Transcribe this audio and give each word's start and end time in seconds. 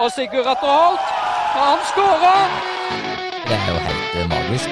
Og 0.00 0.08
Sigurd 0.14 0.46
Atter 0.48 0.70
Holt, 0.72 1.08
han 1.52 1.80
skårer! 1.90 2.52
Det 3.44 3.56
er 3.56 3.66
jo 3.68 3.80
helt 3.84 4.14
eh, 4.16 4.30
magisk. 4.30 4.70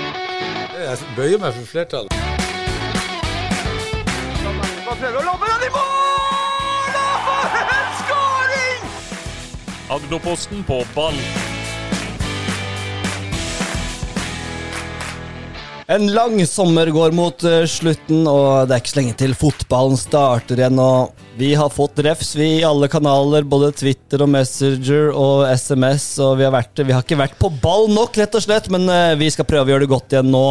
Jeg 0.79 1.11
bøyer 1.19 1.43
meg 1.43 1.53
for 1.53 1.69
flertallet. 1.69 2.15
Prøver 4.87 5.19
å 5.21 5.27
lomme 5.27 5.51
den 5.51 5.67
i 5.67 5.71
mål! 5.75 6.97
Og 7.03 7.21
for 7.27 7.61
en 7.75 7.93
skåring! 8.01 8.89
Agderposten 9.99 10.65
på 10.73 10.81
ball. 10.97 11.21
En 15.93 16.09
lang 16.17 16.41
sommer 16.49 16.89
går 16.97 17.13
mot 17.21 17.45
eh, 17.45 17.67
slutten, 17.69 18.25
og 18.25 18.65
det 18.65 18.79
er 18.79 18.87
ikke 18.87 18.97
så 18.97 19.03
lenge 19.03 19.21
til 19.27 19.37
fotballen 19.45 20.01
starter 20.09 20.65
igjen. 20.65 20.81
og 20.81 21.28
Vi 21.39 21.55
har 21.55 21.69
fått 21.71 21.99
refs 22.03 22.33
vi 22.37 22.47
i 22.59 22.65
alle 22.67 22.89
kanaler, 22.91 23.45
både 23.47 23.69
Twitter 23.79 24.25
og 24.25 24.31
Messenger 24.33 25.13
og 25.15 25.45
SMS. 25.47 26.07
og 26.19 26.33
Vi 26.41 26.43
har, 26.43 26.51
vært, 26.51 26.81
vi 26.83 26.91
har 26.91 27.05
ikke 27.05 27.19
vært 27.21 27.37
på 27.39 27.51
ball 27.63 27.87
nok, 27.93 28.19
rett 28.19 28.35
og 28.35 28.43
slett, 28.43 28.67
men 28.75 28.89
eh, 28.91 29.13
vi 29.21 29.29
skal 29.31 29.47
prøve 29.47 29.69
å 29.69 29.71
gjøre 29.71 29.87
det 29.87 29.91
godt 29.93 30.17
igjen 30.17 30.33
nå. 30.35 30.43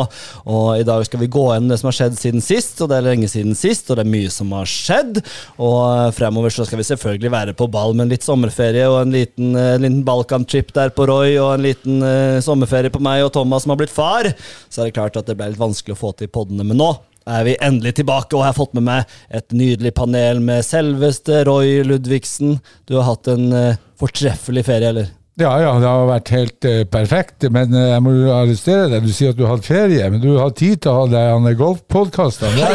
Og 0.48 0.70
I 0.80 0.86
dag 0.88 1.04
skal 1.04 1.20
vi 1.20 1.28
gå 1.36 1.44
gjennom 1.50 1.74
det 1.74 1.80
som 1.82 1.90
har 1.90 1.98
skjedd 1.98 2.16
siden 2.16 2.46
sist, 2.46 2.80
og 2.80 2.88
det 2.88 3.02
er 3.02 3.08
lenge 3.10 3.28
siden 3.28 3.58
sist, 3.60 3.92
og 3.92 4.00
det 4.00 4.06
er 4.06 4.14
mye 4.14 4.32
som 4.32 4.54
har 4.56 4.72
skjedd. 4.72 5.20
Og 5.58 5.82
eh, 5.90 6.14
fremover 6.16 6.56
så 6.56 6.70
skal 6.70 6.80
vi 6.80 6.88
selvfølgelig 6.88 7.34
være 7.36 7.58
på 7.60 7.68
ball 7.76 7.92
med 7.92 8.08
en 8.08 8.16
litt 8.16 8.30
sommerferie 8.30 8.88
og 8.88 9.02
en 9.02 9.18
liten, 9.18 9.52
eh, 9.60 9.74
en 9.74 9.84
liten 9.84 10.08
Balkan-trip 10.08 10.72
der 10.80 10.96
på 10.96 11.10
Roy, 11.12 11.36
og 11.36 11.58
en 11.58 11.68
liten 11.68 12.00
uh, 12.00 12.40
sommerferie 12.40 12.96
på 12.96 13.04
meg 13.04 13.26
og 13.26 13.34
Thomas 13.36 13.68
som 13.68 13.76
har 13.76 13.84
blitt 13.84 13.92
far. 13.92 14.32
Så 14.72 14.86
er 14.86 14.88
det 14.88 14.96
klart 15.02 15.20
at 15.20 15.28
det 15.28 15.36
ble 15.36 15.52
litt 15.52 15.60
vanskelig 15.60 16.00
å 16.00 16.04
få 16.06 16.16
til 16.16 16.32
poddene, 16.32 16.64
men 16.64 16.80
nå 16.80 16.94
er 17.28 17.46
vi 17.48 17.58
endelig 17.64 17.98
tilbake, 18.00 18.34
og 18.36 18.44
jeg 18.44 18.54
har 18.54 18.58
fått 18.58 18.74
med 18.78 18.88
meg 18.88 19.20
et 19.40 19.56
nydelig 19.56 19.94
panel 19.98 20.42
med 20.44 20.66
selveste 20.66 21.44
Roy 21.48 21.82
Ludvigsen. 21.88 22.58
Du 22.88 22.98
har 23.00 23.08
hatt 23.12 23.30
en 23.32 23.48
uh, 23.54 23.78
fortreffelig 24.00 24.66
ferie, 24.68 24.92
eller? 24.94 25.14
Ja, 25.38 25.52
ja, 25.62 25.76
det 25.78 25.86
har 25.86 26.08
vært 26.10 26.32
helt 26.34 26.66
uh, 26.66 26.80
perfekt, 26.90 27.46
men 27.54 27.76
uh, 27.76 27.84
jeg 27.92 28.04
må 28.06 28.16
jo 28.16 28.32
arrestere 28.34 28.88
deg. 28.94 29.06
Du 29.06 29.14
sier 29.14 29.36
at 29.36 29.38
du 29.38 29.44
har 29.46 29.58
hatt 29.58 29.68
ferie, 29.68 30.08
men 30.10 30.24
du 30.24 30.32
har 30.40 30.56
tid 30.58 30.82
til 30.82 30.94
å 30.94 31.04
ha 31.04 31.12
deg 31.12 31.36
en 31.36 31.52
golfpodkastene. 31.60 32.56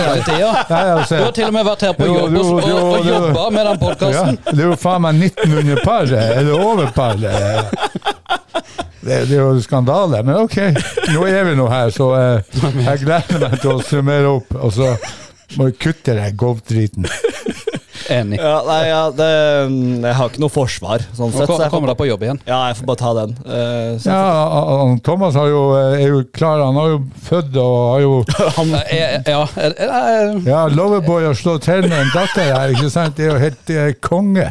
Ja, 0.43 0.53
ja. 0.79 1.01
Du 1.03 1.17
har 1.19 1.35
til 1.35 1.49
og 1.49 1.57
med 1.57 1.67
vært 1.67 1.83
her 1.89 1.97
på 1.97 2.07
Jo, 2.07 2.15
jobb 2.23 2.37
jo, 2.37 2.45
og, 2.45 2.69
og, 2.69 2.95
og 3.01 3.11
jobba 3.11 3.49
med 3.55 3.69
den 3.69 4.15
Ja, 4.15 4.25
det 4.53 4.57
er 4.61 4.71
jo 4.71 4.79
faen 4.81 5.05
meg 5.05 5.27
1900 5.33 5.83
par, 5.87 6.15
eller 6.19 6.71
over 6.71 6.95
par. 6.95 7.19
Det, 9.03 9.17
det 9.27 9.35
er 9.35 9.41
jo 9.43 9.63
skandale, 9.65 10.21
men 10.23 10.37
ok. 10.45 10.59
Nå 11.11 11.25
er 11.27 11.45
vi 11.49 11.57
nå 11.59 11.67
her, 11.73 11.91
så 11.95 12.07
eh, 12.15 12.59
jeg 12.87 13.03
gleder 13.03 13.43
meg 13.43 13.57
til 13.63 13.73
å 13.75 13.83
summere 13.83 14.31
opp. 14.31 14.55
Og 14.63 14.75
så 14.77 14.93
må 15.59 15.67
vi 15.71 15.79
kutte 15.83 16.15
den 16.19 16.37
golfdriten. 16.39 17.09
Enig. 18.11 18.39
Ja, 18.41 18.63
nei, 18.67 18.81
ja, 18.89 19.01
det, 19.11 19.29
mm, 19.71 20.05
jeg 20.05 20.15
har 20.19 20.29
ikke 20.33 20.41
noe 20.43 20.53
forsvar, 20.53 21.05
sånn 21.15 21.33
sett. 21.33 21.47
Så 21.51 21.59
jeg 21.63 21.71
kommer 21.71 21.93
deg 21.93 21.99
på 22.01 22.07
jobb 22.09 22.23
igjen. 22.27 22.41
ja, 22.47 22.59
jeg 22.71 22.77
får 22.81 22.87
bare 22.91 23.01
ta 23.03 23.13
den. 23.21 23.35
Uh, 23.47 23.99
så 24.03 24.11
Ja, 24.11 24.97
Thomas 25.05 25.35
har 25.39 25.47
jo, 25.49 25.63
eh, 25.79 26.03
er 26.03 26.09
jo 26.09 26.23
klar, 26.35 26.63
han 26.65 26.75
har 26.81 26.89
jo 26.95 26.99
født 27.29 27.57
og 27.63 27.77
har 27.93 28.01
jo 28.01 28.13
han, 28.59 28.73
Ja, 29.27 29.43
eh, 29.57 29.75
eh, 29.87 30.39
Ja, 30.49 30.67
Loverboy 30.73 31.25
har 31.29 31.35
slått 31.39 31.63
til 31.69 31.83
med 31.89 31.99
en 32.01 32.11
datter 32.15 32.49
her, 32.53 32.73
ikke 32.75 32.91
sant? 32.91 33.17
Det 33.17 33.27
er 33.29 33.35
jo 33.35 33.39
helt 33.43 33.71
er 33.71 33.93
konge. 34.03 34.49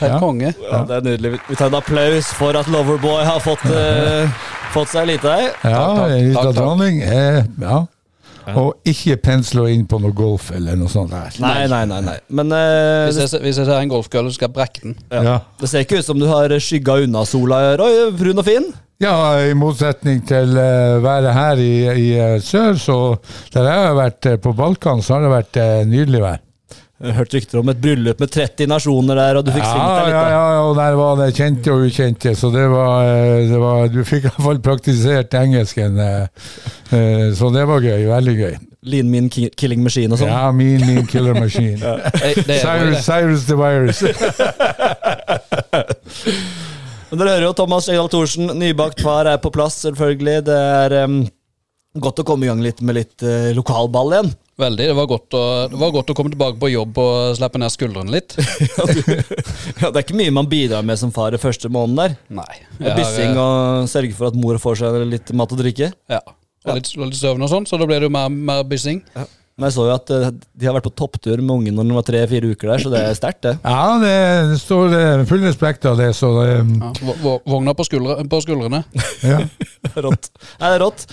helt 0.00 0.12
Ja. 0.12 0.18
konge. 0.20 0.54
Ja, 0.70 0.82
det 0.88 0.96
er 1.00 1.06
nydelig. 1.10 1.32
Vi- 1.48 1.56
tar 1.56 1.66
en 1.72 1.74
applaus 1.80 2.32
for 2.36 2.56
at 2.56 2.66
Loverboy 2.68 3.24
har 3.24 3.40
fått, 3.40 3.64
uh, 3.70 4.28
fått 4.74 4.88
seg 4.92 5.06
lite 5.10 5.28
ei. 5.30 5.48
Ja, 5.64 5.86
takk. 5.96 6.10
en 6.10 6.10
Takk, 6.10 6.20
liten 6.20 6.44
takk. 6.44 6.54
dronning. 6.56 7.02
Eh, 7.02 7.42
ja. 7.60 7.80
Og 8.58 8.90
ikke 8.90 9.16
pensle 9.22 9.68
inn 9.74 9.86
på 9.90 10.00
noe 10.02 10.14
golf 10.16 10.50
eller 10.56 10.78
noe 10.78 10.90
sånt 10.90 11.14
der. 11.14 11.40
Nei, 11.42 11.64
nei, 11.70 11.84
nei. 11.90 12.00
nei. 12.06 12.18
Men 12.28 12.52
eh, 12.56 13.06
Hvis 13.08 13.22
jeg, 13.22 13.42
hvis 13.44 13.62
jeg 13.62 13.70
ser 13.70 13.78
en 13.78 13.92
golfkølle, 13.92 14.32
skal 14.34 14.48
jeg 14.48 14.56
brekke 14.58 14.84
den. 14.84 14.98
Ja. 15.10 15.40
det 15.60 15.70
ser 15.70 15.86
ikke 15.86 16.00
ut 16.00 16.06
som 16.06 16.20
du 16.20 16.28
har 16.30 16.52
skygga 16.60 17.00
unna 17.04 17.26
sola, 17.28 17.64
Roy. 17.80 18.08
Brun 18.16 18.42
og 18.42 18.48
fin. 18.48 18.70
Ja, 19.00 19.14
i 19.48 19.54
motsetning 19.56 20.20
til 20.28 20.50
uh, 20.60 21.00
været 21.00 21.32
her 21.32 21.60
i, 21.62 21.72
i 21.88 22.08
eh, 22.20 22.34
sør, 22.44 22.76
så 22.76 22.96
der 23.54 23.64
jeg 23.64 23.86
har 23.86 23.94
vært 23.96 24.26
eh, 24.28 24.36
på 24.36 24.52
Balkan, 24.52 25.00
så 25.00 25.14
har 25.16 25.24
det 25.24 25.30
vært 25.32 25.56
eh, 25.62 25.86
nydelig 25.88 26.20
vær. 26.20 26.42
Hørt 27.00 27.32
rykter 27.32 27.58
om 27.62 27.68
et 27.72 27.78
bryllup 27.80 28.18
med 28.20 28.28
30 28.34 28.66
nasjoner 28.68 29.16
der, 29.16 29.38
og 29.40 29.44
du 29.46 29.50
fikk 29.54 29.64
Ja, 29.64 29.70
svingt 29.72 29.88
deg 29.88 30.04
litt. 30.04 30.14
ja, 30.14 30.22
da. 30.22 30.30
ja, 30.34 30.64
og 30.68 30.74
der 30.76 30.96
var 30.98 31.14
det 31.16 31.28
kjente 31.38 31.72
og 31.72 31.84
ukjente, 31.86 32.34
så 32.36 32.50
det 32.52 32.66
var, 32.68 33.06
eh, 33.08 33.46
det 33.48 33.60
var 33.62 33.88
Du 33.88 34.00
fikk 34.04 34.26
i 34.26 34.28
hvert 34.28 34.44
fall 34.44 34.60
praktisert 34.66 35.32
engelsken, 35.40 35.96
eh, 36.04 36.26
eh, 36.92 37.32
så 37.38 37.48
det 37.54 37.64
var 37.70 37.80
gøy. 37.80 38.04
Veldig 38.10 38.36
gøy. 38.42 38.58
Lean 38.92 39.10
Mean 39.12 39.26
Killing 39.32 39.82
Machine 39.84 40.12
og 40.12 40.20
sånn. 40.20 40.28
Ja, 40.32 40.52
Mean 40.56 40.80
Mean 40.86 41.06
killer 41.08 41.34
machine. 41.36 41.76
Jo 41.84 41.96
Cyrus, 42.44 43.04
Cyrus 43.04 43.44
the 43.48 43.56
Virus. 43.60 44.00
Men 47.10 47.18
dere 47.18 47.32
hører 47.34 47.46
jo 47.48 47.54
Thomas 47.58 47.88
Egdahl 47.90 48.08
Thorsen, 48.12 48.52
nybakt 48.60 49.00
far, 49.02 49.26
er 49.26 49.40
på 49.42 49.50
plass, 49.54 49.80
selvfølgelig. 49.82 50.44
Det 50.46 50.56
er 50.56 50.94
em, 51.02 51.16
godt 51.98 52.20
å 52.22 52.24
komme 52.28 52.46
i 52.46 52.50
gang 52.50 52.60
litt 52.62 52.80
med 52.86 52.94
litt 53.00 53.22
eh, 53.26 53.50
lokalball 53.56 54.12
igjen. 54.14 54.28
veldig. 54.60 54.86
Det 54.90 54.94
var, 54.94 55.06
godt 55.10 55.34
å, 55.34 55.42
det 55.72 55.78
var 55.80 55.90
godt 55.94 56.10
å 56.12 56.14
komme 56.14 56.30
tilbake 56.30 56.60
på 56.60 56.68
jobb 56.70 56.98
og 57.02 57.34
slippe 57.38 57.58
ned 57.58 57.72
skuldrene 57.74 58.12
litt. 58.14 58.36
Ja, 58.76 58.84
du, 58.86 59.00
ja, 59.80 59.88
det 59.90 59.96
er 59.96 60.04
ikke 60.04 60.18
mye 60.20 60.34
man 60.36 60.48
bidrar 60.50 60.84
med 60.86 60.98
som 61.00 61.10
far 61.14 61.34
i 61.34 61.40
første 61.40 61.70
måneden 61.72 61.96
der. 61.98 62.14
Nei. 62.42 62.60
Det 62.78 62.92
har, 62.92 63.00
Byssing 63.00 63.38
og 63.40 63.88
sørge 63.90 64.14
for 64.18 64.28
at 64.30 64.38
mor 64.38 64.58
får 64.62 64.78
seg 64.84 65.00
litt 65.10 65.32
mat 65.36 65.52
og 65.56 65.60
drikke. 65.64 65.90
Ja. 66.12 66.20
Og 66.68 66.76
litt, 66.76 66.90
og 66.98 67.06
litt 67.08 67.16
søvn 67.16 67.42
og 67.46 67.48
sånn, 67.50 67.66
så 67.66 67.78
da 67.80 67.86
blir 67.88 68.02
det 68.04 68.10
jo 68.10 68.14
mer, 68.14 68.28
mer 68.30 68.62
byssing. 68.68 69.00
Men 69.60 69.66
jeg 69.68 69.74
så 69.76 69.84
jo 69.88 69.92
at 69.96 70.10
eh, 70.14 70.28
de 70.56 70.68
har 70.68 70.76
vært 70.76 70.86
på 70.88 70.92
topptur 70.96 71.40
med 71.42 71.50
ungen 71.56 71.74
når 71.76 71.84
den 71.88 71.96
var 71.98 72.04
tre-fire 72.08 72.52
uker 72.54 72.70
der, 72.70 72.80
så 72.84 72.92
det 72.92 73.00
er 73.04 73.16
sterkt, 73.18 73.42
det. 73.48 73.54
Ja, 73.64 73.96
det, 74.00 74.12
det 74.52 74.58
står 74.62 74.94
eh, 74.96 75.24
full 75.28 75.42
respekt 75.44 75.84
av 75.88 75.98
det, 76.00 76.10
så 76.16 76.30
det, 76.38 76.46
Ja. 76.60 76.92
Vo- 77.04 77.16
vo- 77.24 77.40
Vogna 77.56 77.74
på, 77.76 77.84
skuldre, 77.88 78.20
på 78.30 78.40
skuldrene. 78.44 78.84
ja. 79.26 79.40
Rått. 80.04 80.30
Nei, 80.60 80.68
det 80.70 80.74
er 80.78 80.84
rått. 80.84 81.06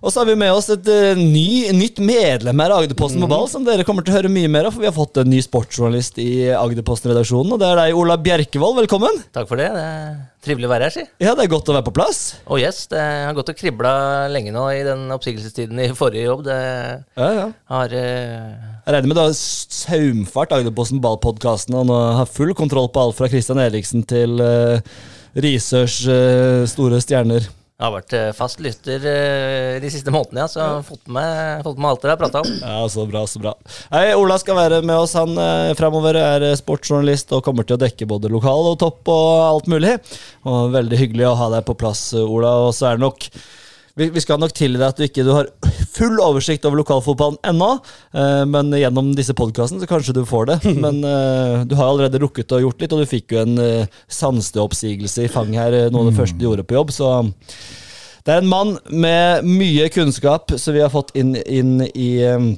Og 0.00 0.08
så 0.08 0.22
har 0.22 0.30
vi 0.30 0.34
med 0.40 0.48
oss 0.56 0.70
et 0.72 0.86
uh, 0.88 1.18
ny, 1.18 1.68
nytt 1.76 1.98
medlem 2.00 2.60
her 2.62 2.72
i 2.72 2.76
Agderposten 2.86 3.20
på 3.20 3.28
ball, 3.28 3.44
som 3.52 3.66
dere 3.66 3.84
kommer 3.84 4.04
til 4.04 4.14
å 4.14 4.16
høre 4.16 4.30
mye 4.32 4.48
mer 4.48 4.64
av. 4.68 4.72
For 4.72 4.80
vi 4.80 4.88
har 4.88 4.96
fått 4.96 5.20
en 5.20 5.28
ny 5.28 5.42
sportsjournalist 5.44 6.16
i 6.22 6.30
Agderposten-redaksjonen, 6.56 7.52
og 7.52 7.60
det 7.60 7.68
er 7.68 7.80
deg, 7.82 7.98
Ola 8.00 8.16
Bjerkevold. 8.16 8.78
Velkommen. 8.80 9.20
Takk 9.36 9.50
for 9.50 9.60
det. 9.60 9.68
Det 9.74 9.82
er 9.84 10.14
trivelig 10.46 10.70
å 10.70 10.72
være 10.72 10.88
her, 10.88 10.94
si. 10.94 11.04
Ja, 11.20 11.34
det 11.36 11.44
er 11.44 11.52
godt 11.52 11.68
å 11.68 11.76
være 11.76 11.88
på 11.90 11.94
plass. 12.00 12.22
Oh 12.48 12.56
yes, 12.56 12.80
det 12.88 13.02
har 13.02 13.36
gått 13.36 13.52
og 13.52 13.60
kribla 13.60 13.92
lenge 14.32 14.56
nå 14.56 14.64
i 14.72 14.80
den 14.88 15.04
oppsigelsestiden 15.12 15.84
i 15.84 15.90
forrige 15.92 16.30
jobb. 16.30 16.48
Det 16.48 16.58
Ja, 17.20 17.30
ja. 17.36 17.46
har 17.76 17.92
uh... 17.92 18.66
Jeg 18.80 18.96
regner 18.96 19.12
med 19.12 19.20
du 19.20 19.24
har 19.26 19.36
saumfart 19.36 20.56
Agderposten 20.56 21.04
Ball-podkasten 21.04 21.76
og 21.76 21.90
nå 21.92 22.02
har 22.22 22.32
full 22.40 22.56
kontroll 22.56 22.88
på 22.88 23.04
alt 23.04 23.20
fra 23.20 23.28
Christian 23.28 23.60
Eriksen 23.60 24.08
til 24.08 24.40
uh, 24.40 24.80
Risørs 25.36 26.00
store 26.72 27.04
stjerner. 27.04 27.44
Jeg 27.80 27.86
har 27.86 27.92
vært 27.94 28.12
eh, 28.12 28.30
fast 28.36 28.58
lytter 28.60 29.04
eh, 29.08 29.78
de 29.80 29.88
siste 29.88 30.12
månedene, 30.12 30.42
ja, 30.42 30.48
så 30.52 30.58
jeg 30.60 30.72
har 30.74 30.82
fått 30.84 31.06
med, 31.16 31.62
fått 31.64 31.78
med 31.80 31.88
alt 31.88 32.02
dere 32.02 32.12
har 32.12 32.20
prata 32.20 32.42
om. 32.44 32.50
Ja, 32.60 32.82
så 32.92 33.06
bra, 33.08 33.22
så 33.24 33.40
bra. 33.40 33.54
Hei, 33.88 34.10
Ola 34.20 34.36
skal 34.42 34.58
være 34.58 34.82
med 34.84 35.00
oss. 35.00 35.14
Han 35.16 35.32
eh, 35.40 35.70
fremover 35.78 36.18
er 36.20 36.44
eh, 36.50 36.58
sportsjournalist 36.60 37.32
og 37.32 37.40
kommer 37.46 37.64
til 37.64 37.78
å 37.78 37.80
dekke 37.80 38.08
både 38.10 38.28
lokal 38.28 38.68
og 38.74 38.76
topp 38.82 39.08
og 39.08 39.30
alt 39.46 39.70
mulig. 39.72 39.94
Og 40.44 40.76
Veldig 40.76 41.00
hyggelig 41.00 41.30
å 41.30 41.38
ha 41.40 41.48
deg 41.56 41.64
på 41.70 41.78
plass, 41.80 42.10
Ola. 42.20 42.52
Og 42.66 42.76
så 42.76 42.90
er 42.90 43.00
det 43.00 43.06
nok 43.06 43.30
vi, 43.98 44.10
vi 44.14 44.22
skal 44.22 44.40
nok 44.40 44.54
tilgi 44.56 44.84
at 44.86 44.98
du 44.98 45.06
ikke 45.06 45.24
du 45.26 45.32
har 45.34 45.50
full 45.90 46.20
oversikt 46.22 46.64
over 46.68 46.80
lokalfotballen 46.80 47.40
ennå, 47.50 47.70
eh, 48.14 48.44
men 48.48 48.72
gjennom 48.78 49.12
disse 49.18 49.34
podkastene 49.36 49.82
så 49.82 49.90
kanskje 49.90 50.16
du 50.20 50.22
får 50.28 50.50
det. 50.52 50.58
Men 50.84 51.02
eh, 51.04 51.66
du 51.68 51.74
har 51.78 51.90
allerede 51.90 52.20
rukket 52.22 52.54
å 52.54 52.62
gjort 52.62 52.80
litt, 52.82 52.94
og 52.94 53.02
du 53.02 53.10
fikk 53.10 53.34
jo 53.34 53.42
en 53.42 53.58
uh, 53.58 54.00
Sandstø-oppsigelse 54.10 55.26
i 55.26 55.32
fanget 55.32 55.60
her, 55.60 55.76
eh, 55.76 55.92
noe 55.92 56.06
av 56.06 56.12
det 56.12 56.18
første 56.20 56.38
du 56.38 56.46
gjorde 56.46 56.66
på 56.68 56.78
jobb. 56.78 56.94
Så 56.94 57.10
det 58.26 58.34
er 58.34 58.42
en 58.42 58.50
mann 58.50 58.74
med 58.92 59.46
mye 59.48 59.88
kunnskap 59.92 60.52
som 60.60 60.76
vi 60.76 60.82
har 60.84 60.92
fått 60.92 61.14
inn, 61.18 61.34
inn, 61.40 61.80
i, 61.88 62.10
eh, 62.22 62.50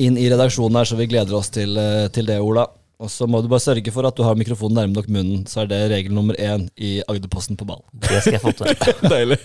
inn 0.00 0.18
i 0.18 0.28
redaksjonen 0.30 0.78
her, 0.78 0.88
så 0.88 0.98
vi 0.98 1.08
gleder 1.10 1.36
oss 1.36 1.50
til, 1.50 1.76
eh, 1.76 2.08
til 2.14 2.28
det, 2.30 2.38
Ola. 2.40 2.68
Og 3.00 3.08
så 3.08 3.24
må 3.24 3.38
du 3.40 3.48
bare 3.48 3.62
sørge 3.64 3.92
for 3.94 4.04
at 4.04 4.16
du 4.16 4.20
har 4.26 4.36
mikrofonen 4.36 4.76
nærme 4.76 4.92
nok 4.92 5.06
munnen, 5.08 5.44
så 5.48 5.62
er 5.62 5.70
det 5.70 5.78
regel 5.88 6.12
nummer 6.12 6.36
én 6.36 6.66
i 6.76 6.98
Agderposten 7.08 7.56
på 7.56 7.64
ball. 7.64 7.80
Det 7.96 8.18
skal 8.20 8.36
jeg 8.36 8.42
få 8.42 8.52
til. 8.58 8.74
Deilig. 9.14 9.38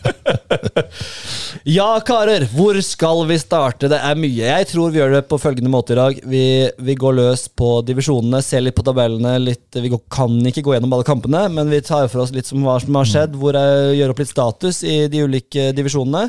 ja, 1.77 1.87
karer, 2.03 2.43
hvor 2.51 2.75
skal 2.83 3.23
vi 3.29 3.37
starte? 3.39 3.87
Det 3.91 4.01
er 4.03 4.19
mye. 4.19 4.49
Jeg 4.49 4.67
tror 4.73 4.91
vi 4.91 4.99
gjør 4.99 5.15
det 5.15 5.23
på 5.31 5.39
følgende 5.39 5.71
måte 5.71 5.95
i 5.95 5.99
dag. 6.01 6.19
Vi, 6.35 6.43
vi 6.89 6.97
går 6.99 7.15
løs 7.21 7.45
på 7.47 7.77
divisjonene, 7.87 8.43
ser 8.43 8.65
litt 8.65 8.75
på 8.75 8.83
tabellene. 8.89 9.37
Litt, 9.45 9.69
vi 9.79 9.93
går, 9.93 10.03
kan 10.11 10.35
ikke 10.51 10.65
gå 10.65 10.75
gjennom 10.75 10.97
alle 10.97 11.07
kampene, 11.07 11.45
men 11.55 11.71
vi 11.71 11.79
tar 11.85 12.11
for 12.11 12.25
oss 12.25 12.35
litt 12.35 12.51
som 12.51 12.59
hva 12.67 12.75
som 12.83 12.99
har 12.99 13.07
skjedd. 13.07 13.39
Hvor 13.39 13.55
jeg 13.55 13.95
gjør 14.01 14.11
opp 14.11 14.23
litt 14.25 14.35
status 14.35 14.83
i 14.83 14.99
de 15.07 15.23
ulike 15.23 15.71
divisjonene. 15.79 16.27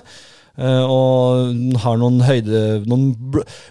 Eh, 0.59 0.85
og 0.85 1.81
har 1.83 1.99
noen 2.01 2.21
høyde 2.27 2.63
Noen 2.89 3.11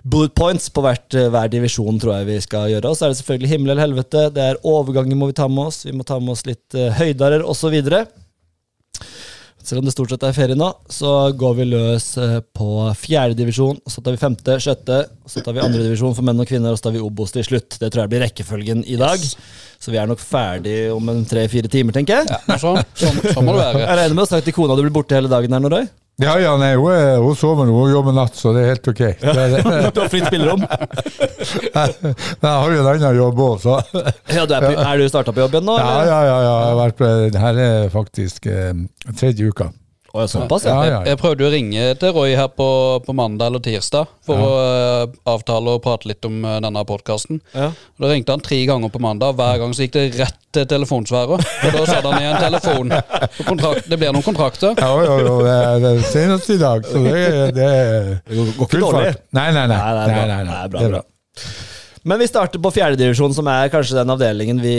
bullet 0.03 0.35
points 0.37 0.69
på 0.73 0.83
hvert, 0.85 1.07
eh, 1.17 1.29
hver 1.33 1.51
divisjon, 1.53 1.99
tror 2.01 2.19
jeg 2.19 2.29
vi 2.29 2.41
skal 2.45 2.69
gjøre. 2.73 2.91
Og 2.91 2.97
så 2.97 3.07
er 3.07 3.13
det 3.13 3.21
selvfølgelig 3.21 3.53
himmel 3.53 3.73
eller 3.73 3.87
helvete. 3.87 4.27
Det 4.35 4.45
er 4.45 4.61
overganger 4.63 5.19
må 5.19 5.31
vi 5.31 5.37
ta 5.37 5.49
med 5.51 5.71
oss. 5.71 5.83
Vi 5.87 5.95
må 5.95 6.07
ta 6.07 6.19
med 6.21 6.35
oss 6.35 6.45
litt 6.47 6.77
uh, 6.77 6.91
høydarer 6.99 7.45
osv. 7.45 7.75
Selv 9.65 9.81
om 9.81 9.87
det 9.87 9.95
stort 9.95 10.11
sett 10.13 10.23
er 10.27 10.35
ferie 10.35 10.55
nå, 10.57 10.67
så 10.93 11.11
går 11.33 11.53
vi 11.57 11.65
løs 11.71 12.05
eh, 12.21 12.37
på 12.53 12.67
fjerdedivisjon. 13.01 13.79
Så 13.89 14.03
tar 14.05 14.13
vi 14.13 14.21
femte, 14.21 14.59
sjette, 14.61 14.99
så 15.25 15.41
tar 15.41 15.55
vi 15.57 15.63
andredivisjon 15.63 16.13
for 16.13 16.27
menn 16.27 16.43
og 16.43 16.49
kvinner, 16.49 16.75
og 16.75 16.77
så 16.77 16.87
tar 16.87 16.93
vi 16.93 17.01
Obos 17.01 17.33
til 17.33 17.45
slutt. 17.47 17.79
Det 17.81 17.89
tror 17.89 18.03
jeg 18.03 18.13
blir 18.13 18.21
rekkefølgen 18.27 18.85
i 18.85 18.99
dag. 19.01 19.25
Så 19.81 19.93
vi 19.93 19.97
er 19.97 20.09
nok 20.09 20.21
ferdig 20.21 20.77
om 20.93 21.09
en 21.09 21.25
tre-fire 21.25 21.71
timer, 21.71 21.97
tenker 21.97 22.21
jeg. 22.21 22.29
Ja, 22.29 22.43
men 22.45 22.61
så, 22.61 22.75
sånn, 22.93 23.17
sånn 23.25 23.47
må 23.47 23.57
det 23.57 23.63
være. 23.63 23.85
Jeg 23.87 24.01
regner 24.03 24.19
med 24.19 24.27
å 24.27 24.29
snakke 24.29 24.51
til 24.51 24.59
kona 24.59 24.77
du 24.77 24.85
blir 24.85 24.97
borte 24.99 25.17
hele 25.17 25.33
dagen 25.33 25.57
her, 25.57 25.65
Norøy? 25.65 25.89
Ja, 26.15 26.37
ja, 26.39 26.53
nei, 26.55 26.71
hun, 26.79 26.93
er, 26.95 27.17
hun 27.19 27.35
sover 27.35 27.67
nå, 27.67 27.73
hun 27.75 27.89
jobber 27.91 28.13
natt, 28.15 28.37
så 28.39 28.53
det 28.55 28.61
er 28.63 28.69
helt 28.71 28.87
ok. 28.87 29.01
Det 29.19 29.33
er, 29.43 29.87
Du 29.91 29.99
har 29.99 30.11
fritt 30.11 30.27
spillerom? 30.29 30.63
Nei, 31.75 31.87
jeg 31.91 32.51
har 32.51 32.71
jo 32.71 32.83
en 32.85 32.91
annen 32.93 33.17
jobb 33.19 33.41
òg, 33.43 33.57
så 33.65 33.79
Ja, 34.31 34.45
du 34.47 34.55
er, 34.55 34.69
er 34.71 35.01
du 35.01 35.09
starta 35.11 35.35
på 35.35 35.43
jobb 35.43 35.57
igjen 35.57 35.67
nå? 35.67 35.75
Ja, 35.81 35.97
ja, 36.07 36.19
ja. 36.29 36.37
ja. 36.47 36.53
Vært 36.79 37.03
her 37.43 37.59
er 37.65 37.89
faktisk 37.91 38.47
eh, 38.47 38.71
tredje 39.11 39.51
uka. 39.51 39.73
Å, 40.15 40.21
ja, 40.23 40.27
såpass, 40.31 40.63
ja. 40.63 40.71
Ja, 40.71 40.83
ja, 40.85 40.99
Jeg, 41.01 41.09
jeg 41.11 41.19
prøvde 41.19 41.43
jo 41.43 41.47
å 41.49 41.51
ringe 41.51 41.85
til 41.99 42.13
Roy 42.15 42.35
her 42.39 42.47
på, 42.55 42.67
på 43.03 43.15
mandag 43.17 43.49
eller 43.51 43.63
tirsdag 43.65 44.07
for 44.23 44.39
å 44.39 44.51
uh, 44.55 45.15
avtale 45.27 45.73
og 45.75 45.81
prate 45.83 46.07
litt 46.07 46.23
om 46.27 46.37
uh, 46.47 46.55
denne 46.63 46.83
podkasten. 46.87 47.41
Ja. 47.51 47.67
Da 47.99 48.11
ringte 48.13 48.31
han 48.31 48.43
tre 48.45 48.61
ganger 48.69 48.93
på 48.93 49.01
mandag, 49.03 49.35
og 49.35 49.41
hver 49.41 49.59
gang 49.59 49.75
så 49.75 49.83
gikk 49.83 49.97
det 49.97 50.05
rett 50.21 50.39
til 50.55 50.69
telefonsvaret. 50.71 51.43
Og 51.67 51.75
da 51.75 51.83
satte 51.89 52.13
han 52.13 52.23
i 52.23 52.29
en 52.31 52.39
telefon. 52.39 52.95
Kontrakt, 53.51 53.91
det 53.91 53.99
blir 53.99 54.15
noen 54.15 54.23
kontrakter. 54.23 54.79
Ja, 54.79 54.91
jo, 55.03 55.19
jo, 55.27 55.37
det 55.43 55.91
er 55.91 56.01
senest 56.07 56.55
i 56.55 56.59
dag, 56.63 56.87
så 56.87 57.03
det, 57.03 57.27
det 57.59 57.69
Det 58.23 58.39
går, 58.39 58.55
ikke 58.69 58.83
dårlig. 58.87 59.15
Nei, 59.35 59.49
Nei, 59.51 59.67
nei, 59.67 59.67
nei. 59.67 59.79
Nei, 59.83 59.95
nei, 59.99 60.07
nei, 60.07 60.25
nei, 60.25 60.25
nei, 60.25 60.39
nei, 60.39 60.43
nei. 60.47 60.59
Det 60.71 60.85
er 60.87 60.93
bra, 60.95 60.99
bra. 60.99 61.73
Men 62.05 62.19
vi 62.21 62.27
starter 62.29 62.61
på 62.61 62.69
fjerdedivisjon, 62.75 63.33
som 63.33 63.47
er 63.49 63.71
kanskje 63.73 63.95
den 63.97 64.11
avdelingen 64.13 64.59
vi 64.61 64.75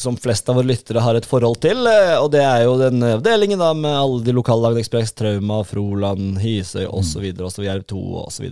som 0.00 0.16
flest 0.18 0.48
av 0.50 0.56
våre 0.58 0.66
lyttere 0.66 0.98
har 1.04 1.14
et 1.14 1.26
forhold 1.28 1.60
til. 1.62 1.84
eh, 1.86 2.16
Og 2.18 2.30
det 2.32 2.40
er 2.42 2.64
jo 2.64 2.72
den 2.80 3.02
avdelingen 3.04 3.60
da 3.60 3.68
med 3.76 3.92
alle 3.94 4.24
de 4.26 4.32
lokallagene 4.34 4.80
Ekspress, 4.82 5.12
Trauma, 5.14 5.60
Froland, 5.68 6.38
Hisøy 6.42 6.86
osv. 6.88 7.28
osv. 7.46 7.66
R2 7.76 8.00
osv. 8.24 8.48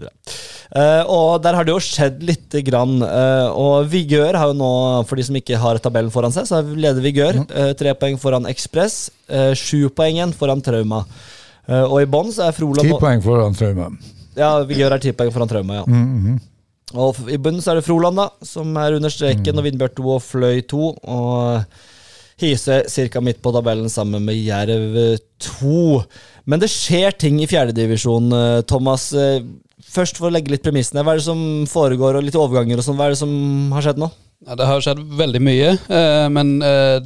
Uh, 0.73 1.03
og 1.11 1.43
der 1.45 1.57
har 1.59 1.67
det 1.67 1.73
jo 1.75 1.81
skjedd 1.83 2.23
lite 2.25 2.63
grann. 2.65 3.03
eh, 3.03 3.49
og 3.51 3.89
Vigør 3.91 4.39
har 4.39 4.53
jo 4.53 4.59
nå, 4.61 4.71
for 5.09 5.17
de 5.17 5.27
som 5.27 5.37
ikke 5.41 5.59
har 5.59 5.81
tabellen 5.83 6.13
foran 6.15 6.33
seg, 6.37 6.47
så 6.49 6.63
leder 6.63 7.03
Vigør. 7.03 7.43
eh, 7.51 7.73
tre 7.75 7.97
poeng 7.99 8.21
foran 8.21 8.47
Ekspress. 8.47 9.11
sju 9.57 9.89
poeng 9.91 10.17
igjen 10.21 10.33
foran 10.37 10.61
Trauma. 10.63 11.03
Og 11.69 12.03
i 12.03 12.07
bånn 12.11 12.33
så 12.35 12.49
er 12.49 12.53
Froland 12.53 12.85
Ti 12.85 12.93
poeng 13.01 13.23
foran 13.25 13.55
Trauma. 13.57 13.91
Ja, 14.37 14.59
Vigør 14.69 14.93
er 14.93 14.99
ti 15.03 15.13
poeng 15.13 15.33
foran 15.33 15.49
Trauma, 15.49 15.75
ja. 15.81 15.85
Mm, 15.87 16.39
Og 16.99 17.17
I 17.33 17.39
bunnen 17.41 17.63
så 17.65 17.73
er 17.73 17.81
det 17.81 17.87
Froland, 17.87 18.19
da, 18.21 18.29
som 18.45 18.75
er 18.77 18.99
under 18.99 19.13
streken, 19.13 19.57
og 19.57 19.65
Vindbjørn 19.65 19.95
2 19.97 20.11
og 20.17 20.23
Fløy 20.27 20.61
2. 20.69 20.89
Og 21.09 21.65
Hise 22.43 22.81
ca. 22.91 23.21
midt 23.23 23.41
på 23.45 23.53
tabellen 23.55 23.89
sammen 23.93 24.25
med 24.27 24.37
Jerv 24.37 24.97
2. 25.41 26.03
Men 26.51 26.61
det 26.61 26.69
skjer 26.73 27.15
ting 27.17 27.39
i 27.41 27.47
fjerdedivisjon, 27.51 28.33
Thomas. 28.69 29.13
Eh, 29.15 29.41
Først 29.93 30.17
for 30.17 30.29
å 30.31 30.33
legge 30.33 30.49
litt 30.53 30.63
premissene. 30.65 31.03
Hva 31.05 31.13
er 31.17 31.19
det 31.21 31.25
som 31.27 31.41
foregår, 31.69 32.17
og 32.17 32.23
litt 32.25 32.37
overganger 32.39 32.79
og 32.81 32.85
sånn. 32.87 32.97
Hva 32.97 33.09
er 33.11 33.13
det 33.17 33.19
som 33.21 33.33
har 33.75 33.83
skjedd 33.85 33.99
nå? 34.01 34.09
Ja, 34.47 34.55
det 34.59 34.67
har 34.67 34.81
skjedd 34.83 35.01
veldig 35.19 35.41
mye, 35.45 35.73
eh, 35.99 36.29
men 36.33 36.53
eh, 36.67 36.97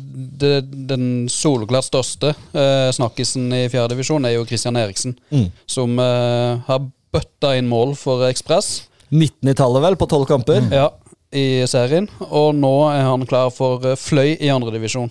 det, 0.40 0.52
den 0.88 1.26
soleklart 1.32 1.84
største 1.88 2.30
eh, 2.56 2.88
snakkisen 2.96 3.48
i 3.52 3.64
fjerde 3.72 3.92
divisjon 3.96 4.24
er 4.28 4.36
jo 4.38 4.44
Christian 4.48 4.78
Eriksen, 4.80 5.16
Mm. 5.32 5.48
som 5.68 5.98
eh, 6.00 6.62
har 6.68 6.86
bøtta 7.12 7.54
inn 7.58 7.68
mål 7.68 7.92
for 8.00 8.24
Ekspress 8.28 8.86
19 9.10 9.52
i 9.52 9.54
tallet, 9.58 9.84
vel, 9.84 9.98
på 10.00 10.08
tolv 10.10 10.26
kamper. 10.30 10.64
ja, 10.72 10.90
i 11.36 11.62
serien, 11.68 12.08
og 12.30 12.54
nå 12.56 12.74
er 12.92 13.04
han 13.06 13.26
klar 13.28 13.52
for 13.54 13.84
eh, 13.86 13.98
Fløy 13.98 14.36
i 14.38 14.50
andredivisjon. 14.52 15.10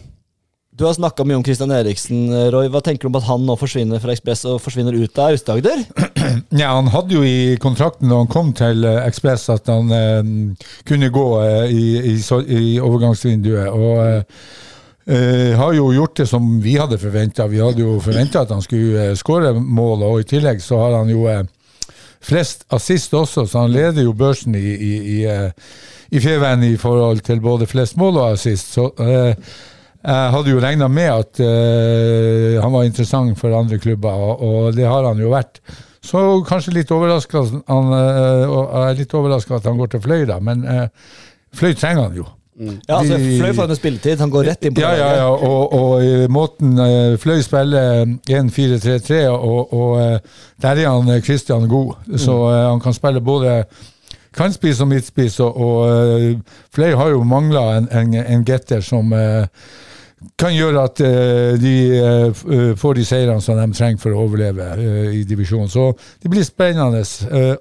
Du 0.76 0.84
har 0.84 0.92
snakka 0.92 1.24
mye 1.24 1.38
om 1.40 1.44
Christian 1.46 1.72
Eriksen, 1.72 2.26
Roy. 2.52 2.68
Hva 2.68 2.82
tenker 2.84 3.06
du 3.06 3.08
om 3.08 3.16
at 3.16 3.28
han 3.30 3.46
nå 3.48 3.54
forsvinner 3.56 4.02
fra 4.04 4.12
Ekspress 4.12 4.42
og 4.50 4.58
forsvinner 4.60 4.98
ut 4.98 5.22
av 5.24 5.32
Aust-Agder? 5.32 5.86
Ja, 6.60 6.74
Han 6.74 6.90
hadde 6.92 7.16
jo 7.16 7.22
i 7.24 7.56
kontrakten 7.62 8.10
da 8.12 8.18
han 8.20 8.28
kom 8.28 8.50
til 8.58 8.84
eh, 8.84 9.06
Ekspress 9.08 9.48
at 9.54 9.70
han 9.72 9.92
eh, 9.94 10.22
kunne 10.90 11.12
gå 11.16 11.26
eh, 11.46 11.72
i, 11.72 11.86
i, 12.12 12.16
i 12.58 12.64
overgangsvinduet. 12.84 13.70
Og 13.72 14.02
eh, 14.04 14.42
eh, 15.06 15.54
har 15.56 15.74
jo 15.78 15.94
gjort 15.96 16.18
det 16.18 16.28
som 16.28 16.48
vi 16.60 16.76
hadde 16.80 17.00
forventa. 17.00 17.48
Vi 17.48 17.62
hadde 17.64 17.86
jo 17.86 18.00
forventa 18.04 18.44
at 18.44 18.52
han 18.52 18.64
skulle 18.66 19.12
uh, 19.12 19.16
skåre 19.16 19.54
mål, 19.56 20.04
og 20.10 20.24
i 20.24 20.28
tillegg 20.28 20.60
så 20.66 20.82
har 20.82 20.98
han 21.00 21.14
jo 21.14 21.28
eh, 21.32 21.46
flest 22.26 22.66
assist 22.74 23.14
også, 23.14 23.46
så 23.46 23.66
han 23.66 23.74
leder 23.74 24.06
jo 24.06 24.16
børsen 24.18 24.56
i, 24.58 24.74
i, 24.74 24.92
i, 25.16 25.18
eh, 25.30 25.72
i 26.12 26.22
Feven 26.24 26.66
i 26.66 26.76
forhold 26.82 27.22
til 27.26 27.42
både 27.44 27.70
flest 27.70 27.98
mål 28.02 28.22
og 28.22 28.30
assist. 28.34 28.74
Så 28.76 28.90
eh, 29.02 29.34
jeg 30.06 30.32
hadde 30.36 30.54
jo 30.54 30.62
regna 30.62 30.88
med 30.92 31.10
at 31.10 31.42
eh, 31.42 32.62
han 32.62 32.74
var 32.74 32.86
interessant 32.86 33.38
for 33.40 33.56
andre 33.58 33.80
klubber, 33.82 34.14
og, 34.14 34.46
og 34.46 34.78
det 34.78 34.86
har 34.86 35.08
han 35.08 35.22
jo 35.22 35.34
vært. 35.34 35.62
Så 36.06 36.22
kanskje 36.46 36.76
litt 36.76 36.94
overraska 36.94 37.42
eh, 37.42 39.58
at 39.58 39.70
han 39.70 39.82
går 39.82 39.96
til 39.96 40.04
Fløy, 40.06 40.26
da, 40.30 40.38
men 40.44 40.66
eh, 40.70 40.86
Fløy 41.56 41.74
trenger 41.74 42.10
han 42.10 42.20
jo. 42.20 42.28
Ja, 42.56 43.00
altså, 43.02 43.18
Fløy 43.20 43.52
får 43.56 43.72
en 43.72 43.76
spilletid. 43.76 44.20
Han 44.24 44.32
går 44.32 44.46
rett 44.48 44.68
inn 44.68 44.76
på 44.76 44.84
Ja, 44.84 44.94
ja, 44.96 45.10
ja, 45.20 45.26
og, 45.28 45.74
og 45.76 46.04
i 46.06 46.28
måten 46.32 46.78
eh, 46.80 47.18
Fløy 47.20 47.42
spiller 47.44 48.06
1-4-3-3, 48.32 49.26
og, 49.34 49.74
og 49.76 49.98
eh, 50.00 50.38
der 50.64 50.80
er 50.86 50.88
han 50.88 51.10
Kristian 51.10 51.26
Christian 51.26 51.68
god. 51.68 51.94
Så 52.16 52.38
mm. 52.38 52.62
han 52.70 52.80
kan 52.80 52.96
spille 52.96 53.22
både 53.22 53.58
kantspiss 54.36 54.80
og 54.84 54.88
midtspiss, 54.88 55.40
og, 55.44 55.58
og 55.58 55.90
eh, 55.90 56.38
Fløy 56.76 56.96
har 56.96 57.12
jo 57.12 57.24
mangla 57.28 57.66
en, 57.78 57.90
en, 57.92 58.16
en 58.24 58.48
getter 58.48 58.84
som 58.84 59.12
eh, 59.14 59.44
kan 60.40 60.54
gjøre 60.56 60.84
at 60.88 61.02
eh, 61.04 61.56
de 61.60 61.74
eh, 62.00 62.74
får 62.80 62.98
de 62.98 63.06
seirene 63.08 63.44
som 63.44 63.58
de 63.60 63.68
trenger 63.76 64.02
for 64.02 64.16
å 64.16 64.26
overleve 64.26 64.68
eh, 64.76 65.10
i 65.20 65.24
divisjonen. 65.28 65.70
Så 65.72 65.90
det 66.24 66.32
blir 66.32 66.46
spennende, 66.46 67.04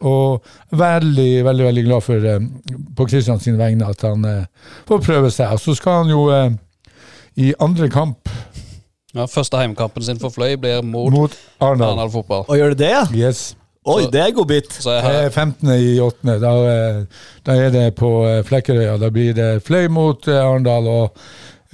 og 0.04 0.44
veldig, 0.74 1.44
veldig 1.46 1.66
veldig 1.68 1.84
glad 1.86 2.04
for 2.04 2.28
på 2.96 3.06
Kristian 3.10 3.42
sin 3.42 3.58
vegne 3.60 3.88
at 3.88 4.02
han 4.06 4.24
får 4.88 5.02
prøve 5.04 5.32
seg. 5.34 5.54
Så 5.60 5.76
skal 5.78 6.02
han 6.02 6.12
jo 6.12 6.28
i 7.34 7.52
andre 7.62 7.88
kamp 7.90 8.30
Ja, 9.14 9.26
første 9.30 9.58
heimkampen 9.60 10.02
sin 10.02 10.18
for 10.18 10.34
Fløy 10.34 10.56
blir 10.58 10.82
mot, 10.82 11.12
mot 11.14 11.34
Arendal. 11.60 11.92
Arendal 11.92 12.10
fotball. 12.10 12.46
Og 12.48 12.58
gjør 12.58 12.74
det 12.74 12.80
det, 12.80 12.90
ja? 12.90 13.04
Yes. 13.14 13.42
Oi, 13.84 14.06
det 14.10 14.20
er 14.22 14.32
godbit. 14.32 14.72
Så 14.72 14.94
Det 14.96 15.10
er 15.12 15.30
15. 15.30 15.68
i 15.76 15.98
8. 16.00 16.38
Da, 16.40 16.52
da 17.46 17.56
er 17.60 17.70
det 17.70 17.84
på 17.98 18.10
Flekkerøya. 18.48 18.96
Da 18.98 19.10
blir 19.12 19.34
det 19.36 19.50
Fløy 19.66 19.90
mot 19.92 20.26
Arendal. 20.28 20.88
og 20.88 21.20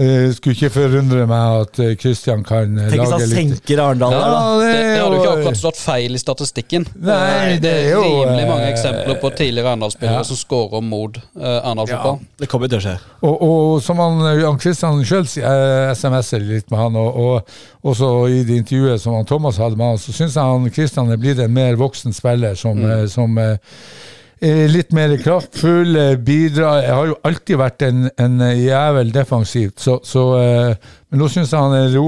eh, 0.01 0.31
skulle 0.37 0.57
ikke 0.57 0.73
forundre 0.75 1.29
meg 1.31 1.65
at 1.67 1.83
Kristian 2.01 2.21
Christian 2.21 2.45
kan 2.45 2.79
eh, 2.79 2.91
Tenk 2.91 3.01
hvis 3.01 3.13
han 3.13 3.21
lage 3.21 3.29
litt 3.31 3.39
senker 3.39 3.83
Arendal 3.83 4.15
der, 4.15 4.21
da. 4.21 4.31
Ja, 4.31 4.59
det, 4.61 4.71
det 4.73 5.01
hadde 5.01 5.17
jo 5.17 5.21
ikke 5.21 5.33
akkurat 5.35 5.61
stått 5.61 5.81
feil 5.81 6.17
i 6.17 6.21
statistikken. 6.21 6.87
Nei, 6.95 7.57
det 7.63 7.73
er 7.73 7.89
jo, 7.95 8.03
rimelig 8.05 8.47
mange 8.49 8.67
eh, 8.67 8.73
eksempler 8.75 9.19
på 9.23 9.33
tidligere 9.39 9.73
Arendal-spillere 9.73 10.21
ja. 10.21 10.27
som 10.29 10.39
scorer 10.39 10.85
mot 10.85 11.17
uh, 11.19 11.49
Arendal-fotball. 11.61 12.21
Det 12.41 12.51
kommer 12.51 12.71
til 12.71 12.81
å 12.81 12.85
skje. 12.85 12.97
Og, 13.21 13.35
og 13.49 13.81
som 13.85 14.03
han, 14.03 14.23
Jan 14.41 14.61
Kristian 14.61 15.03
sjøl 15.07 15.27
SMS-er 15.27 16.47
litt 16.47 16.71
med 16.73 16.83
han, 16.83 17.01
og, 17.01 17.21
og 17.21 17.91
også 17.91 18.11
i 18.29 18.43
det 18.45 18.61
intervjuet 18.61 19.01
som 19.01 19.17
han 19.17 19.29
Thomas 19.29 19.61
hadde 19.61 19.79
med 19.81 19.95
han, 19.95 20.01
så 20.01 20.13
syns 20.13 20.37
jeg 20.37 20.45
han 20.45 20.71
Kristian 20.75 21.13
er 21.13 21.21
blitt 21.21 21.41
en 21.41 21.55
mer 21.55 21.79
voksen 21.81 22.17
spiller 22.17 22.59
som, 22.59 22.81
mm. 22.81 23.09
som 23.11 23.39
eh, 23.41 23.57
er 23.57 24.10
litt 24.41 24.93
mer 24.97 25.13
kraftfull, 25.21 25.97
eh, 26.01 26.15
bidrar 26.17 26.79
Jeg 26.83 26.95
har 26.97 27.07
jo 27.11 27.17
alltid 27.29 27.59
vært 27.61 27.83
en, 27.85 28.07
en 28.17 28.39
jævel 28.57 29.11
defensivt, 29.13 29.81
så, 29.85 29.99
så 30.03 30.23
eh, 30.41 30.87
Men 31.11 31.21
nå 31.21 31.29
syns 31.29 31.53
jeg 31.53 31.61
han 31.61 31.75
er 31.77 31.91
ro, 31.93 32.07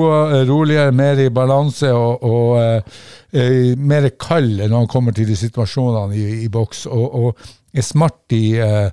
roligere, 0.49 0.95
mer 0.97 1.21
i 1.21 1.29
balanse 1.29 1.91
og, 1.93 2.23
og 2.25 2.55
eh, 2.63 3.03
eh, 3.37 3.75
mer 3.77 4.09
kald 4.17 4.63
når 4.63 4.79
han 4.79 4.89
kommer 4.89 5.13
til 5.13 5.29
de 5.29 5.37
situasjonene 5.37 6.17
i, 6.17 6.45
i 6.47 6.49
boks, 6.49 6.87
og, 6.87 7.05
og 7.27 7.45
er 7.77 7.85
smart 7.85 8.33
i 8.37 8.57
eh, 8.61 8.89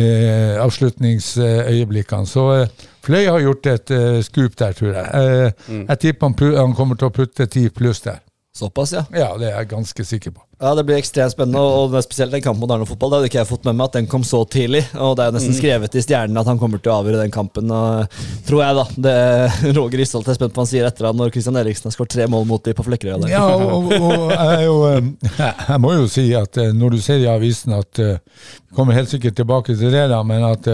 eh, 0.00 0.56
avslutningsøyeblikkene. 0.64 2.26
Så 2.26 2.46
eh, 2.62 2.88
Fløy 3.04 3.26
har 3.26 3.40
gjort 3.40 3.66
et 3.74 3.90
eh, 3.96 4.18
skup 4.24 4.56
der, 4.60 4.72
tror 4.76 4.96
jeg. 4.96 5.06
Eh, 5.20 5.84
Jeg 5.88 5.98
tipper 6.06 6.28
han, 6.28 6.56
han 6.56 6.74
kommer 6.76 6.96
til 7.00 7.08
å 7.08 7.14
putte 7.16 7.46
ti 7.50 7.68
pluss 7.72 8.00
der. 8.04 8.20
Såpass, 8.50 8.92
ja. 8.92 9.04
Ja, 9.14 9.28
det 9.38 9.46
er 9.46 9.60
jeg 9.60 9.68
ganske 9.70 10.04
sikker 10.04 10.32
på. 10.34 10.42
Ja, 10.60 10.74
Det 10.74 10.82
blir 10.84 10.98
ekstremt 10.98 11.32
spennende, 11.32 11.60
og 11.62 11.92
det 11.92 12.00
er 12.00 12.04
spesielt 12.04 12.32
den 12.34 12.42
kampen 12.42 12.60
mot 12.64 12.72
Arne 12.74 12.84
fotball. 12.84 13.12
Det 13.12 13.18
hadde 13.20 13.28
ikke 13.30 13.38
jeg 13.38 13.48
fått 13.48 13.68
med 13.68 13.76
meg 13.78 13.86
at 13.86 13.94
den 13.96 14.08
kom 14.10 14.24
så 14.26 14.40
tidlig. 14.44 14.82
Og 14.98 15.14
det 15.16 15.22
er 15.22 15.30
jo 15.30 15.36
nesten 15.38 15.54
skrevet 15.56 15.94
i 15.94 16.02
stjernene 16.02 16.42
at 16.42 16.50
han 16.50 16.58
kommer 16.58 16.82
til 16.82 16.90
å 16.90 16.96
avgjøre 16.98 17.22
den 17.22 17.32
kampen. 17.32 17.70
Og, 17.70 18.18
tror 18.48 18.64
jeg, 18.64 18.76
da. 18.80 18.84
Det 19.06 19.14
Roger 19.78 20.02
Isholt 20.02 20.28
er 20.28 20.36
spent 20.36 20.52
på 20.52 20.60
hva 20.60 20.66
han 20.66 20.72
sier 20.72 20.88
etter 20.90 21.08
han 21.08 21.16
når 21.20 21.30
Christian 21.36 21.60
Eriksen 21.62 21.88
har 21.88 21.94
skåret 21.94 22.12
tre 22.16 22.26
mål 22.34 22.48
mot 22.50 22.66
dem 22.66 22.76
på 22.76 22.88
Flekkerøy. 22.90 23.30
Ja, 23.30 23.44
og, 23.54 23.86
og, 23.86 23.94
og 24.10 24.34
jeg, 24.34 24.66
jo, 24.66 24.76
eh, 24.90 25.38
jeg 25.70 25.78
må 25.86 25.94
jo 25.94 26.10
si 26.10 26.26
at 26.42 26.60
eh, 26.60 26.74
når 26.76 26.98
du 26.98 27.00
ser 27.06 27.22
i 27.22 27.30
avisen 27.30 27.78
at 27.78 28.02
eh, 28.02 28.18
Vi 28.66 28.76
kommer 28.76 28.98
helt 28.98 29.14
sikkert 29.14 29.38
tilbake 29.38 29.78
til 29.78 29.94
det, 29.94 30.08
da, 30.10 30.20
men 30.26 30.44
at 30.50 30.66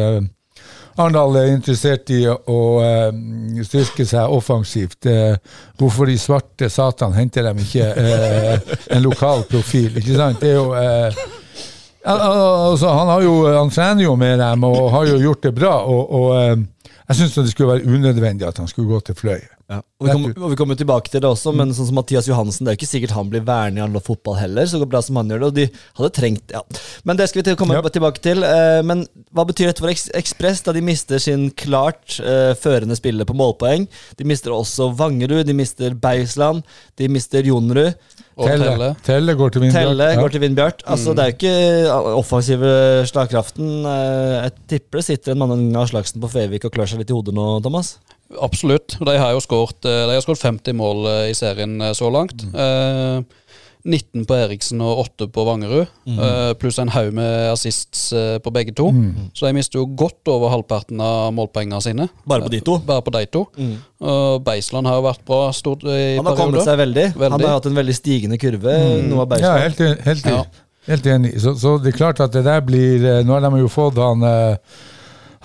Arendal 0.97 1.37
er 1.37 1.51
interessert 1.53 2.09
i 2.15 2.23
å 2.29 2.59
uh, 2.81 3.11
styrke 3.67 4.07
seg 4.09 4.33
offensivt. 4.33 5.05
Uh, 5.09 5.35
hvorfor 5.81 6.09
de 6.09 6.17
svarte 6.21 6.71
satan 6.73 7.13
henter 7.17 7.45
dem 7.51 7.61
ikke 7.61 7.89
uh, 7.93 8.77
en 8.97 9.03
lokal 9.05 9.45
profil? 9.51 9.91
Ikke 10.01 10.17
sant? 10.17 10.41
Det 10.41 10.55
er 10.55 10.57
jo 10.57 10.71
al- 10.73 12.23
al- 12.23 12.71
altså, 12.71 12.89
han, 12.97 13.13
jo, 13.25 13.35
han 13.59 13.71
trener 13.75 14.07
jo 14.07 14.15
med 14.17 14.39
dem 14.41 14.65
og 14.71 14.91
har 14.95 15.11
jo 15.13 15.21
gjort 15.27 15.43
det 15.49 15.55
bra. 15.59 15.75
og, 15.85 16.11
og 16.11 16.65
Jeg 17.07 17.17
syns 17.21 17.37
det 17.39 17.51
skulle 17.53 17.75
være 17.77 17.87
unødvendig 17.99 18.49
at 18.49 18.59
han 18.59 18.69
skulle 18.71 18.89
gå 18.95 19.01
til 19.11 19.15
Fløy. 19.21 19.43
Ja. 19.67 19.81
Og, 19.99 20.07
vi 20.07 20.13
kommer, 20.13 20.35
og 20.47 20.51
vi 20.53 20.57
kommer 20.61 20.77
tilbake 20.79 21.11
til 21.11 21.23
det 21.25 21.27
også, 21.27 21.51
men 21.57 21.73
sånn 21.75 21.89
som 21.89 21.97
Mathias 21.99 22.29
Johansen, 22.31 22.63
det 22.63 22.71
er 22.71 22.77
jo 22.77 22.79
ikke 22.79 22.89
sikkert 22.93 23.15
han 23.17 23.31
blir 23.33 23.43
værende 23.43 23.81
i 23.81 23.83
all 23.83 23.97
fotball 24.05 24.37
heller, 24.39 24.69
så 24.71 24.79
bra 24.87 25.01
som 25.03 25.19
han 25.19 25.33
gjør 25.33 25.41
det. 25.43 25.49
Og 25.49 25.57
de 25.57 25.65
hadde 25.99 26.11
trengt 26.15 26.55
ja. 26.55 26.61
Men 27.09 27.19
det 27.19 27.27
skal 27.31 27.41
vi 27.41 27.47
til, 27.49 27.57
komme 27.59 27.75
Ja. 27.75 27.83
tilbake 27.83 28.23
til. 28.23 28.45
Eh, 28.47 28.83
men 28.87 29.03
hva 29.35 29.43
betyr 29.49 29.73
dette 29.73 29.83
for 29.83 29.91
Ekspress, 29.91 30.63
da 30.63 30.75
de 30.77 30.85
mister 30.87 31.19
sin 31.19 31.49
klart 31.51 32.21
uh, 32.23 32.55
førende 32.55 32.95
spiller 32.95 33.27
på 33.27 33.35
målpoeng? 33.35 33.89
De 34.17 34.25
mister 34.29 34.55
også 34.55 34.93
Vangerud, 34.95 35.43
de 35.49 35.53
mister 35.59 35.95
Beisland, 35.99 36.63
de 36.97 37.09
mister 37.11 37.43
Jonrud. 37.43 37.97
Og 38.37 38.47
Telle. 38.47 38.69
Telle, 38.71 38.89
Telle 39.03 39.35
går 39.35 39.51
til 39.51 39.63
Vindbjart. 39.65 39.87
Telle 39.91 40.09
går 40.21 40.29
til 40.35 40.41
Vindbjart. 40.45 40.83
Altså, 40.87 41.15
Det 41.17 41.25
er 41.25 41.31
jo 41.33 41.37
ikke 41.41 42.17
offensive 42.21 42.73
slagkraften. 43.11 43.71
Eh, 43.87 44.45
Jeg 44.47 44.53
tipper 44.69 45.01
det 45.01 45.05
sitter 45.07 45.33
en 45.33 45.39
mann 45.43 45.77
av 45.77 45.89
Slagsen 45.91 46.21
på 46.23 46.31
Fevik 46.31 46.65
og 46.69 46.73
klør 46.75 46.87
seg 46.91 47.01
litt 47.03 47.11
i 47.11 47.17
hodet 47.17 47.35
nå, 47.35 47.47
Thomas. 47.65 47.97
Absolutt. 48.43 48.97
De 48.99 49.17
har 49.19 49.33
jo 49.37 49.41
skåret 49.45 49.85
eh, 49.87 50.05
de 50.11 50.15
har 50.19 50.25
skåret 50.25 50.43
50 50.43 50.73
mål 50.77 51.07
eh, 51.07 51.25
i 51.31 51.35
serien 51.39 51.81
eh, 51.81 51.93
så 51.97 52.09
langt. 52.11 52.43
Eh, 52.55 53.21
19 53.87 54.25
på 54.27 54.35
Eriksen 54.35 54.81
og 54.83 54.99
8 55.05 55.29
på 55.31 55.45
Vangerud, 55.47 55.87
eh, 56.11 56.49
pluss 56.59 56.81
en 56.83 56.89
haug 56.91 57.13
med 57.15 57.53
assists 57.53 58.09
eh, 58.19 58.39
på 58.43 58.51
begge 58.51 58.73
to. 58.75 58.89
Så 59.31 59.47
de 59.47 59.53
mister 59.55 59.79
jo 59.79 59.85
godt 59.95 60.27
over 60.33 60.51
halvparten 60.51 60.99
av 61.07 61.29
målpoengene 61.37 61.79
sine. 61.85 62.09
Bare 62.27 62.43
på 62.43 62.51
de 62.51 62.59
to? 62.67 62.81
Bare 62.89 63.05
på 63.07 63.13
de 63.15 63.23
to. 63.31 63.45
Og 64.03 64.43
Beisland 64.43 64.91
har 64.91 64.99
jo 64.99 65.07
vært 65.07 65.23
bra 65.29 65.39
stort 65.55 65.87
i 65.87 66.17
Han 66.19 66.27
har 66.27 66.35
kommet 66.41 66.67
seg 66.67 66.81
veldig. 66.83 67.07
Han 67.21 67.39
har 67.39 67.55
hatt 67.61 67.71
en 67.71 67.79
veldig 67.79 67.95
stigende 67.95 68.41
kurve. 68.43 68.75
Noe 69.07 69.23
av 69.23 69.23
Ja, 69.23 69.31
Beisland. 69.37 69.63
helt, 69.69 69.81
en- 69.87 70.03
helt, 70.11 70.27
Ja. 70.35 70.43
helt 70.91 71.07
enig. 71.15 71.33
Så, 71.47 71.55
så 71.63 71.77
det 71.79 71.95
er 71.95 71.99
klart 72.03 72.21
at 72.27 72.35
det 72.35 72.43
der 72.43 72.61
blir 72.67 73.07
eh, 73.07 73.23
Nå 73.23 73.39
har 73.39 73.47
de 73.47 73.63
jo 73.63 73.71
fått 73.71 74.03
han 74.03 74.27
eh, 74.27 74.57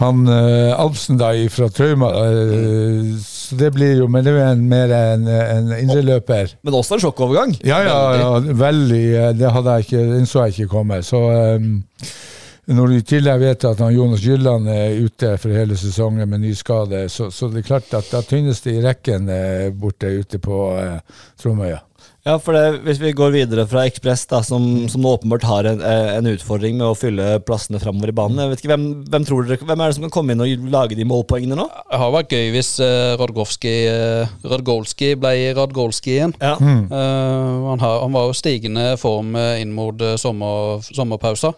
han 0.02 0.26
uh, 0.28 0.74
Alpsen 0.82 1.18
da 1.20 1.32
fra 1.54 1.70
Trauma, 1.70 2.10
Uh, 2.12 3.16
så 3.22 3.56
det 3.60 3.72
blir 3.76 3.98
jo 4.00 4.08
Men 4.08 4.24
det 4.26 4.34
er 4.34 4.52
en, 4.54 4.62
mer 4.70 4.92
en, 4.96 5.26
en 5.28 5.72
indreløper. 5.76 6.56
Men 6.64 6.78
også 6.78 6.96
en 6.96 7.04
sjokkovergang. 7.04 7.56
Ja, 7.68 7.82
ja, 7.84 7.98
ja, 8.20 8.30
veldig. 8.40 9.02
eh, 9.16 9.32
Det 9.36 9.52
hadde 9.52 9.74
jeg 9.76 9.88
ikke, 9.88 10.04
den 10.14 10.26
så 10.30 10.46
jeg 10.46 10.56
ikke 10.56 10.72
komme. 10.78 11.02
Så 11.04 11.20
um, 11.58 11.84
når 12.72 12.88
du 12.88 12.96
i 12.96 13.06
tillegg 13.12 13.42
vet 13.42 13.66
at 13.68 13.80
han 13.84 13.92
Jonas 13.96 14.24
Gylland 14.24 14.70
er 14.72 15.02
ute 15.04 15.34
for 15.42 15.52
hele 15.52 15.76
sesongen 15.76 16.30
med 16.30 16.40
ny 16.46 16.54
skade, 16.56 17.04
så, 17.12 17.28
så 17.34 17.50
det 17.52 17.64
er 17.64 17.68
klart 17.68 17.94
at 17.98 18.08
da 18.14 18.22
tynnes 18.24 18.62
det 18.64 18.78
i 18.78 18.84
rekken 18.86 19.28
borte 19.76 20.08
ute 20.22 20.40
på 20.40 20.62
uh, 20.78 21.00
Tromøya. 21.42 21.82
Ja, 22.22 22.36
for 22.38 22.54
det, 22.54 22.84
Hvis 22.86 23.00
vi 23.02 23.16
går 23.18 23.32
videre 23.34 23.64
fra 23.66 23.88
Ekspress, 23.90 24.28
som, 24.46 24.66
som 24.90 25.06
åpenbart 25.10 25.46
har 25.50 25.66
en, 25.66 25.82
eh, 25.82 26.12
en 26.20 26.30
utfordring 26.30 26.76
med 26.78 26.86
å 26.86 26.98
fylle 26.98 27.40
plassene 27.42 27.82
framover 27.82 28.12
i 28.12 28.16
banen. 28.16 28.38
Jeg 28.44 28.52
vet 28.52 28.62
ikke, 28.62 28.72
hvem, 28.76 28.86
hvem, 29.10 29.26
tror 29.26 29.48
dere, 29.48 29.58
hvem 29.66 29.82
er 29.82 29.90
det 29.90 29.98
som 29.98 30.06
kan 30.06 30.14
komme 30.14 30.36
inn 30.36 30.44
og 30.46 30.68
lage 30.70 30.98
de 31.00 31.08
målpoengene 31.08 31.58
nå? 31.58 31.66
Det 31.90 32.02
har 32.04 32.14
vært 32.14 32.36
gøy 32.36 32.52
hvis 32.54 32.70
uh, 32.84 33.18
Radgolski, 33.22 33.74
uh, 33.90 34.36
Radgolski 34.54 35.16
ble 35.18 35.34
Radgolski 35.58 36.14
igjen. 36.20 36.36
Ja. 36.42 36.54
Eh, 36.62 37.66
han, 37.72 37.82
har, 37.82 37.98
han 38.04 38.14
var 38.14 38.30
jo 38.30 38.38
stigende 38.38 38.86
form 39.02 39.34
eh, 39.40 39.62
inn 39.64 39.74
mot 39.76 40.02
eh, 40.04 40.18
sommer, 40.22 40.84
sommerpausa. 40.86 41.54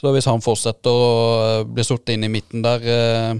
Så 0.00 0.14
hvis 0.14 0.28
han 0.30 0.42
fortsetter 0.44 0.90
å 0.90 1.14
eh, 1.44 1.62
bli 1.68 1.86
satt 1.86 2.10
inn 2.14 2.26
i 2.26 2.32
midten 2.32 2.64
der 2.66 2.90
eh, 2.96 3.32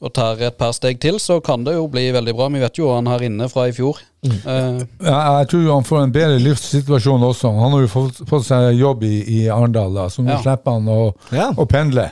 og 0.00 0.14
tar 0.16 0.40
et 0.40 0.56
par 0.56 0.72
steg 0.72 1.00
til, 1.02 1.18
så 1.20 1.42
kan 1.44 1.64
det 1.66 1.74
jo 1.76 1.84
bli 1.92 2.06
veldig 2.14 2.32
bra. 2.36 2.48
Vi 2.52 2.62
vet 2.62 2.78
jo 2.80 2.88
han 2.94 3.10
her 3.10 3.26
inne 3.26 3.50
fra 3.52 3.66
i 3.68 3.74
fjor. 3.76 4.00
Eh, 4.22 4.80
Uh, 5.00 5.38
jeg 5.40 5.46
tror 5.48 5.68
han 5.72 5.84
får 5.88 6.02
en 6.04 6.10
bedre 6.12 6.38
livssituasjon 6.44 7.22
også. 7.24 7.50
Han 7.56 7.72
har 7.72 7.80
jo 7.86 7.88
fått, 7.88 8.18
fått 8.28 8.44
seg 8.44 8.74
jobb 8.76 9.02
i, 9.08 9.14
i 9.32 9.38
Arendal, 9.48 9.94
da, 9.96 10.08
så 10.12 10.20
nå 10.22 10.34
Ja. 10.34 10.40
slipper 10.42 10.74
han 10.76 10.88
å, 10.92 11.14
Ja. 11.32 11.46
å 11.56 11.64
pendle. 11.66 12.10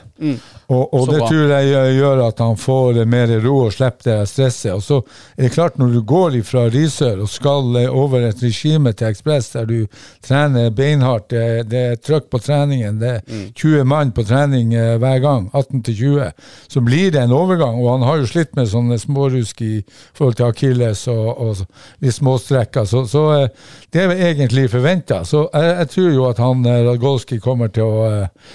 Og, 0.69 0.93
og 0.93 1.05
det 1.09 1.19
bra. 1.21 1.27
tror 1.29 1.47
jeg 1.53 1.67
gjør- 1.71 1.93
gjør 1.99 2.21
at 2.27 2.39
han 2.43 2.55
får 2.59 3.05
mer 3.07 3.27
ro 3.41 3.53
og 3.67 3.71
slipper 3.71 4.03
det 4.03 4.27
stresset. 4.27 4.73
Og 4.73 4.81
så 4.83 4.97
er 5.37 5.43
det 5.47 5.51
klart, 5.53 5.77
når 5.77 5.93
du 5.93 6.01
går 6.01 6.35
fra 6.43 6.65
Risør 6.69 7.21
og 7.21 7.29
skal 7.29 7.75
eh, 7.77 7.87
over 7.93 8.25
et 8.27 8.41
regime 8.43 8.91
til 8.93 9.07
Ekspress 9.07 9.51
der 9.53 9.65
du 9.65 9.87
trener 10.21 10.69
beinhardt, 10.71 11.29
det, 11.29 11.69
det 11.69 11.83
er 11.91 11.95
trøkk 11.95 12.29
på 12.29 12.41
treningen, 12.43 12.99
det 12.99 13.13
er 13.21 13.21
20 13.55 13.85
mann 13.85 14.11
på 14.11 14.25
trening 14.27 14.73
eh, 14.73 14.97
hver 14.97 15.21
gang, 15.21 15.49
18 15.53 15.83
til 15.83 15.95
20, 15.95 16.33
så 16.67 16.81
blir 16.83 17.11
det 17.11 17.21
en 17.23 17.31
overgang. 17.37 17.79
Og 17.79 17.91
han 17.99 18.07
har 18.09 18.17
jo 18.17 18.25
slitt 18.33 18.55
med 18.55 18.67
sånne 18.67 18.99
smårusk 18.99 19.61
i 19.61 19.83
forhold 20.13 20.35
til 20.41 20.49
akilles 20.49 21.07
og, 21.07 21.37
og 21.37 21.65
litt 22.03 22.15
småstrekker, 22.15 22.87
så, 22.89 23.05
så 23.09 23.23
eh, 23.35 23.71
det 23.93 24.03
er 24.05 24.15
egentlig 24.31 24.69
forventa. 24.71 25.23
Så 25.27 25.45
jeg, 25.53 25.71
jeg 25.83 25.93
tror 25.95 26.11
jo 26.15 26.27
at 26.29 26.43
han 26.43 26.65
eh, 26.65 26.83
Radgolski 26.87 27.39
kommer 27.43 27.71
til 27.73 27.87
å 27.87 28.05
eh, 28.09 28.51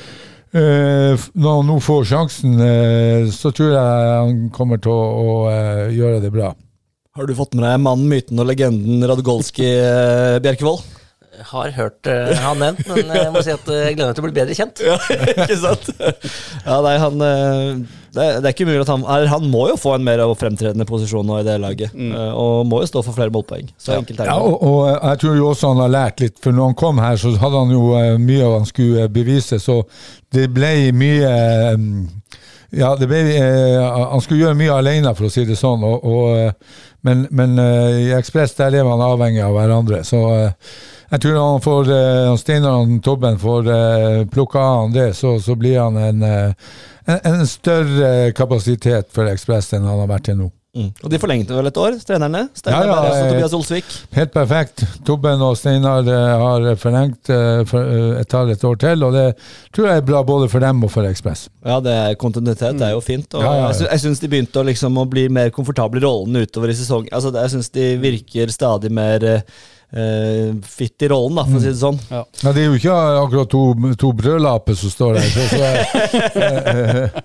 Eh, 0.55 1.23
når 1.35 1.57
han 1.57 1.67
nå 1.67 1.81
får 1.83 2.05
sjansen, 2.07 2.53
eh, 2.63 3.25
så 3.35 3.51
tror 3.51 3.73
jeg 3.75 4.11
han 4.13 4.37
kommer 4.55 4.79
til 4.79 4.93
å, 4.95 5.01
å 5.03 5.33
eh, 5.51 5.89
gjøre 5.97 6.21
det 6.23 6.31
bra. 6.31 6.53
Har 7.19 7.27
du 7.27 7.35
fått 7.35 7.57
med 7.59 7.67
deg 7.67 7.81
mannen, 7.83 8.07
myten 8.11 8.39
og 8.39 8.47
legenden 8.47 9.03
Radgolski 9.11 9.67
eh, 9.67 10.37
Bjerkevold? 10.45 10.87
Har 11.51 11.71
hørt 11.77 12.07
uh, 12.11 12.31
han 12.45 12.61
nevnt, 12.63 12.87
men 12.89 13.11
jeg 13.15 13.33
må 13.35 13.43
si 13.45 13.53
at 13.55 13.69
eh, 13.73 13.83
jeg 13.89 13.97
gleder 13.99 14.11
meg 14.13 14.17
til 14.19 14.25
å 14.25 14.27
bli 14.29 14.37
bedre 14.39 14.57
kjent. 14.59 14.81
Ja, 14.85 14.97
ikke 15.35 15.59
sant? 15.61 15.91
Ja, 16.69 16.79
nei, 16.85 16.95
han 17.03 17.25
eh, 17.27 17.83
det, 18.15 18.23
er- 18.23 18.39
det 18.41 18.47
er 18.47 18.55
ikke 18.55 18.67
mulig 18.69 18.85
at 18.85 18.91
han 18.93 19.03
Han 19.33 19.49
må 19.51 19.65
jo 19.73 19.77
få 19.81 19.97
en 19.97 20.05
mer 20.07 20.23
fremtredende 20.39 20.87
posisjon 20.89 21.27
nå 21.27 21.41
i 21.41 21.47
det 21.47 21.57
laget. 21.61 21.95
Mm. 21.95 22.13
Og 22.39 22.65
må 22.71 22.81
jo 22.85 22.91
stå 22.93 23.03
for 23.03 23.17
flere 23.17 23.33
målpoeng. 23.35 23.69
Så 23.77 23.97
enkelt 23.99 24.21
er 24.21 24.29
det. 24.29 24.31
Ja, 24.31 24.39
og, 24.39 24.63
og 24.63 24.81
eh, 24.89 24.99
jeg 25.11 25.23
tror 25.25 25.39
jo 25.41 25.49
også 25.51 25.73
han 25.75 25.83
har 25.85 25.95
lært 25.97 26.23
litt, 26.23 26.39
for 26.43 26.55
når 26.55 26.71
han 26.71 26.79
kom 26.85 27.03
her, 27.03 27.19
så 27.21 27.35
hadde 27.43 27.65
han 27.65 27.75
jo 27.75 27.85
eh, 27.99 28.13
mye 28.23 28.53
han 28.59 28.69
skulle 28.71 29.07
eh, 29.09 29.13
bevise, 29.13 29.59
så 29.63 29.81
det 30.35 30.49
ble 30.55 30.75
mye 30.95 31.35
eh, 31.35 31.89
ja, 32.75 32.95
det 32.99 33.07
ble, 33.07 33.21
eh, 33.39 33.77
Han 34.11 34.23
skulle 34.25 34.41
gjøre 34.47 34.59
mye 34.59 34.75
alene, 34.81 35.13
for 35.15 35.29
å 35.29 35.31
si 35.33 35.45
det 35.47 35.55
sånn. 35.59 35.85
Og, 35.87 36.03
og, 36.11 36.25
eh, 36.39 36.81
men 37.07 37.27
men 37.31 37.59
eh, 37.61 38.01
i 38.07 38.11
Ekspress 38.17 38.57
der 38.59 38.75
er 38.81 38.87
man 38.89 39.03
avhengig 39.05 39.43
av 39.45 39.55
hverandre. 39.55 40.01
Så 40.07 40.23
eh, 40.35 40.73
jeg 41.15 41.23
tror 41.23 41.37
han 41.39 41.63
får 41.63 41.93
eh, 41.95 42.33
Steinar 42.41 42.89
Tobben 43.05 43.39
får 43.39 43.71
uh, 43.71 44.27
plukka 44.27 44.59
av 44.59 44.93
det, 44.93 45.13
så, 45.15 45.37
så 45.41 45.55
blir 45.55 45.79
han 45.79 45.97
en, 45.97 46.23
eh, 46.27 46.75
en, 47.07 47.21
en 47.31 47.47
større 47.47 48.33
kapasitet 48.35 49.13
for 49.15 49.31
Ekspress 49.31 49.73
enn 49.77 49.87
han 49.87 50.03
har 50.03 50.11
vært 50.11 50.31
til 50.31 50.41
nå. 50.43 50.51
Mm. 50.75 50.89
Og 51.07 51.11
de 51.13 51.19
forlengte 51.23 51.55
vel 51.55 51.69
et 51.71 51.77
år, 51.79 51.95
trenerne? 52.03 52.49
Steinar 52.59 52.89
Ja, 52.89 52.95
ja, 53.07 53.11
eh, 53.15 53.29
Tobias 53.31 53.53
Olsvik. 53.55 53.93
Helt 54.17 54.33
perfekt. 54.35 54.83
Tobben 55.07 55.43
og 55.47 55.55
Steinar 55.61 56.09
eh, 56.11 56.33
har 56.43 56.67
forlengt 56.83 57.31
eh, 57.31 57.61
for, 57.71 57.87
eh, 57.87 58.19
et 58.19 58.35
et 58.35 58.65
år 58.67 58.81
til, 58.83 59.05
og 59.07 59.15
det 59.15 59.27
tror 59.71 59.87
jeg 59.87 60.03
er 60.03 60.09
bra 60.09 60.25
både 60.27 60.49
for 60.51 60.59
dem 60.59 60.83
og 60.83 60.91
for 60.91 61.07
Ekspress. 61.07 61.47
Ja, 61.63 61.79
det 61.79 61.95
er 61.95 62.19
kontinuitet 62.19 62.81
det 62.81 62.89
er 62.89 62.97
jo 62.97 63.05
fint. 63.05 63.29
Og 63.35 63.47
Ja, 63.47 63.55
ja. 63.55 63.69
Jeg, 63.71 63.87
jeg 63.93 64.01
syns 64.01 64.19
de 64.19 64.33
begynte 64.33 64.59
å, 64.59 64.67
liksom, 64.67 64.99
å 64.99 65.07
bli 65.07 65.29
mer 65.29 65.55
komfortable 65.55 66.03
i 66.03 66.05
rollen 66.05 66.43
utover 66.43 66.75
i 66.75 66.75
sesongen. 66.75 67.13
Altså, 67.15 67.31
jeg 67.31 67.55
syns 67.55 67.71
de 67.71 67.87
virker 68.03 68.51
stadig 68.51 68.91
mer 68.91 69.45
eh, 69.95 70.05
eh, 70.05 70.55
fit 70.63 71.03
i 71.03 71.09
rollen, 71.09 71.39
da, 71.39 71.45
for 71.47 71.59
å 71.59 71.63
si 71.63 71.71
det 71.71 71.81
sånn. 71.81 71.99
Ja, 72.11 72.23
Det 72.43 72.63
er 72.63 72.67
jo 72.67 72.79
ikke 72.79 72.95
akkurat 73.23 73.51
to, 73.53 73.63
to 74.01 74.13
brødlaper 74.19 74.79
som 74.79 74.93
står 74.93 75.19
der, 75.19 75.29
så, 75.33 75.45
så, 75.53 75.65
uh, 76.39 77.19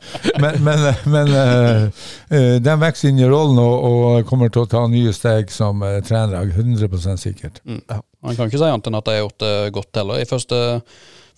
men, 0.43 0.59
men, 0.65 0.85
men 1.09 1.33
uh, 1.35 2.09
eh, 2.29 2.57
de 2.63 2.75
vokser 2.83 3.11
inn 3.11 3.21
i 3.21 3.29
rollen 3.29 3.61
og, 3.63 3.87
og 3.89 4.29
kommer 4.29 4.51
til 4.53 4.65
å 4.65 4.71
ta 4.71 4.85
nye 4.91 5.13
steg 5.15 5.53
som 5.53 5.83
uh, 5.85 5.99
trener, 6.05 6.51
100 6.53 7.17
sikkert. 7.21 7.63
Man 7.65 8.35
kan 8.35 8.49
ikke 8.49 8.59
si 8.59 8.67
annet 8.67 8.89
enn 8.89 8.99
at 8.99 9.07
de 9.07 9.15
har 9.15 9.23
gjort 9.23 9.41
det 9.45 9.55
godt 9.75 10.01
heller 10.01 10.21
i 10.21 10.29
første, 10.29 10.59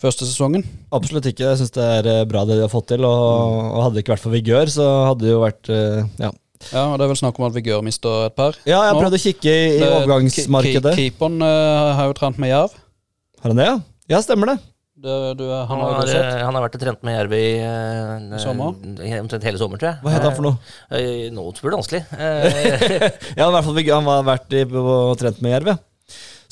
første 0.02 0.28
sesongen. 0.28 0.66
Absolutt 0.94 1.28
ikke. 1.30 1.52
Jeg 1.52 1.62
syns 1.62 1.74
det 1.76 1.88
er 2.00 2.28
bra 2.28 2.44
det 2.48 2.58
de 2.58 2.66
har 2.66 2.72
fått 2.72 2.90
til. 2.90 3.06
Og, 3.06 3.58
og 3.70 3.84
hadde 3.84 3.98
det 3.98 4.04
ikke 4.04 4.16
vært 4.16 4.24
for 4.24 4.34
Vigør, 4.34 4.72
så 4.72 4.88
hadde 5.12 5.26
det 5.26 5.34
jo 5.34 5.42
vært 5.44 5.70
ja. 5.70 6.32
Ja, 6.72 6.84
og 6.92 6.98
Det 6.98 7.04
er 7.06 7.10
vel 7.12 7.18
snakk 7.20 7.38
om 7.40 7.46
at 7.48 7.54
Vigør 7.56 7.82
mister 7.84 8.26
et 8.28 8.36
par. 8.38 8.54
ja, 8.68 8.82
jeg 8.88 8.98
prøvde 9.00 9.18
å 9.18 9.24
kikke 9.26 9.52
i, 9.52 9.62
i 9.76 9.78
Det- 9.80 9.92
overgangsmarkedet. 10.02 10.94
Keeperen 10.98 11.40
uh, 11.42 11.94
har 11.98 12.06
jo 12.12 12.12
trent 12.20 12.38
med 12.38 12.52
Jerv. 12.54 12.76
Har 13.42 13.50
han 13.50 13.58
det, 13.58 13.66
ja? 13.66 13.78
Ja, 14.14 14.20
stemmer 14.22 14.52
det. 14.52 14.58
Det, 15.02 15.14
du, 15.34 15.48
han, 15.50 15.66
Han 15.66 15.80
har 15.82 16.06
jo 16.06 16.14
eh, 16.14 16.42
han 16.46 16.54
har 16.54 16.62
vært 16.62 16.76
og 16.78 16.82
trent 16.84 17.00
med 17.02 17.16
Jerv 17.16 17.32
i 17.34 17.46
uh, 17.66 18.36
sommer? 18.38 18.76
eh, 19.02 19.16
omtrent 19.18 19.42
hele 19.48 19.58
sommeren, 19.58 19.80
tror 19.82 19.88
jeg. 19.90 19.98
Hva 20.04 20.12
heter 20.14 20.28
han 20.30 20.36
for 20.36 20.46
noe? 20.46 20.56
Uh, 20.92 21.24
Nå 21.34 21.46
spør 21.58 21.74
du 21.74 21.78
vanskelig. 21.80 22.02
Eh, 22.22 23.08
Ja, 23.34 23.48
i 23.48 23.52
hvert 23.56 23.64
fall 23.66 23.74
Vigør, 23.80 23.96
Han 23.98 24.10
har 24.12 24.22
vært 24.28 24.54
i, 24.54 24.62
og 24.78 25.16
trent 25.18 25.42
med 25.42 25.56
Jerv, 25.56 25.72
ja. 25.72 25.76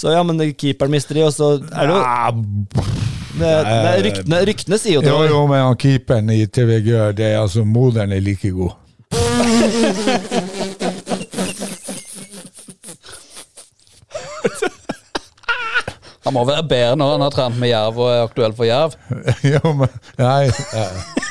Så 0.00 0.10
ja, 0.16 0.22
men 0.26 0.40
keeperen 0.58 0.90
mister 0.96 1.14
de, 1.14 1.22
og 1.28 1.32
så 1.36 1.52
er 1.60 1.86
det 1.86 1.94
jo 1.94 2.00
Ja, 2.00 2.30
det, 3.40 3.50
det, 3.68 3.92
Ryktene, 4.08 4.38
ryktene 4.48 4.78
sier 4.80 4.96
jo 4.98 5.02
jo, 5.04 5.18
det. 5.22 5.30
jo, 5.30 5.40
men 5.46 5.60
han 5.62 5.76
keeperen 5.80 6.30
i 6.34 6.40
TV 6.50 6.80
Gør, 6.88 7.12
det 7.16 7.28
er 7.34 7.38
altså 7.44 7.62
moderen 7.68 8.10
er 8.16 8.20
like 8.24 8.50
god. 8.56 8.72
Han 16.26 16.36
må 16.36 16.42
være 16.44 16.62
bedre 16.68 16.96
når 17.00 17.14
han 17.14 17.22
har 17.24 17.32
trent 17.34 17.56
med 17.58 17.70
Jerv 17.72 17.96
og 17.98 18.10
er 18.12 18.20
aktuell 18.26 18.52
for 18.54 18.68
Jerv. 18.68 18.92
jo, 19.54 19.72
men 19.74 19.88
Nei. 20.20 20.50
ja. 20.76 20.84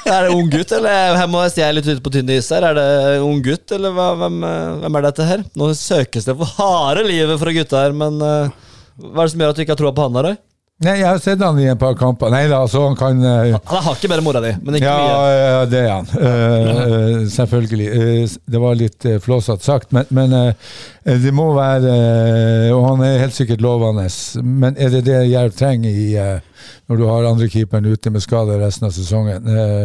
Er 0.09 0.25
det 0.25 0.33
ung 0.33 0.47
gutt, 0.49 0.71
eller 0.73 1.13
her 1.19 1.27
må 1.29 1.43
jeg 1.45 1.53
si 1.53 1.61
jeg 1.61 1.69
er 1.69 1.75
litt 1.77 1.89
ute 1.89 2.01
på 2.01 2.11
tynn 2.15 2.31
is 2.33 2.49
her. 2.49 2.65
Er 2.71 2.75
det 2.79 2.87
ung 3.21 3.43
gutt, 3.45 3.69
eller 3.75 3.93
hva, 3.93 4.07
hvem, 4.17 4.39
eh, 4.47 4.79
hvem 4.81 4.97
er 4.97 5.05
dette 5.05 5.27
her? 5.29 5.43
Nå 5.59 5.69
søkes 5.77 6.25
det 6.25 6.35
for 6.39 6.55
harde 6.57 7.05
livet 7.05 7.37
fra 7.41 7.53
gutta 7.53 7.83
her, 7.85 7.93
men 7.95 8.17
uh, 8.17 8.49
hva 8.97 9.21
er 9.21 9.29
det 9.29 9.33
som 9.35 9.43
gjør 9.43 9.53
at 9.53 9.59
du 9.59 9.63
ikke 9.63 9.75
har 9.75 9.81
troa 9.83 9.93
på 9.95 10.07
han 10.07 10.17
der? 10.17 10.31
da? 10.31 10.48
Nei, 10.79 10.93
jeg 11.01 11.09
har 11.09 11.17
sett 11.19 11.41
han 11.43 11.57
i 11.59 11.65
et 11.67 11.79
par 11.79 11.91
kamper. 11.99 12.29
Nei 12.31 12.45
da, 12.47 12.61
altså 12.63 12.85
han 12.85 12.93
kan 12.95 13.17
eh, 13.19 13.49
Han 13.67 13.77
er 13.81 13.83
hakket 13.83 14.11
bedre 14.13 14.23
mora 14.23 14.39
di, 14.39 14.53
men 14.63 14.77
ikke 14.77 14.87
ja, 14.87 14.99
mye. 15.03 15.33
ja, 15.35 15.65
det 15.67 15.81
er 15.81 15.89
han. 15.91 16.07
Uh, 16.13 16.69
uh, 16.79 17.25
selvfølgelig. 17.33 17.87
Eh, 17.97 18.35
det 18.53 18.61
var 18.63 18.77
litt 18.79 19.07
uh, 19.09 19.17
flåsete 19.19 19.67
sagt, 19.67 19.91
men, 19.91 20.07
men 20.15 20.35
eh, 20.37 20.71
det 21.19 21.33
må 21.35 21.49
være 21.57 21.91
eh, 21.91 22.69
Og 22.71 22.85
han 22.93 23.03
er 23.09 23.19
helt 23.25 23.35
sikkert 23.35 23.59
lovende. 23.65 24.07
Men 24.39 24.79
er 24.79 24.93
det 24.95 25.03
det 25.09 25.19
Jerv 25.33 25.51
trenger 25.59 25.91
i, 25.91 26.07
eh, 26.15 26.69
når 26.87 27.01
du 27.01 27.05
har 27.11 27.27
andrekeeperen 27.33 27.91
ute 27.91 28.15
med 28.15 28.23
skade 28.23 28.55
resten 28.63 28.87
av 28.87 28.95
sesongen? 28.95 29.51
Eh, 29.51 29.83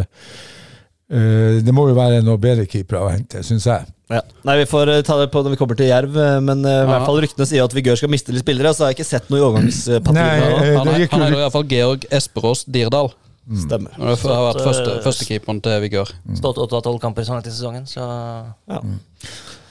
eh, 1.11 1.59
det 1.65 1.75
må 1.75 1.89
jo 1.91 1.99
være 1.99 2.23
noe 2.23 2.39
bedre 2.39 2.69
keepere 2.71 3.03
å 3.03 3.11
hente, 3.11 3.43
syns 3.43 3.67
jeg. 3.67 3.91
Ja. 4.13 4.19
Nei, 4.45 4.55
Vi 4.61 4.65
får 4.69 4.89
eh, 4.93 5.01
ta 5.01 5.15
det 5.17 5.31
på 5.33 5.41
når 5.41 5.55
vi 5.55 5.57
kommer 5.57 5.77
til 5.79 5.87
Jerv, 5.89 6.13
eh, 6.21 6.39
men 6.45 6.59
uh, 6.65 6.69
i 6.69 6.73
Ja. 6.77 6.85
hvert 6.91 7.05
fall 7.07 7.21
ryktene 7.23 7.47
sier 7.49 7.63
at 7.65 7.73
Vigør 7.73 7.97
skal 7.97 8.11
miste 8.13 8.31
litt 8.35 8.43
spillere. 8.45 8.73
Så 8.77 8.85
har 8.85 8.91
jeg 8.93 8.99
ikke 8.99 9.07
sett 9.09 9.29
noe 9.33 9.39
i 9.39 9.41
Nei, 9.41 9.47
overgangspatruljen. 9.49 10.77
Han, 10.77 10.87
er- 10.87 10.99
heter 11.07 11.39
iallfall 11.41 11.65
Georg 11.71 12.05
Esperås 12.13 12.65
Dirdal. 12.69 13.09
Stemmer. 13.45 13.93
Og 14.01 14.07
det 14.17 14.29
har 14.33 14.45
vært 14.53 14.63
første, 14.65 14.93
førstekeeperen 15.05 15.59
til 15.61 15.81
Vigør. 15.83 16.09
Stått 16.37 16.57
åtte 16.57 16.77
av 16.79 16.81
tolv 16.87 16.97
kamper 17.03 17.25
sånn 17.27 17.37
etter 17.41 17.53
sesongen, 17.53 17.85
så 17.85 18.01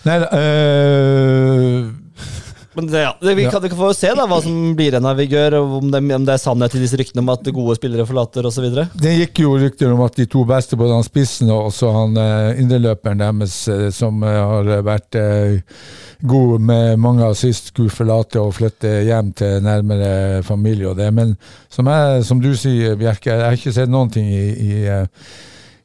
Nei 0.05 0.19
da 0.21 0.29
eh, 0.37 1.89
Men 2.75 2.89
det, 2.91 3.03
ja, 3.05 3.13
det, 3.21 3.35
vi, 3.39 3.45
kan, 3.51 3.63
kan 3.63 3.79
få 3.79 3.91
se 3.95 4.11
da 4.17 4.27
hva 4.29 4.41
som 4.43 4.73
blir 4.77 4.91
igjen 4.91 5.07
av 5.07 5.19
Vigør, 5.19 5.57
om 5.63 5.91
det, 5.93 6.01
om 6.17 6.27
det 6.27 6.35
er 6.35 6.43
sannhet 6.43 6.75
i 6.75 6.83
disse 6.83 6.99
ryktene 6.99 7.23
om 7.23 7.31
at 7.35 7.47
gode 7.55 7.77
spillere 7.79 8.07
forlater 8.09 8.47
osv. 8.49 8.67
Det 8.99 9.15
gikk 9.15 9.45
jo 9.45 9.55
rykter 9.61 9.95
om 9.95 10.03
at 10.07 10.19
de 10.19 10.27
to 10.31 10.43
beste, 10.49 10.79
både 10.81 10.97
han 10.97 11.07
spissen 11.07 11.53
og 11.55 11.71
også 11.71 11.93
han 11.95 12.19
uh, 12.19 12.61
indreløperen 12.61 13.23
deres, 13.23 13.57
eh, 13.71 13.87
som 13.95 14.23
eh, 14.27 14.41
har 14.55 14.71
vært 14.85 15.19
god 16.25 16.63
med 16.67 16.99
mange 17.01 17.27
assist, 17.29 17.71
skulle 17.71 17.93
forlate 17.93 18.41
og 18.43 18.55
flytte 18.57 18.91
hjem 19.07 19.33
til 19.37 19.63
nærmere 19.65 20.43
familie 20.47 20.91
og 20.91 20.99
det. 20.99 21.11
Men 21.15 21.35
som, 21.73 21.89
jeg, 21.91 22.25
som 22.27 22.41
du 22.43 22.53
sier, 22.59 22.97
Bjerke, 22.99 23.31
jeg 23.31 23.45
har 23.45 23.59
ikke 23.59 23.75
sett 23.77 23.93
noen 23.93 24.11
ting 24.15 24.31
i, 24.33 24.47
i, 24.51 24.73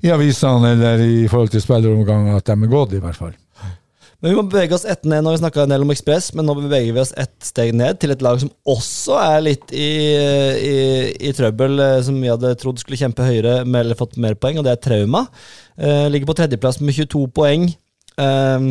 i 0.07 0.13
avisene 0.15 0.73
eller 0.73 1.03
i 1.03 1.27
forhold 1.29 1.53
til 1.53 1.63
spilleromgang 1.63 2.31
at 2.37 2.47
de 2.49 2.55
er 2.55 2.71
gått, 2.71 2.95
i 2.97 3.03
hvert 3.03 3.19
fall. 3.19 3.35
Men 4.19 4.33
vi 4.33 4.35
må 4.35 4.43
bevege 4.51 4.75
oss 4.75 4.83
ett 4.83 5.05
ned. 5.07 5.23
Nå 5.23 5.31
har 5.31 5.37
vi 5.37 5.41
snakka 5.45 5.63
en 5.63 5.71
del 5.71 5.85
om 5.85 5.91
Ekspress, 5.93 6.33
men 6.35 6.43
nå 6.47 6.55
beveger 6.57 6.91
vi 6.95 6.99
oss 6.99 7.13
ett 7.15 7.37
steg 7.45 7.71
ned 7.79 8.01
til 8.01 8.11
et 8.11 8.23
lag 8.25 8.41
som 8.41 8.51
også 8.67 9.15
er 9.21 9.45
litt 9.45 9.71
i, 9.71 9.87
i, 10.59 10.73
i 11.29 11.31
trøbbel, 11.37 11.79
eh, 11.85 11.99
som 12.03 12.17
vi 12.19 12.27
hadde 12.27 12.51
trodd 12.59 12.81
skulle 12.81 12.99
kjempe 12.99 13.23
høyere 13.23 13.61
med, 13.63 13.85
eller 13.85 13.99
fått 13.99 14.19
mer 14.19 14.35
poeng, 14.35 14.59
og 14.59 14.67
det 14.67 14.75
er 14.75 14.83
Trauma. 14.83 15.23
Eh, 15.79 16.09
ligger 16.11 16.27
på 16.27 16.35
tredjeplass 16.41 16.81
med 16.83 16.99
22 16.99 17.23
poeng. 17.39 17.69
Eh, 18.19 18.69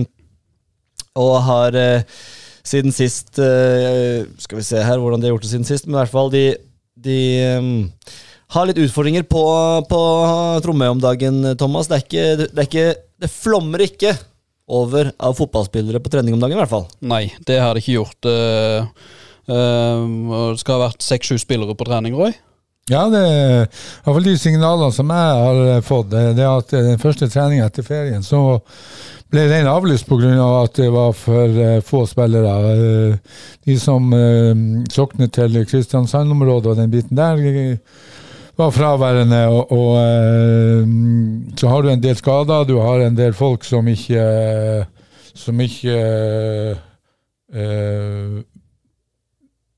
og 1.19 1.35
har 1.49 1.81
eh, 1.81 2.23
siden 2.69 2.93
sist 2.93 3.39
eh, 3.41 4.27
Skal 4.39 4.61
vi 4.61 4.67
se 4.67 4.83
her 4.85 5.01
hvordan 5.01 5.23
de 5.23 5.31
har 5.31 5.33
gjort 5.33 5.47
det 5.47 5.53
siden 5.55 5.69
sist, 5.69 5.89
men 5.89 5.97
i 5.97 6.03
hvert 6.03 6.13
fall 6.13 6.29
de, 6.35 6.47
de 7.09 7.21
eh, 7.41 8.17
har 8.53 8.69
litt 8.69 8.85
utfordringer 8.85 9.25
på, 9.29 9.45
på 9.89 10.01
Tromøy 10.65 10.93
om 10.93 11.01
dagen, 11.01 11.41
Thomas. 11.57 11.89
Det, 11.89 12.05
ikke, 12.05 12.35
det, 12.45 12.53
er 12.53 12.69
ikke, 12.69 12.91
det 13.25 13.33
flommer 13.33 13.89
ikke 13.89 14.13
over 14.69 15.13
av 15.19 15.37
fotballspillere 15.39 16.01
på 16.05 16.11
trening 16.13 16.35
om 16.37 16.43
dagen, 16.43 16.57
i 16.57 16.61
hvert 16.61 16.73
fall. 16.73 16.87
Nei, 17.01 17.25
det 17.49 17.59
har 17.63 17.75
det 17.75 17.83
ikke 17.85 17.97
gjort. 17.99 18.29
eh, 18.29 18.85
eh, 19.49 20.05
det 20.53 20.61
skal 20.61 20.77
ha 20.79 20.89
vært 20.89 21.07
seks-sju 21.07 21.39
spillere 21.41 21.77
på 21.79 21.89
trening, 21.89 22.17
Roy. 22.19 22.35
Ja, 22.89 23.03
det 23.13 23.21
er 23.21 23.67
iallfall 23.67 24.25
de 24.25 24.37
signalene 24.41 24.95
som 24.97 25.11
jeg 25.13 25.41
har 25.43 25.63
eh, 25.77 25.81
fått. 25.85 26.11
Det 26.13 26.23
det 26.39 26.45
er 26.45 26.61
at 26.63 26.73
den 26.73 27.01
første 27.03 27.29
treninga 27.29 27.67
etter 27.69 27.85
ferien 27.85 28.25
så 28.25 28.61
ble 29.29 29.45
den 29.51 29.69
avlyst 29.69 30.09
pga. 30.09 30.31
Av 30.41 30.63
at 30.63 30.79
det 30.81 30.89
var 30.93 31.13
for 31.13 31.59
få 31.85 32.05
spillere. 32.09 32.55
Eh, 32.73 33.43
de 33.69 33.77
som 33.81 34.09
sokner 34.93 35.29
til 35.29 35.61
Kristiansand-området 35.69 36.73
og 36.73 36.81
den 36.81 36.93
biten 36.93 37.17
der, 37.21 37.77
var 38.59 38.75
fraværende. 38.75 39.41
Og, 39.53 39.73
og 39.73 39.91
eh, 40.03 40.85
så 41.59 41.73
har 41.73 41.83
du 41.83 41.91
en 41.93 42.03
del 42.03 42.19
skader, 42.19 42.67
du 42.69 42.79
har 42.83 43.05
en 43.05 43.19
del 43.19 43.35
folk 43.37 43.67
som 43.67 43.89
ikke 43.89 44.87
Som 45.39 45.61
ikke 45.63 45.95
uh, 47.55 48.39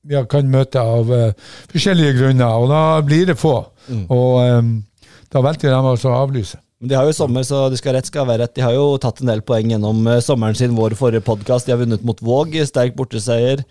ja, 0.09 0.23
kan 0.25 0.47
møte 0.49 0.81
av 0.81 1.11
uh, 1.13 1.51
forskjellige 1.69 2.15
grunner, 2.17 2.55
og 2.57 2.71
da 2.71 2.79
blir 3.05 3.27
det 3.29 3.35
få. 3.37 3.53
Og 4.09 4.39
um, 4.41 4.71
da 5.29 5.43
velger 5.45 5.69
de 5.69 5.75
altså 5.77 6.09
å 6.09 6.23
avlyse. 6.23 6.57
Men 6.81 6.89
de 6.89 6.97
har 6.97 7.05
jo 7.05 7.13
sommer, 7.13 7.45
så 7.45 7.67
de 7.69 7.77
skal 7.77 7.93
rett 7.93 8.09
skal 8.09 8.25
være 8.25 8.47
rett. 8.47 8.55
De 8.57 8.65
har 8.65 8.73
jo 8.73 8.97
tatt 8.97 9.21
en 9.21 9.29
del 9.29 9.45
poeng 9.45 9.69
gjennom 9.69 10.09
sommeren 10.25 10.57
sin, 10.57 10.73
vår 10.73 10.97
forrige 10.97 11.21
podkast. 11.29 11.69
De 11.69 11.75
har 11.75 11.83
vunnet 11.83 12.01
mot 12.09 12.25
Våg, 12.25 12.57
sterk 12.65 12.97
borteseier. 12.97 13.61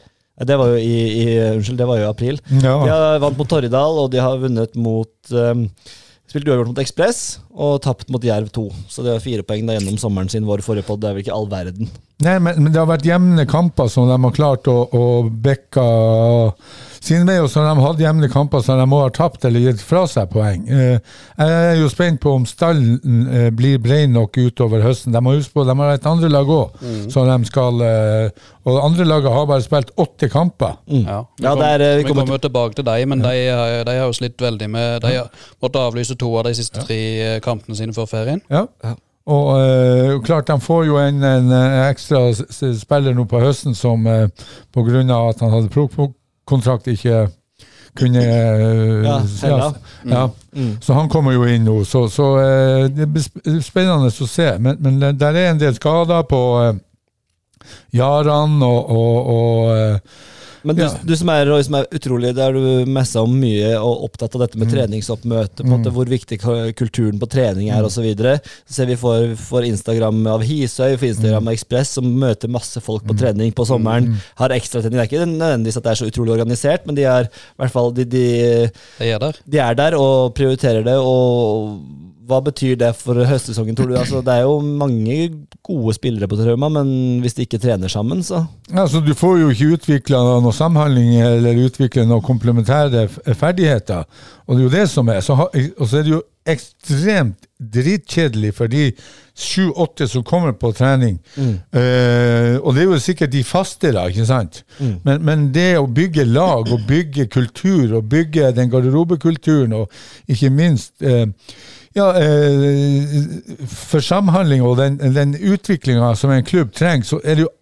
Det 0.47 0.57
var 0.57 0.73
jo 0.73 0.77
i, 0.81 1.01
i 1.21 1.25
Unnskyld, 1.51 1.79
det 1.81 1.89
var 1.89 1.99
jo 2.01 2.07
i 2.07 2.11
april. 2.11 2.39
Ja. 2.63 2.77
De 2.85 2.93
har 2.93 3.19
vant 3.23 3.37
mot 3.37 3.49
Torridal, 3.51 3.99
og 4.05 4.13
de 4.13 4.23
har 4.23 4.39
vunnet 4.41 4.79
mot 4.81 5.35
um, 5.37 5.67
Spilt 6.31 6.47
uavgjort 6.47 6.69
mot 6.71 6.79
Ekspress 6.79 7.41
og 7.59 7.81
tapt 7.83 8.11
mot 8.15 8.23
Jerv 8.23 8.53
2. 8.55 8.63
Så 8.87 9.03
det 9.03 9.17
er 9.17 9.23
fire 9.25 9.43
poeng 9.47 9.67
da 9.67 9.75
gjennom 9.75 9.97
sommeren 9.99 10.31
sin. 10.31 10.47
Vår 10.47 10.63
forrige 10.63 10.87
podd 10.87 11.03
Det 11.03 11.09
er 11.09 11.17
vel 11.17 11.25
ikke 11.25 11.35
all 11.35 11.49
verden. 11.51 11.91
Nei, 12.23 12.37
men, 12.39 12.61
men 12.63 12.71
det 12.71 12.79
har 12.79 12.87
vært 12.87 13.09
jevne 13.09 13.47
kamper 13.51 13.91
som 13.91 14.07
de 14.07 14.15
har 14.15 14.37
klart 14.37 14.71
å, 14.71 14.77
å 14.95 15.03
bekke 15.27 15.87
sin 17.01 17.23
vei, 17.27 17.39
og 17.41 17.49
så 17.49 17.63
har 17.65 17.75
de 17.75 17.81
hatt 17.83 18.01
jevne 18.03 18.29
kamper 18.29 18.61
som 18.65 18.77
de 18.79 18.85
må 18.87 18.99
ha 19.01 19.09
tapt 19.17 19.45
eller 19.49 19.61
gitt 19.65 19.81
fra 19.81 20.03
seg 20.07 20.29
poeng. 20.33 20.67
Eh, 20.69 20.99
jeg 21.41 21.55
er 21.71 21.79
jo 21.81 21.89
spent 21.89 22.21
på 22.21 22.35
om 22.37 22.45
stallen 22.47 22.99
eh, 23.33 23.47
blir 23.57 23.79
bred 23.81 24.13
nok 24.13 24.37
utover 24.37 24.83
høsten. 24.85 25.13
De 25.17 25.23
må 25.25 25.33
huske 25.39 25.55
på 25.57 25.65
de 25.65 25.77
har 25.81 25.95
et 25.97 26.07
andre 26.11 26.29
lag 26.29 26.47
òg, 26.53 26.77
så 27.11 27.25
de 27.25 27.39
skal 27.49 27.81
eh, 27.87 28.31
Og 28.69 28.75
det 28.77 28.83
andre 28.85 29.05
laget 29.09 29.33
har 29.33 29.47
bare 29.49 29.65
spilt 29.65 29.91
åtte 29.97 30.29
kamper. 30.29 30.77
Ja, 30.93 31.23
vi 31.39 31.45
Ja, 31.47 31.55
kom- 31.55 31.59
det 31.65 31.69
er, 31.73 31.81
eh, 31.89 31.97
vi 31.97 32.03
vi 32.05 32.09
kommer 32.13 32.27
til... 32.37 32.41
tilbake 32.51 32.75
til 32.77 32.85
deg, 32.85 33.09
men 33.09 33.23
de, 33.25 33.35
har- 33.49 33.85
de 33.89 33.97
har 33.97 34.07
jo 34.07 34.13
slitt 34.21 34.37
veldig 34.41 34.69
med 34.71 35.01
De 35.03 35.15
har 35.17 35.31
måttet 35.63 35.81
avlyse 35.81 36.15
to 36.21 36.35
av 36.37 36.45
de 36.45 36.55
siste 36.61 36.85
tre 36.85 37.41
kampene 37.41 37.77
sine 37.81 37.97
før 37.97 38.07
ferien. 38.13 38.43
Ja. 38.53 38.67
Og 39.31 39.51
øh, 39.61 40.21
klart, 40.25 40.49
de 40.49 40.61
får 40.61 40.85
jo 40.89 40.97
en, 40.99 41.23
en 41.25 41.51
ekstra 41.89 42.23
spiller 42.77 43.15
nå 43.15 43.25
på 43.31 43.41
høsten 43.41 43.75
som 43.77 44.07
øh, 44.07 44.29
pga. 44.75 45.01
at 45.29 45.41
han 45.41 45.51
hadde 45.57 45.69
pro-kontrakt, 46.47 46.87
ikke 46.87 47.29
kunne 47.97 48.23
ja, 48.23 49.03
Ja, 49.03 49.23
Hella. 49.43 49.75
ja. 50.05 50.31
Mm. 50.53 50.77
Så 50.81 50.93
han 50.95 51.09
kommer 51.09 51.33
jo 51.33 51.45
inn 51.45 51.65
nå. 51.65 51.85
Så, 51.85 52.09
så 52.09 52.39
eh, 52.39 52.85
det 52.91 53.07
blir 53.07 53.61
spennende 53.63 54.11
å 54.11 54.27
se. 54.27 54.59
Men, 54.59 54.77
men 54.81 55.19
der 55.19 55.35
er 55.35 55.51
en 55.51 55.59
del 55.59 55.75
skader 55.75 56.23
på 56.23 56.41
uh, 56.61 56.75
Jaran 57.93 58.63
og, 58.63 58.91
og, 58.91 59.31
og 59.35 59.73
eh, 59.75 59.99
Men 60.65 60.77
du, 60.77 60.83
Ja. 60.83 60.91
du 61.05 61.15
som 61.17 61.29
er, 61.33 61.51
som 61.63 61.75
er 61.79 61.87
utrolig, 61.97 62.35
det 62.37 62.43
er 62.45 62.53
du 62.53 62.91
messa 62.91 63.23
om 63.23 63.33
mye 63.41 63.71
og 63.81 64.05
opptatt 64.09 64.35
av 64.37 64.43
dette 64.45 64.59
med 64.61 64.69
treningsoppmøte, 64.73 65.63
på 65.63 65.67
en 65.67 65.73
måte, 65.73 65.93
hvor 65.95 66.05
viktig 66.11 66.39
kulturen 66.77 67.19
på 67.21 67.29
trening 67.33 67.71
er 67.71 67.83
osv. 67.87 68.05
Så, 68.17 68.35
så 68.69 68.75
ser 68.81 68.87
vi 68.91 68.97
for, 69.01 69.35
for 69.41 69.63
Instagram 69.67 70.21
av 70.27 70.43
Hisøy, 70.45 70.97
for 71.01 71.07
Instagram 71.09 71.49
av 71.49 71.55
Ekspress, 71.55 71.95
som 71.97 72.05
møter 72.21 72.49
masse 72.53 72.81
folk 72.85 73.07
på 73.09 73.17
trening 73.17 73.53
på 73.57 73.65
sommeren. 73.69 74.13
Har 74.37 74.51
ekstratrening. 74.57 74.99
Det 74.99 75.07
er 75.07 75.11
ikke 75.11 75.27
nødvendigvis 75.31 75.77
at 75.81 75.85
det 75.89 75.91
er 75.95 76.01
så 76.03 76.11
utrolig 76.11 76.35
organisert, 76.37 76.85
men 76.87 76.95
de 76.99 77.09
er 77.09 77.31
i 77.31 77.59
hvert 77.63 77.73
fall 77.73 77.93
de, 77.97 78.05
de, 78.05 78.27
De 79.01 79.11
er 79.15 79.19
der. 79.19 79.41
de 79.47 79.59
er 79.59 79.75
der 79.75 79.97
og 79.99 80.35
prioriterer 80.35 80.85
det. 80.85 80.99
og 81.01 81.81
hva 82.31 82.41
betyr 82.47 82.79
det 82.81 82.93
for 82.99 83.19
høstsesongen, 83.27 83.77
tror 83.77 83.91
du? 83.91 83.97
Altså, 83.99 84.23
det 84.25 84.37
er 84.37 84.47
jo 84.47 84.61
mange 84.63 85.19
gode 85.67 85.95
spillere 85.97 86.29
på 86.31 86.39
Trauma, 86.39 86.71
men 86.73 87.21
hvis 87.25 87.37
de 87.37 87.47
ikke 87.47 87.61
trener 87.63 87.91
sammen, 87.93 88.23
så 88.27 88.45
Altså, 88.71 89.01
du 89.03 89.13
får 89.19 89.39
jo 89.41 89.51
ikke 89.51 89.73
utvikla 89.75 90.19
noe 90.45 90.55
samhandling 90.55 91.17
eller 91.27 91.65
utvikla 91.67 92.05
noen 92.07 92.23
komplementære 92.23 93.09
ferdigheter. 93.35 94.07
Og 94.51 94.57
det 94.57 94.63
er 94.63 94.67
jo 94.67 94.75
det 94.75 94.87
som 94.91 95.09
er. 95.09 95.21
Så 95.23 95.37
ha, 95.39 95.47
og 95.79 95.87
så 95.87 96.01
er 96.01 96.07
det 96.07 96.11
jo 96.17 96.25
ekstremt 96.51 97.47
dritkjedelig 97.61 98.51
for 98.57 98.71
de 98.73 98.89
sju-åtte 99.39 100.09
som 100.11 100.25
kommer 100.27 100.57
på 100.59 100.73
trening. 100.75 101.21
Eh, 101.39 102.57
og 102.59 102.75
det 102.75 102.83
er 102.83 102.89
jo 102.89 102.99
sikkert 102.99 103.31
de 103.31 103.45
faste, 103.47 103.93
da, 103.95 104.09
ikke 104.11 104.27
sant? 104.27 104.63
Men, 105.07 105.23
men 105.27 105.45
det 105.55 105.77
å 105.79 105.87
bygge 105.87 106.27
lag 106.27 106.67
og 106.73 106.83
bygge 106.89 107.29
kultur 107.31 108.01
og 108.01 108.09
bygge 108.11 108.51
den 108.57 108.73
garderobekulturen 108.73 109.77
og 109.77 110.03
ikke 110.27 110.51
minst 110.51 110.99
eh, 111.05 111.29
ja, 111.95 112.11
eh, 112.19 113.15
For 113.71 114.03
samhandling 114.03 114.63
og 114.67 114.77
den, 114.79 114.99
den 115.15 115.37
utviklinga 115.39 116.15
som 116.19 116.35
en 116.35 116.47
klubb 116.47 116.75
trenger, 116.75 117.07
så 117.07 117.23
er 117.23 117.39
det 117.39 117.47
jo 117.47 117.55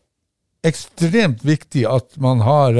ekstremt 0.66 1.44
viktig 1.46 1.84
at 1.86 2.16
man 2.20 2.40
har 2.42 2.76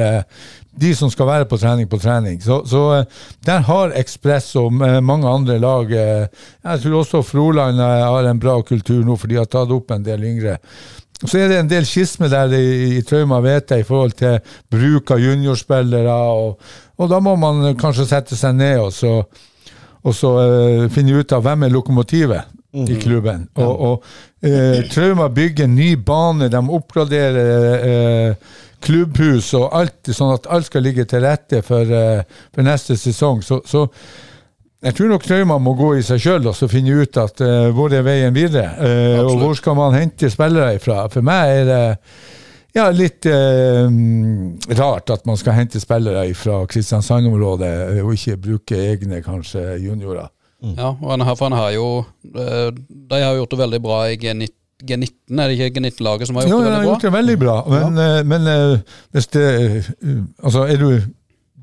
de 0.78 0.92
som 0.96 1.10
skal 1.10 1.28
være 1.28 1.48
på 1.50 1.58
trening, 1.58 1.88
på 1.90 1.98
trening. 2.02 2.38
Så, 2.42 2.60
så 2.68 2.82
eh, 2.98 3.24
der 3.46 3.64
har 3.66 3.94
Ekspress 3.98 4.54
og 4.60 4.78
eh, 4.84 5.00
mange 5.04 5.28
andre 5.28 5.58
lag 5.58 5.90
eh, 5.92 6.46
Jeg 6.64 6.82
tror 6.84 7.00
også 7.00 7.22
Froland 7.26 7.80
har 7.80 8.28
en 8.28 8.40
bra 8.40 8.60
kultur 8.62 9.02
nå, 9.04 9.16
for 9.16 9.30
de 9.30 9.40
har 9.40 9.50
tatt 9.50 9.72
opp 9.74 9.90
en 9.94 10.06
del 10.06 10.24
yngre. 10.28 10.58
Så 11.24 11.40
er 11.40 11.48
det 11.50 11.58
en 11.58 11.70
del 11.70 11.86
skisme 11.86 12.28
der 12.30 12.52
i, 12.54 12.98
i 12.98 13.02
Trauma, 13.02 13.40
vet 13.42 13.72
jeg, 13.74 13.82
i 13.82 13.86
forhold 13.86 14.14
til 14.18 14.38
bruk 14.70 15.10
av 15.10 15.22
juniorspillere. 15.22 16.14
Og, 16.14 16.76
og 16.98 17.10
da 17.10 17.18
må 17.24 17.34
man 17.40 17.72
kanskje 17.78 18.06
sette 18.06 18.38
seg 18.38 18.54
ned 18.54 18.78
og 18.84 18.92
så, 18.94 19.16
og 20.06 20.14
så 20.14 20.30
uh, 20.38 20.84
finne 20.94 21.18
ut 21.18 21.34
av 21.34 21.42
hvem 21.42 21.66
er 21.66 21.74
lokomotivet. 21.74 22.54
i 22.78 23.00
klubben. 23.00 23.48
Og, 23.56 23.80
og 23.80 24.04
uh, 24.46 24.84
Trauma 24.92 25.26
bygger 25.34 25.66
ny 25.66 25.96
bane, 25.96 26.50
de 26.52 26.60
oppgraderer 26.78 27.86
eh, 27.88 28.58
klubbhus 28.84 29.50
og 29.58 29.68
alt, 29.74 30.10
sånn 30.14 30.34
at 30.36 30.46
alt 30.54 30.68
skal 30.68 30.84
ligge 30.86 31.04
til 31.10 31.22
rette 31.24 31.62
for, 31.66 31.82
eh, 31.90 32.22
for 32.54 32.62
neste 32.66 32.96
sesong. 32.96 33.42
Så, 33.42 33.60
så 33.66 33.86
jeg 34.84 34.94
tror 34.94 35.08
nok 35.10 35.24
Trauman 35.26 35.62
må 35.64 35.72
gå 35.74 35.92
i 35.98 36.02
seg 36.06 36.20
sjøl 36.22 36.46
og 36.46 36.54
så 36.54 36.68
finne 36.70 37.00
ut 37.02 37.16
at 37.18 37.40
uh, 37.42 37.70
hvor 37.74 37.90
er 37.90 38.04
veien 38.06 38.34
videre. 38.36 38.68
Uh, 38.78 39.24
og 39.26 39.40
hvor 39.40 39.56
skal 39.58 39.74
man 39.74 39.96
hente 39.98 40.30
spillere 40.30 40.76
ifra? 40.78 41.08
For 41.10 41.26
meg 41.26 41.54
er 41.56 41.64
det 41.66 41.80
ja, 42.78 42.84
litt 42.94 43.26
uh, 43.26 43.88
rart 44.78 45.10
at 45.10 45.26
man 45.26 45.40
skal 45.40 45.56
hente 45.58 45.82
spillere 45.82 46.22
fra 46.38 46.60
Kristiansand-området 46.70 47.72
og 48.04 48.12
ikke 48.14 48.36
bruke 48.44 48.78
egne 48.92 49.18
kanskje 49.26 49.64
juniorer. 49.82 50.30
Ja, 50.62 50.92
og 50.94 51.10
han, 51.10 51.22
har- 51.26 51.36
for 51.38 51.46
han 51.50 51.58
har 51.58 51.70
jo 51.70 51.84
De 52.22 53.18
har 53.22 53.36
gjort 53.38 53.52
det 53.52 53.58
veldig 53.60 53.78
bra 53.82 53.98
i 54.10 54.16
G19, 54.18 54.48
G19 54.78 55.40
er 55.42 55.50
det 55.50 55.58
ikke 55.58 55.80
G19-laget 55.80 56.28
som 56.30 56.36
har 56.38 56.46
gjort 56.46 56.52
Jo, 56.52 56.58
det 56.62 56.68
han 56.68 56.74
har 56.74 56.82
veldig 56.82 56.90
gjort 56.92 57.06
det 57.06 57.12
veldig 57.12 57.38
bra, 57.38 57.54
men, 57.66 57.96
ja. 57.98 58.18
men 58.30 58.50
eh, 58.52 58.98
hvis 59.16 59.26
det 59.34 59.46
eh, 59.48 59.88
Altså, 60.44 60.66
er 60.70 60.76
du 60.78 60.90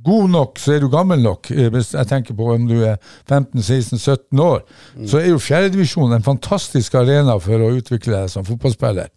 god 0.06 0.30
nok, 0.30 0.60
så 0.62 0.76
er 0.76 0.84
du 0.84 0.90
gammel 0.92 1.22
nok. 1.24 1.50
Eh, 1.52 1.70
Hvis 1.74 1.94
jeg 1.96 2.08
tenker 2.08 2.36
på 2.38 2.50
om 2.54 2.68
du 2.70 2.76
er 2.86 2.98
15-16-17 3.30 4.42
år, 4.42 4.60
så 5.08 5.22
er 5.22 5.32
jo 5.32 5.42
fjerdedivisjon 5.42 6.14
en 6.14 6.26
fantastisk 6.26 6.98
arena 7.00 7.40
for 7.42 7.64
å 7.64 7.72
utvikle 7.80 8.20
deg 8.20 8.30
som 8.34 8.46
fotballspiller. 8.46 9.10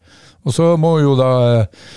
Og 0.46 0.54
så 0.54 0.70
må 0.80 0.94
jo 1.02 1.12
da 1.18 1.32
eh, 1.58 1.90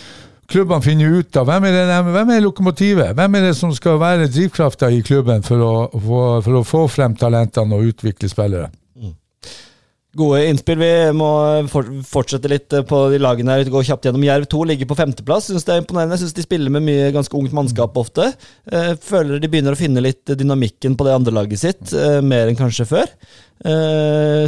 klubbene 0.51 0.83
finne 0.83 1.07
ut 1.07 1.39
av 1.39 1.47
hvem 1.47 1.69
er, 1.69 1.79
det, 1.87 2.01
hvem 2.11 2.35
er 2.35 2.43
lokomotivet? 2.43 3.15
Hvem 3.15 3.39
er 3.39 3.47
det 3.47 3.55
som 3.61 3.71
skal 3.77 4.01
være 4.01 4.27
drivkrafta 4.27 4.91
i 4.91 4.99
klubben 5.05 5.45
for 5.47 5.63
å, 5.63 5.73
for, 5.95 6.43
for 6.43 6.59
å 6.59 6.67
få 6.67 6.85
frem 6.91 7.15
talentene 7.19 7.77
og 7.77 7.93
utvikle 7.93 8.31
spillere? 8.31 8.71
Gode 10.17 10.41
innspill. 10.49 10.75
Vi 10.81 10.89
må 11.15 11.27
fortsette 11.71 12.49
litt 12.51 12.73
eh, 12.75 12.81
på 12.87 12.97
de 13.13 13.19
lagene 13.23 13.53
her. 13.55 13.69
Gå 13.71 13.83
kjapt 13.87 14.03
gjennom. 14.09 14.25
Jerv 14.27 14.49
2 14.51 14.63
ligger 14.73 14.89
på 14.89 14.97
femteplass. 14.99 15.47
Syns 15.47 15.63
det 15.67 15.75
er 15.77 15.83
imponerende. 15.85 16.17
Syns 16.19 16.35
de 16.35 16.43
spiller 16.43 16.73
med 16.73 16.83
mye 16.83 17.13
ganske 17.15 17.37
ungt 17.39 17.55
mannskap 17.55 17.95
ofte. 18.01 18.31
Eh, 18.67 18.91
føler 18.99 19.39
de 19.39 19.47
begynner 19.53 19.77
å 19.77 19.79
finne 19.79 20.03
litt 20.03 20.25
dynamikken 20.27 20.97
på 20.99 21.07
det 21.07 21.15
andre 21.15 21.35
laget 21.39 21.63
sitt, 21.63 21.93
eh, 21.95 22.19
mer 22.21 22.51
enn 22.51 22.59
kanskje 22.59 22.89
før. 22.91 23.07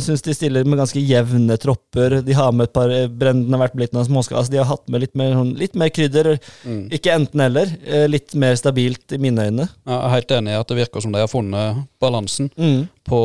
Syns 0.02 0.24
de 0.26 0.34
stiller 0.34 0.66
med 0.66 0.80
ganske 0.80 0.98
jevne 0.98 1.54
tropper. 1.62 2.16
De 2.26 2.34
har 2.34 2.50
med 2.52 2.66
et 2.66 2.74
par 2.74 2.90
Brenden 3.14 3.54
har 3.54 3.62
vært 3.68 3.76
blitt 3.78 3.94
noen 3.94 4.08
småskala. 4.08 4.42
De 4.50 4.58
har 4.58 4.66
hatt 4.66 4.88
med 4.90 5.04
litt 5.04 5.14
mer, 5.16 5.36
sånn- 5.38 5.52
litt 5.60 5.76
mer 5.78 5.92
krydder. 5.94 6.32
Ikke 6.90 7.14
enten-eller. 7.14 7.76
Litt 8.10 8.34
mer 8.34 8.56
stabilt 8.58 9.14
i 9.14 9.20
mine 9.22 9.38
øyne. 9.46 9.70
Ja, 9.86 10.00
Jeg 10.00 10.04
er 10.08 10.16
helt 10.16 10.34
enig 10.40 10.50
i 10.56 10.60
at 10.60 10.68
det 10.68 10.78
virker 10.82 11.02
som 11.06 11.12
de 11.14 11.20
har 11.22 11.28
funnet 11.30 11.84
balansen 12.02 12.50
Mm. 12.58 12.90
på, 13.06 13.20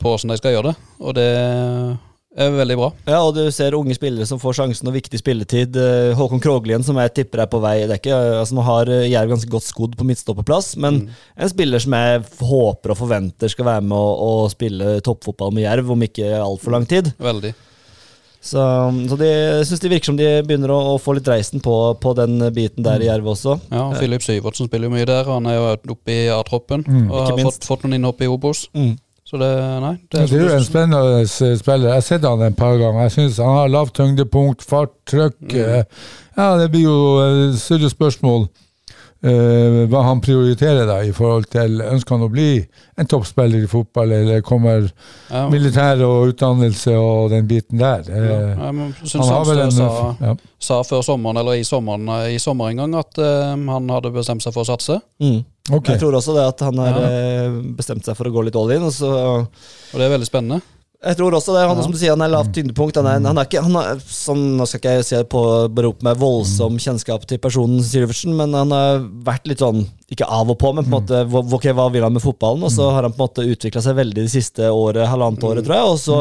på 0.00 0.08
hvordan 0.16 0.32
de 0.32 0.36
skal 0.40 0.52
gjøre 0.56 0.72
det, 0.72 0.76
og 1.00 1.14
det 1.14 1.28
er 2.36 2.52
veldig 2.52 2.76
bra. 2.78 2.88
Ja, 3.08 3.20
og 3.24 3.34
du 3.36 3.42
ser 3.54 3.76
unge 3.78 3.96
spillere 3.96 4.26
som 4.28 4.40
får 4.40 4.58
sjansen 4.60 4.90
og 4.90 4.96
viktig 4.96 5.20
spilletid. 5.20 5.76
Eh, 5.80 6.14
Håkon 6.18 6.42
Kroglien, 6.42 6.84
som 6.86 6.98
jeg 7.00 7.14
tipper 7.16 7.44
er 7.44 7.50
på 7.52 7.60
vei 7.64 7.78
i 7.84 7.90
dekket. 7.90 8.14
altså 8.40 8.58
Nå 8.58 8.64
har 8.66 8.92
eh, 8.92 9.06
Jerv 9.10 9.32
ganske 9.32 9.52
godt 9.52 9.68
skodd 9.68 9.96
på 9.98 10.06
midtstopperplass, 10.08 10.74
men 10.82 11.06
en 11.08 11.52
spiller 11.52 11.82
som 11.82 11.96
jeg 11.96 12.24
håper 12.40 12.92
og 12.92 13.00
forventer 13.00 13.52
skal 13.52 13.70
være 13.70 13.86
med 13.88 13.96
å, 13.96 14.42
å 14.44 14.50
spille 14.52 14.98
toppfotball 15.06 15.54
med 15.56 15.66
Jerv 15.66 15.94
om 15.96 16.04
ikke 16.08 16.34
altfor 16.40 16.76
lang 16.76 16.88
tid. 16.88 17.14
Veldig. 17.22 17.54
Så, 18.46 18.62
så 19.10 19.16
de 19.18 19.26
jeg 19.26 19.64
syns 19.66 19.80
det 19.82 19.88
virker 19.90 20.10
som 20.12 20.18
de 20.18 20.26
begynner 20.46 20.70
å, 20.70 20.76
å 20.92 20.98
få 21.02 21.16
litt 21.16 21.26
reisen 21.26 21.62
på, 21.64 21.72
på 21.98 22.12
den 22.14 22.38
biten 22.54 22.84
der 22.86 23.02
i 23.02 23.08
Jerv 23.08 23.32
også. 23.32 23.56
Ja, 23.72 23.88
Filip 23.98 24.22
Syvertsen 24.22 24.68
spiller 24.68 24.86
jo 24.86 24.94
mye 24.94 25.08
der. 25.08 25.26
Han 25.26 25.48
er 25.50 25.56
jo 25.56 25.72
oppe 25.96 26.14
i 26.14 26.20
A-troppen 26.30 26.84
og 27.08 27.16
har 27.16 27.42
fått, 27.48 27.66
fått 27.66 27.86
noen 27.86 27.98
innhopp 27.98 28.22
i 28.22 28.30
Obos. 28.30 28.68
Mm. 28.76 28.94
Så 29.26 29.40
det 29.40 29.48
Nei. 29.82 29.94
Det 30.12 30.20
Det 30.20 30.32
er, 30.32 30.36
er 30.38 30.50
jo 30.50 30.58
en 30.58 30.64
spennende 30.64 31.20
eh, 31.20 31.56
spiller. 31.58 31.88
Jeg 31.88 31.96
har 31.98 32.04
sett 32.06 32.24
han 32.28 32.42
et 32.46 32.56
par 32.56 32.76
ganger. 32.78 33.00
Jeg 33.08 33.12
synes 33.16 33.40
han 33.42 33.56
har 33.56 33.72
lavt 33.72 33.94
tyngdepunkt, 33.98 34.62
fart, 34.62 34.92
trøkk. 35.10 35.40
Mm. 35.42 35.98
Ja, 36.36 36.46
det 36.60 36.70
blir 36.70 36.86
jo 36.86 37.00
eh, 37.24 37.56
større 37.58 37.90
spørsmål 37.90 38.46
eh, 39.26 39.78
hva 39.90 40.02
han 40.06 40.20
prioriterer 40.24 40.86
da 40.88 41.00
i 41.04 41.12
forhold 41.16 41.48
til 41.52 41.80
Ønsker 41.84 42.16
han 42.16 42.24
å 42.26 42.30
bli 42.32 42.50
en 42.96 43.08
toppspiller 43.10 43.64
i 43.66 43.70
fotball, 43.70 44.12
eller 44.16 44.40
kommer 44.46 44.86
ja, 45.30 45.42
militær 45.52 46.00
og 46.06 46.30
utdannelse 46.32 46.94
og 46.96 47.30
den 47.34 47.48
biten 47.50 47.82
der? 47.82 48.06
ja, 48.08 48.14
Eh, 48.16 48.54
jeg 48.54 48.56
han 48.58 49.28
har 49.28 49.44
vel 49.48 49.60
Samstø 49.60 49.64
en 49.66 49.74
sa, 49.76 50.14
ja. 50.20 50.34
sa 50.68 50.78
før 50.86 51.02
sommeren, 51.04 51.40
eller 51.42 51.58
i 51.60 51.66
sommeren, 51.66 52.08
eh, 52.20 52.30
i 52.36 52.38
sommer 52.42 52.70
en 52.72 52.76
gang, 52.84 52.94
at 53.02 53.18
uh, 53.18 53.52
han 53.56 53.88
hadde 53.92 54.14
bestemt 54.14 54.42
seg 54.46 54.54
for 54.56 54.64
å 54.64 54.70
satse. 54.70 55.00
Mm. 55.22 55.42
Okay. 55.66 55.96
Jeg 55.96 56.00
tror 56.04 56.14
også 56.14 56.34
det 56.36 56.46
at 56.46 56.60
han 56.62 56.78
har 56.78 56.94
Ja. 57.00 57.10
eh, 57.10 57.60
bestemt 57.76 58.04
seg 58.06 58.16
for 58.16 58.28
å 58.30 58.32
gå 58.32 58.44
litt 58.46 58.56
all 58.56 58.70
in. 58.70 58.82
Og 58.86 58.92
så 58.94 59.10
Og 59.10 59.98
det 59.98 60.06
er 60.06 60.14
veldig 60.18 60.28
spennende. 60.28 60.62
Jeg 61.06 61.16
tror 61.20 61.34
også 61.38 61.54
det. 61.54 61.62
Han, 61.68 61.76
Ja. 61.78 61.82
som 61.86 61.92
du 61.94 61.98
sier, 62.00 62.10
han 62.16 62.22
er 62.26 62.32
lavt 62.32 62.50
tyngdepunkt. 62.56 62.96
Han 62.98 63.06
er, 63.06 63.20
han 63.28 63.38
er 63.38 63.46
ikke, 63.46 63.62
han 63.62 63.76
er, 63.78 64.00
sånn, 64.10 64.40
nå 64.58 64.66
skal 64.66 64.80
ikke 64.80 64.94
jeg 64.96 65.04
si 65.06 65.14
det 65.20 65.28
på 65.30 65.42
berope 65.76 66.02
meg 66.02 66.18
voldsom 66.18 66.78
kjennskap 66.82 67.24
til 67.30 67.38
personen 67.38 67.78
Syversen, 67.86 68.34
men 68.36 68.52
han 68.58 68.70
har 68.74 68.98
vært 69.28 69.46
litt 69.46 69.62
sånn, 69.62 69.84
ikke 70.10 70.26
av 70.26 70.50
og 70.50 70.58
på, 70.58 70.74
men 70.74 70.84
på 70.84 70.90
en 70.90 70.96
måte, 70.98 71.22
hva- 71.30 71.44
ok, 71.58 71.68
hva 71.78 71.86
vil 71.94 72.02
han 72.02 72.12
med 72.12 72.22
fotballen? 72.22 72.64
Og 72.66 72.70
så 72.74 72.90
har 72.90 73.02
han 73.06 73.12
på 73.14 73.22
en 73.22 73.28
måte 73.28 73.46
utvikla 73.46 73.82
seg 73.82 73.94
veldig 73.96 74.14
det 74.26 74.30
siste 74.34 74.66
året, 74.72 75.06
halvannet 75.06 75.42
året, 75.46 75.64
tror 75.64 75.76
jeg. 75.78 75.86
Og 75.94 75.98
så, 76.02 76.20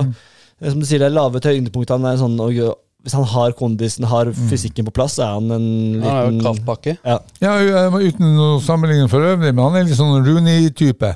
eh, 0.61 0.69
som 0.69 0.79
du 0.79 0.85
sier, 0.85 0.99
det 0.99 1.11
lave 1.11 1.41
tyngdepunkt. 1.41 1.89
han 1.89 2.05
er 2.05 2.17
sånn, 2.21 2.39
og, 2.39 2.77
hvis 3.05 3.13
han 3.13 3.23
har 3.25 3.51
kondisen, 3.53 4.03
har 4.05 4.25
fysikken 4.33 4.85
på 4.85 4.93
plass, 4.93 5.17
så 5.17 5.23
er 5.25 5.33
han 5.37 5.51
en 5.51 6.01
Han 6.01 6.09
er 6.09 6.25
jo 6.25 6.31
liten. 6.31 6.97
Ja. 7.05 7.19
ja, 7.41 7.89
uten 8.01 8.35
noen 8.37 8.61
sammenligning 8.61 9.09
for 9.09 9.19
øvrig, 9.21 9.53
men 9.53 9.63
han 9.63 9.75
er 9.77 9.83
litt 9.85 9.97
sånn 9.97 10.25
Rooney-type. 10.25 11.15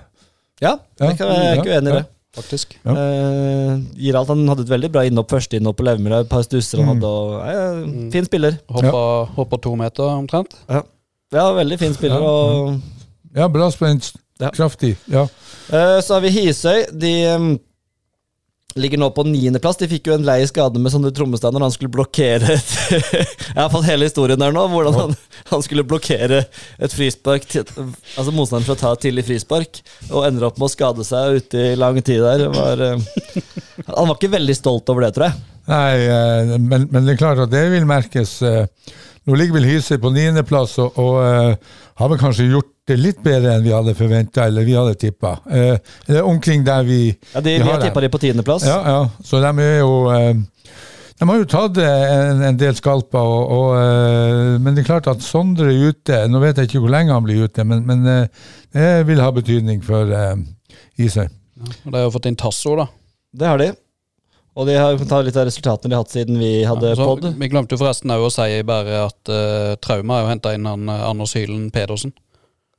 ja, 0.61 0.77
Ja, 0.99 1.07
jeg 1.07 1.17
kan 1.17 1.27
jeg 1.27 1.57
er 1.57 1.61
ikke 1.63 1.75
uenig 1.77 1.89
i 1.89 1.97
det. 1.97 2.07
Faktisk. 2.39 2.75
Ja. 2.85 2.95
Eh, 2.95 3.73
gir 3.99 4.17
alt. 4.19 4.31
Han 4.31 4.45
hadde 4.51 4.65
et 4.65 4.71
veldig 4.71 4.91
bra 4.93 5.03
innhopp, 5.07 5.29
første 5.35 5.59
innhopp 5.59 5.77
på 5.79 5.85
Levermyra, 5.87 6.21
et 6.25 6.31
par 6.31 6.43
stusser 6.47 6.81
han 6.81 6.93
hadde. 6.95 7.09
Og, 7.09 7.35
eh, 7.47 8.09
fin 8.15 8.25
spiller. 8.27 8.57
Hoppa, 8.71 9.03
hoppa 9.37 9.61
to 9.61 9.75
meter 9.79 10.09
omtrent. 10.15 10.55
Ja, 10.69 11.51
veldig 11.53 11.77
fin 11.79 11.93
spiller. 11.93 12.19
Ja, 12.19 12.31
Og, 12.31 12.81
Ja, 13.35 13.47
bra 13.47 13.69
spenst. 13.69 14.15
Ja. 14.39 14.49
Kraftig. 14.55 14.95
Ja. 15.11 15.27
Eh, 15.69 15.99
så 16.01 16.15
har 16.15 16.21
vi 16.23 16.29
Hisøy. 16.31 16.85
De 16.97 17.11
em, 17.27 17.59
ligger 18.77 18.99
nå 19.01 19.07
på 19.15 19.23
niendeplass. 19.25 19.79
De 19.81 19.87
fikk 19.89 20.07
jo 20.09 20.13
en 20.13 20.25
lei 20.27 20.43
skade 20.47 20.79
med 20.81 20.93
sånne 20.93 21.09
trommestander 21.15 21.63
han 21.65 21.73
skulle 21.73 21.91
blokkere 21.93 22.53
et 22.53 22.73
Jeg 23.49 23.57
har 23.57 23.71
fått 23.73 23.87
hele 23.89 24.05
historien 24.05 24.39
der 24.39 24.53
nå, 24.55 24.65
hvordan 24.71 24.97
han, 24.99 25.15
han 25.49 25.63
skulle 25.65 25.85
blokkere 25.89 26.43
et 26.77 26.93
frispark 26.93 27.47
til, 27.49 27.65
Altså 28.13 28.33
motstanderen 28.35 28.67
fra 28.67 28.77
å 28.77 28.81
ta 28.83 28.93
et 28.93 29.03
tidlig 29.07 29.25
frispark, 29.29 29.81
og 30.11 30.27
ender 30.27 30.47
opp 30.49 30.61
med 30.61 30.69
å 30.69 30.73
skade 30.73 31.05
seg 31.07 31.41
ute 31.41 31.65
i 31.71 31.75
lang 31.79 31.97
tid 32.05 32.21
der. 32.25 32.45
Var, 32.53 32.85
eh, 32.91 33.43
han 33.89 34.09
var 34.09 34.15
ikke 34.15 34.33
veldig 34.37 34.57
stolt 34.57 34.89
over 34.93 35.07
det, 35.07 35.13
tror 35.17 35.29
jeg. 35.31 35.41
Nei, 35.69 35.93
eh, 36.05 36.55
men, 36.57 36.87
men 36.93 37.05
det 37.05 37.15
er 37.15 37.21
klart 37.25 37.41
at 37.45 37.53
det 37.53 37.65
vil 37.73 37.89
merkes. 37.89 38.37
eh, 38.45 38.65
Nå 39.27 39.35
ligger 39.37 39.59
vel 39.59 39.67
Hyse 39.69 39.97
på 40.01 40.09
niendeplass 40.15 40.77
og, 40.81 40.95
og 40.97 41.17
har 41.99 42.09
vel 42.09 42.21
kanskje 42.21 42.47
gjort 42.49 42.71
det 42.89 42.97
litt 42.99 43.19
bedre 43.25 43.55
enn 43.57 43.65
vi 43.65 43.73
hadde 43.73 43.95
forventa 43.97 44.45
eller 44.49 44.65
vi 44.67 44.75
hadde 44.77 44.95
tippa. 44.99 45.35
Eh, 45.49 45.75
det 46.07 46.19
er 46.19 46.27
omkring 46.27 46.63
der 46.67 46.83
vi, 46.87 47.01
Ja, 47.33 47.41
de, 47.41 47.55
vi 47.57 47.63
vi 47.63 47.69
har 47.69 47.81
tippa 47.81 48.01
dem. 48.01 48.09
de 48.09 48.13
på 48.17 48.21
tiendeplass. 48.25 48.65
Ja, 48.67 48.79
ja, 48.85 49.01
så 49.25 49.41
de 49.43 49.51
er 49.65 49.79
jo 49.79 49.93
eh, 50.13 50.33
De 51.19 51.27
har 51.27 51.41
jo 51.41 51.47
tatt 51.51 51.77
eh, 51.83 52.05
en, 52.15 52.43
en 52.47 52.59
del 52.59 52.77
skalper, 52.77 53.19
og, 53.19 53.49
og, 53.57 53.73
eh, 53.79 54.53
men 54.63 54.75
det 54.75 54.85
er 54.85 54.91
klart 54.93 55.09
at 55.11 55.25
Sondre 55.25 55.67
er 55.73 55.89
ute. 55.91 56.21
Nå 56.31 56.39
vet 56.43 56.57
jeg 56.61 56.69
ikke 56.69 56.83
hvor 56.85 56.93
lenge 56.93 57.11
han 57.11 57.25
blir 57.25 57.43
ute, 57.43 57.65
men, 57.67 57.83
men 57.89 58.07
eh, 58.07 58.47
det 58.71 58.87
vil 59.09 59.19
ha 59.19 59.31
betydning 59.35 59.81
for 59.83 60.07
uh, 60.13 60.37
Hisøy. 60.99 61.27
Og 61.85 61.91
de 61.91 61.97
har 61.97 62.05
jo 62.07 62.15
fått 62.15 62.29
inn 62.29 62.39
Tasso, 62.39 62.77
da. 62.79 62.85
Det 63.35 63.47
har 63.49 63.59
de. 63.59 63.73
Og 64.59 64.67
de 64.67 64.75
har 64.75 64.97
ta 65.07 65.19
litt 65.23 65.37
av 65.39 65.45
resultatene 65.47 65.91
de 65.91 65.95
har 65.95 66.03
hatt 66.03 66.15
siden 66.15 66.39
vi 66.39 66.63
hadde 66.67 66.89
Ja, 66.91 66.95
så 66.99 67.05
pod. 67.07 67.27
Vi 67.39 67.47
glemte 67.51 67.75
jo 67.75 67.79
forresten 67.83 68.11
òg 68.11 68.25
å 68.27 68.31
si 68.33 68.47
bare 68.67 69.03
at 69.05 69.31
uh, 69.31 69.75
Trauma 69.83 70.21
har 70.21 70.31
henta 70.33 70.51
inn 70.55 70.67
han, 70.67 70.87
eh, 70.91 71.03
Anders 71.07 71.35
Hylen 71.37 71.69
Pedersen. 71.71 72.11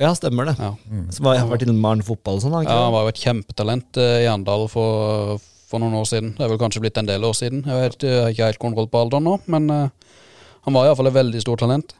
Ja, 0.01 0.15
stemmer 0.17 0.49
det. 0.49 0.57
Ja. 0.57 0.73
Som 1.13 1.29
har 1.29 1.47
vært 1.51 1.67
innom 1.67 1.81
Maren 1.83 2.05
fotball 2.05 2.39
og 2.39 2.45
sånn. 2.47 2.57
ja, 2.65 2.77
Han 2.87 2.95
var 2.95 3.07
jo 3.07 3.13
et 3.13 3.21
kjempetalent 3.21 4.01
eh, 4.01 4.23
i 4.25 4.29
Arendal 4.31 4.65
for, 4.73 5.37
for 5.69 5.83
noen 5.83 5.99
år 6.01 6.07
siden. 6.09 6.33
Det 6.39 6.47
er 6.47 6.53
vel 6.55 6.61
kanskje 6.63 6.83
blitt 6.87 7.01
en 7.01 7.11
del 7.11 7.27
år 7.29 7.37
siden. 7.37 7.67
Jeg, 7.69 7.85
vet, 7.85 8.07
jeg 8.09 8.23
har 8.25 8.35
ikke 8.35 8.49
helt 8.49 8.63
kontroll 8.63 8.89
på 8.89 9.03
alderen 9.05 9.29
nå, 9.29 9.37
men 9.53 9.69
eh, 9.75 10.17
han 10.65 10.77
var 10.77 10.89
iallfall 10.89 11.09
et 11.11 11.17
veldig 11.17 11.43
stort 11.45 11.63
talent. 11.65 11.95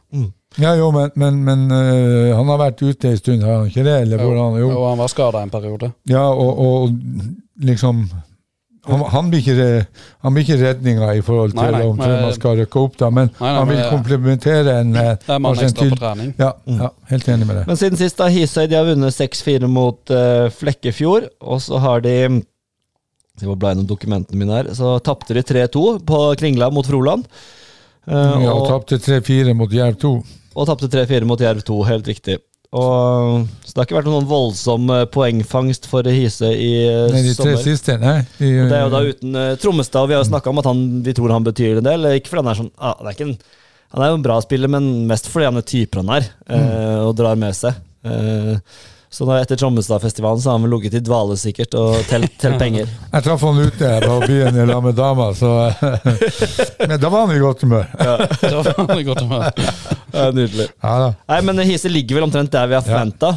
Ja, 0.61 0.73
jo, 0.77 0.89
men, 0.93 1.13
men, 1.15 1.39
men 1.45 1.63
uh, 1.71 2.33
han 2.35 2.49
har 2.51 2.59
vært 2.59 2.83
ute 2.83 3.09
en 3.09 3.17
stund, 3.17 3.45
har 3.45 3.61
han 3.61 3.71
ikke 3.71 3.85
det? 3.87 3.95
Eller 4.03 4.21
hvordan? 4.21 4.57
Jo. 4.59 4.67
jo. 4.73 4.81
han 4.85 4.99
var 4.99 5.09
skada 5.09 5.41
en 5.41 5.53
periode. 5.53 5.89
Ja, 6.11 6.25
og, 6.29 6.59
og 6.59 7.63
liksom 7.65 8.03
han, 8.87 9.01
han, 9.13 9.27
blir 9.29 9.41
ikke, 9.43 9.65
han 10.25 10.33
blir 10.33 10.43
ikke 10.47 10.55
redninga 10.57 11.09
i 11.13 11.21
forhold 11.21 11.51
til 11.53 11.59
Nei, 11.61 11.71
nei, 11.75 11.81
om 11.85 11.99
men- 11.99 12.23
man 12.25 12.33
skal 12.33 12.55
rykke 12.57 12.79
opp, 12.81 12.95
da, 12.97 13.09
men 13.13 13.29
Nei, 13.29 13.43
nei, 13.45 13.51
han 13.59 13.69
vil 13.69 13.81
komplementere 13.91 14.73
en 14.81 14.95
eh, 14.97 15.11
Det 15.21 15.35
er 15.35 15.39
mann 15.43 15.53
kanskje 15.53 15.67
en 15.67 15.73
ekstra 15.75 15.89
på 15.91 15.99
trening. 16.01 16.31
Ja, 16.41 16.49
ja, 16.79 16.89
helt 17.11 17.29
enig 17.29 17.47
med 17.51 17.59
det. 17.59 17.65
Men 17.69 17.77
siden 17.77 18.01
sist, 18.01 18.17
da, 18.17 18.27
Hisøy 18.33 18.65
de 18.71 18.79
har 18.79 18.87
vunnet 18.89 19.13
6-4 19.13 19.69
mot 19.69 20.13
uh, 20.15 20.49
Flekkefjord. 20.57 21.29
Og 21.45 21.61
så 21.61 21.77
har 21.83 22.01
de 22.01 22.15
se 23.39 23.47
hvor 23.47 23.57
blei 23.61 23.75
noen 23.77 23.87
dokumentene 23.89 24.37
mine 24.41 24.57
her. 24.59 24.71
Så 24.77 24.95
tapte 25.05 25.37
de 25.37 25.45
3-2 25.45 25.85
på 26.05 26.21
Kringla 26.41 26.71
mot 26.73 26.85
Froland. 26.89 27.25
Uh, 28.09 28.41
Ja, 28.41 28.51
og 28.55 28.63
og 28.65 28.69
tapte 28.73 28.97
3-4 28.97 29.53
mot 29.53 29.71
Jerv 29.71 29.97
2. 30.01 30.15
og 30.57 30.67
tapte 30.67 30.89
3-4 30.89 31.29
mot 31.29 31.39
Jerv 31.39 31.61
2, 31.69 31.83
helt 31.85 32.09
riktig. 32.09 32.39
Og, 32.71 33.47
så 33.65 33.73
det 33.73 33.81
har 33.81 33.87
ikke 33.89 33.97
vært 33.97 34.07
noen 34.07 34.27
voldsom 34.29 34.85
eh, 34.95 35.01
poengfangst 35.11 35.89
for 35.91 36.07
Hise 36.07 36.53
i 36.55 36.69
eh, 36.85 37.09
Nei, 37.11 37.23
de 37.25 37.33
tre 37.35 37.49
sommer. 37.51 37.63
siste, 37.65 37.97
nei. 37.99 38.21
De, 38.37 38.51
Og 38.63 38.69
det 38.71 38.77
er 38.77 38.85
jo 38.85 38.93
da 38.93 39.01
uten 39.09 39.35
uh, 39.35 39.47
Trommestad, 39.59 40.05
og 40.05 40.07
vi 40.07 40.15
har 40.15 40.23
jo 40.23 40.29
snakka 40.29 40.53
om 40.53 40.61
at 40.61 40.69
han, 40.69 40.85
vi 41.03 41.15
tror 41.17 41.33
han 41.35 41.47
betyr 41.49 41.81
en 41.81 41.89
del. 41.89 42.07
Ikke 42.15 42.31
fordi 42.31 42.45
han 42.45 42.51
er 42.53 42.61
sånn 42.61 42.71
ah, 42.79 42.95
det 43.01 43.11
er 43.11 43.17
ikke 43.17 43.27
en, 43.27 43.35
Han 43.91 44.05
er 44.05 44.13
jo 44.13 44.19
en 44.21 44.23
bra 44.29 44.39
spiller, 44.45 44.71
men 44.71 44.87
mest 45.09 45.27
fordi 45.27 45.49
han 45.49 45.59
er 45.59 45.67
typer 45.67 45.99
han 45.99 46.13
er, 46.15 46.29
eh, 46.47 46.99
og 47.03 47.11
drar 47.19 47.35
med 47.35 47.57
seg. 47.59 47.75
Eh, 48.07 48.55
så 49.11 49.25
da 49.27 49.41
etter 49.41 49.59
Trommestad-festivalen 49.59 50.39
så 50.39 50.49
har 50.49 50.55
han 50.55 50.63
vel 50.63 50.71
ligget 50.77 50.93
i 50.95 51.01
dvale 51.03 51.35
sikkert 51.35 51.73
og 51.75 51.97
telt, 52.07 52.31
telt 52.39 52.55
penger. 52.63 52.87
Jeg 53.11 53.25
traff 53.25 53.41
han 53.43 53.59
ute 53.59 53.89
på 54.05 54.13
byen 54.23 54.55
i 54.55 54.67
lag 54.69 54.83
med 54.85 54.95
dama, 54.95 55.25
så 55.35 55.49
Men 56.89 56.95
da 57.01 57.09
var 57.11 57.27
han 57.27 57.35
i 57.35 57.41
godt 57.43 57.65
humør. 57.65 57.89
Da 57.99 58.61
var 58.61 58.71
han 58.77 58.93
i 58.99 59.07
godt 59.09 59.25
humør. 59.25 59.51
Ja, 60.11 60.25
nydelig. 60.35 60.65
Ja 60.83 60.93
da. 60.99 61.05
Nei, 61.31 61.37
men 61.47 61.61
Hise 61.63 61.87
ligger 61.87 62.17
vel 62.17 62.25
omtrent 62.25 62.51
der 62.51 62.65
vi 62.67 62.75
har 62.75 62.83
forventa, 62.83 63.29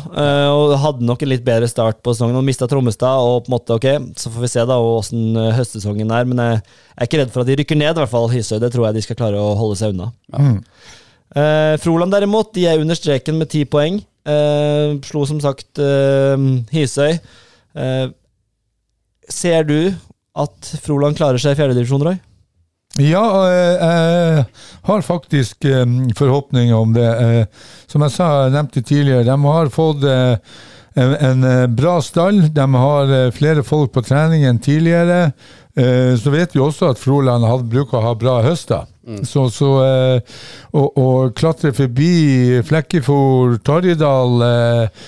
og 0.50 0.72
hadde 0.82 1.06
nok 1.06 1.20
en 1.22 1.30
litt 1.30 1.44
bedre 1.46 1.68
start 1.70 2.00
på 2.02 2.10
sesongen. 2.10 2.34
Og 2.40 2.42
mista 2.42 2.66
Trommestad, 2.66 3.22
og 3.22 3.44
på 3.44 3.52
en 3.52 3.54
måte, 3.54 3.76
ok, 3.78 3.86
så 4.18 4.32
får 4.34 4.42
vi 4.42 4.50
se 4.50 4.64
da 4.66 4.80
åssen 4.82 5.38
høstsesongen 5.54 6.10
er. 6.10 6.26
Men 6.26 6.42
jeg 6.42 6.64
er 6.64 7.06
ikke 7.06 7.20
redd 7.22 7.30
for 7.30 7.44
at 7.44 7.52
de 7.52 7.56
rykker 7.60 7.78
ned, 7.78 7.92
i 7.94 8.02
hvert 8.02 8.10
fall 8.10 8.26
Hisøy. 8.32 8.56
Det 8.58 8.72
tror 8.74 8.88
jeg 8.88 8.98
de 8.98 9.04
skal 9.06 9.20
klare 9.20 9.38
å 9.38 9.54
holde 9.60 9.78
seg 9.78 9.94
unna. 9.94 10.10
Mm. 10.34 10.58
Eh, 11.44 11.76
Froland 11.86 12.18
derimot, 12.18 12.50
de 12.58 12.66
er 12.72 12.82
under 12.82 12.98
streken 12.98 13.38
med 13.38 13.54
ti 13.54 13.62
poeng. 13.70 14.00
Eh, 14.24 14.94
slo 15.04 15.26
som 15.28 15.40
sagt 15.42 15.80
eh, 15.82 16.44
Hisøy. 16.72 17.18
Eh, 17.76 18.06
ser 19.28 19.66
du 19.68 19.78
at 20.34 20.70
Froland 20.84 21.18
klarer 21.18 21.40
seg 21.40 21.54
i 21.54 21.58
fjerdedivisjon, 21.60 22.06
Roy? 22.08 22.16
Ja, 22.94 23.24
jeg 23.50 24.42
har 24.86 25.00
faktisk 25.02 25.64
forhåpninger 26.14 26.76
om 26.78 26.92
det. 26.94 27.08
Som 27.90 28.04
jeg 28.06 28.14
sa, 28.14 28.28
nevnte 28.54 28.84
tidligere, 28.86 29.26
de 29.26 29.34
har 29.42 29.70
fått 29.74 30.06
en, 30.06 31.48
bra 31.74 31.96
stall. 32.06 32.38
De 32.54 32.66
har 32.84 33.10
flere 33.34 33.66
folk 33.66 33.90
på 33.96 34.04
trening 34.06 34.46
enn 34.46 34.62
tidligere. 34.62 35.32
Så 35.74 36.30
vet 36.30 36.54
vi 36.54 36.62
også 36.62 36.92
at 36.92 37.02
Froland 37.02 37.50
bruker 37.66 37.98
å 37.98 38.04
ha 38.12 38.14
bra 38.14 38.36
høster. 38.46 38.86
Så, 39.28 39.48
så 39.52 39.70
eh, 39.84 40.38
å, 40.72 40.86
å 40.88 41.08
klatre 41.36 41.74
forbi 41.76 42.62
Flekkefjord, 42.64 43.58
Torjedal 43.66 44.46
eh, 44.46 45.04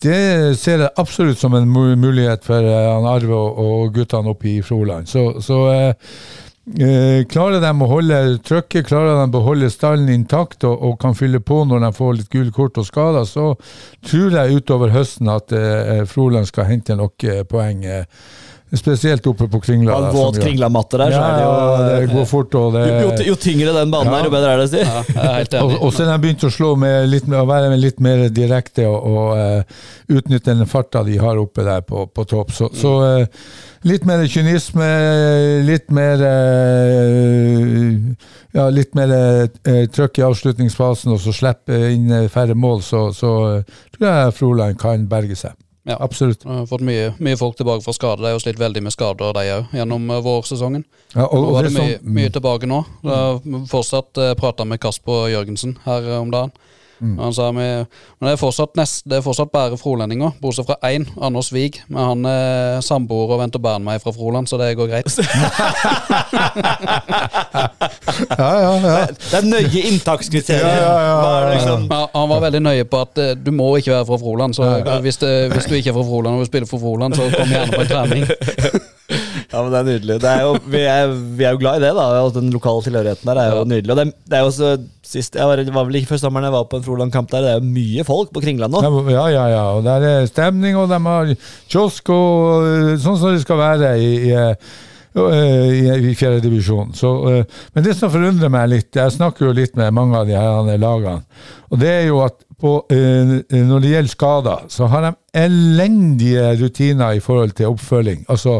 det 0.00 0.56
ser 0.56 0.84
jeg 0.84 0.96
absolutt 1.00 1.40
som 1.40 1.54
en 1.56 1.68
mulighet 1.68 2.44
for 2.46 2.64
eh, 2.64 3.08
Arve 3.10 3.36
og, 3.36 3.90
guttene 3.94 4.32
oppe 4.32 4.54
i 4.54 4.60
Froland. 4.64 5.08
Så, 5.10 5.42
så 5.44 5.58
eh, 5.74 6.12
eh, 6.80 7.26
klarer 7.28 7.60
de 7.60 7.72
å 7.74 7.90
holde 7.90 8.20
trykket, 8.46 8.88
klarer 8.88 9.20
de 9.20 9.36
å 9.36 9.44
holde 9.44 9.68
stallen 9.72 10.08
intakt 10.14 10.64
og, 10.64 10.78
og 10.78 10.96
kan 11.02 11.18
fylle 11.18 11.42
på 11.44 11.64
når 11.68 11.84
de 11.84 11.92
får 11.98 12.16
litt 12.16 12.32
gule 12.32 12.54
kort 12.56 12.80
og 12.80 12.88
skader, 12.88 13.28
så 13.28 13.52
tror 14.06 14.38
jeg 14.38 14.62
utover 14.62 14.94
høsten 14.94 15.28
at 15.32 15.52
eh, 15.56 16.06
Froland 16.08 16.48
skal 16.48 16.70
hente 16.70 16.96
nok 16.96 17.28
eh, 17.28 17.42
poeng. 17.48 17.84
Eh, 17.84 18.06
spesielt 18.78 19.26
oppe 19.26 19.48
på 19.50 19.58
Kringla. 19.60 19.92
Ja, 19.92 20.10
våt 20.14 20.38
Kringla-matte 20.38 20.98
der, 21.00 21.10
så 21.10 21.18
Ja, 21.18 21.26
er 21.26 21.36
det 21.36 21.44
jo 21.44 21.50
det 22.06 22.12
går 22.14 22.24
fort, 22.30 22.54
og 22.54 22.72
det 22.76 22.82
jo, 22.86 22.92
jo, 23.08 23.12
jo 23.30 23.34
tyngre 23.42 23.72
den 23.74 23.90
banen 23.90 24.12
Ja. 24.12 24.18
er, 24.20 24.24
jo 24.28 24.30
bedre 24.30 24.52
er 24.52 24.56
det, 24.62 24.68
si. 24.70 24.78
Ja, 24.84 24.90
og, 25.64 25.70
og 25.80 25.92
så 25.92 26.04
har 26.06 26.12
de 26.14 26.18
begynt 26.26 26.44
å 26.46 26.50
slå 26.54 26.76
med 26.78 27.08
litt, 27.10 27.26
å 27.26 27.46
være 27.48 27.76
litt 27.80 27.98
mer 28.00 28.28
direkte 28.30 28.86
og, 28.86 28.98
og 29.10 29.28
uh, 29.34 29.62
utnytte 30.10 30.54
den 30.54 30.66
farta 30.70 31.02
de 31.06 31.18
har 31.18 31.36
oppe 31.40 31.64
der 31.66 31.80
på, 31.86 32.06
på 32.14 32.24
topp. 32.30 32.50
Så, 32.54 32.68
så 32.76 32.94
uh, 33.02 33.24
litt 33.88 34.04
mer 34.06 34.22
kynisme, 34.30 34.90
litt 35.66 35.90
mer 35.90 36.20
uh, 36.26 37.94
Ja, 38.50 38.64
litt 38.74 38.96
mer 38.98 39.06
eh, 39.14 39.84
trøkk 39.94 40.18
i 40.18 40.24
avslutningsfasen, 40.26 41.12
og 41.14 41.20
så 41.22 41.30
slippe 41.34 41.76
inn 41.92 42.10
eh, 42.10 42.26
færre 42.32 42.54
mål, 42.58 42.80
så, 42.82 43.12
så 43.14 43.30
eh, 43.52 43.62
tror 43.94 44.06
jeg 44.08 44.32
Froland 44.40 44.74
kan 44.80 45.04
berge 45.10 45.36
seg. 45.38 45.54
Ja. 45.82 45.96
Absolutt. 46.00 46.44
Har 46.44 46.66
fått 46.66 46.82
mye, 46.84 47.12
mye 47.18 47.36
folk 47.40 47.56
tilbake 47.56 47.84
fra 47.84 47.92
skade. 47.96 48.22
De 48.22 48.32
har 48.34 48.42
slitt 48.42 48.58
veldig 48.60 48.82
med 48.84 48.92
skader, 48.92 49.32
de 49.36 49.44
òg, 49.54 49.70
gjennom 49.72 50.10
eh, 50.10 50.22
vårsesongen. 50.24 50.84
Ja, 51.14 51.24
og, 51.24 51.38
Nå 51.38 51.46
og 51.46 51.54
var 51.54 51.66
det 51.66 51.72
det 51.72 51.84
mye, 51.84 52.00
mye 52.18 52.32
tilbake 52.34 52.68
nå. 52.68 52.82
Mm. 53.02 53.64
fortsatt 53.70 54.20
uh, 54.20 54.34
prata 54.38 54.66
med 54.68 54.80
Kasper 54.82 55.30
Jørgensen 55.32 55.78
her 55.86 56.04
eh, 56.04 56.18
om 56.20 56.32
dagen. 56.34 56.52
Mm. 57.00 57.18
Han 57.18 57.34
sa 57.34 57.48
vi, 57.56 57.66
men 58.20 58.28
det 58.28 58.32
er 58.34 58.40
fortsatt, 58.40 58.74
nest, 58.78 59.04
det 59.08 59.18
er 59.18 59.24
fortsatt 59.24 59.52
bare 59.52 59.78
frolendinger, 59.80 60.34
bortsett 60.42 60.68
fra 60.68 60.76
én, 60.90 61.06
Anders 61.20 61.48
Wiig. 61.54 61.80
Men 61.88 62.02
han 62.10 62.28
er 62.30 62.80
samboer 62.84 63.34
og 63.34 63.40
venter 63.40 63.62
barn 63.62 63.84
meg 63.86 64.02
fra 64.04 64.12
Froland, 64.14 64.48
så 64.50 64.60
det 64.60 64.74
går 64.78 64.90
greit. 64.92 65.08
Ja, 68.38 68.60
ja, 68.60 68.72
ja. 68.84 69.06
Det 69.10 69.38
er 69.38 69.46
nøye 69.46 69.82
inntakskriterier. 69.90 70.66
Ja, 70.66 70.94
ja, 71.00 71.16
ja, 71.16 71.50
liksom? 71.54 71.86
Han 71.90 72.28
var 72.30 72.42
veldig 72.46 72.60
nøye 72.62 72.86
på 72.88 73.00
at 73.04 73.20
eh, 73.20 73.32
du 73.36 73.50
må 73.54 73.70
ikke 73.78 73.94
være 73.94 74.06
fra 74.08 74.18
Froland. 74.20 74.56
Så 74.56 74.68
hvis, 75.04 75.20
det, 75.22 75.32
hvis 75.54 75.68
du 75.68 75.74
ikke 75.78 75.92
er 75.92 75.98
fra 75.98 76.06
Froland 76.06 76.34
og 76.34 76.44
vil 76.44 76.50
spille 76.50 76.70
for 76.70 76.82
Froland, 76.82 77.16
så 77.16 77.28
kom 77.34 77.54
gjerne 77.54 77.76
på 77.76 77.84
en 77.84 77.92
trening. 77.94 78.26
Ja, 79.50 79.62
men 79.62 79.72
Det 79.72 79.78
er 79.78 79.86
nydelig. 79.88 80.16
Det 80.22 80.30
er 80.30 80.42
jo, 80.46 80.52
vi, 80.70 80.80
er, 80.86 81.12
vi 81.38 81.46
er 81.46 81.54
jo 81.56 81.60
glad 81.62 81.80
i 81.80 81.84
det, 81.84 81.90
da. 81.96 82.06
og 82.22 82.34
Den 82.36 82.50
lokale 82.54 82.84
tilhørigheten 82.86 83.30
der 83.30 83.40
er 83.42 83.54
jo 83.56 83.64
nydelig. 83.66 83.94
Og 83.94 83.98
det, 83.98 84.04
det 84.30 84.38
er 84.38 84.44
jo 84.46 84.52
så 84.54 84.74
sist, 85.10 85.34
jeg 85.34 85.48
var, 85.50 85.62
var 85.74 85.88
vel 85.88 85.98
ikke 86.00 86.12
før 86.12 86.20
sommeren 86.22 86.46
jeg 86.46 86.54
var 86.54 86.68
på 86.70 86.78
en 86.78 86.84
Froland-kamp 86.86 87.32
der. 87.32 87.46
Det 87.46 87.54
er 87.54 87.58
jo 87.58 87.72
mye 87.78 88.04
folk 88.06 88.30
på 88.34 88.42
Kringland 88.44 88.76
nå. 88.76 88.82
Ja, 89.10 89.24
ja, 89.32 89.46
ja. 89.50 89.64
Og 89.74 89.82
der 89.86 90.06
er 90.06 90.28
stemning, 90.30 90.78
og 90.78 90.86
de 90.92 91.00
har 91.06 91.32
kiosk 91.70 92.12
og 92.14 92.68
eh, 92.68 92.92
sånn 93.02 93.18
som 93.18 93.34
det 93.34 93.42
skal 93.42 93.58
være 93.58 93.90
i, 93.98 94.12
i, 94.28 94.36
eh, 94.36 94.76
i, 95.18 96.12
i 96.12 96.14
fjerde 96.14 96.44
divisjon. 96.44 96.94
Så, 96.94 97.10
eh, 97.32 97.58
men 97.74 97.86
det 97.88 97.96
som 97.98 98.12
forundrer 98.12 98.52
meg 98.54 98.70
litt, 98.70 98.92
jeg 98.94 99.16
snakker 99.16 99.48
jo 99.48 99.56
litt 99.56 99.74
med 99.80 99.90
mange 99.98 100.20
av 100.20 100.30
de 100.30 100.38
her 100.38 100.70
lagene, 100.78 101.24
og 101.70 101.82
det 101.82 101.90
er 101.96 102.06
jo 102.12 102.22
at 102.26 102.38
på, 102.60 102.74
når 102.92 103.78
det 103.80 103.88
gjelder 103.94 104.10
skader, 104.12 104.64
så 104.68 104.84
har 104.92 105.06
de 105.06 105.10
elendige 105.40 106.42
rutiner 106.60 107.16
i 107.16 107.22
forhold 107.24 107.54
til 107.56 107.70
oppfølging. 107.70 108.26
Altså 108.28 108.58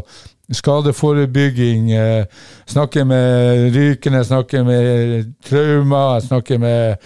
skadeforebygging, 0.53 1.91
Snakke 1.91 2.71
snakker 2.71 3.05
med 3.05 3.75
Rykene, 3.77 4.25
snakker 4.25 4.65
med 4.65 5.35
Trauma, 5.47 6.21
snakker 6.21 6.59
med 6.59 6.97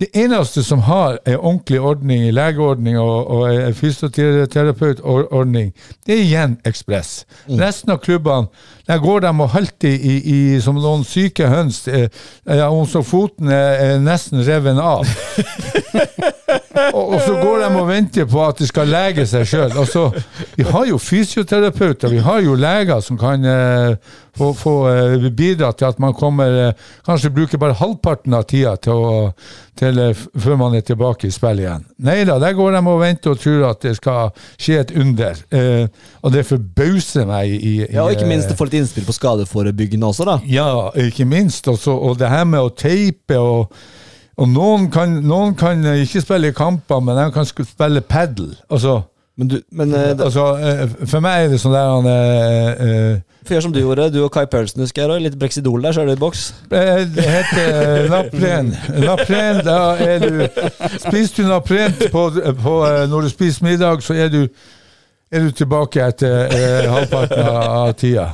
det 0.00 0.06
eneste 0.14 0.62
som 0.64 0.80
har 0.80 1.18
en 1.26 1.36
ordentlig 1.36 1.80
ordning, 1.80 2.32
legeordning 2.32 2.98
og, 2.98 3.26
og 3.26 3.74
fysioterapeutordning, 3.76 5.74
det 6.06 6.14
er 6.14 6.22
igjen 6.22 6.56
Ekspress. 6.64 7.26
Resten 7.48 7.92
av 7.92 7.98
klubbene, 8.00 8.48
der 8.86 8.98
går 9.02 9.20
de 9.20 9.34
og 9.34 9.50
halter 9.52 9.88
i, 9.92 10.16
i, 10.24 10.60
som 10.60 10.78
noen 10.80 11.04
syke 11.04 11.48
høns, 11.52 11.88
eh, 11.88 12.08
ja, 12.46 12.70
om 12.70 12.86
så 12.88 13.02
foten 13.04 13.48
er, 13.52 13.76
er 13.90 14.00
nesten 14.00 14.40
reven 14.46 14.78
av. 14.80 15.04
og, 16.94 17.04
og 17.14 17.20
så 17.24 17.34
går 17.34 17.62
de 17.64 17.68
og 17.80 17.88
venter 17.88 18.26
på 18.30 18.42
at 18.46 18.60
de 18.62 18.66
skal 18.68 18.90
lege 18.90 19.24
seg 19.26 19.46
sjøl. 19.48 19.72
Altså, 19.80 20.04
vi 20.54 20.66
har 20.68 20.86
jo 20.86 20.98
fysioterapeuter, 21.02 22.12
vi 22.12 22.22
har 22.22 22.42
jo 22.46 22.54
leger 22.58 23.00
som 23.02 23.18
kan 23.18 23.44
eh, 23.46 23.96
få, 24.38 24.52
få 24.54 24.74
eh, 24.90 25.26
bidra 25.34 25.72
til 25.74 25.88
at 25.90 25.98
man 26.02 26.14
kommer 26.14 26.60
eh, 26.68 26.86
Kanskje 27.06 27.32
bruker 27.34 27.58
bare 27.58 27.74
halvparten 27.78 28.36
av 28.38 28.46
tida 28.50 28.76
til 28.78 28.94
å, 28.94 29.18
til, 29.80 29.98
eh, 29.98 30.24
før 30.38 30.60
man 30.60 30.76
er 30.78 30.84
tilbake 30.86 31.26
i 31.26 31.34
spill 31.34 31.62
igjen. 31.64 31.86
Nei 32.06 32.20
da, 32.28 32.38
der 32.42 32.54
går 32.58 32.76
de 32.76 32.82
og 32.84 33.02
venter 33.02 33.34
og 33.34 33.42
tror 33.42 33.66
at 33.72 33.82
det 33.86 33.96
skal 33.98 34.30
skje 34.54 34.80
et 34.84 34.94
under. 34.94 35.40
Eh, 35.50 35.86
og 36.22 36.34
det 36.36 36.46
forbauser 36.48 37.26
meg 37.28 37.50
i, 37.50 37.60
i 37.60 37.74
Ja, 37.88 38.04
og 38.06 38.14
ikke 38.14 38.28
eh, 38.28 38.34
minst 38.36 38.52
å 38.54 38.58
få 38.58 38.68
litt 38.68 38.78
innspill 38.82 39.08
på 39.08 39.16
skadeforebyggende 39.18 40.12
også, 40.12 40.28
da. 40.28 40.38
ja, 40.46 40.68
ikke 41.02 41.26
minst. 41.26 41.66
Også, 41.70 41.96
og 41.98 42.20
det 42.20 42.30
her 42.30 42.46
med 42.46 42.62
å 42.62 42.70
teipe 42.70 43.42
og, 43.42 43.74
og 44.40 44.48
noen, 44.48 44.88
kan, 44.92 45.18
noen 45.22 45.54
kan 45.58 45.84
ikke 46.00 46.22
spille 46.24 46.52
kamper, 46.56 47.00
men 47.04 47.18
de 47.18 47.30
kan 47.34 47.44
spille 47.46 48.00
padel. 48.00 48.54
Altså, 48.72 49.02
Men, 49.40 49.48
du, 49.48 49.60
men 49.72 49.92
uh, 49.94 50.10
altså, 50.20 50.42
uh, 50.58 51.06
for 51.08 51.22
meg 51.24 51.44
er 51.46 51.52
det 51.52 51.60
sånn 51.62 51.72
der 51.72 51.86
han 51.88 52.08
uh, 52.08 53.20
For 53.40 53.48
får 53.48 53.54
gjøre 53.54 53.64
som 53.64 53.72
du 53.72 53.78
gjorde. 53.80 54.08
Du 54.12 54.18
og 54.24 54.32
Kai 54.34 54.42
Paulsen 54.52 54.82
husker 54.84 55.06
jeg, 55.06 55.22
litt 55.24 55.38
Brexidol 55.40 55.86
der, 55.86 55.94
så 55.96 56.02
er 56.02 56.10
du 56.10 56.12
i 56.12 56.20
boks. 56.20 56.42
eh, 56.76 57.06
Det 57.14 57.24
heter 57.24 58.10
Napren. 58.12 58.68
Napren, 59.00 59.62
da 59.64 59.78
er 59.96 60.20
du 60.26 60.42
Spiser 61.06 61.38
du 61.38 61.48
Napren 61.48 61.96
på, 62.12 62.26
på, 62.60 62.74
eh, 62.90 63.06
når 63.08 63.28
du 63.28 63.32
spiser 63.32 63.64
middag, 63.64 64.04
så 64.04 64.18
er 64.18 64.28
du 64.34 64.42
er 65.30 65.46
du 65.46 65.50
tilbake 65.54 66.02
etter 66.02 66.50
eh, 66.50 66.90
halvparten 66.90 67.48
av 67.54 67.92
tida. 67.96 68.26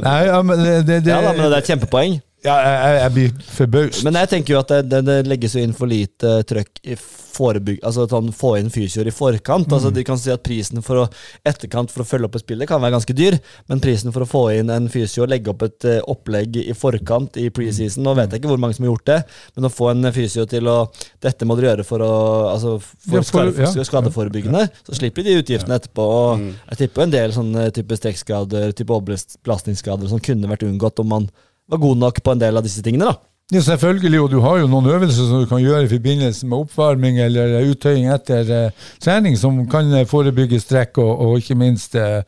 Nei, 0.00 0.18
ja, 0.26 0.38
men 0.42 0.62
det, 0.64 0.76
det, 0.88 1.00
det 1.04 1.12
Ja 1.12 1.20
da, 1.20 1.34
men 1.36 1.44
det 1.44 1.58
er 1.58 1.58
et 1.60 1.72
kjempepoeng. 1.74 2.14
Ja, 2.44 2.54
jeg, 2.58 2.78
jeg- 2.82 3.00
jeg 3.02 3.12
blir 3.16 3.32
forbaust. 3.56 4.04
Men 4.04 4.14
jeg 4.18 4.28
tenker 4.32 4.54
jo 4.54 4.60
at 4.60 4.68
det, 4.74 4.80
det, 4.90 5.02
det 5.06 5.18
legges 5.30 5.54
jo 5.54 5.60
inn 5.62 5.72
for 5.78 5.86
lite 5.90 6.42
trøkk 6.48 6.80
i 6.84 6.96
forebygg... 7.32 7.78
Altså 7.86 8.02
at 8.04 8.10
han 8.12 8.26
får 8.36 8.58
inn 8.60 8.70
fysioer 8.74 9.08
i 9.08 9.12
forkant. 9.14 9.70
Altså 9.72 9.88
Mm. 9.92 9.94
De 9.94 10.02
kan 10.04 10.18
si 10.20 10.30
at 10.30 10.42
prisen 10.44 10.82
for 10.84 11.00
å 11.02 11.04
etterkant 11.48 11.90
for 11.90 12.02
å 12.02 12.06
følge 12.06 12.26
opp 12.28 12.34
et 12.36 12.42
spill 12.44 12.58
det 12.60 12.66
kan 12.68 12.80
være 12.82 12.92
ganske 12.96 13.14
dyr, 13.16 13.38
men 13.70 13.80
prisen 13.80 14.12
for 14.12 14.22
å 14.24 14.28
få 14.28 14.42
inn 14.58 14.68
en 14.70 14.88
fysio 14.92 15.22
og 15.24 15.30
legge 15.32 15.48
opp 15.54 15.62
et 15.66 15.84
eh, 15.88 16.00
opplegg 16.12 16.58
i 16.60 16.74
forkant 16.76 17.36
i 17.40 17.46
preseason 17.54 18.02
Nå 18.04 18.14
vet 18.18 18.30
jeg 18.34 18.42
ikke 18.42 18.50
hvor 18.52 18.60
mange 18.60 18.76
som 18.76 18.84
har 18.84 18.92
gjort 18.92 19.06
det, 19.08 19.18
men 19.56 19.68
å 19.68 19.72
få 19.72 19.88
en 19.94 20.10
fysio 20.12 20.44
til 20.50 20.68
å 20.68 20.76
Dette 21.22 21.46
må 21.48 21.56
dere 21.56 21.70
gjøre 21.72 21.86
for 21.88 22.04
å 22.04 22.12
Altså 22.52 22.74
for, 22.82 23.16
Ja, 23.16 23.22
for- 23.22 23.30
skade, 23.30 23.70
ja. 23.78 23.86
skadeforebyggende, 23.88 24.66
så 24.86 24.98
slipper 24.98 25.24
de 25.24 25.38
utgiftene 25.40 25.78
etterpå. 25.78 26.04
Og 26.04 26.44
jeg 26.74 26.78
tipper 26.82 27.06
en 27.06 27.14
del 27.14 27.32
sånne 27.32 27.70
type 27.72 27.96
strekkskader, 27.96 28.72
type 28.76 28.92
overbelastningsskader 28.92 30.08
som 30.10 30.20
kunne 30.22 30.50
vært 30.50 30.66
unngått 30.68 31.00
om 31.02 31.08
man 31.14 31.30
var 31.68 31.78
god 31.78 32.00
nok 32.02 32.22
på 32.22 32.34
en 32.34 32.42
del 32.42 32.56
av 32.58 32.64
disse 32.66 32.82
tingene. 32.82 33.12
da 33.12 33.18
Ja, 33.52 33.60
selvfølgelig, 33.60 34.20
og 34.20 34.30
du 34.30 34.40
har 34.40 34.58
jo 34.62 34.68
noen 34.70 34.86
øvelser 34.88 35.26
som 35.28 35.42
du 35.42 35.46
kan 35.46 35.60
gjøre 35.60 35.84
i 35.84 35.90
forbindelse 35.90 36.46
med 36.48 36.58
oppvarming 36.64 37.18
eller 37.20 37.58
uttøying 37.68 38.08
etter 38.08 38.48
eh, 38.48 38.86
trening, 39.02 39.36
som 39.36 39.66
kan 39.68 39.92
eh, 39.92 40.06
forebygge 40.08 40.60
strekk 40.60 40.98
og, 41.02 41.10
og 41.20 41.42
ikke 41.42 41.58
minst 41.60 41.94
eh, 42.00 42.22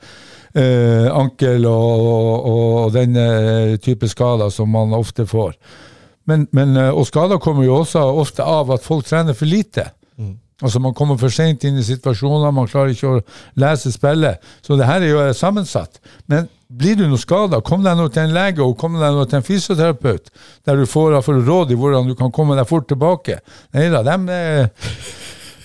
eh, 0.54 1.08
ankel 1.08 1.64
og, 1.70 2.04
og, 2.10 2.46
og 2.50 2.92
den 2.92 3.16
eh, 3.16 3.76
type 3.80 4.08
skader 4.08 4.52
som 4.52 4.68
man 4.68 4.92
ofte 4.92 5.26
får. 5.26 5.56
Men, 6.26 6.46
men, 6.52 6.76
og 6.76 7.06
skader 7.06 7.40
kommer 7.40 7.64
jo 7.64 7.82
også 7.82 8.00
ofte 8.00 8.44
av 8.44 8.70
at 8.72 8.84
folk 8.84 9.04
trener 9.04 9.36
for 9.36 9.48
lite. 9.48 9.90
Altså 10.64 10.80
Man 10.80 10.94
kommer 10.96 11.18
for 11.20 11.32
sent 11.32 11.64
inn 11.68 11.76
i 11.76 11.84
situasjoner, 11.84 12.52
man 12.56 12.68
klarer 12.70 12.94
ikke 12.94 13.10
å 13.10 13.22
lese 13.60 13.92
spillet. 13.92 14.40
Så 14.64 14.78
det 14.80 14.88
her 14.88 15.04
er 15.04 15.12
jo 15.12 15.20
eh, 15.20 15.34
sammensatt. 15.36 16.00
Men 16.30 16.48
blir 16.74 16.96
du 16.98 17.04
noe 17.06 17.20
skada, 17.20 17.60
kom 17.62 17.84
deg 17.84 17.98
nå 17.98 18.08
til 18.10 18.24
en 18.24 18.34
lege 18.34 18.64
og 18.64 18.78
kom 18.80 18.96
deg 18.98 19.12
nå 19.14 19.26
til 19.28 19.38
en 19.38 19.46
fysioterapeut, 19.46 20.32
der 20.66 20.80
du 20.80 20.88
får 20.90 21.20
råd 21.44 21.70
i 21.70 21.78
hvordan 21.78 22.08
du 22.08 22.16
kan 22.18 22.32
komme 22.34 22.56
deg 22.58 22.66
fort 22.66 22.88
tilbake. 22.90 23.38
Nei 23.76 23.90
da, 23.92 24.02
dem 24.06 24.26
er 24.32 24.72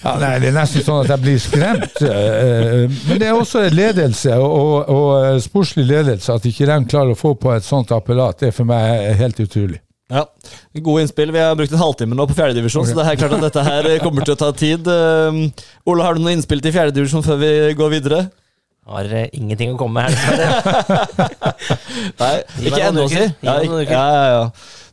ja, 0.04 0.14
nei, 0.16 0.36
Det 0.40 0.48
er 0.48 0.56
nesten 0.56 0.84
sånn 0.86 1.02
at 1.04 1.10
jeg 1.12 1.24
blir 1.26 1.40
skremt. 1.44 1.98
Eh, 2.04 2.86
Men 3.10 3.20
det 3.20 3.28
er 3.28 3.36
også 3.36 3.66
ledelse 3.74 4.38
og, 4.40 4.54
og, 4.54 4.94
og 4.96 5.10
eh, 5.26 5.42
sportslig 5.44 5.88
ledelse. 5.90 6.36
At 6.36 6.48
ikke 6.48 6.70
de 6.70 6.78
klarer 6.92 7.16
å 7.16 7.20
få 7.20 7.34
på 7.40 7.52
et 7.56 7.68
sånt 7.68 7.92
apparat, 7.96 8.40
det 8.40 8.52
er 8.52 8.56
for 8.56 8.70
meg 8.70 9.16
helt 9.20 9.40
utrolig. 9.44 9.82
Ja, 10.10 10.24
Gode 10.82 11.04
innspill. 11.06 11.32
Vi 11.36 11.42
har 11.42 11.56
brukt 11.58 11.74
en 11.74 11.82
halvtime 11.82 12.18
nå 12.18 12.26
på 12.30 12.38
fjerdedivisjon, 12.38 12.88
så 12.90 12.98
det 12.98 13.06
er 13.06 13.18
klart 13.20 13.36
at 13.38 13.44
dette 13.46 13.66
her 13.66 13.90
kommer 14.02 14.26
til 14.26 14.34
å 14.34 14.40
ta 14.42 14.50
tid. 14.58 14.90
Uh, 14.90 15.46
Ole, 15.86 16.06
har 16.06 16.18
du 16.18 16.24
noen 16.24 16.40
innspill 16.40 16.64
til 16.66 16.74
fjerdedivisjon 16.74 17.26
før 17.26 17.38
vi 17.44 17.52
går 17.78 17.94
videre? 17.94 18.24
Har 18.90 19.06
uh, 19.06 19.28
ingenting 19.38 19.76
å 19.76 19.78
komme 19.78 20.02
med 20.02 20.18
her. 20.18 20.50
Nei, 22.24 22.34
ikke 22.66 22.82
ennå, 22.88 23.06
si. 23.12 23.28
Ja, 23.46 23.60
ja, 23.62 24.26
ja. 24.34 24.44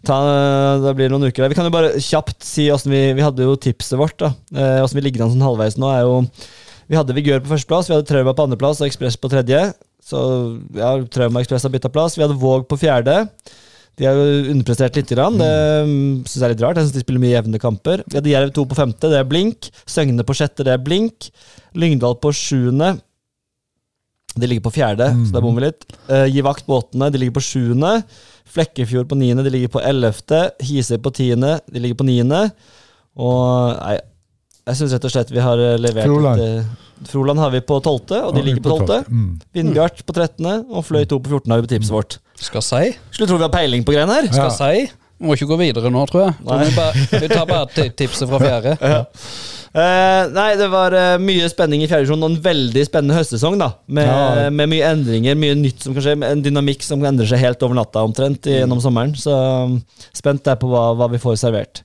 Ta, 0.07 0.20
det 0.85 0.94
blir 0.98 1.11
noen 1.11 1.26
uker. 1.26 1.42
der. 1.42 1.50
Vi 1.50 1.59
kan 1.59 1.66
jo 1.66 1.74
bare 1.74 1.96
kjapt 2.02 2.44
si 2.46 2.68
åssen 2.70 2.92
vi 2.92 3.02
Vi 3.16 3.24
hadde 3.24 3.46
jo 3.48 3.57
tipset 3.59 3.98
vårt, 3.98 4.14
da. 4.20 4.33
Eh, 4.55 4.79
Åssen 4.85 5.00
vi 5.00 5.07
ligger 5.09 5.24
an 5.24 5.33
sånn 5.33 5.42
halvveis 5.42 5.79
nå, 5.81 5.88
er 5.90 6.05
jo 6.07 6.20
Vi 6.87 6.98
hadde 6.98 7.16
Vigør 7.16 7.42
på 7.42 7.50
førsteplass, 7.55 7.88
vi 7.90 7.96
hadde 7.96 8.07
Trauma 8.07 8.37
på 8.37 8.46
andreplass 8.46 8.83
og 8.83 8.87
Ekspress 8.87 9.18
på 9.18 9.33
tredje. 9.33 9.64
Så 10.07 10.20
ja, 10.76 10.92
Trauma 11.11 11.42
Ekspress 11.42 11.66
har 11.66 11.72
bytta 11.74 11.90
plass. 11.90 12.14
Vi 12.18 12.22
hadde 12.22 12.38
Våg 12.38 12.68
på 12.70 12.79
fjerde. 12.79 13.24
De 13.97 14.05
har 14.05 14.19
jo 14.19 14.53
underprestert 14.53 14.97
litt. 14.99 15.09
Grann. 15.17 15.39
Det 15.41 15.49
syns 15.49 16.29
synes 16.29 16.43
jeg 16.43 16.47
er 16.47 16.55
litt 16.55 16.65
rart. 16.67 16.79
Jeg 16.79 16.89
synes 16.89 16.97
de 16.99 17.05
spiller 17.05 17.23
mye 17.23 17.33
jevne 17.33 17.61
kamper. 17.63 18.05
Vi 18.05 18.19
hadde 18.19 18.33
Jerv 18.33 18.55
2 18.59 18.67
på 18.69 18.79
femte, 18.79 19.11
det 19.13 19.21
er 19.21 19.29
blink. 19.29 19.71
Søgne 19.89 20.27
på 20.27 20.37
sjette, 20.37 20.67
det 20.67 20.75
er 20.75 20.83
blink. 20.83 21.31
Lyngdal 21.79 22.19
på 22.21 22.33
sjuende. 22.37 22.97
De 24.37 24.49
ligger 24.51 24.67
på 24.67 24.75
fjerde, 24.75 25.07
så 25.25 25.33
der 25.33 25.45
bommer 25.45 25.65
vi 25.65 25.71
litt. 25.71 25.87
Uh, 26.11 26.27
Gi 26.29 26.43
vakt 26.45 26.67
på 26.67 26.77
åttende, 26.77 27.09
de 27.13 27.23
ligger 27.23 27.39
på 27.39 27.45
sjuende. 27.47 27.93
Flekkefjord 28.53 29.09
på 29.09 29.17
niende, 29.17 29.47
de 29.47 29.53
ligger 29.55 29.73
på 29.79 29.81
ellevte. 29.81 30.43
Hisøy 30.61 30.99
på 31.01 31.15
tiende, 31.17 31.57
de 31.73 31.81
ligger 31.81 32.03
på 32.03 32.09
niende. 32.09 32.43
Og 33.17 33.73
nei, 33.81 33.97
jeg 34.67 34.81
syns 34.81 34.97
rett 34.97 35.09
og 35.09 35.15
slett 35.15 35.33
vi 35.33 35.41
har 35.41 35.61
eh, 35.63 35.79
levert 35.81 36.09
Froland. 36.11 36.43
et, 36.43 36.67
eh, 36.67 37.09
Froland 37.09 37.41
har 37.41 37.53
vi 37.55 37.63
på 37.65 37.79
tolvte, 37.85 38.21
og 38.27 38.37
de 38.37 38.45
ligger 38.45 38.65
på 38.65 38.75
tolvte. 38.75 39.01
Mm. 39.09 39.33
Vindbjart 39.57 40.05
på 40.05 40.17
trettende, 40.17 40.59
og 40.69 40.85
Fløy 40.89 41.05
2 41.09 41.21
på 41.23 41.33
14 41.33 41.53
har 41.55 41.63
vi 41.63 41.69
på 41.69 41.73
tipset 41.77 41.97
vårt. 41.97 42.19
Skal 42.40 42.62
si. 42.62 42.92
Skulle 43.11 43.29
tro 43.31 43.37
vi 43.40 43.46
har 43.46 43.53
peiling 43.55 43.85
på 43.87 43.92
greiene 43.96 44.12
her. 44.20 44.27
Skal 44.33 44.51
Ja. 44.51 44.55
si. 44.57 44.90
Må 45.18 45.33
ikke 45.33 45.46
gå 45.49 45.57
videre 45.57 45.88
nå, 45.90 46.03
tror 46.11 46.27
jeg. 46.27 46.35
Nei. 46.44 46.64
Vi, 46.66 46.75
bare, 46.77 47.20
vi 47.22 47.29
tar 47.33 47.46
bare 47.49 47.90
tipset 47.96 48.29
fra 48.29 48.38
fjerde. 48.42 48.77
Eh, 49.77 50.22
nei, 50.33 50.55
det 50.57 50.70
var 50.72 50.94
uh, 50.96 51.18
mye 51.20 51.44
spenning 51.53 51.83
i 51.85 51.87
fjerde 51.90 52.07
divisjon 52.07 52.22
og 52.25 52.31
en 52.31 52.38
veldig 52.40 52.85
spennende 52.87 53.12
høstsesong. 53.18 53.59
da 53.61 53.66
Med, 53.92 54.07
Ja. 54.09 54.46
med 54.49 54.70
mye 54.72 54.87
endringer, 54.88 55.37
mye 55.37 55.53
nytt 55.59 55.83
som 55.85 55.92
kan 55.92 56.01
skje. 56.01 56.14
En 56.25 56.40
dynamikk 56.40 56.81
som 56.87 57.03
endrer 57.05 57.29
seg 57.29 57.42
helt 57.42 57.61
over 57.62 57.77
natta 57.77 58.01
omtrent 58.07 58.46
i- 58.49 58.55
gjennom 58.62 58.81
sommeren. 58.81 59.12
Så 59.20 59.35
um, 59.37 59.83
spent 60.16 60.42
der 60.49 60.57
på 60.57 60.70
hva, 60.72 60.94
hva 60.96 61.11
vi 61.12 61.18
får 61.20 61.37
servert. 61.42 61.83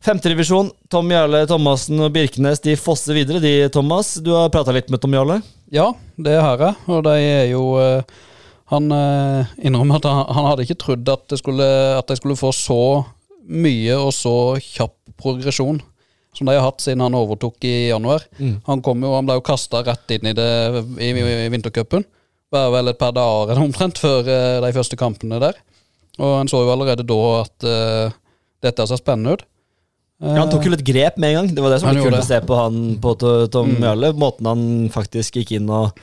Femterevisjon. 0.00 0.70
Tom 0.88 1.12
Jarle 1.12 1.44
Thomassen 1.50 2.00
og 2.00 2.14
Birkenes 2.16 2.60
de 2.64 2.78
fosser 2.80 3.12
videre. 3.12 3.42
De, 3.44 3.68
Thomas, 3.68 4.14
du 4.24 4.32
har 4.32 4.48
prata 4.48 4.72
litt 4.72 4.88
med 4.88 5.02
Tom 5.04 5.12
Jarle? 5.12 5.42
Ja, 5.70 5.90
det 6.16 6.40
har 6.40 6.56
jeg. 6.56 6.74
Og 6.88 7.04
de 7.04 7.14
er 7.20 7.50
jo 7.52 7.66
eh, 7.76 8.02
Han 8.74 8.90
eh, 8.94 9.54
innrømmer 9.68 10.00
at 10.00 10.08
han, 10.10 10.24
han 10.36 10.48
hadde 10.50 10.66
ikke 10.66 10.80
trodd 10.82 11.10
at, 11.12 11.24
det 11.32 11.38
skulle, 11.40 11.66
at 11.98 12.10
de 12.10 12.16
skulle 12.18 12.38
få 12.38 12.50
så 12.56 12.78
mye 13.44 13.96
og 14.00 14.12
så 14.16 14.34
kjapp 14.64 14.96
progresjon 15.20 15.80
som 16.34 16.48
de 16.48 16.54
har 16.56 16.64
hatt 16.64 16.82
siden 16.82 17.02
han 17.04 17.14
overtok 17.14 17.62
i 17.68 17.90
januar. 17.92 18.24
Han 18.66 18.80
kom 18.82 19.04
jo, 19.04 19.12
han 19.14 19.26
ble 19.28 19.36
jo 19.38 19.44
kasta 19.46 19.84
rett 19.86 20.10
inn 20.16 20.26
i 20.26 20.34
det 20.34 20.48
i, 20.98 21.12
i, 21.14 21.24
i 21.44 21.50
vintercupen. 21.52 22.02
Bare 22.50 22.72
vel 22.74 22.90
et 22.90 22.98
par 22.98 23.14
dager 23.14 23.60
omtrent 23.62 24.00
før 24.02 24.26
eh, 24.26 24.58
de 24.64 24.72
første 24.74 24.98
kampene 24.98 25.38
der. 25.42 25.60
Og 26.18 26.40
en 26.40 26.50
så 26.50 26.64
jo 26.64 26.72
allerede 26.74 27.06
da 27.06 27.20
at 27.44 27.66
eh, 27.70 28.16
dette 28.66 28.86
ser 28.90 28.98
spennende 28.98 29.36
ut. 29.36 29.46
Ja, 30.24 30.40
han 30.40 30.50
tok 30.50 30.66
jo 30.66 30.72
litt 30.72 30.84
grep 30.86 31.16
med 31.20 31.32
en 31.34 31.38
gang. 31.40 31.48
Det 31.54 31.62
var 31.62 31.74
det 31.74 31.80
som 31.82 31.90
Han 31.90 31.98
var 31.98 32.06
kult 32.08 32.20
å 32.22 32.26
se 32.26 32.38
på 32.48 32.58
han 32.58 32.82
på 33.02 33.14
Tom 33.52 33.72
Mm. 33.74 33.82
Jarle. 33.82 34.12
Måten 34.18 34.46
han 34.48 34.62
faktisk 34.94 35.38
gikk 35.40 35.56
inn 35.58 35.70
og 35.70 35.98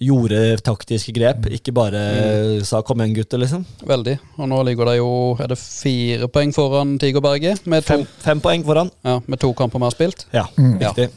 gjorde 0.00 0.56
taktiske 0.62 1.12
grep. 1.14 1.46
Ikke 1.54 1.72
bare 1.72 1.92
Mm. 2.58 2.64
sa 2.64 2.82
'kom 2.82 2.98
igjen, 3.00 3.14
gutter', 3.16 3.38
liksom. 3.38 3.64
Veldig. 3.86 4.18
Og 4.38 4.48
nå 4.48 4.64
ligger 4.64 4.84
det 4.86 4.96
jo 4.98 5.36
Er 5.40 5.46
det 5.48 5.58
fire 5.58 6.28
poeng 6.28 6.52
foran 6.52 6.98
Tigerberget? 6.98 7.66
Med 7.66 7.84
to, 7.84 7.94
Fem, 7.94 8.06
fem 8.18 8.40
poeng 8.40 8.64
foran. 8.64 8.90
ja, 9.04 9.20
med 9.26 9.38
to 9.40 9.52
kamper 9.52 9.78
mer 9.78 9.90
spilt. 9.90 10.24
Ja, 10.32 10.46
Ja. 10.58 10.90
riktig. 10.90 11.10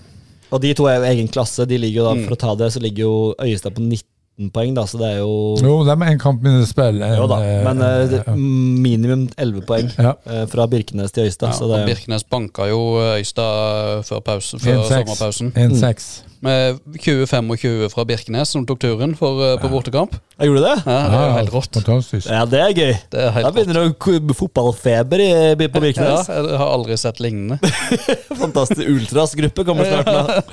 Og 0.51 0.61
de 0.61 0.73
to 0.73 0.83
er 0.85 0.95
jo 0.99 1.03
egen 1.03 1.27
klasse. 1.27 1.67
De 1.67 1.77
ligger 1.77 2.01
jo 2.03 2.03
da, 2.05 2.13
Mm. 2.15 2.25
For 2.27 2.35
å 2.35 2.37
ta 2.37 2.55
det, 2.55 2.71
så 2.71 2.79
ligger 2.79 2.97
jo 3.03 3.33
Øyestad 3.41 3.73
på 3.75 3.81
19 3.81 4.51
poeng, 4.51 4.73
da, 4.75 4.83
så 4.83 4.97
det 4.99 5.07
er 5.15 5.17
jo 5.17 5.57
Jo, 5.61 5.83
det 5.83 5.99
er 5.99 6.11
en 6.11 6.19
kamp 6.19 6.41
mindre 6.43 6.65
spill. 6.67 6.99
Jo 6.99 7.27
da, 7.27 7.41
eh, 7.41 7.63
men 7.63 7.81
eh, 7.81 8.07
det, 8.07 8.25
minimum 8.37 9.27
11 9.37 9.61
poeng 9.65 9.91
Ja. 9.97 10.13
eh, 10.25 10.45
fra 10.45 10.67
Birkenes 10.67 11.11
til 11.11 11.25
Øystad. 11.27 11.47
Ja, 11.49 11.51
så 11.53 11.63
og 11.65 11.85
det, 11.87 11.95
Birkenes 11.95 12.23
banka 12.23 12.67
jo 12.69 12.99
Øystad 13.17 14.03
før, 14.05 14.19
pause, 14.23 14.57
før 14.59 14.83
sommerpausen. 14.87 15.51
1-6. 15.55 16.23
Med 16.47 16.79
20-25 17.03 17.89
fra 17.91 18.05
Birkenes, 18.07 18.53
som 18.53 18.63
tok 18.67 18.79
turen 18.79 19.15
for, 19.19 19.41
eh, 19.43 19.57
på 19.59 19.67
bortekamp. 19.71 20.13
jeg 20.39 20.47
gjorde 20.47 20.61
det? 20.63 20.75
Ja, 20.85 20.97
det 21.09 21.17
er 21.17 21.25
jo 21.27 21.33
helt 21.35 21.53
rått. 21.55 21.73
Fantastisk. 21.81 22.29
Ja, 22.29 22.45
det 22.45 22.59
er 22.61 22.71
gøy. 22.77 22.93
Det 23.11 23.23
er 23.25 23.41
Da 23.41 23.51
begynner 23.51 23.73
det 23.89 24.35
fotballfeber 24.37 25.19
i, 25.19 25.55
på 25.67 25.81
Ja, 25.97 26.23
jeg 26.23 26.57
har 26.61 26.69
aldri 26.71 26.97
sett 26.97 27.19
lignende. 27.19 27.57
Fantastisk 28.43 28.87
Ultras-gruppe 28.87 29.65
kommer 29.65 29.83
snart 29.83 30.05
med. 30.05 30.43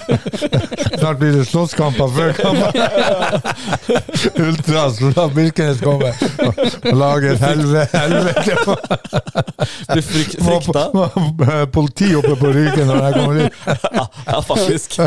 Snart 1.00 1.18
blir 1.20 1.32
det 1.36 1.46
slåsskamper 1.48 2.08
før 2.16 2.32
kampen. 2.40 2.72
Ultras, 4.48 4.98
fra 5.14 5.28
Birkenes 5.28 5.80
kommer 5.84 6.16
og 6.40 6.96
lager 6.96 7.36
et 7.36 7.44
helve, 7.44 7.86
helvete. 7.92 8.56
Blir 9.92 10.04
fryk, 10.10 10.34
frykta. 10.40 11.66
Politi 11.72 12.10
oppe 12.18 12.34
på 12.40 12.52
ryggen 12.56 12.90
når 12.90 13.04
jeg 13.04 13.18
kommer 13.20 13.40
dit. 13.44 13.52
Ja, 14.26 14.40
faktisk. 14.40 14.98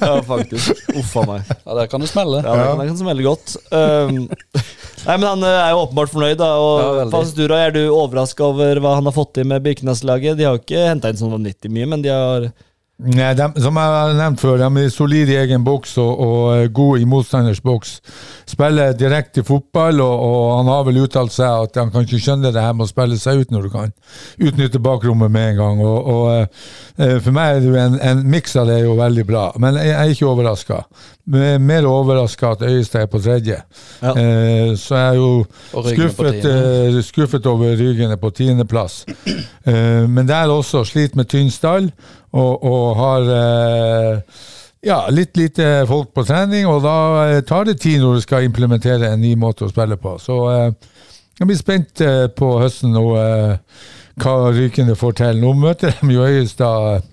Ja, 0.00 0.14
faktisk. 0.26 0.82
Uff 0.98 1.14
a 1.16 1.24
meg. 1.28 1.52
Ja, 1.64 1.74
Der 1.78 1.86
kan 1.90 2.02
det 2.02 2.10
smelle. 2.10 2.42
Ja, 2.44 2.56
det 2.56 2.66
kan, 2.66 2.82
det 2.82 2.88
kan 2.90 2.98
smelle 3.00 3.26
godt. 3.26 3.56
Um, 3.70 4.18
nei, 5.06 5.16
men 5.16 5.26
Han 5.28 5.46
eh, 5.46 5.58
er 5.66 5.70
jo 5.74 5.84
åpenbart 5.86 6.12
fornøyd. 6.12 6.36
da 6.40 6.50
Og 6.60 7.00
Ja. 7.02 7.06
Fas 7.12 7.32
Er 7.38 7.74
du 7.74 7.82
overraska 7.90 8.44
over 8.48 8.80
hva 8.82 8.96
han 8.98 9.08
har 9.08 9.16
fått 9.16 9.34
til 9.38 9.48
med 9.48 9.64
Birkenes-laget? 9.64 10.36
De 10.38 10.48
har 10.48 10.56
jo 10.58 10.62
ikke 10.64 10.88
henta 10.90 11.12
inn 11.12 11.20
sånn 11.20 11.34
vanvittig 11.34 11.72
mye, 11.72 11.88
men 11.94 12.04
de 12.04 12.12
har 12.12 12.50
de, 13.02 13.46
som 13.62 13.78
jeg 13.78 13.94
har 13.94 14.12
nevnt 14.14 14.40
før, 14.40 14.60
de 14.60 14.82
er 14.84 14.92
solide 14.92 15.34
i 15.34 15.38
egen 15.40 15.64
boks 15.66 15.96
og, 16.02 16.10
og 16.22 16.42
eh, 16.54 16.68
gode 16.74 17.02
i 17.02 17.06
motstanders 17.08 17.60
boks. 17.64 17.96
Spiller 18.48 18.92
direkte 18.98 19.44
fotball, 19.46 20.00
og, 20.04 20.20
og 20.26 20.42
han 20.58 20.70
har 20.70 20.84
vel 20.86 21.00
uttalt 21.02 21.34
seg 21.34 21.66
at 21.66 21.80
han 21.80 21.90
kan 21.94 22.06
ikke 22.06 22.20
skjønne 22.22 22.52
det 22.54 22.62
her 22.62 22.76
med 22.76 22.86
å 22.86 22.92
spille 22.92 23.18
seg 23.18 23.42
ut 23.42 23.54
når 23.54 23.66
du 23.66 23.72
kan 23.72 23.94
utnytte 24.38 24.82
bakrommet 24.82 25.32
med 25.34 25.52
en 25.52 25.58
gang. 25.62 25.82
Og, 25.86 26.12
og 26.14 27.02
eh, 27.02 27.18
For 27.18 27.34
meg 27.34 27.56
er 27.56 27.66
det 27.66 27.82
en, 27.86 27.98
en 28.12 28.22
miks 28.30 28.54
av 28.60 28.70
det 28.70 28.78
er 28.80 28.86
jo 28.86 28.94
veldig 29.00 29.26
bra, 29.26 29.48
men 29.62 29.80
jeg 29.82 29.96
er 29.96 30.14
ikke 30.14 30.30
overraska. 30.30 30.84
Mer 31.62 31.86
overraska 31.86 32.56
at 32.56 32.64
Øyestad 32.66 33.04
er 33.04 33.10
på 33.10 33.20
tredje. 33.22 33.60
Ja. 34.02 34.14
Eh, 34.18 34.72
så 34.78 34.96
jeg 34.96 35.08
er 35.08 35.18
jo 35.20 35.44
skuffet, 35.86 36.46
eh, 36.50 37.02
skuffet 37.06 37.46
over 37.46 37.76
Rygene 37.78 38.16
på 38.18 38.30
tiendeplass. 38.30 39.04
Eh, 39.64 40.08
men 40.10 40.26
der 40.26 40.50
også 40.50 40.84
sliter 40.84 41.16
med 41.16 41.30
tynn 41.30 41.50
stall 41.50 41.92
og, 42.32 42.64
og 42.64 42.84
har 42.96 43.30
eh, 43.36 44.40
ja, 44.82 44.98
litt 45.12 45.36
lite 45.36 45.84
folk 45.88 46.12
på 46.16 46.24
trening, 46.26 46.66
og 46.66 46.82
da 46.84 46.96
eh, 47.26 47.42
tar 47.46 47.68
det 47.68 47.78
tid 47.82 48.00
når 48.02 48.18
du 48.18 48.24
skal 48.24 48.48
implementere 48.48 49.12
en 49.12 49.22
ny 49.22 49.34
måte 49.38 49.66
å 49.66 49.72
spille 49.72 49.98
på. 50.00 50.16
Så 50.22 50.38
eh, 50.50 50.92
jeg 51.38 51.48
blir 51.50 51.60
spent 51.60 52.04
eh, 52.04 52.26
på 52.32 52.54
høsten 52.62 52.96
og 52.98 53.16
eh, 53.20 53.82
hva 54.22 54.36
Rykende 54.52 54.96
får 54.98 55.18
til. 55.20 55.40
Nå 55.42 55.54
møter 55.60 55.94
de 56.00 56.16
jo 56.16 56.26
Øyestad 56.26 57.08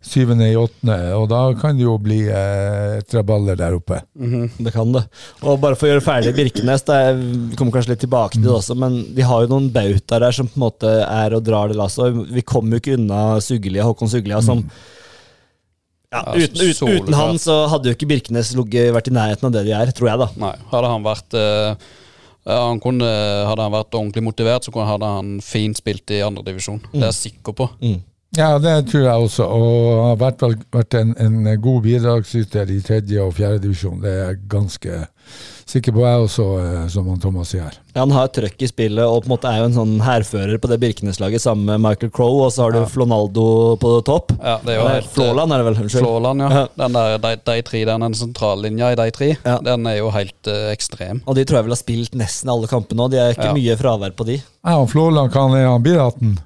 syvende 0.00 0.46
i 0.48 0.56
åttende, 0.56 0.96
og 1.12 1.26
da 1.28 1.40
kan 1.60 1.76
det 1.76 1.84
jo 1.84 1.98
bli 2.00 2.22
eh, 2.32 3.00
traballer 3.04 3.58
der 3.60 3.76
oppe. 3.76 3.98
Det 4.16 4.72
kan 4.72 4.94
det. 4.94 5.02
Og 5.44 5.58
bare 5.60 5.76
for 5.76 5.88
å 5.88 5.90
gjøre 5.92 6.04
ferdig 6.04 6.32
Birkenes, 6.38 6.84
da, 6.88 7.12
vi 7.12 7.58
kommer 7.58 7.76
kanskje 7.76 7.92
litt 7.92 8.04
tilbake 8.06 8.38
til 8.38 8.46
det 8.46 8.54
også, 8.54 8.76
men 8.80 8.96
de 9.16 9.26
har 9.28 9.44
jo 9.44 9.52
noen 9.52 9.68
bautaer 9.74 10.24
der 10.24 10.36
som 10.36 10.48
på 10.48 10.56
en 10.56 10.64
måte 10.64 10.94
er 11.04 11.36
og 11.36 11.44
drar 11.44 11.68
det 11.68 11.76
lasset. 11.76 12.16
Vi 12.32 12.46
kommer 12.48 12.78
jo 12.78 12.84
ikke 12.84 12.96
unna 12.96 13.20
Suggelia, 13.44 13.84
Håkon 13.84 14.12
Suggelia, 14.12 14.40
som 14.44 14.64
ja, 16.10 16.24
Ja, 16.24 16.32
uten, 16.34 16.58
uten, 16.64 16.88
uten 16.96 17.14
han 17.14 17.36
så 17.38 17.62
hadde 17.70 17.92
jo 17.92 17.94
ikke 17.94 18.08
Birkenes 18.10 18.54
vært 18.56 19.12
i 19.12 19.14
nærheten 19.14 19.46
av 19.46 19.52
det 19.54 19.68
de 19.68 19.76
er, 19.76 19.92
tror 19.94 20.14
jeg, 20.14 20.22
da. 20.24 20.30
Nei, 20.42 20.54
hadde 20.72 20.94
han 20.96 21.04
vært 21.06 21.36
eh, 21.38 21.90
han 22.50 22.80
kunne, 22.82 23.06
hadde 23.46 23.66
han 23.68 23.74
vært 23.76 23.94
ordentlig 23.94 24.24
motivert, 24.24 24.64
så 24.64 24.72
hadde 24.88 25.10
han 25.12 25.36
fint 25.44 25.78
spilt 25.78 26.10
i 26.16 26.22
andredivisjon. 26.24 26.80
Det 26.88 27.02
er 27.04 27.10
jeg 27.12 27.18
sikker 27.20 27.54
på. 27.60 27.68
Ja, 28.38 28.58
det 28.62 28.76
tror 28.92 29.02
jeg 29.02 29.24
også. 29.26 29.46
Og 29.50 30.04
har 30.04 30.18
vært, 30.20 30.44
vært 30.70 30.94
en, 31.00 31.14
en 31.18 31.48
god 31.62 31.80
bidragsyter 31.82 32.70
i 32.70 32.78
tredje 32.86 33.22
og 33.24 33.34
fjerde 33.34 33.64
divisjon. 33.64 33.98
Det 34.04 34.10
er 34.12 34.20
jeg 34.28 34.44
ganske 34.52 35.00
sikker 35.70 35.94
på, 35.94 36.02
jeg 36.02 36.22
også, 36.24 36.44
eh, 36.58 36.84
som 36.90 37.06
han 37.10 37.18
Thomas 37.22 37.50
sier 37.52 37.62
her. 37.66 37.76
Ja, 37.94 38.00
han 38.02 38.10
har 38.14 38.30
trøkk 38.34 38.62
i 38.62 38.68
spillet 38.70 39.02
og 39.06 39.22
på 39.22 39.28
en 39.28 39.32
måte 39.34 39.50
er 39.50 39.60
jo 39.60 39.68
en 39.68 39.76
sånn 39.76 39.92
hærfører 40.02 40.58
på 40.62 40.70
det 40.70 40.78
Birkenes-laget 40.82 41.42
sammen 41.42 41.66
med 41.68 41.82
Michael 41.84 42.10
Crowe, 42.14 42.46
og 42.48 42.50
så 42.54 42.64
har 42.66 42.74
du 42.74 42.80
Flonaldo 42.90 43.44
på 43.82 43.92
topp. 44.06 44.34
Ja, 44.40 44.56
det 44.66 44.74
er 44.74 44.80
jo 44.80 44.88
helt, 44.88 45.10
Flåland 45.14 45.54
er 45.54 45.62
det 45.62 45.68
vel? 45.68 45.78
Unnskyld. 45.84 46.02
Flåland, 46.06 46.42
ja. 46.46 46.50
Ja. 46.56 46.64
Den 46.82 46.98
der, 46.98 47.16
de, 47.22 47.32
de 47.50 47.56
tre 47.70 47.82
der, 47.84 48.02
den 48.06 48.18
sentrallinja 48.18 48.92
i 48.94 48.98
de 49.02 49.08
tre, 49.14 49.30
Ja. 49.46 49.56
den 49.70 49.86
er 49.90 49.98
jo 50.00 50.10
helt 50.14 50.50
uh, 50.50 50.68
ekstrem. 50.74 51.22
Og 51.26 51.38
de 51.38 51.46
tror 51.46 51.60
jeg 51.60 51.68
vel 51.70 51.76
har 51.76 51.82
spilt 51.82 52.18
nesten 52.18 52.50
alle 52.50 52.70
kampene 52.70 53.02
nå. 53.02 53.10
De 53.14 53.22
er 53.22 53.34
ikke 53.34 53.50
Ja. 53.52 53.56
mye 53.58 53.78
fravær 53.78 54.14
på 54.18 54.26
de. 54.26 54.38
Ja, 54.42 54.78
og 54.82 54.90
Flåland, 54.90 55.30
kan 55.34 55.54
han? 55.54 55.82
Biraten? 55.86 56.38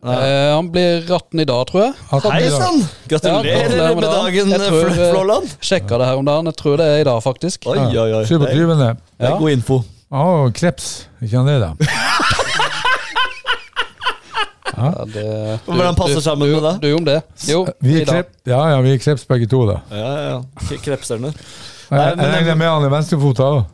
Eh, 0.00 0.54
han 0.54 0.70
blir 0.72 1.02
18 1.12 1.40
i 1.40 1.44
dag, 1.44 1.66
tror 1.68 1.82
jeg. 1.82 1.92
Hei 2.32 2.46
sann! 2.50 2.78
Gratulerer 3.10 3.44
Ja, 3.44 3.58
gratulerer 3.66 3.94
med 3.94 4.00
med 4.00 4.06
dagen. 4.08 4.50
Jeg 4.54 4.60
tror, 4.64 4.84
Fl- 4.88 5.00
eh, 5.04 5.10
Flåland. 5.12 5.50
Sjekka 5.60 5.98
det 6.00 6.06
her 6.08 6.16
om 6.16 6.24
dagen. 6.24 6.46
Jeg 6.48 6.56
tror 6.56 6.76
det 6.80 6.86
er 6.86 7.00
i 7.02 7.04
dag, 7.04 7.18
faktisk. 7.22 7.66
Oi, 7.68 7.76
oi, 7.78 8.12
oi. 8.20 8.24
27. 8.24 8.38
Det 8.78 8.86
er 8.88 8.96
Ja. 9.20 9.36
god 9.38 9.50
info. 9.50 9.82
Å, 10.10 10.50
kreps. 10.56 10.86
Ikke 11.22 11.36
han 11.36 11.46
det, 11.46 11.60
da? 11.60 11.74
Ja, 14.80 15.04
det, 15.04 15.58
Hvordan 15.66 15.94
passer 15.98 16.20
sammen 16.24 16.48
du, 16.48 16.54
med 16.54 16.62
det? 16.64 16.72
Du, 16.80 16.88
du 16.88 16.94
om 16.96 17.04
det? 17.04 17.18
Jo, 17.50 17.66
Vi 17.84 17.98
i 17.98 18.00
er, 18.00 18.04
dag. 18.06 18.14
krep, 18.14 18.28
ja, 18.48 18.60
ja, 18.70 18.78
vi 18.80 18.94
er 18.94 18.98
kreps 19.02 19.26
begge 19.28 19.46
to, 19.50 19.66
da. 19.68 19.74
Ja, 19.92 20.12
ja, 20.14 20.30
ja. 20.30 20.78
Krepserne. 20.80 21.34
Jeg, 21.34 21.90
Nei, 21.90 22.06
jeg 22.06 22.16
men- 22.16 22.32
regner 22.38 22.54
med 22.56 22.68
han 22.70 22.84
er 22.86 22.88
venstrefota 22.94 23.42
òg. 23.58 23.64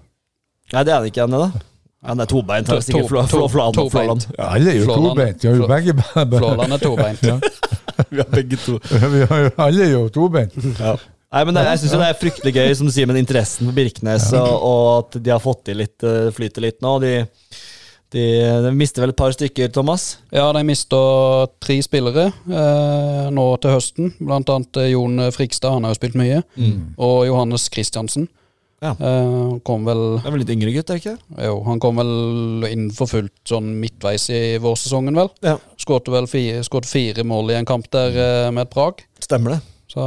Nei, 0.72 0.82
det 0.82 0.92
er 0.92 0.96
han 0.96 1.06
ikke, 1.06 1.22
er 1.22 1.26
det. 1.36 1.62
Han 2.04 2.20
er 2.20 2.26
tobeint. 2.30 2.66
To- 2.68 2.76
sikkert 2.84 3.08
to- 3.30 3.88
Flåland-. 3.90 4.26
Ja, 4.38 4.50
alle 4.54 4.70
er 4.70 4.76
jo 4.78 4.86
tobeint. 4.94 5.42
Vi 5.42 5.48
har 5.48 5.56
jo 5.56 5.66
begge 5.66 5.94
Flåland 6.38 6.72
er 6.76 6.78
tobeint. 6.82 7.22
Ja. 7.22 7.38
Vi 8.10 8.18
har 8.20 8.28
begge 8.30 8.56
to. 8.60 8.78
Vi 9.14 9.22
har 9.30 9.38
jo 9.46 9.50
alle 9.56 9.84
er 9.86 9.92
jo 9.94 10.08
tobeint. 10.12 10.52
Nei, 10.56 11.44
men 11.44 11.54
det, 11.56 11.64
Jeg 11.66 11.78
syns 11.82 11.92
det 11.96 12.02
er 12.06 12.18
fryktelig 12.20 12.52
gøy 12.54 12.74
som 12.78 12.86
du 12.86 12.92
sier, 12.94 13.06
med 13.10 13.16
interessen 13.18 13.66
for 13.66 13.74
Birkenes, 13.76 14.28
og, 14.38 14.52
og 14.62 14.84
at 15.00 15.16
de 15.24 15.32
har 15.32 15.40
fått 15.42 15.64
til 15.66 15.80
litt 15.82 16.04
eh, 16.06 16.28
flyter 16.36 16.62
litt 16.62 16.78
nå. 16.84 16.92
De, 17.02 17.10
de, 18.14 18.22
de 18.62 18.70
mister 18.76 19.02
vel 19.02 19.10
et 19.10 19.18
par 19.18 19.34
stykker, 19.34 19.72
Thomas. 19.74 20.18
Ja, 20.32 20.46
de 20.54 20.62
mister 20.68 21.48
tre 21.60 21.80
spillere 21.82 22.28
eh, 22.30 23.26
nå 23.34 23.46
til 23.60 23.74
høsten. 23.74 24.12
Blant 24.20 24.52
annet 24.54 24.78
eh, 24.84 24.92
Jon 24.94 25.18
Frikstad, 25.34 25.74
han 25.74 25.84
har 25.88 25.96
jo 25.96 25.98
spilt 25.98 26.16
mye. 26.20 26.38
Og 26.96 27.24
Johannes 27.26 27.66
Kristiansen. 27.74 28.28
Ja. 28.84 28.92
Eh, 28.92 29.36
han 29.50 29.60
kom 29.64 29.86
vel 29.88 30.02
Det 30.18 30.28
er 30.28 30.34
vel 30.34 30.42
litt 30.42 30.52
yngre 30.52 30.74
gutt, 30.74 30.90
er 30.90 30.98
det 30.98 31.02
ikke? 31.02 31.16
Jo, 31.48 31.56
han 31.64 31.80
kom 31.82 32.00
vel 32.00 32.66
inn 32.68 32.90
for 32.94 33.10
fullt 33.10 33.34
sånn 33.48 33.72
midtveis 33.80 34.28
i 34.34 34.42
vårsesongen, 34.62 35.16
vel. 35.16 35.32
Ja. 35.46 35.56
Skårte 35.80 36.12
vel 36.12 36.28
fire, 36.30 36.60
skårte 36.66 36.90
fire 36.90 37.24
mål 37.26 37.54
i 37.54 37.58
en 37.60 37.68
kamp 37.68 37.88
der 37.94 38.12
eh, 38.12 38.52
med 38.52 38.66
et 38.66 38.74
Prag. 38.74 39.00
Stemmer 39.22 39.56
det. 39.56 39.60
Så, 39.92 40.04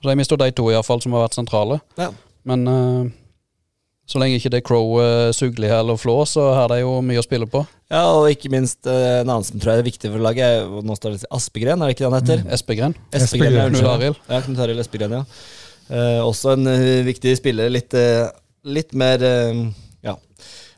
så 0.00 0.08
de 0.08 0.18
mista 0.18 0.38
de 0.40 0.52
to, 0.56 0.70
iallfall, 0.72 1.02
som 1.04 1.16
har 1.16 1.26
vært 1.26 1.36
sentrale. 1.36 1.80
Ja. 2.00 2.08
Men 2.48 2.64
eh, 2.72 3.10
så 4.10 4.18
lenge 4.18 4.40
ikke 4.40 4.50
det 4.50 4.58
er 4.58 4.66
Crow, 4.66 4.96
uh, 4.98 5.28
Sugli 5.30 5.68
eller 5.70 5.94
Flå, 6.00 6.16
så 6.26 6.48
har 6.56 6.72
de 6.72 6.80
jo 6.80 6.96
mye 7.06 7.20
å 7.20 7.22
spille 7.22 7.46
på. 7.46 7.60
Ja, 7.92 8.08
og 8.16 8.26
ikke 8.32 8.50
minst 8.50 8.82
en 8.90 9.28
annen 9.28 9.46
som 9.46 9.60
tror 9.62 9.76
jeg 9.76 9.84
er 9.84 9.86
viktig 9.86 10.10
for 10.10 10.24
laget, 10.24 10.64
er 10.64 10.82
nå 10.82 10.96
står 10.98 11.14
det 11.14 11.30
Aspegren, 11.30 11.78
er 11.78 11.90
det 11.90 11.94
ikke 11.94 12.02
det 12.02 12.10
han 12.10 12.16
heter? 12.18 12.42
Espegren. 12.56 12.96
Espegren, 13.14 13.58
ja. 13.60 13.68
Knut 13.70 13.86
Arild. 13.92 14.18
Ja, 14.26 14.40
Knut 14.42 14.62
Arild 14.66 14.82
Espegren, 14.82 15.14
ja. 15.20 15.22
Eh, 15.90 16.20
også 16.22 16.54
en 16.54 16.70
eh, 16.70 17.04
viktig 17.06 17.36
spiller. 17.40 17.70
Litt, 17.72 17.94
eh, 17.98 18.28
litt 18.70 18.92
mer 18.94 19.22
eh, 19.26 19.56
ja, 20.06 20.12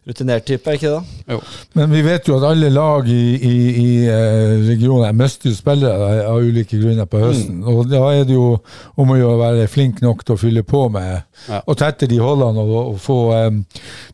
rutinert 0.09 0.47
type, 0.49 0.65
er 0.73 0.79
ikke 0.79 0.93
det? 0.95 1.19
da? 1.29 1.37
Men 1.77 1.93
vi 1.93 2.01
vet 2.07 2.27
jo 2.31 2.39
at 2.39 2.47
alle 2.49 2.71
lag 2.73 3.07
i, 3.13 3.19
i, 3.37 3.53
i 3.83 3.91
eh, 4.09 4.55
regionen 4.71 5.19
mister 5.21 5.51
jo 5.51 5.59
spillere 5.59 6.25
av 6.25 6.41
ulike 6.41 6.81
grunner 6.81 7.07
på 7.11 7.21
høsten. 7.23 7.61
Og 7.69 7.85
da 7.93 8.01
er 8.15 8.25
det 8.27 8.39
jo 8.39 8.57
om 8.97 9.13
å 9.13 9.21
gjøre 9.21 9.37
å 9.37 9.43
være 9.45 9.69
flink 9.71 10.01
nok 10.03 10.25
til 10.25 10.39
å 10.39 10.41
fylle 10.41 10.65
på 10.67 10.87
med 10.95 11.21
Ja. 11.49 11.59
og 11.67 11.75
tette 11.77 12.07
de 12.07 12.21
hullene 12.23 12.63
og, 12.63 12.75
og 12.95 12.99
få 13.03 13.19
um, 13.35 13.63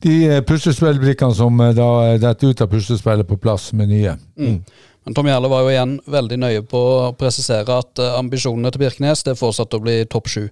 de 0.01 0.13
puslespillbrikkene 0.49 1.37
som 1.37 1.59
da 1.77 1.89
detter 2.17 2.55
ut 2.55 2.63
av 2.65 2.71
puslespillet, 2.73 3.29
på 3.29 3.37
plass 3.37 3.71
med 3.77 3.91
nye. 3.93 4.15
Mm. 4.41 4.63
Men 5.05 5.15
Tom 5.17 5.29
Gjerle 5.29 5.49
var 5.53 5.63
jo 5.63 5.73
igjen 5.73 5.99
veldig 6.09 6.39
nøye 6.41 6.63
på 6.69 6.81
å 6.81 7.13
presisere 7.17 7.77
at 7.81 8.01
ambisjonene 8.17 8.73
til 8.73 8.83
Birkenes 8.83 9.23
det 9.25 9.35
er 9.35 9.41
fortsatt 9.41 9.77
å 9.77 9.85
bli 9.85 10.03
topp 10.09 10.29
sju. 10.33 10.49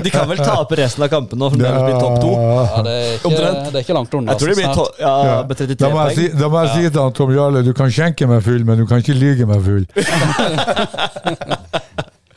De 0.00 0.10
kan 0.10 0.28
vel 0.28 0.38
tape 0.40 0.76
resten 0.80 1.04
av 1.04 1.08
kampen 1.12 1.38
nå, 1.38 1.50
for 1.50 1.56
bli 1.60 1.68
blir 1.68 1.98
topp 2.00 2.16
to. 2.22 2.30
Ja, 2.32 2.82
det, 2.86 2.94
er 2.96 3.14
ikke, 3.18 3.30
det 3.68 3.76
er 3.76 3.82
ikke 3.84 3.96
langt 3.98 4.14
unna. 4.16 4.32
Jeg 4.32 4.40
tror 4.40 4.48
det 4.48 4.58
blir 4.60 4.72
to 4.78 4.86
ja, 5.02 5.14
Ja. 5.28 5.36
med 5.48 5.56
33 5.60 5.76
Da 5.82 5.90
må 5.92 5.98
jeg, 6.06 6.16
si, 6.16 6.26
da 6.40 6.46
må 6.48 6.56
jeg 6.64 6.70
si 6.76 6.82
til 6.88 7.00
han 7.02 7.12
Tom 7.18 7.30
Jarle 7.36 7.60
du 7.66 7.72
kan 7.76 7.92
skjenke 7.92 8.30
meg 8.30 8.40
full, 8.46 8.62
men 8.64 8.74
du 8.80 8.86
kan 8.88 9.04
ikke 9.04 9.16
lyge 9.18 9.44
meg 9.50 9.60
full. 9.66 9.84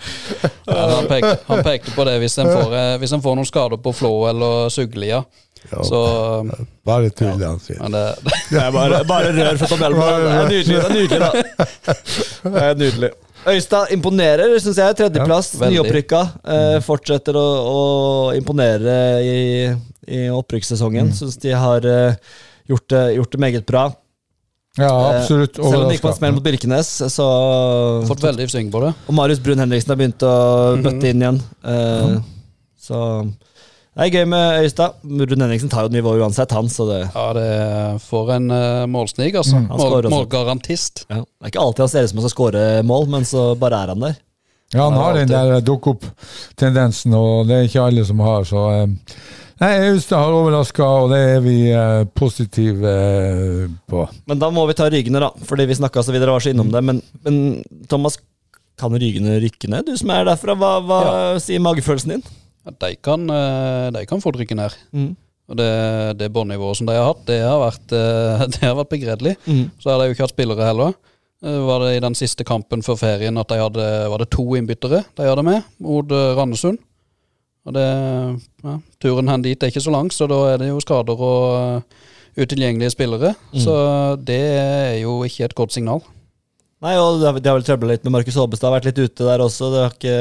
Ja, 0.65 0.95
han, 0.95 1.07
pekte, 1.07 1.37
han 1.47 1.63
pekte 1.63 1.91
på 1.95 2.03
det 2.07 2.17
hvis 2.23 2.37
en 2.41 2.49
får, 2.49 2.75
eh, 2.75 2.93
hvis 3.01 3.13
en 3.15 3.21
får 3.23 3.35
noen 3.39 3.47
skader 3.47 3.79
på 3.83 3.93
Flå 3.95 4.11
eller 4.29 4.69
Suglia. 4.73 5.23
Så 5.63 5.99
Bare 6.83 7.09
tull, 7.15 7.37
det 7.39 7.47
han 7.47 7.59
sier. 7.63 7.79
men 7.79 7.91
det, 7.95 8.03
Det 8.49 8.59
er 8.59 8.71
bare, 8.75 9.03
bare 9.07 9.31
rør 9.31 9.59
fra 9.61 9.69
Tom 9.71 9.83
Hjelm. 9.85 10.01
Det 10.03 10.33
er 10.33 10.49
nydelig, 10.49 10.75
det 10.75 10.83
er 10.83 10.95
nydelig, 10.97 11.19
da. 11.19 11.29
Det 12.57 12.63
er 12.63 12.75
nydelig. 12.81 13.11
Øystad 13.49 13.91
imponerer, 13.95 14.53
syns 14.63 14.77
jeg. 14.79 14.95
Tredjeplass, 14.99 15.53
Ja, 15.59 15.69
nyopprykka. 15.73 16.21
Eh, 16.55 16.77
fortsetter 16.85 17.35
å, 17.39 17.47
å 17.67 17.81
imponere 18.37 18.95
i, 19.23 19.35
i 20.07 20.21
opprykkssesongen. 20.33 21.11
Syns 21.17 21.37
de 21.43 21.51
har 21.57 21.85
uh, 21.85 22.15
gjort, 22.71 22.87
det, 22.93 23.03
gjort 23.17 23.35
det 23.35 23.41
meget 23.43 23.67
bra. 23.67 23.89
Ja, 24.79 24.89
absolutt. 25.19 25.59
Eh, 25.59 25.69
Selv 25.69 25.83
om 25.83 25.89
det 25.89 25.97
gikk 25.99 26.05
på 26.07 26.11
en 26.13 26.17
smell 26.17 26.33
mot 26.33 26.45
Birkenes, 26.45 26.91
så 27.13 27.27
fått 28.09 28.23
veldig 28.25 28.47
sving 28.49 28.71
på 28.73 28.81
det. 28.81 28.93
Og 29.05 29.17
Marius 29.17 29.41
Brun 29.43 29.61
Henriksen 29.61 29.93
har 29.93 29.99
begynt 29.99 30.25
å 30.25 30.35
bøtte 30.81 31.11
inn 31.11 31.21
igjen. 31.25 31.41
Eh, 31.61 32.15
Så 32.83 32.99
det 33.93 34.07
er 34.07 34.09
gøy 34.15 34.25
med 34.25 34.63
Øystad. 34.65 34.95
Rune 35.05 35.45
Henriksen 35.45 35.69
tar 35.69 35.85
jo 35.85 35.93
nivå 35.93 36.15
uansett, 36.17 36.51
han. 36.55 36.69
Så 36.69 36.87
det, 36.89 36.99
Ja, 37.13 37.27
det 37.37 37.49
får 38.07 38.31
en 38.39 38.49
uh, 38.49 38.85
målsnig, 38.89 39.35
altså. 39.37 39.59
Mm. 39.61 39.67
Mål, 39.77 40.09
målgarantist. 40.09 41.05
ja. 41.09 41.21
det 41.21 41.45
er 41.45 41.53
ikke 41.53 41.61
alltid 41.61 41.83
han 41.85 41.91
ser 41.91 42.07
ut 42.07 42.13
som 42.13 42.21
han 42.21 42.25
skal 42.27 42.35
skåre 42.35 42.63
mål, 42.89 43.07
men 43.13 43.27
så 43.29 43.51
bare 43.59 43.83
er 43.83 43.93
han 43.93 44.01
der. 44.07 44.17
Ja, 44.73 44.87
han 44.87 44.97
Ja, 44.97 45.03
har 45.03 45.19
den 45.19 45.29
der 45.29 45.61
dukk-opp-tendensen, 45.61 47.13
og 47.13 47.45
det 47.47 47.59
er 47.59 47.69
ikke 47.69 47.85
alle 47.85 48.05
som 48.09 48.19
har, 48.25 48.49
så 48.49 48.65
uh, 48.83 49.15
Nei, 49.61 49.69
Austad 49.93 50.17
har 50.17 50.33
overraska, 50.33 50.83
og 50.83 51.11
det 51.13 51.19
er 51.35 51.41
vi 51.45 51.57
uh, 51.71 52.01
positive 52.17 52.89
uh, 52.89 53.69
på. 53.87 54.07
Men 54.27 54.41
da 54.41 54.49
må 54.51 54.65
vi 54.67 54.75
ta 54.75 54.89
Rygene, 54.91 55.21
da. 55.21 55.29
Fordi 55.45 55.67
vi 55.69 55.77
snakka 55.77 56.01
så 56.03 56.11
videre, 56.11 56.33
var 56.33 56.43
så 56.43 56.49
innom 56.51 56.71
det. 56.73 56.81
Men, 56.83 56.99
men 57.23 57.37
Thomas, 57.87 58.17
kan 58.81 58.97
Rygene 58.97 59.37
rykke 59.39 59.69
ned? 59.69 59.85
Du 59.85 59.93
som 60.01 60.09
er 60.11 60.25
derfra, 60.27 60.57
hva, 60.57 60.71
hva 60.83 60.99
sier 61.39 61.61
magefølelsen 61.63 62.15
din? 62.15 62.25
Ja, 62.63 62.71
de, 62.79 62.95
kan, 63.03 63.25
eh, 63.29 63.87
de 63.95 64.05
kan 64.07 64.21
få 64.23 64.31
rykke 64.31 64.55
ned. 64.55 64.75
Mm. 64.95 65.09
Og 65.51 65.57
det, 65.59 65.71
det 66.19 66.31
båndnivået 66.31 66.79
som 66.79 66.87
de 66.87 66.95
har 66.95 67.09
hatt, 67.09 67.25
det 67.27 67.41
har 67.43 67.59
vært, 67.59 67.91
eh, 67.97 68.45
det 68.55 68.61
har 68.63 68.77
vært 68.79 68.93
begredelig. 68.93 69.35
Mm. 69.45 69.65
Så 69.79 69.91
har 69.91 69.99
de 69.99 70.07
jo 70.07 70.15
ikke 70.15 70.25
hatt 70.27 70.35
spillere 70.35 70.69
heller. 70.69 70.95
Eh, 71.43 71.59
Var 71.67 71.83
det 71.83 71.91
i 71.97 72.01
den 72.05 72.15
siste 72.15 72.47
kampen 72.47 72.85
før 72.85 72.99
ferien 73.01 73.37
at 73.41 73.51
de 73.51 73.59
hadde 73.59 73.89
var 74.13 74.23
det 74.23 74.31
to 74.31 74.45
innbyttere 74.55 75.03
de 75.17 75.27
hadde 75.27 75.43
med, 75.43 75.67
mot 75.83 76.11
Randesund? 76.39 76.79
Og 77.63 77.75
det, 77.75 77.83
ja, 78.63 78.77
Turen 78.99 79.29
hen 79.31 79.43
dit 79.43 79.61
er 79.63 79.71
ikke 79.71 79.83
så 79.83 79.91
lang, 79.93 80.09
så 80.11 80.27
da 80.27 80.39
er 80.51 80.57
det 80.59 80.67
jo 80.67 80.81
skader 80.83 81.21
og 81.23 81.85
utilgjengelige 82.35 82.91
spillere. 82.91 83.29
Så 83.55 83.71
det 84.19 84.41
er 84.57 84.97
jo 84.99 85.21
ikke 85.23 85.45
et 85.47 85.55
godt 85.55 85.71
signal. 85.71 86.01
Nei, 86.83 86.93
og 86.99 87.19
det 87.21 87.27
har, 87.29 87.37
de 87.39 87.47
har 87.49 87.57
vel 87.59 87.63
trøbla 87.67 87.91
litt 87.93 88.03
med 88.03 88.11
Markus 88.17 88.35
Aabestad. 88.37 88.67
Har 88.67 88.75
Vært 88.81 88.89
litt 88.91 88.97
ute 89.07 89.23
der 89.27 89.39
også. 89.45 89.69
Det 89.71 89.83
har 89.85 89.93
ikke, 89.95 90.15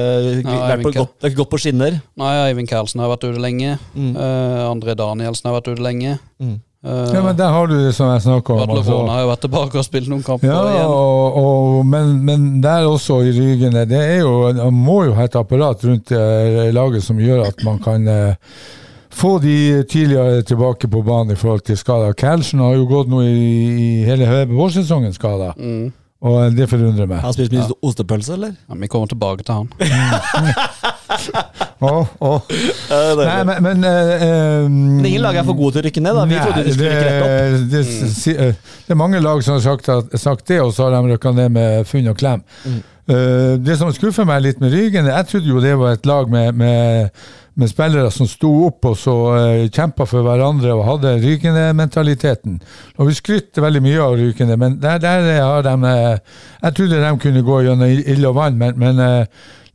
vært 0.46 0.84
på, 0.86 0.92
godt, 0.94 1.14
det 1.18 1.26
har 1.26 1.32
ikke 1.32 1.40
gått 1.42 1.50
på 1.56 1.58
skinner. 1.64 1.96
Nei, 2.22 2.34
Eivind 2.48 2.70
Karlsen 2.70 3.02
har 3.02 3.10
vært 3.10 3.24
ute 3.26 3.42
lenge. 3.42 3.78
Mm. 3.96 4.12
Uh, 4.14 4.60
André 4.68 4.94
Danielsen 4.98 5.48
har 5.50 5.56
vært 5.58 5.72
ute 5.72 5.82
lenge. 5.82 6.18
Mm. 6.38 6.60
Uh, 6.82 7.10
Ja, 7.14 7.20
men 7.22 7.36
Der 7.38 7.50
har 7.54 7.66
du 7.70 7.74
det 7.78 7.92
som 7.94 8.08
jeg 8.10 8.22
snakker 8.24 8.54
om. 8.54 8.60
Vatle 8.62 8.80
altså. 8.82 8.98
Har 9.10 9.20
jo 9.24 9.30
vært 9.32 9.42
tilbake 9.46 9.78
og 9.78 9.84
spilt 9.86 10.08
noen 10.10 10.22
kamper 10.26 10.48
Ja, 10.50 10.60
igjen. 10.70 10.86
og, 10.90 11.36
og, 11.42 11.86
men, 11.86 12.12
men 12.26 12.46
der 12.64 12.86
også 12.90 13.20
i 13.26 13.30
Rygene, 13.36 13.84
det 13.90 14.00
er 14.02 14.20
jo, 14.24 14.32
man 14.58 14.78
må 14.86 15.00
jo 15.06 15.14
ha 15.18 15.26
et 15.28 15.36
apparat 15.38 15.82
rundt 15.86 16.10
eh, 16.14 16.70
laget 16.74 17.04
som 17.06 17.18
gjør 17.22 17.44
at 17.48 17.62
man 17.66 17.78
kan 17.84 18.06
eh, 18.10 18.34
få 19.14 19.36
de 19.44 19.54
tidligere 19.90 20.42
tilbake 20.48 20.90
på 20.90 21.02
banen 21.06 21.34
i 21.34 21.38
forhold 21.38 21.62
til 21.68 21.78
skader. 21.78 22.14
Carlsen 22.18 22.62
har 22.64 22.74
jo 22.74 22.86
gått 22.90 23.10
nå 23.12 23.22
i, 23.30 23.34
i 23.86 23.90
hele 24.08 24.44
vårsesongen 24.50 25.14
skada, 25.14 25.52
Mm. 25.58 25.90
Og 26.22 26.54
det 26.54 26.68
forundrer 26.70 27.08
meg. 27.10 27.18
Har 27.18 27.32
han 27.32 27.34
spist 27.34 27.52
mye 27.52 27.66
ostepølse, 27.82 28.36
eller? 28.38 28.52
Ja, 28.70 28.76
vi 28.78 28.88
kommer 28.92 29.10
tilbake 29.10 29.42
til 29.42 29.54
han. 29.58 29.72
Åh, 31.82 32.06
åh. 32.18 32.40
Nei, 32.90 33.24
Nei, 33.26 33.44
men, 33.44 33.62
men 33.62 33.84
uh, 33.84 34.66
um, 34.66 35.04
ingen 35.04 35.22
lag 35.24 35.34
er 35.40 35.46
for 35.46 35.58
gode 35.58 35.74
til 35.74 35.82
å 35.82 35.86
rykke 35.88 36.02
ned, 36.04 36.14
da. 36.14 36.22
Vi 36.30 36.36
Nei, 36.38 36.44
trodde 36.46 36.62
de 36.68 36.74
skulle 36.76 36.92
rykke 36.92 37.08
rett 37.08 37.24
opp. 37.24 37.32
det, 37.72 37.82
det, 37.82 38.12
si- 38.14 38.36
eh, 38.38 38.54
det 38.86 38.94
er 38.94 39.00
mange 39.00 39.20
lag 39.24 39.42
som 39.44 39.56
har 39.58 39.64
sagt, 39.64 39.90
at, 39.92 40.14
sagt 40.22 40.46
det, 40.52 40.60
og 40.62 40.70
så 40.76 40.86
har 40.86 40.94
de 40.94 41.12
rykka 41.16 41.32
ned 41.36 41.52
med 41.58 41.88
funn 41.90 42.08
og 42.12 42.18
klem. 42.22 42.44
Mm. 42.64 42.78
Uh, 43.10 43.58
det 43.66 43.74
som 43.80 43.90
skuffer 43.92 44.24
meg 44.28 44.44
litt 44.44 44.60
med 44.62 44.70
Rygen, 44.72 45.08
Jeg 45.10 45.26
trodde 45.32 45.50
jo 45.50 45.58
det 45.64 45.74
var 45.80 45.96
et 45.98 46.06
lag 46.06 46.30
med, 46.30 46.54
med, 46.54 47.10
med 47.54 47.70
spillere 47.70 48.10
som 48.10 48.28
sto 48.28 48.50
opp 48.66 48.86
og 48.88 48.96
så 48.96 49.14
eh, 49.36 49.64
kjempa 49.68 50.06
for 50.08 50.24
hverandre 50.24 50.72
og 50.76 50.86
hadde 50.86 51.16
Rykende-mentaliteten. 51.22 52.60
Og 52.98 53.10
Vi 53.10 53.16
skryter 53.18 53.64
veldig 53.64 53.82
mye 53.84 54.04
av 54.04 54.16
Rykende, 54.20 54.56
men 54.56 54.78
der, 54.82 55.00
der 55.02 55.28
har 55.42 55.66
de 55.66 55.74
eh, 55.90 56.18
Jeg 56.62 56.74
trodde 56.76 57.02
de 57.02 57.18
kunne 57.18 57.42
gå 57.42 57.60
gjennom 57.66 57.88
ild 57.88 58.24
og 58.30 58.38
vann, 58.38 58.58
men, 58.58 58.78
men 58.80 59.02
eh, 59.02 59.26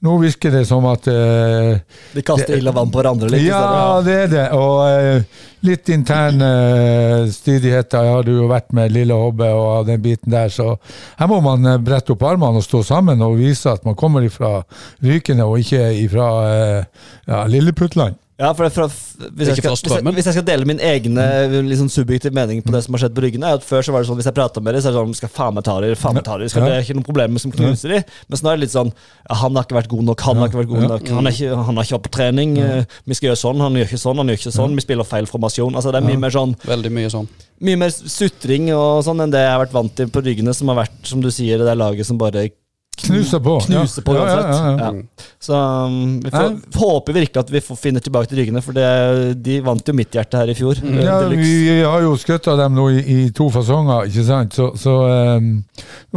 nå 0.05 0.13
virker 0.21 0.53
det 0.53 0.65
som 0.69 0.85
at 0.85 1.07
uh, 1.09 1.73
De 2.13 2.21
kaster 2.25 2.59
ild 2.59 2.69
og 2.69 2.75
vann 2.77 2.91
på 2.93 2.99
hverandre 3.01 3.31
litt. 3.33 3.47
Ja, 3.47 3.97
det 4.05 4.17
er 4.27 4.29
det. 4.29 4.43
Og 4.53 4.83
uh, 4.85 5.47
litt 5.65 5.89
interne 5.89 6.49
uh, 6.51 7.31
stridigheter 7.33 8.05
har 8.05 8.19
hadde 8.19 8.35
jo 8.37 8.45
vært 8.51 8.69
med 8.77 8.93
Lille 8.93 9.17
Hobbe 9.17 9.49
og 9.57 9.89
den 9.89 10.03
biten 10.03 10.35
der, 10.35 10.53
så 10.53 10.75
her 11.17 11.31
må 11.31 11.39
man 11.45 11.65
eh, 11.65 11.79
brette 11.81 12.13
opp 12.13 12.27
armene 12.29 12.61
og 12.61 12.65
stå 12.65 12.83
sammen 12.85 13.23
og 13.25 13.39
vise 13.39 13.73
at 13.73 13.85
man 13.87 13.97
kommer 13.97 14.25
ifra 14.25 14.59
Rykene 15.05 15.45
og 15.49 15.65
ikke 15.65 15.89
ifra 16.03 16.29
uh, 16.45 17.09
ja, 17.25 17.43
Lilleputtland. 17.49 18.21
Ja, 18.37 18.51
for 18.53 18.69
for 18.69 18.85
hvis, 18.85 19.47
jeg 19.49 19.57
skal, 19.57 19.71
hvis, 19.73 19.93
jeg, 19.97 20.13
hvis 20.13 20.27
jeg 20.29 20.35
skal 20.35 20.43
dele 20.45 20.65
min 20.69 20.77
egne 20.77 21.23
liksom, 21.65 21.87
subjektiv 21.89 22.35
mening 22.37 22.59
på 22.61 22.69
det 22.69 22.83
som 22.85 22.93
har 22.93 23.01
skjedd 23.01 23.15
på 23.17 23.23
Ryggene, 23.23 23.47
er 23.49 23.57
at 23.57 23.63
Før 23.65 23.81
så 23.81 23.95
var 23.95 24.03
det 24.03 24.09
sånn 24.11 24.19
hvis 24.19 24.27
jeg 24.29 24.35
prata 24.37 24.61
med 24.61 24.75
dem, 24.77 24.83
så 24.85 24.91
er 24.91 24.93
det 24.93 25.01
sånn 25.01 25.15
skal 25.17 25.31
faen 25.33 25.55
meg 25.57 25.65
ta 25.65 25.77
dem, 25.81 25.95
faen 25.97 26.13
meg 26.19 26.25
ta 26.27 26.35
dem. 26.37 26.51
Skal. 26.53 26.67
Det 26.69 26.75
er 26.75 26.85
ikke 26.85 26.97
noen 26.99 27.07
problemer 27.07 27.41
som 27.41 27.53
knuser 27.55 27.95
dem. 27.95 28.03
Men 28.29 28.43
nå 28.45 28.51
er 28.51 28.59
det 28.59 28.63
litt 28.67 28.75
sånn 28.75 28.91
Han 29.41 29.57
har 29.57 29.65
ikke 29.65 29.79
vært 29.79 29.89
god 29.95 30.05
nok, 30.11 30.21
han 30.27 30.37
har 30.43 30.51
ikke 30.51 30.61
vært 30.61 30.71
god 30.75 30.85
nok, 30.93 31.09
han, 31.17 31.31
er 31.31 31.37
ikke, 31.39 31.57
han 31.71 31.81
har 31.81 31.87
ikke 31.89 31.97
vært 31.97 32.05
på 32.05 32.13
trening. 32.19 32.53
eh, 32.61 32.85
Vi 33.09 33.17
skal 33.17 33.29
gjøre 33.31 33.41
sånn, 33.41 33.65
han 33.65 33.81
gjør 33.81 33.89
ikke 33.89 34.01
sånn, 34.05 34.21
han 34.21 34.29
gjør 34.33 34.39
ikke 34.43 34.55
sånn. 34.59 34.77
Vi 34.77 34.85
spiller 34.85 35.09
feil 35.15 35.31
formasjon. 35.33 35.73
Altså 35.81 35.95
Det 35.95 36.03
er 36.03 36.07
mye 36.11 36.21
mer 36.27 36.37
sånn 36.37 36.53
Veldig 36.67 36.93
mye 36.93 37.09
sånn. 37.17 37.27
Mye 37.65 37.81
mer 37.87 37.89
sutring 37.89 38.69
og 38.77 39.01
sånn 39.09 39.25
enn 39.25 39.33
det 39.33 39.41
jeg 39.47 39.49
har 39.55 39.63
vært 39.65 39.73
vant 39.73 39.97
til 39.97 40.13
på 40.13 40.21
Ryggene, 40.21 40.53
som 40.53 40.69
har 40.69 40.83
vært, 40.83 41.01
som 41.09 41.25
du 41.25 41.31
sier, 41.33 41.57
det 41.57 41.65
der 41.65 41.79
laget 41.81 42.05
som 42.05 42.21
bare 42.21 42.51
Knuser 42.97 43.39
på. 43.45 43.59
knuser 43.61 44.01
på 44.01 44.13
Ja, 44.17 44.23
ja, 44.25 44.35
uansett. 44.35 44.55
ja, 44.55 44.71
ja. 44.71 44.91
Ja. 44.91 45.25
Så 45.39 45.53
um, 45.87 45.97
vi 46.23 46.31
får, 46.33 46.55
håper 46.81 47.13
virkelig 47.13 47.41
at 47.43 47.51
vi 47.53 47.61
får 47.61 47.77
finner 47.79 48.03
tilbake 48.03 48.29
til 48.31 48.39
Ryggene, 48.41 48.61
for 48.65 48.73
det, 48.77 48.87
de 49.45 49.59
vant 49.65 49.87
jo 49.87 49.93
mitt 49.93 50.17
hjerte 50.17 50.39
her 50.41 50.49
i 50.49 50.55
fjor. 50.57 50.81
Mm. 50.81 50.97
Ja, 51.05 51.19
Deluxe. 51.21 51.43
vi 51.45 51.77
har 51.83 52.01
jo 52.01 52.15
skøtta 52.17 52.55
dem 52.57 52.73
nå 52.79 52.87
i, 52.95 53.03
i 53.13 53.29
to 53.37 53.49
fasonger, 53.53 54.09
ikke 54.09 54.25
sant. 54.27 54.57
Så, 54.57 54.71
så 54.81 54.95
um, 55.37 55.51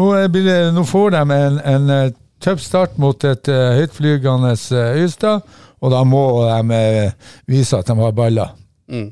nå, 0.00 0.08
blir 0.32 0.48
det- 0.48 0.72
nå 0.74 0.84
får 0.88 1.10
de 1.18 1.24
en, 1.36 1.60
en 1.74 1.90
eh, 1.98 2.10
tøff 2.40 2.62
start 2.64 2.96
mot 2.98 3.24
et 3.28 3.48
uh, 3.52 3.74
høytflygende 3.76 4.54
eh, 4.56 5.02
Øystad, 5.04 5.44
og 5.80 5.92
da 5.92 6.00
må 6.08 6.24
de 6.48 6.80
uh, 6.80 7.34
vise 7.48 7.76
at 7.76 7.86
de 7.92 7.96
har 8.00 8.16
baller. 8.16 8.56
Mm. 8.90 9.10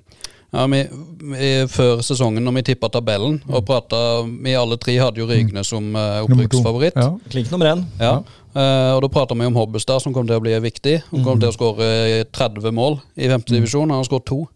Ja, 0.49 0.65
vi, 0.73 0.79
vi, 1.35 1.49
før 1.69 2.01
sesongen, 2.01 2.41
når 2.47 2.55
vi 2.57 2.63
tippa 2.71 2.89
tabellen 2.89 3.35
og 3.51 3.67
prata 3.69 3.99
Vi 4.25 4.55
alle 4.57 4.79
tre 4.81 4.95
hadde 4.97 5.21
jo 5.21 5.27
Rygne 5.29 5.61
som 5.67 5.91
uh, 5.93 6.23
opprykksfavoritt. 6.25 6.97
Ja. 6.97 7.11
Klink 7.29 7.51
nummer 7.53 7.75
én. 7.75 7.83
Ja. 8.01 8.15
Uh, 8.57 8.95
og 8.97 9.03
da 9.05 9.11
prata 9.13 9.37
vi 9.37 9.45
om 9.45 9.59
Hobbestad, 9.61 10.01
som 10.01 10.15
kom 10.17 10.25
til 10.27 10.39
å 10.39 10.45
bli 10.45 10.55
viktig. 10.65 11.03
Han 11.11 11.27
kom 11.27 11.43
til 11.43 11.51
å 11.51 11.57
skåre 11.57 11.91
30 12.33 12.73
mål 12.73 12.97
i 13.21 13.29
femtedivisjon. 13.29 13.91
Han 13.93 14.01
har 14.01 14.09
skåret 14.09 14.29
to. 14.31 14.47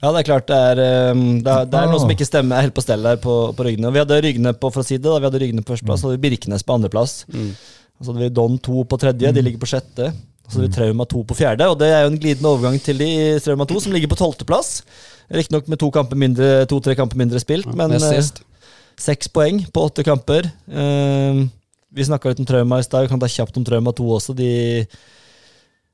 Ja, 0.00 0.14
det 0.14 0.22
er 0.22 0.28
klart 0.30 0.46
det 0.48 0.56
er, 0.56 0.78
um, 1.12 1.24
det 1.44 1.52
er, 1.52 1.66
det 1.68 1.76
er 1.76 1.90
noe 1.90 1.98
Ah. 1.98 2.00
som 2.00 2.12
ikke 2.12 2.24
stemmer 2.24 2.56
er 2.56 2.64
helt 2.68 2.76
på 2.76 2.84
stell 2.84 3.02
der 3.04 3.18
på, 3.20 3.34
på 3.56 3.64
Rygne. 3.66 3.88
Og 3.88 3.92
Vi 3.96 4.00
hadde 4.00 4.20
Rygne 4.24 4.54
på 4.56 4.70
for 4.72 4.80
å 4.80 4.86
si 4.86 4.96
det, 4.96 5.04
da. 5.04 5.18
Vi 5.20 5.28
hadde 5.28 5.40
Rygne 5.42 5.64
på 5.64 5.74
førsteplass, 5.74 6.00
så 6.00 6.08
hadde 6.08 6.16
vi 6.20 6.28
Birkenes 6.28 6.64
på 6.64 6.76
andreplass. 6.76 7.24
Mm. 7.28 7.50
Og 8.00 8.04
så 8.06 8.12
hadde 8.12 8.22
vi 8.24 8.32
Don 8.32 8.56
2 8.56 8.84
på 8.88 8.98
tredje, 9.02 9.32
de 9.36 9.42
ligger 9.44 9.60
på 9.60 9.68
sjette. 9.68 10.08
Så 10.50 10.58
det 10.58 10.66
vi 10.66 10.74
Trauma 10.74 11.06
2 11.06 11.22
på 11.30 11.36
fjerde, 11.38 11.68
og 11.70 11.78
det 11.78 11.92
er 11.94 12.04
jo 12.04 12.10
en 12.10 12.18
glidende 12.18 12.50
overgang 12.50 12.76
til 12.82 12.98
de 12.98 13.06
i 13.06 13.38
Trauma 13.44 13.66
2, 13.70 13.84
som 13.84 13.94
ligger 13.94 14.10
på 14.10 14.18
tolvteplass. 14.18 14.80
Riktignok 15.30 15.70
med 15.70 15.78
to 15.78 15.90
kamper 15.94 16.18
mindre, 16.18 16.50
to-tre 16.70 16.96
kamper 16.98 17.20
mindre 17.20 17.38
spilt, 17.42 17.70
men 17.78 17.94
eh, 17.94 18.30
seks 18.98 19.30
poeng 19.30 19.62
på 19.70 19.86
åtte 19.86 20.02
kamper. 20.06 20.50
Eh, 20.66 21.44
vi 21.94 22.06
snakka 22.06 22.32
litt 22.32 22.42
om 22.42 22.50
Trauma 22.50 22.80
i 22.82 22.86
stad, 22.86 23.06
vi 23.06 23.12
kan 23.12 23.22
ta 23.22 23.30
kjapt 23.30 23.56
om 23.60 23.66
Trauma 23.66 23.94
2 23.94 24.10
også. 24.18 24.34
De 24.38 24.50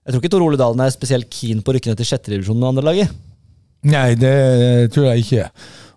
jeg 0.07 0.15
tror 0.15 0.23
ikke 0.23 0.31
Tor 0.37 0.45
Ole 0.47 0.59
Dalen 0.61 0.81
er 0.85 0.93
spesielt 0.95 1.27
keen 1.35 1.65
på 1.67 1.73
å 1.73 1.75
rykke 1.75 1.91
ned 1.91 1.99
til 1.99 2.07
sjetterevisjonen 2.07 2.61
med 2.63 2.69
andre 2.71 2.85
laget. 2.87 3.15
Nei, 3.91 4.13
det 4.19 4.93
tror 4.95 5.09
jeg 5.11 5.25
ikke. 5.25 5.47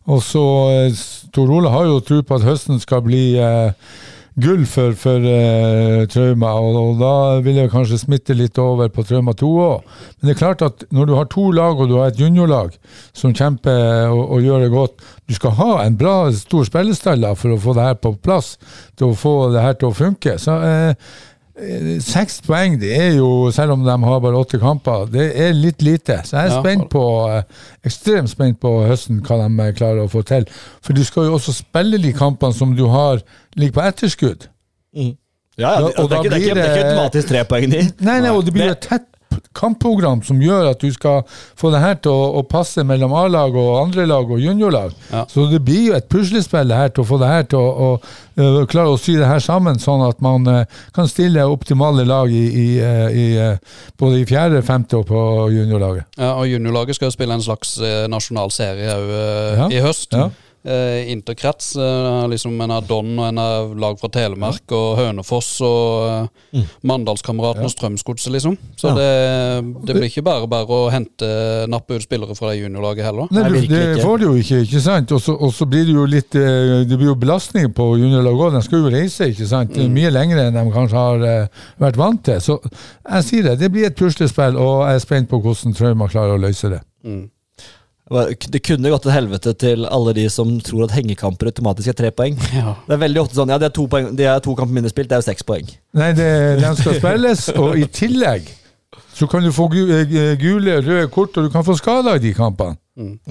Og 0.10 0.24
så 0.26 0.44
eh, 0.74 1.04
Tor 1.36 1.52
Ole 1.54 1.70
har 1.70 1.86
jo 1.86 2.00
tro 2.02 2.18
på 2.26 2.40
at 2.40 2.48
høsten 2.48 2.82
skal 2.82 3.04
bli 3.06 3.38
eh, 3.38 3.92
gull 4.42 4.66
for, 4.70 4.96
for 4.98 5.24
uh, 5.24 6.06
Trauma, 6.12 6.52
og, 6.60 6.78
og 6.80 7.00
da 7.02 7.14
vil 7.46 7.60
jeg 7.62 7.72
kanskje 7.74 8.00
smitte 8.02 8.36
litt 8.38 8.60
over 8.62 8.92
på 8.94 9.06
Trauma 9.08 9.36
2 9.38 9.50
òg. 9.64 9.94
Men 10.18 10.30
det 10.30 10.36
er 10.36 10.40
klart 10.42 10.66
at 10.66 10.86
når 10.96 11.10
du 11.10 11.16
har 11.18 11.30
to 11.32 11.46
lag, 11.56 11.80
og 11.80 11.92
du 11.92 11.98
har 12.00 12.12
et 12.12 12.20
juniorlag 12.20 12.76
som 13.16 13.36
kjemper 13.36 14.10
og, 14.10 14.24
og 14.36 14.46
gjør 14.46 14.66
det 14.66 14.74
godt 14.74 15.08
Du 15.30 15.36
skal 15.38 15.56
ha 15.60 15.72
en 15.84 15.98
bra, 15.98 16.16
stor 16.34 16.66
spillestall 16.66 17.28
for 17.38 17.54
å 17.54 17.62
få 17.62 17.76
det 17.78 17.86
her 17.86 18.00
på 18.02 18.16
plass, 18.18 18.56
til 18.98 19.12
å 19.12 19.18
få 19.18 19.36
det 19.54 19.62
her 19.64 19.76
til 19.78 19.92
å 19.92 19.98
funke. 19.98 20.38
Så 20.42 20.56
uh, 20.58 21.20
Seks 22.04 22.40
poeng, 22.46 22.78
det 22.82 22.92
er 22.96 23.10
jo, 23.18 23.50
selv 23.56 23.76
om 23.76 23.84
de 23.86 23.96
har 24.06 24.20
bare 24.24 24.40
åtte 24.40 24.60
kamper, 24.62 25.08
det 25.12 25.30
er 25.36 25.56
litt 25.58 25.84
lite. 25.86 26.22
Så 26.26 26.38
jeg 26.38 26.52
er 26.52 26.62
spent 26.64 26.90
på, 26.94 27.04
eh, 27.34 27.44
ekstremt 27.86 28.32
spent 28.32 28.60
på 28.64 28.72
høsten 28.88 29.20
hva 29.26 29.42
de 29.44 29.50
eh, 29.66 29.74
klarer 29.76 30.06
å 30.06 30.12
få 30.12 30.24
til. 30.28 30.48
For 30.86 30.96
du 30.98 31.04
skal 31.08 31.28
jo 31.28 31.38
også 31.40 31.56
spille 31.60 32.00
de 32.02 32.14
kampene 32.16 32.56
som 32.56 32.76
du 32.78 32.86
har 32.92 33.24
ligger 33.60 33.80
på 33.80 33.88
etterskudd. 33.90 34.48
Ja, 34.96 35.12
Ja, 35.60 35.74
ja, 35.76 35.88
det, 35.88 35.96
og 36.00 36.10
det, 36.10 36.16
er 36.16 36.24
ikke, 36.24 36.30
det, 36.30 36.36
er 36.36 36.40
ikke, 36.40 36.56
det 36.56 36.64
er 36.64 36.76
ikke 36.78 36.90
automatisk 36.90 37.28
tre 37.34 37.40
poeng, 37.50 37.72
de. 37.74 37.82
Nei, 38.08 38.20
nei, 38.24 38.30
og 38.32 38.46
det 38.48 38.54
blir 38.56 38.70
jo 38.72 38.76
tett 38.80 39.10
kampprogram 39.56 40.22
som 40.26 40.40
gjør 40.42 40.72
at 40.72 40.82
du 40.82 40.90
skal 40.94 41.24
få 41.60 41.72
det 41.74 41.82
her 41.84 42.00
til 42.04 42.12
å, 42.14 42.30
å 42.40 42.44
passe 42.48 42.84
mellom 42.88 43.14
A-lag 43.18 43.56
og 43.56 43.78
andre 43.84 44.06
lag 44.10 44.30
og 44.32 44.40
juniorlag. 44.44 44.96
Ja. 45.12 45.26
Så 45.30 45.48
det 45.52 45.62
blir 45.68 45.90
jo 45.90 45.98
et 45.98 46.10
puslespill 46.12 46.74
her 46.76 46.90
til 46.94 47.04
å 47.06 47.10
få 47.10 47.20
det 47.22 47.32
her 47.32 47.48
til 47.52 47.60
å, 47.62 47.70
å 47.70 48.26
å 48.40 48.64
klare 48.72 48.94
å 48.94 48.96
sy 48.96 49.18
det 49.20 49.28
her 49.28 49.42
sammen, 49.44 49.76
sånn 49.84 50.00
at 50.06 50.22
man 50.24 50.46
øh, 50.48 50.78
kan 50.96 51.10
stille 51.12 51.44
optimale 51.52 52.06
lag 52.08 52.32
i, 52.32 52.46
i, 52.48 52.68
øh, 52.80 53.10
i, 53.12 53.26
både 54.00 54.22
i 54.22 54.28
fjerde, 54.30 54.62
femte 54.64 54.96
og 55.02 55.10
på 55.10 55.24
juniorlaget. 55.52 56.06
Ja, 56.16 56.30
og 56.40 56.48
juniorlaget 56.48 56.96
skal 56.96 57.10
jo 57.10 57.16
spille 57.18 57.36
en 57.36 57.44
slags 57.44 57.74
eh, 57.84 58.06
nasjonal 58.08 58.54
serie 58.56 58.96
òg 58.96 59.10
Ja. 59.60 59.68
i 59.76 59.82
høst. 59.84 60.16
Ja. 60.16 60.30
Eh, 60.60 61.08
interkrets. 61.14 61.76
Eh, 61.80 62.28
liksom 62.28 62.58
en 62.62 62.72
av 62.76 62.84
Don 62.88 63.14
og 63.16 63.28
en 63.30 63.38
av 63.40 63.70
lag 63.80 63.96
fra 64.00 64.10
Telemark 64.12 64.74
og 64.76 64.98
Hønefoss 65.00 65.54
og 65.64 66.34
eh, 66.52 66.66
Mandalskameratene 66.84 67.64
og 67.70 67.72
Strømsgodset, 67.72 68.34
liksom. 68.36 68.58
Så 68.76 68.90
Ja. 68.90 68.96
det, 68.98 69.86
det 69.88 69.96
blir 69.96 70.10
ikke 70.10 70.26
bare 70.28 70.50
bare 70.52 70.68
å 70.68 70.90
hente 70.92 71.30
nappe 71.72 71.96
ut 71.96 72.04
spillere 72.04 72.36
fra 72.36 72.52
det 72.52 72.60
juniorlaget 72.60 73.08
heller. 73.08 73.32
Nei, 73.32 73.46
Nei, 73.46 73.62
du, 73.62 73.72
det 73.72 73.82
ikke. 73.96 74.04
får 74.04 74.20
du 74.20 74.26
jo 74.28 74.36
ikke, 74.36 74.62
ikke 74.68 74.84
sant? 74.84 75.16
Og 75.16 75.54
så, 75.56 75.66
blir 75.70 75.88
det 75.88 75.96
jo 75.96 76.06
litt 76.06 76.36
eh, 76.36 76.84
Det 76.84 76.98
blir 77.00 77.14
jo 77.14 77.16
belastning 77.16 77.72
på 77.72 77.94
juniorlaget 78.04 78.44
òg. 78.50 78.60
De 78.60 78.64
skal 78.68 78.84
jo 78.84 78.94
reise, 79.00 79.32
ikke 79.32 79.48
sant? 79.48 79.80
Mm. 79.80 79.96
Mye 79.96 80.12
lenger 80.12 80.44
enn 80.44 80.60
de 80.60 80.68
kanskje 80.76 81.00
har 81.00 81.28
eh, 81.32 81.66
vært 81.80 82.04
vant 82.04 82.24
til. 82.28 82.44
Så 82.44 82.60
jeg 82.68 83.30
sier 83.32 83.48
det, 83.48 83.60
det 83.64 83.72
blir 83.72 83.88
et 83.88 83.96
puslespill, 83.96 84.60
og 84.60 84.90
jeg 84.90 85.00
er 85.00 85.08
spent 85.08 85.32
på 85.32 85.40
hvordan 85.40 85.80
Trauma 85.80 86.12
klarer 86.12 86.36
å 86.36 86.44
løse 86.50 86.68
det. 86.76 86.84
Mm. 87.08 87.30
Det 88.10 88.62
kunne 88.66 88.90
gått 88.90 89.04
til 89.06 89.14
helvete 89.14 89.54
til 89.62 89.86
alle 89.86 90.16
de 90.18 90.24
som 90.34 90.56
tror 90.66 90.88
at 90.88 90.96
hengekamper 90.98 91.52
automatisk 91.52 91.92
er 91.92 91.98
tre 92.00 92.10
poeng. 92.16 92.40
Ja. 92.56 92.74
Det 92.88 92.96
er 92.96 93.04
veldig 93.04 93.22
ofte 93.22 93.38
sånn, 93.38 93.52
ja, 93.54 93.60
de 93.62 93.68
har 93.70 93.76
to, 93.76 93.86
poeng, 93.92 94.10
de 94.18 94.30
to 94.46 94.56
kamper 94.58 94.80
mindre 94.80 94.94
spilt, 94.94 95.12
det 95.12 95.20
er 95.20 95.22
jo 95.22 95.28
seks 95.30 95.46
poeng. 95.46 95.70
Nei, 96.00 96.10
det, 96.18 96.30
de 96.62 96.72
skal 96.80 96.98
spilles, 96.98 97.46
og 97.54 97.78
i 97.78 97.86
tillegg 98.00 98.50
så 99.20 99.28
kan 99.30 99.44
du 99.44 99.52
få 99.54 99.68
eh, 99.76 100.34
gule, 100.40 100.80
røde 100.82 101.06
kort, 101.14 101.38
og 101.38 101.46
du 101.46 101.54
kan 101.54 101.66
få 101.68 101.76
skader 101.78 102.18
i 102.18 102.24
de 102.24 102.34
kampene. 102.34 102.80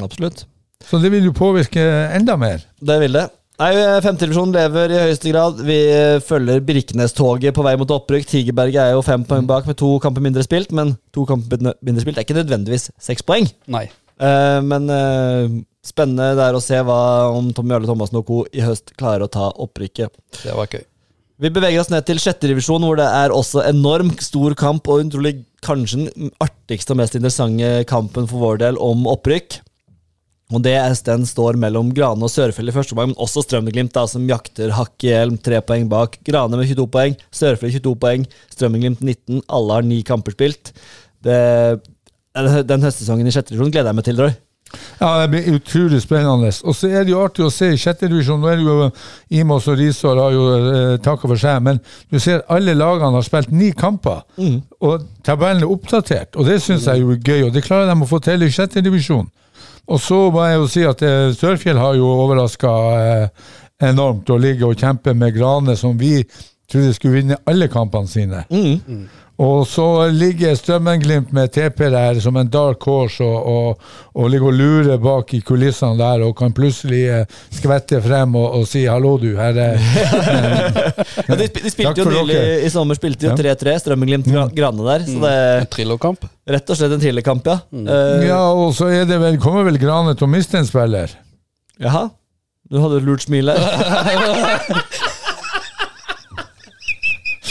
Absolutt. 0.05 0.45
Så 0.87 1.01
det 1.03 1.11
vil 1.13 1.27
jo 1.27 1.35
påvirke 1.35 1.83
enda 2.15 2.37
mer. 2.39 2.63
Det 2.79 3.01
vil 3.03 3.17
det. 3.19 3.27
Nei, 3.59 3.73
Femtedivisjonen 4.05 4.55
lever 4.55 4.93
i 4.95 4.99
høyeste 5.03 5.33
grad. 5.33 5.63
Vi 5.67 5.79
eh, 5.91 6.21
følger 6.23 6.61
Birkenes-toget 6.63 7.57
på 7.57 7.65
vei 7.67 7.73
mot 7.81 7.91
opprykk. 7.91 8.29
Tigerberget 8.31 8.79
er 8.85 8.93
jo 8.95 9.03
fem 9.03 9.25
poeng 9.27 9.49
bak 9.51 9.67
med 9.67 9.75
to 9.81 9.97
kamper 10.03 10.23
mindre 10.23 10.45
spilt, 10.47 10.71
men 10.77 10.95
to 11.15 11.25
kamper 11.27 11.73
mindre 11.83 12.05
spilt 12.05 12.21
er 12.21 12.27
ikke 12.27 12.39
nødvendigvis 12.39 12.93
seks 13.03 13.27
poeng. 13.27 13.51
Nei. 13.67 13.89
Eh, 14.19 14.61
men 14.67 14.91
uh, 14.91 15.47
spennende 15.87 16.35
det 16.39 16.47
er 16.49 16.59
å 16.59 16.63
se 16.63 16.79
hva, 16.83 17.01
om 17.35 17.53
Tom 17.55 17.71
Jarle 17.71 17.89
Thomassen 17.89 18.21
og 18.21 18.27
co. 18.29 18.45
i 18.51 18.65
høst 18.65 18.95
klarer 18.99 19.27
å 19.27 19.33
ta 19.33 19.51
opprykket. 19.55 20.15
Det 20.43 20.57
var 20.57 20.71
gøy. 20.73 20.85
Vi 21.39 21.53
beveger 21.55 21.79
oss 21.79 21.93
ned 21.93 22.03
til 22.03 22.19
sjette 22.19 22.51
divisjon, 22.51 22.83
hvor 22.83 22.99
det 22.99 23.07
er 23.07 23.31
også 23.31 23.63
enormt 23.69 24.25
stor 24.27 24.57
kamp, 24.59 24.91
og 24.91 25.05
utrolig 25.07 25.37
kanskje 25.63 26.09
den 26.09 26.33
artigste 26.43 26.95
og 26.95 26.99
mest 26.99 27.15
interessante 27.15 27.87
kampen 27.91 28.27
for 28.27 28.43
vår 28.43 28.63
del 28.65 28.81
om 28.83 29.07
opprykk. 29.11 29.61
Og 30.49 30.63
det 30.65 30.75
er 30.81 30.95
den 31.05 31.27
står 31.29 31.59
mellom 31.61 31.91
Grane 31.95 32.25
og 32.25 32.33
Sørfjell 32.33 32.71
i 32.71 32.75
første 32.75 32.97
omgang, 32.97 33.13
men 33.13 33.21
også 33.23 33.45
Strømmeglimt, 33.45 33.93
da, 33.95 34.07
som 34.09 34.25
jakter 34.27 34.73
hakk 34.75 35.05
i 35.05 35.13
hjelm, 35.13 35.37
tre 35.45 35.61
poeng 35.63 35.87
bak. 35.93 36.17
Grane 36.27 36.57
med 36.57 36.71
22 36.71 36.89
poeng, 36.95 37.19
Sørfjell 37.31 37.75
22 37.77 37.95
poeng, 38.01 38.25
Strømmeglimt 38.55 39.05
19. 39.05 39.45
Alle 39.45 39.77
har 39.77 39.87
ni 39.87 40.01
kamper 40.09 40.35
spilt. 40.35 40.73
Det, 41.23 41.39
den 42.69 42.85
høstsesongen 42.85 43.27
i 43.27 43.35
sjette 43.35 43.55
divisjon 43.55 43.73
gleder 43.73 43.93
jeg 43.93 43.99
meg 43.99 44.07
til, 44.07 44.23
Roy. 44.23 44.37
Ja, 45.01 45.23
det 45.23 45.31
blir 45.33 45.55
utrolig 45.57 46.03
spennende. 46.03 46.51
Og 46.65 46.75
så 46.77 46.91
er 46.91 47.07
det 47.07 47.15
jo 47.15 47.23
artig 47.23 47.45
å 47.47 47.53
se 47.53 47.71
i 47.73 47.79
sjette 47.81 48.09
divisjon. 48.11 48.41
Nå 48.43 48.51
er 48.51 48.59
det 48.59 48.67
jo 48.67 48.89
Imos 49.41 49.69
og 49.71 49.79
Risør 49.81 50.21
har 50.21 50.35
jo 50.35 50.45
eh, 50.57 50.97
takka 51.05 51.31
for 51.31 51.41
seg, 51.41 51.63
men 51.65 51.81
du 52.13 52.19
ser 52.21 52.43
alle 52.53 52.75
lagene 52.77 53.17
har 53.17 53.27
spilt 53.27 53.55
ni 53.55 53.71
kamper. 53.73 54.25
Og 54.85 55.07
tabellen 55.25 55.65
er 55.65 55.73
oppdatert, 55.73 56.37
og 56.37 56.49
det 56.51 56.59
syns 56.65 56.89
jeg 56.91 57.05
jo 57.05 57.15
er 57.15 57.23
gøy. 57.23 57.47
Og 57.49 57.55
det 57.55 57.65
klarer 57.65 57.89
de 57.89 57.97
å 58.05 58.11
få 58.11 58.21
til 58.25 58.45
i 58.45 58.51
sjette 58.53 58.85
divisjon. 58.85 59.31
Og 59.89 60.03
så 60.05 60.19
må 60.35 60.45
jeg 60.45 60.59
jo 60.59 60.69
si 60.69 60.85
at 60.85 61.07
eh, 61.07 61.31
Sørfjell 61.37 61.81
har 61.81 61.97
jo 61.97 62.11
overraska 62.27 62.75
eh, 62.99 63.49
enormt 63.89 64.29
og 64.35 64.43
ligger 64.43 64.73
og 64.73 64.83
kjemper 64.83 65.17
med 65.17 65.37
Grane, 65.39 65.79
som 65.81 65.97
vi 65.97 66.19
trodde 66.69 66.93
skulle 66.93 67.23
vinne 67.23 67.39
alle 67.49 67.71
kampene 67.73 68.11
sine. 68.11 68.45
Mm. 68.51 69.07
Og 69.39 69.61
så 69.71 69.85
ligger 70.11 70.57
Strømmen-Glimt 70.59 71.29
med 71.37 71.53
TP 71.55 71.79
der 71.95 72.19
som 72.19 72.35
en 72.41 72.49
dark 72.51 72.83
horse 72.83 73.23
og, 73.23 73.47
og, 73.47 73.85
og 74.19 74.31
ligger 74.33 74.49
og 74.51 74.57
lurer 74.59 74.99
bak 74.99 75.31
i 75.37 75.39
kulissene 75.47 75.95
der 76.01 76.25
og 76.27 76.33
kan 76.41 76.51
plutselig 76.57 77.05
eh, 77.07 77.37
skvette 77.55 78.01
frem 78.03 78.35
og, 78.35 78.49
og 78.59 78.67
si 78.67 78.83
'hallo, 78.91 79.13
du', 79.23 79.37
her 79.39 79.55
er 79.63 79.79
Ja, 81.29 81.37
de, 81.39 81.47
de 81.47 81.53
Takk 81.55 81.71
spilte 81.71 82.03
jo 82.03 82.09
nylig 82.11 82.35
dere. 82.35 82.59
i 82.67 82.69
sommer 82.75 82.99
spilte 82.99 83.29
jo 83.31 83.37
3-3, 83.39 83.77
Strømmenglimt-Grane 83.85 84.83
der. 84.91 85.07
Så 85.07 85.19
det 85.23 85.31
er 85.31 85.61
En 85.61 85.71
Trillokamp. 85.77 86.27
rett 86.49 86.71
og 86.71 86.77
slett 86.81 86.93
en 86.99 87.01
thrillerkamp, 87.07 87.47
ja. 87.47 87.59
Eh, 87.79 88.27
Ja, 88.27 88.43
og 88.51 88.75
så 88.75 88.91
er 88.91 89.05
det 89.07 89.21
vel, 89.23 89.39
kommer 89.39 89.63
vel 89.71 89.79
Grane 89.79 90.17
til 90.19 90.27
å 90.27 90.31
miste 90.35 90.59
en 90.59 90.67
spiller. 90.67 91.15
Jaha. 91.79 92.09
Du 92.69 92.81
hadde 92.83 92.99
lurt 93.07 93.23
smil 93.23 93.49
her. 93.55 93.59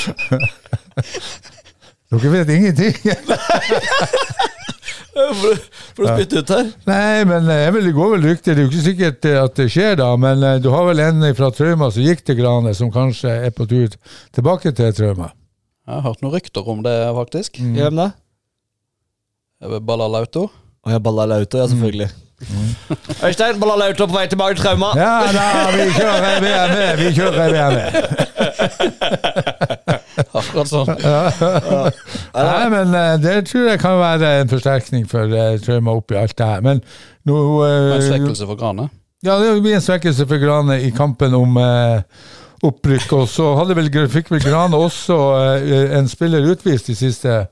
Dere 2.12 2.32
vet 2.32 2.50
ingenting! 2.56 2.96
For, 5.18 5.58
for 5.98 6.06
å 6.06 6.12
spytte 6.14 6.44
ut 6.44 6.52
her. 6.54 6.68
Nei, 6.86 7.24
men 7.26 7.48
eh, 7.50 7.64
jeg 7.64 7.74
vil, 7.74 7.88
det 7.90 7.94
går 7.98 8.12
vel 8.12 8.26
rykter. 8.30 8.54
Det 8.54 8.62
er 8.62 8.68
jo 8.68 8.70
ikke 8.70 8.84
sikkert 8.86 9.26
eh, 9.26 9.38
at 9.42 9.56
det 9.58 9.66
skjer, 9.74 9.96
da. 9.98 10.12
Men 10.22 10.46
eh, 10.46 10.60
du 10.62 10.70
har 10.70 10.86
vel 10.86 11.02
en 11.02 11.26
fra 11.38 11.50
Trauma 11.58 11.90
som 11.94 12.06
gikk 12.06 12.22
til 12.28 12.38
Grane, 12.38 12.74
som 12.78 12.92
kanskje 12.94 13.32
er 13.48 13.52
på 13.56 13.66
tur 13.70 13.90
tilbake 14.36 14.70
til 14.78 14.94
Trauma. 14.94 15.32
Jeg 15.88 15.96
har 15.96 16.06
hørt 16.06 16.22
noen 16.22 16.36
rykter 16.38 16.70
om 16.70 16.86
det, 16.86 16.94
faktisk. 17.18 17.58
Hvem 17.58 17.98
da? 17.98 18.08
Ballalauto. 19.90 20.44
Å 20.86 20.94
ja, 20.94 21.00
Ballalauto, 21.02 21.64
ja, 21.64 21.68
selvfølgelig. 21.74 22.10
Øystein, 23.26 23.58
Ballalauto 23.58 24.06
på 24.06 24.14
vei 24.20 24.28
tilbake 24.30 24.60
til 24.60 24.68
Trauma. 24.68 24.94
Ja 25.00 25.26
da, 25.34 25.48
vi 25.74 25.90
kjører 25.98 26.38
VM! 26.46 26.78
Vi 27.02 27.10
kjører 27.18 27.48
VM! 27.58 27.76
Akkurat 30.40 30.70
sånn. 30.70 30.94
Nei, 32.38 32.70
men 32.74 32.96
eh, 32.98 33.16
det 33.24 33.36
tror 33.50 33.70
jeg 33.72 33.82
kan 33.82 34.00
være 34.02 34.32
en 34.42 34.52
forsterkning 34.52 35.08
for 35.10 35.32
uh, 35.32 35.56
Trauma 35.64 35.96
oppi 35.98 36.18
alt 36.20 36.38
det 36.38 36.48
her. 36.50 36.64
Men 36.66 36.82
nå 37.28 37.42
eh, 37.66 37.96
En 37.98 38.06
svekkelse 38.06 38.48
for 38.50 38.60
Grane. 38.60 38.90
Ja, 39.26 39.40
det 39.42 39.62
blir 39.62 39.76
en 39.76 39.82
svekkelse 39.82 40.28
for 40.30 40.42
Grane 40.42 40.82
i 40.86 40.92
kampen 40.96 41.34
om 41.34 41.58
eh, 41.58 42.02
opprykk. 42.68 43.14
Og 43.18 43.30
så 43.32 43.54
hadde 43.58 43.78
vel, 43.78 43.90
fikk 44.14 44.32
vel 44.34 44.44
Grane 44.46 44.78
også 44.78 45.18
eh, 45.42 45.96
en 45.98 46.10
spiller 46.12 46.46
utvist 46.54 46.92
i 46.94 46.98
siste 46.98 47.46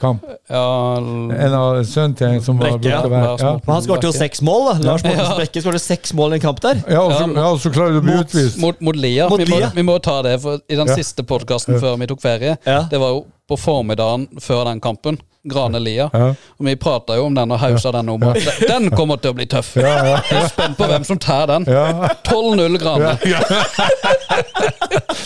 kamp. 0.00 0.22
Ja, 0.50 0.64
En 0.98 1.54
av 1.54 1.80
sønnen 1.88 2.16
til 2.18 2.26
en 2.28 2.40
som 2.44 2.58
var 2.60 2.76
Brekke, 2.78 2.90
ja. 2.90 3.00
Ja. 3.40 3.52
Men 3.64 3.74
han 3.74 3.82
skåret 3.84 4.06
jo 4.08 4.12
seks 4.16 4.40
mål, 4.46 4.64
da. 4.70 4.74
Lars 4.90 5.04
Mortensen 5.06 5.36
Brekke 5.40 5.62
skåret 5.64 5.84
seks 5.84 6.14
mål 6.16 6.32
i 6.36 6.40
en 6.40 6.44
kamp 6.46 6.60
der. 6.64 6.80
Ja, 6.88 7.02
og 7.04 7.12
så, 7.16 7.26
ja, 7.34 7.46
og 7.50 7.60
så 7.62 7.72
klarer 7.74 7.96
du 7.96 8.00
å 8.00 8.06
bli 8.06 8.16
utvist. 8.20 8.58
Mot, 8.62 8.80
mot 8.80 8.96
Lia. 8.96 9.28
Mot 9.30 9.38
vi, 9.42 9.48
må, 9.50 9.60
Lia. 9.60 9.70
vi 9.76 9.82
må 9.86 9.98
ta 10.02 10.20
det, 10.26 10.38
for 10.42 10.58
i 10.68 10.76
den 10.80 10.88
Ja. 10.88 10.96
siste 10.96 11.22
podkasten 11.22 11.78
før 11.80 11.98
vi 12.00 12.06
tok 12.10 12.20
ferie, 12.24 12.56
Ja. 12.66 12.82
det 12.90 12.98
var 13.00 13.14
jo 13.16 13.24
på 13.50 13.58
formiddagen 13.58 14.28
før 14.40 14.64
den 14.70 14.80
kampen. 14.82 15.18
Grane-Lia. 15.48 16.10
Ja. 16.12 16.26
Og 16.60 16.66
vi 16.66 16.74
prata 16.76 17.16
jo 17.16 17.24
om 17.30 17.34
den 17.34 17.52
og 17.54 17.58
hausa 17.62 17.92
den 17.96 18.08
om. 18.12 18.22
at 18.28 18.36
Den 18.68 18.90
kommer 18.92 19.16
til 19.16 19.32
å 19.32 19.36
bli 19.38 19.46
tøff. 19.48 19.72
Jeg 19.80 20.20
er 20.36 20.48
spent 20.52 20.76
på 20.76 20.88
hvem 20.90 21.06
som 21.08 21.18
tar 21.18 21.46
den. 21.48 21.64
Ja. 21.64 22.10
12-0 22.28 22.76
Grane. 22.82 23.14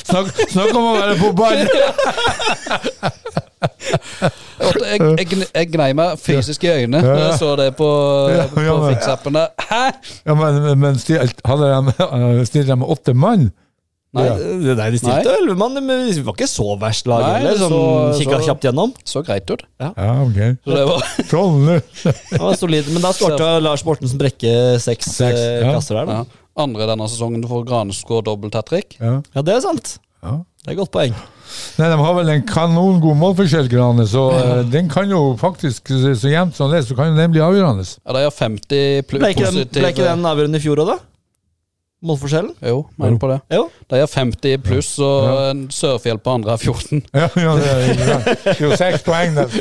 Snakk, 0.05 0.31
snakk 0.53 0.71
om 0.71 0.85
å 0.85 0.95
være 1.01 1.19
på 1.19 1.33
ball! 1.35 1.65
Jeg, 4.65 5.01
jeg, 5.19 5.47
jeg 5.51 5.69
gnei 5.73 5.91
meg 5.97 6.19
fysisk 6.21 6.65
i 6.65 6.71
øynene 6.73 7.01
når 7.05 7.21
jeg 7.25 7.39
så 7.41 7.51
det 7.59 7.67
på, 7.79 7.89
Ja, 8.33 8.47
på 8.53 8.65
ja, 8.65 8.77
Fix-appen. 8.87 9.39
Hæ?! 9.67 9.83
Ja, 10.29 10.37
men, 10.39 10.61
men 10.81 10.99
stilt, 11.01 11.43
hadde 11.49 11.71
de, 11.75 12.47
stilte 12.49 12.71
de 12.71 12.79
med 12.81 12.93
åtte 12.95 13.17
mann? 13.19 13.51
Nei, 14.15 14.25
Ja. 14.29 14.35
Nei, 14.79 14.91
de 14.95 14.99
stilte 15.01 15.33
elleve 15.41 15.57
mann, 15.59 15.75
men 15.75 16.07
det 16.07 16.23
var 16.27 16.37
ikke 16.37 16.47
så 16.51 16.79
verst 16.79 17.09
lag 17.11 17.25
heller. 17.35 17.57
Så- 17.59 18.21
Kikka 18.21 18.39
så- 18.39 18.47
kjapt 18.49 18.63
gjennom. 18.69 18.93
så 19.05 19.25
greit 19.27 19.51
ut. 19.51 19.63
Ja, 19.81 19.91
ok. 20.23 20.39
Så 20.65 20.77
det 20.79 20.87
var 20.87 21.03
Det 22.31 22.41
var 22.41 22.55
solid. 22.55 22.89
Men 22.93 23.03
da 23.03 23.13
skårte 23.13 23.51
Lars 23.63 23.85
Mortensen 23.85 24.19
Brekke 24.19 24.79
seks, 24.81 25.07
Seks, 25.17 25.39
eh, 25.41 25.61
ja. 25.67 25.73
kasser 25.75 25.95
der, 26.01 26.07
da. 26.07 26.13
ja. 26.23 26.25
andre 26.57 26.87
denne 26.87 27.09
sesongen 27.11 27.43
for 27.49 27.65
får 27.67 27.93
skår 27.93 28.23
dobbelt 28.25 28.55
hat 28.55 28.67
trick. 28.71 28.97
Ja. 29.01 29.21
Ja, 29.35 29.43
det 29.43 29.55
er 29.57 29.61
sant. 29.61 29.99
Ja. 30.23 30.39
Det 30.65 30.71
er 30.71 30.77
et 30.77 30.79
godt 30.79 30.93
poeng. 30.95 31.15
Nei, 31.79 31.89
De 31.91 31.97
har 32.01 32.15
vel 32.17 32.29
en 32.33 32.43
kanongod 32.49 33.17
målforskjell, 33.21 33.69
Grane, 33.69 34.07
så 34.09 34.23
eh, 34.33 34.63
den 34.71 34.89
kan 34.89 35.11
jo 35.11 35.37
faktisk, 35.39 35.91
så 35.91 36.31
jevnt 36.31 36.55
som 36.57 36.71
det, 36.73 36.85
så 36.87 36.97
kan 36.97 37.15
den 37.17 37.35
bli 37.35 37.43
avgjørende. 37.45 37.85
Ja, 38.07 38.13
de 38.17 38.23
har 38.25 38.31
50 38.33 39.03
pl 39.11 39.19
Ble 39.21 39.35
ikke 39.35 39.45
den, 39.45 39.59
positive 39.59 39.83
ble 39.83 39.91
ikke 39.93 40.07
den 40.09 40.25
avgjørende 40.31 40.57
i 40.57 40.65
fjor 40.65 40.81
òg, 40.85 40.95
da? 40.95 40.99
Målforskjellen? 42.05 42.51
Jo, 42.69 42.83
mener 43.01 43.19
på 43.19 43.29
det. 43.31 43.39
Jo. 43.55 43.63
De 43.91 43.99
har 44.03 44.07
50 44.13 44.59
pluss, 44.65 44.91
og 44.99 45.25
Ja. 45.25 45.51
en 45.51 45.63
Sørfjell 45.73 46.19
på 46.21 46.35
andre 46.35 46.53
er 46.53 46.57
14. 46.61 47.03
Ja, 47.15 47.29
ja, 47.37 47.55
det 47.57 47.71
er. 47.71 48.37
Det 48.45 48.55
er 48.55 48.61
jo 48.67 48.77
seks 48.77 49.03
poeng, 49.07 49.35
det. 49.37 49.49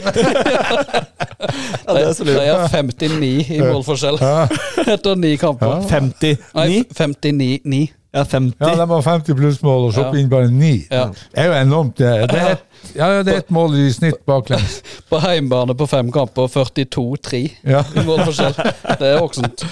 Ja, 1.84 1.94
det 1.94 2.04
er 2.04 2.14
De, 2.24 2.34
de 2.36 2.48
har 2.48 2.68
59 2.72 3.50
i 3.52 3.60
målforskjell 3.60 4.18
Ja, 4.22 4.48
etter 4.94 5.16
ni 5.20 5.36
kamper. 5.38 5.82
50 5.90 6.38
Nei, 6.56 6.84
59-9. 6.96 7.82
Ja, 8.14 8.24
50. 8.30 8.54
ja, 8.62 8.76
de 8.78 8.86
har 8.94 9.02
50 9.02 9.36
plussmål 9.40 9.88
og 9.88 9.94
så 9.96 10.04
Ja. 10.06 10.12
inn 10.20 10.30
bare 10.30 10.52
9. 10.52 10.72
Ja. 10.92 11.08
Det 11.10 11.42
er 11.42 11.48
jo 11.50 11.54
enormt. 11.64 11.98
Det, 11.98 12.12
det 12.30 12.40
er 12.44 12.52
ett 12.54 12.64
ja, 12.96 13.08
det 13.24 13.34
er 13.34 13.38
ett 13.42 13.50
mål 13.54 13.76
i 13.82 13.88
snitt 13.94 14.20
baklengs. 14.30 14.82
På 15.10 15.20
heimbane 15.24 15.76
på 15.78 15.88
fem 15.90 16.10
kamper 16.14 16.48
42-3 16.52 17.40
Ja, 17.70 17.82
i 17.96 18.04
målforskjell. 18.08 18.56
Det 19.00 19.08
er 19.12 19.20
voksent. 19.22 19.64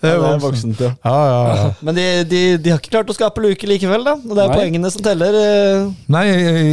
det 0.00 0.10
er 0.10 0.16
Ja, 0.16 0.32
er 0.34 0.42
voksent. 0.42 0.80
ja. 0.82 0.90
Ja, 1.04 1.16
ja, 1.30 1.56
ja. 1.62 1.70
Men 1.84 1.94
de, 1.98 2.06
de, 2.30 2.42
de 2.58 2.70
har 2.74 2.78
ikke 2.82 2.94
klart 2.96 3.10
å 3.12 3.16
skape 3.16 3.42
luke 3.44 3.66
likevel, 3.70 4.04
da. 4.06 4.16
Og 4.18 4.34
det 4.34 4.44
er 4.44 4.52
Nei. 4.52 4.58
poengene 4.60 4.90
som 4.94 5.04
teller. 5.06 5.38
eh. 5.38 5.88
Nei, 6.14 6.26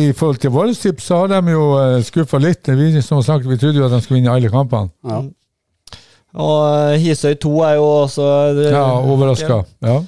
i 0.09 0.11
forhold 0.17 0.41
til 0.43 0.53
våre 0.55 0.73
tips 0.77 1.09
så 1.11 1.23
har 1.23 1.33
de 1.35 1.53
jo 1.55 1.65
skuffa 2.07 2.41
litt. 2.41 2.67
Vi 2.79 2.91
som 3.05 3.21
sagt, 3.25 3.45
vi 3.49 3.57
trodde 3.61 3.81
jo 3.81 3.85
at 3.89 3.93
de 3.97 4.01
skulle 4.05 4.21
vinne 4.21 4.33
alle 4.35 4.49
kampene. 4.53 4.89
Ja. 5.05 5.21
Og 6.35 6.57
eh, 6.91 6.97
Hisøy 6.99 7.37
2 7.39 7.51
er 7.63 7.77
jo 7.79 7.85
også 8.03 8.25
eh, 8.51 8.71
Ja, 8.73 8.87
overraska. 9.07 9.61
Ja. 9.85 9.99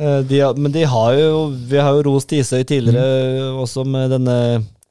Eh, 0.00 0.20
De, 0.26 0.38
men 0.58 0.72
de 0.74 0.86
har 0.88 1.12
jo 1.18 1.42
Vi 1.70 1.76
har 1.78 1.92
jo 1.98 2.06
rost 2.08 2.32
Hisøy 2.32 2.62
tidligere 2.64 3.04
Mm. 3.52 3.58
også 3.62 3.84
med 3.86 4.10
denne 4.14 4.38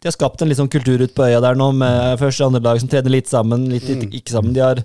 De 0.03 0.09
har 0.11 0.15
skapt 0.17 0.41
en 0.43 0.49
litt 0.51 0.59
sånn 0.59 0.67
kultur 0.71 0.99
ute 0.99 1.13
på 1.15 1.23
øya 1.29 1.39
der 1.41 1.55
nå, 1.55 1.69
med 1.79 2.19
første 2.19 2.43
og 2.43 2.51
andre 2.51 2.63
lag 2.67 2.79
som 2.83 2.89
trener 2.91 3.13
litt 3.13 3.29
sammen, 3.31 3.69
litt 3.71 3.87
litt 3.87 4.03
ikke- 4.03 4.17
ikke 4.19 4.33
sammen. 4.35 4.53
De 4.53 4.59
har 4.59 4.81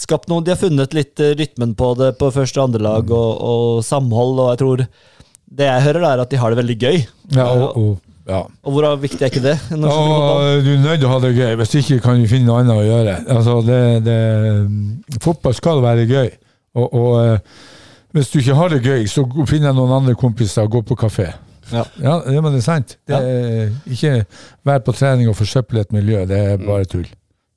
skapt 0.00 0.26
noe 0.32 0.40
De 0.42 0.50
har 0.54 0.58
funnet 0.58 0.94
litt 0.96 1.20
eh, 1.20 1.34
rytmen 1.38 1.74
på 1.76 1.92
det 2.00 2.14
på 2.18 2.32
første 2.32 2.58
og 2.62 2.70
andre 2.70 2.80
lag, 2.82 3.04
Mm. 3.04 3.12
og, 3.12 3.42
og 3.50 3.84
samhold, 3.84 4.40
og 4.40 4.48
jeg 4.54 4.58
tror 4.64 4.86
Det 5.54 5.66
jeg 5.68 5.82
hører, 5.84 6.02
er 6.14 6.20
at 6.24 6.30
de 6.30 6.36
har 6.40 6.50
det 6.50 6.58
veldig 6.64 6.78
gøy. 6.80 7.06
Ja, 7.36 7.44
og, 7.52 7.76
og, 7.76 7.98
ja. 8.26 8.40
Og 8.64 8.72
hvor 8.72 8.96
viktig 8.98 9.20
er 9.22 9.28
ikke 9.30 9.42
det? 9.44 9.58
Og 9.70 10.64
du 10.64 10.70
er 10.72 10.80
nødt 10.82 10.98
til 10.98 11.06
å 11.06 11.12
ha 11.12 11.18
det 11.20 11.36
gøy, 11.36 11.52
hvis 11.60 11.74
ikke 11.78 12.00
kan 12.02 12.18
du 12.18 12.26
finne 12.26 12.46
noe 12.48 12.64
annet 12.64 12.80
å 12.80 12.88
gjøre. 12.88 13.14
Altså, 13.28 13.60
det, 13.68 13.78
det, 14.08 15.20
fotball 15.22 15.54
skal 15.54 15.82
være 15.84 16.08
gøy. 16.08 16.30
Og, 16.74 16.88
og 16.90 17.12
eh, 17.20 17.38
hvis 18.16 18.30
du 18.32 18.40
ikke 18.40 18.56
har 18.58 18.68
det 18.72 18.82
gøy, 18.82 19.04
så 19.06 19.22
finner 19.46 19.70
jeg 19.70 19.76
noen 19.78 19.92
andre 20.00 20.14
kompiser 20.18 20.64
og 20.66 20.70
går 20.74 20.82
på 20.90 20.96
kafé. 21.04 21.28
Ja. 21.74 21.84
Ja, 22.02 22.14
det, 22.28 22.38
men 22.44 22.54
det 22.54 22.62
er 22.62 22.66
sant. 22.68 22.96
Det 23.08 23.18
er, 23.18 23.74
ikke 23.90 24.14
vær 24.66 24.80
på 24.86 24.94
trening 24.96 25.28
og 25.30 25.36
forsøple 25.38 25.82
et 25.84 25.92
miljø. 25.94 26.24
Det 26.30 26.38
er 26.54 26.56
bare 26.64 26.86
tull. 26.88 27.06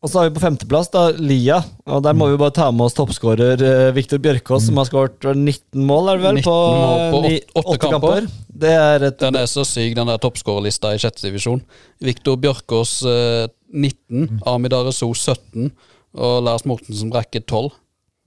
Og 0.05 0.11
så 0.11 0.19
har 0.21 0.27
vi 0.29 0.35
på 0.35 0.41
femteplass 0.43 0.91
da 0.93 1.07
Lia, 1.17 1.55
og 1.89 2.03
der 2.05 2.13
må 2.15 2.27
vi 2.29 2.37
bare 2.37 2.53
ta 2.53 2.67
med 2.71 2.85
oss 2.85 2.93
toppskårer 2.95 3.63
eh, 3.65 3.87
Viktor 3.95 4.19
Bjørkås, 4.21 4.67
som 4.67 4.77
har 4.77 4.85
skåret 4.85 5.25
19 5.33 5.81
mål, 5.89 6.11
er 6.11 6.19
det 6.19 6.25
vel? 6.27 6.37
19 6.37 6.43
på 6.45 7.21
åtte- 7.63 7.79
kamper. 7.81 7.89
kamper. 7.89 8.27
Det 8.61 8.73
er 8.77 9.07
et 9.09 9.17
Den 9.19 9.35
er 9.41 9.49
så 9.49 9.65
syk, 9.65 9.95
den 9.97 10.07
der 10.11 10.21
toppskårerlista 10.21 10.93
i 10.93 11.01
sjette 11.01 11.25
divisjon. 11.25 11.63
Viktor 12.05 12.37
Bjørkås 12.37 12.93
eh, 13.09 13.47
19, 13.73 14.37
Amid 14.47 14.77
Areso 14.77 15.09
17 15.17 15.71
og 16.17 16.43
Lars 16.45 16.63
Mortensen 16.69 17.09
Brekke 17.11 17.41
12 17.43 17.73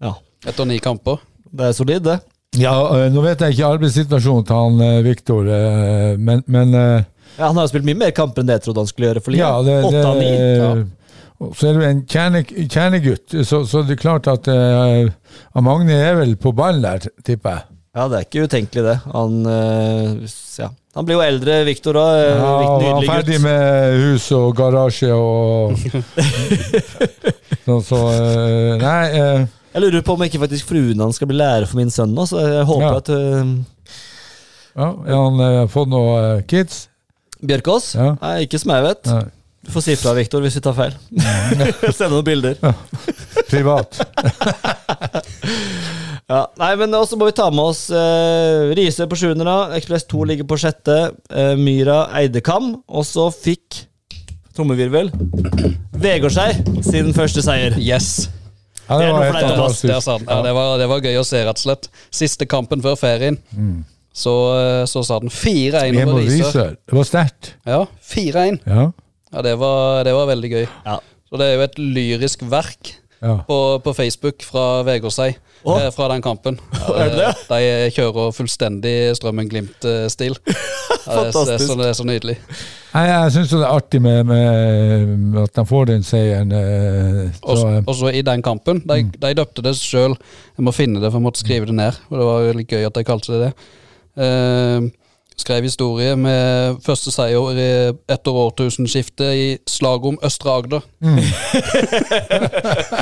Ja, 0.03 0.14
etter 0.51 0.66
ni 0.68 0.80
kamper. 0.82 1.22
det 1.55 1.70
er 1.70 1.72
solid, 1.78 2.03
det. 2.03 2.18
Ja, 2.59 2.75
eh, 2.97 3.09
Nå 3.15 3.23
vet 3.23 3.43
jeg 3.45 3.55
ikke 3.55 3.75
arbeidssituasjonen 3.77 4.47
til 4.49 4.59
han 4.59 4.81
eh, 4.83 5.03
Viktor, 5.07 5.47
eh, 5.55 6.15
men, 6.19 6.43
men 6.51 6.75
Ja, 6.75 7.47
han 7.47 7.55
har 7.55 7.67
jo 7.67 7.71
spilt 7.71 7.87
mye 7.87 8.01
mer 8.01 8.15
kamp 8.17 8.39
enn 8.41 8.49
det 8.49 8.59
jeg 8.59 8.65
trodde 8.67 8.83
han 8.83 8.91
skulle 8.91 9.11
gjøre 9.13 9.23
for 9.23 9.35
Lia. 9.35 9.45
Ja, 9.45 9.61
det, 9.63 9.77
og 11.41 11.55
Så 11.57 11.71
er 11.71 11.79
du 11.79 11.85
en 11.87 12.03
kjerne, 12.05 12.43
kjernegutt, 12.45 13.37
så, 13.49 13.63
så 13.65 13.85
det 13.87 13.95
er 13.95 14.01
klart 14.03 14.27
at 14.29 14.51
uh, 14.51 15.07
Magne 15.65 15.95
er 15.97 16.19
vel 16.19 16.35
på 16.37 16.53
ballen 16.53 16.83
der, 16.85 17.07
tipper 17.25 17.55
jeg. 17.55 17.65
Ja, 17.97 18.05
det 18.11 18.19
er 18.19 18.27
ikke 18.27 18.45
utenkelig, 18.45 18.83
det. 18.85 18.97
Han, 19.15 19.39
uh, 19.49 20.35
ja. 20.61 20.69
han 20.99 21.09
blir 21.09 21.17
jo 21.17 21.23
eldre, 21.25 21.57
Viktor 21.71 21.97
òg. 22.03 22.19
Ja, 22.27 22.51
han 22.67 22.85
var 22.85 23.09
ferdig 23.09 23.39
gutt. 23.39 23.47
med 23.47 23.97
hus 24.03 24.27
og 24.37 24.53
garasje 24.59 25.17
og 25.17 25.81
Så, 27.65 27.81
så 27.89 28.03
uh, 28.05 28.77
Nei. 28.83 29.49
Eh, 29.71 29.77
Jeg 29.77 29.83
lurer 29.87 30.05
på 30.07 30.14
om 30.16 30.23
ikke 30.27 30.41
faktisk 30.43 30.71
fruen 30.71 31.01
hans 31.01 31.16
skal 31.21 31.31
bli 31.31 31.39
lærer 31.41 31.66
for 31.71 31.81
min 31.81 31.91
sønn 31.95 32.14
nå, 32.14 32.27
så 32.29 32.43
jeg 32.43 32.68
håper 32.68 32.87
Ja. 32.87 32.97
at 32.99 33.11
uh, 33.14 33.53
ja, 34.77 34.87
har 34.87 35.23
han 35.25 35.41
uh, 35.43 35.66
fått 35.71 35.91
noe 35.91 36.16
uh, 36.39 36.43
kids? 36.47 36.89
Bjørkås? 37.41 37.95
Ja. 37.97 38.12
Nei, 38.21 38.35
ikke 38.45 38.59
som 38.61 38.75
jeg 38.75 38.85
vet. 38.85 39.07
Nei. 39.11 39.25
Du 39.66 39.73
får 39.75 39.85
si 39.85 39.95
fra, 40.01 40.12
Viktor, 40.16 40.41
hvis 40.45 40.57
vi 40.57 40.62
tar 40.64 40.77
feil. 40.77 40.95
Send 41.97 42.14
noen 42.14 42.25
bilder. 42.25 42.57
Privat. 43.51 44.01
Ja, 46.31 46.45
nei, 46.61 46.68
men 46.79 46.95
også 46.95 47.16
må 47.18 47.27
vi 47.27 47.35
ta 47.35 47.49
med 47.51 47.73
oss 47.73 47.89
uh, 47.91 48.71
Riise 48.79 49.09
på 49.11 49.16
sjuende, 49.18 49.43
da. 49.43 49.73
Ekspress 49.75 50.05
2 50.12 50.21
ligger 50.31 50.47
på 50.47 50.61
sjette. 50.62 50.99
Uh, 51.27 51.57
Myra 51.59 52.05
Eidekam. 52.21 52.77
Og 52.87 53.03
så 53.09 53.27
fikk 53.35 53.81
trommevirvel 54.55 55.11
Vegårshei 55.99 56.53
sin 56.87 57.11
første 57.16 57.43
seier. 57.43 57.75
Yes! 57.83 58.29
Ja, 58.91 58.99
det 58.99 59.07
Det 59.07 59.14
var 59.14 59.24
helt 59.24 59.38
flaut, 59.38 59.61
ass. 59.70 59.80
Det, 59.80 59.95
er 59.95 60.24
Ja, 60.26 60.43
det, 60.43 60.53
var, 60.57 60.70
det 60.80 60.88
var 60.91 61.05
gøy 61.07 61.20
å 61.20 61.26
se, 61.26 61.45
rett 61.47 61.61
og 61.61 61.62
slett. 61.62 61.91
Siste 62.11 62.47
kampen 62.51 62.82
før 62.82 62.99
ferien. 62.99 63.38
Så, 64.11 64.32
eh, 64.59 64.84
så 64.91 65.05
sa 65.07 65.20
den 65.22 65.30
4-1 65.30 66.01
over 66.03 66.24
Risør. 66.26 66.74
Det 66.74 66.97
var 66.99 67.07
sterkt. 67.07 67.55
Ja, 67.68 67.84
4-1. 68.11 68.59
Ja. 68.66 68.88
Ja, 69.30 69.45
det 69.47 69.55
var, 69.61 70.03
det 70.05 70.14
var 70.16 70.26
veldig 70.26 70.51
gøy. 70.51 70.66
Ja. 70.66 70.99
Så 71.30 71.38
det 71.38 71.47
er 71.47 71.55
jo 71.55 71.66
et 71.68 71.78
lyrisk 71.78 72.43
verk 72.51 72.97
ja. 73.22 73.36
på, 73.47 73.59
på 73.84 73.95
Facebook 73.95 74.43
fra 74.43 74.82
Vegårshei 74.88 75.30
Eh, 75.67 75.91
fra 75.93 76.07
den 76.09 76.23
kampen. 76.25 76.59
Ja, 76.81 76.95
Er 77.05 77.11
det 77.15 77.31
De 77.49 77.91
kjører 77.95 78.33
fullstendig 78.33 78.95
Strømmen 79.19 79.49
Glimt-stil. 79.51 80.37
Fantastisk. 80.41 80.47
det, 81.07 81.11
er- 81.11 81.11
det, 81.11 81.27
er 81.27 81.33
Fantastisk. 81.33 81.67
så- 81.67 81.77
det 81.81 81.89
er 81.91 81.97
så 81.99 82.07
nydelig. 82.09 82.37
Nei, 82.95 83.03
jeg 83.07 83.33
syns 83.37 83.51
det 83.55 83.61
er 83.61 83.75
artig 83.77 84.01
med, 84.03 84.27
med 84.27 85.43
at 85.45 85.53
de 85.55 85.65
får 85.69 85.85
den 85.93 86.03
seieren. 86.03 86.51
eh, 86.53 87.29
Og 87.43 87.95
Så, 87.95 88.09
eh, 88.09 88.19
i 88.19 88.23
den 88.27 88.43
kampen, 88.43 88.81
de, 88.89 89.03
de 89.23 89.35
døpte 89.39 89.63
det 89.63 89.77
sjøl. 89.79 90.17
Jeg 90.59 90.65
må 90.67 90.73
finne 90.75 90.99
det, 91.01 91.11
for 91.13 91.21
jeg 91.21 91.27
måtte 91.29 91.45
skrive 91.45 91.67
det 91.71 91.77
ned. 91.79 92.01
Og 92.11 92.19
det 92.19 92.27
var 92.31 92.49
veldig 92.49 92.67
gøy 92.73 92.87
at 92.89 92.95
de 92.99 93.05
kalte 93.07 93.33
det 93.37 93.41
det. 93.45 93.53
Eh, 94.25 94.89
skrev 95.41 95.62
historie 95.66 96.14
med 96.16 96.76
første 96.86 97.11
seier 97.14 97.43
etter 98.12 98.30
årtusenskiftet 98.45 99.30
i 99.34 99.49
slaget 99.68 100.05
om 100.12 100.18
Østre 100.26 100.51
Agder. 100.61 100.80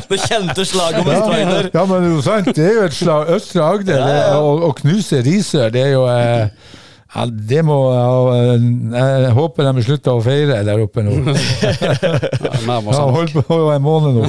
Det 0.09 0.17
kjente 0.25 0.65
slaget 0.65 1.01
om 1.03 1.07
ja, 1.11 1.17
Østreider. 1.19 1.69
ja, 1.75 1.83
men 1.85 2.03
det 2.03 2.09
er 2.11 2.15
jo 2.15 2.23
sant. 2.25 2.47
Det 2.57 2.65
er 2.67 2.73
jo 2.79 2.85
et 2.89 2.95
slag. 2.97 3.29
Østre 3.37 3.63
Agder 3.65 3.99
Ja, 3.99 4.09
ja. 4.09 4.15
det- 4.17 4.43
å, 4.43 4.45
å 4.69 4.71
knuse 4.79 5.17
Risør, 5.27 5.69
det 5.75 5.83
er 5.83 5.93
jo 5.97 6.05
eh, 6.09 6.49
ja, 7.15 7.23
Det 7.51 7.63
må 7.65 7.77
jeg 7.89 8.59
Jeg 8.93 9.33
håper 9.39 9.69
de 9.73 9.85
slutter 9.87 10.13
å 10.19 10.23
feire 10.25 10.59
der 10.67 10.83
oppe 10.85 11.05
nå. 11.07 11.15
Ja, 11.25 12.59
nærmer 12.67 12.93
Ja. 12.93 13.05
Holdt 13.15 13.37
på 13.49 13.59
en 13.73 13.83
måned 13.85 14.19
nå. 14.19 14.27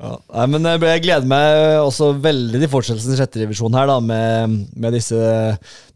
Ja. 0.00 0.14
Nei, 0.32 0.44
men 0.48 0.64
jeg 0.64 0.80
jeg 0.80 1.02
gleder 1.04 1.28
meg 1.28 1.82
også 1.84 2.06
veldig 2.24 2.56
til 2.62 2.70
fortsettelsen 2.72 3.12
i 3.12 3.18
sjette 3.18 3.42
divisjon 3.42 3.74
her, 3.76 3.90
da, 3.90 3.98
med, 4.00 4.54
med 4.80 4.94
disse, 4.96 5.18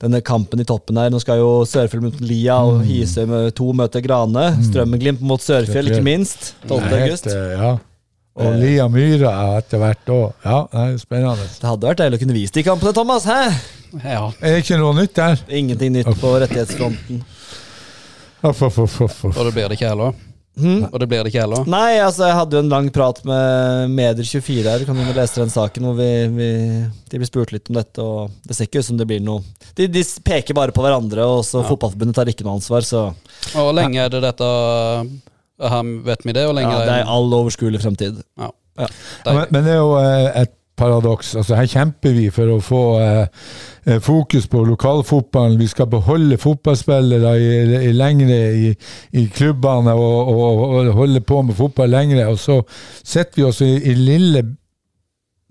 denne 0.02 0.20
kampen 0.20 0.60
i 0.60 0.66
toppen 0.68 0.98
her. 1.00 1.08
Nå 1.14 1.22
skal 1.22 1.40
jo 1.40 1.48
Sørfjell 1.68 2.04
mot 2.04 2.18
Lia 2.20 2.58
og 2.68 2.82
Hisøy 2.84 3.24
med 3.30 3.54
to 3.56 3.70
møte 3.76 4.02
Grane. 4.04 4.50
Strømmeglimt 4.68 5.24
mot 5.24 5.40
Sørfjell, 5.40 5.88
ikke 5.88 6.04
minst. 6.04 6.52
12. 6.68 6.84
August. 6.98 7.30
eh, 7.32 7.56
Ja. 7.56 7.72
Og 8.34 8.56
Lia 8.58 8.88
Myra 8.90 9.32
etter 9.60 9.78
hvert 9.78 10.08
òg. 10.10 10.32
Ja, 10.44 10.56
det 10.72 10.84
er 10.84 10.96
spennende. 10.98 11.44
Det 11.54 11.68
hadde 11.70 11.86
vært 11.86 12.00
deilig 12.02 12.18
å 12.18 12.22
kunne 12.26 12.34
vise 12.36 12.56
de 12.56 12.64
kampene, 12.66 12.92
Thomas. 12.96 13.24
Hæ? 13.30 13.54
Ja. 14.02 14.26
Er 14.40 14.56
det 14.56 14.64
ikke 14.64 14.80
noe 14.80 14.94
nytt 14.98 15.14
der? 15.16 15.40
Ingenting 15.48 15.94
nytt 15.94 16.12
på 16.20 16.34
rettighetsfronten. 16.42 17.24
Off, 18.44 18.62
off, 18.62 18.78
off. 19.00 19.18
Og 19.30 19.42
det 19.46 19.52
blir 19.54 19.68
det 19.70 19.78
ikke 19.78 19.88
heller. 19.88 20.14
Hmm? 20.54 20.84
Og 20.86 21.00
det 21.02 21.08
blir 21.10 21.24
det 21.24 21.32
ikke 21.32 21.42
heller. 21.42 21.64
Nei, 21.66 21.96
altså 21.98 22.28
jeg 22.28 22.36
hadde 22.38 22.54
jo 22.54 22.62
en 22.62 22.70
lang 22.70 22.88
prat 22.94 23.18
med 23.26 23.90
Medier24 23.96 24.68
her. 24.68 24.82
Du 24.82 24.86
Kan 24.86 25.00
jo 25.02 25.14
lese 25.16 25.40
den 25.40 25.50
saken 25.50 25.88
hvor 25.88 25.96
vi, 25.98 26.10
vi, 26.36 26.48
de 27.10 27.20
blir 27.20 27.30
spurt 27.30 27.54
litt 27.54 27.70
om 27.72 27.78
dette, 27.80 28.04
og 28.04 28.34
det 28.46 28.54
ser 28.54 28.68
ikke 28.68 28.84
ut 28.84 28.88
som 28.90 29.00
det 29.00 29.08
blir 29.10 29.22
noe 29.24 29.42
De, 29.74 29.88
de 29.90 30.04
peker 30.22 30.54
bare 30.54 30.74
på 30.74 30.84
hverandre, 30.84 31.26
og 31.26 31.42
så 31.48 31.64
Fotballforbundet 31.66 32.14
tar 32.20 32.30
ikke 32.30 32.46
noe 32.46 32.60
ansvar, 32.60 32.86
så 32.86 33.08
Og 33.10 33.58
hvor 33.58 33.74
lenge 33.74 33.98
er 34.04 34.12
det 34.14 34.22
dette 34.22 34.50
Her 35.74 35.90
vet 36.06 36.22
vi 36.28 36.36
det, 36.36 36.46
Hvor 36.46 36.54
lenge 36.60 36.70
ja, 36.70 36.84
det 36.86 37.00
er 37.00 37.10
all 37.16 37.34
overskuelig 37.40 37.82
fremtid. 37.82 38.22
Ja. 38.38 38.52
Ja. 38.78 38.86
Ja, 39.24 39.32
men, 39.32 39.44
men 39.54 39.66
det 39.66 39.74
er 39.74 39.82
jo 39.82 39.90
eh, 39.98 40.28
et 40.44 40.54
paradoks. 40.76 41.34
Altså, 41.36 41.54
her 41.58 41.68
kjemper 41.70 42.14
vi 42.16 42.26
for 42.34 42.54
å 42.54 42.58
få 42.64 42.82
eh, 43.02 43.44
eh, 43.86 44.00
fokus 44.02 44.48
på 44.50 44.64
lokalfotballen. 44.66 45.58
Vi 45.60 45.70
skal 45.70 45.90
beholde 45.92 46.38
fotballspillere 46.40 47.34
i, 47.38 47.52
i 47.90 47.94
lengre 47.94 48.40
i, 48.58 48.74
i 49.20 49.24
klubbene 49.34 49.94
og, 49.94 50.34
og, 50.34 50.64
og 50.68 50.92
holde 50.98 51.22
på 51.24 51.42
med 51.42 51.58
fotball 51.58 51.94
lengre. 51.94 52.26
Og 52.32 52.38
så 52.42 52.60
sitter 53.02 53.40
vi 53.40 53.48
også 53.48 53.70
i, 53.70 53.80
i 53.92 53.96
lille 53.98 54.44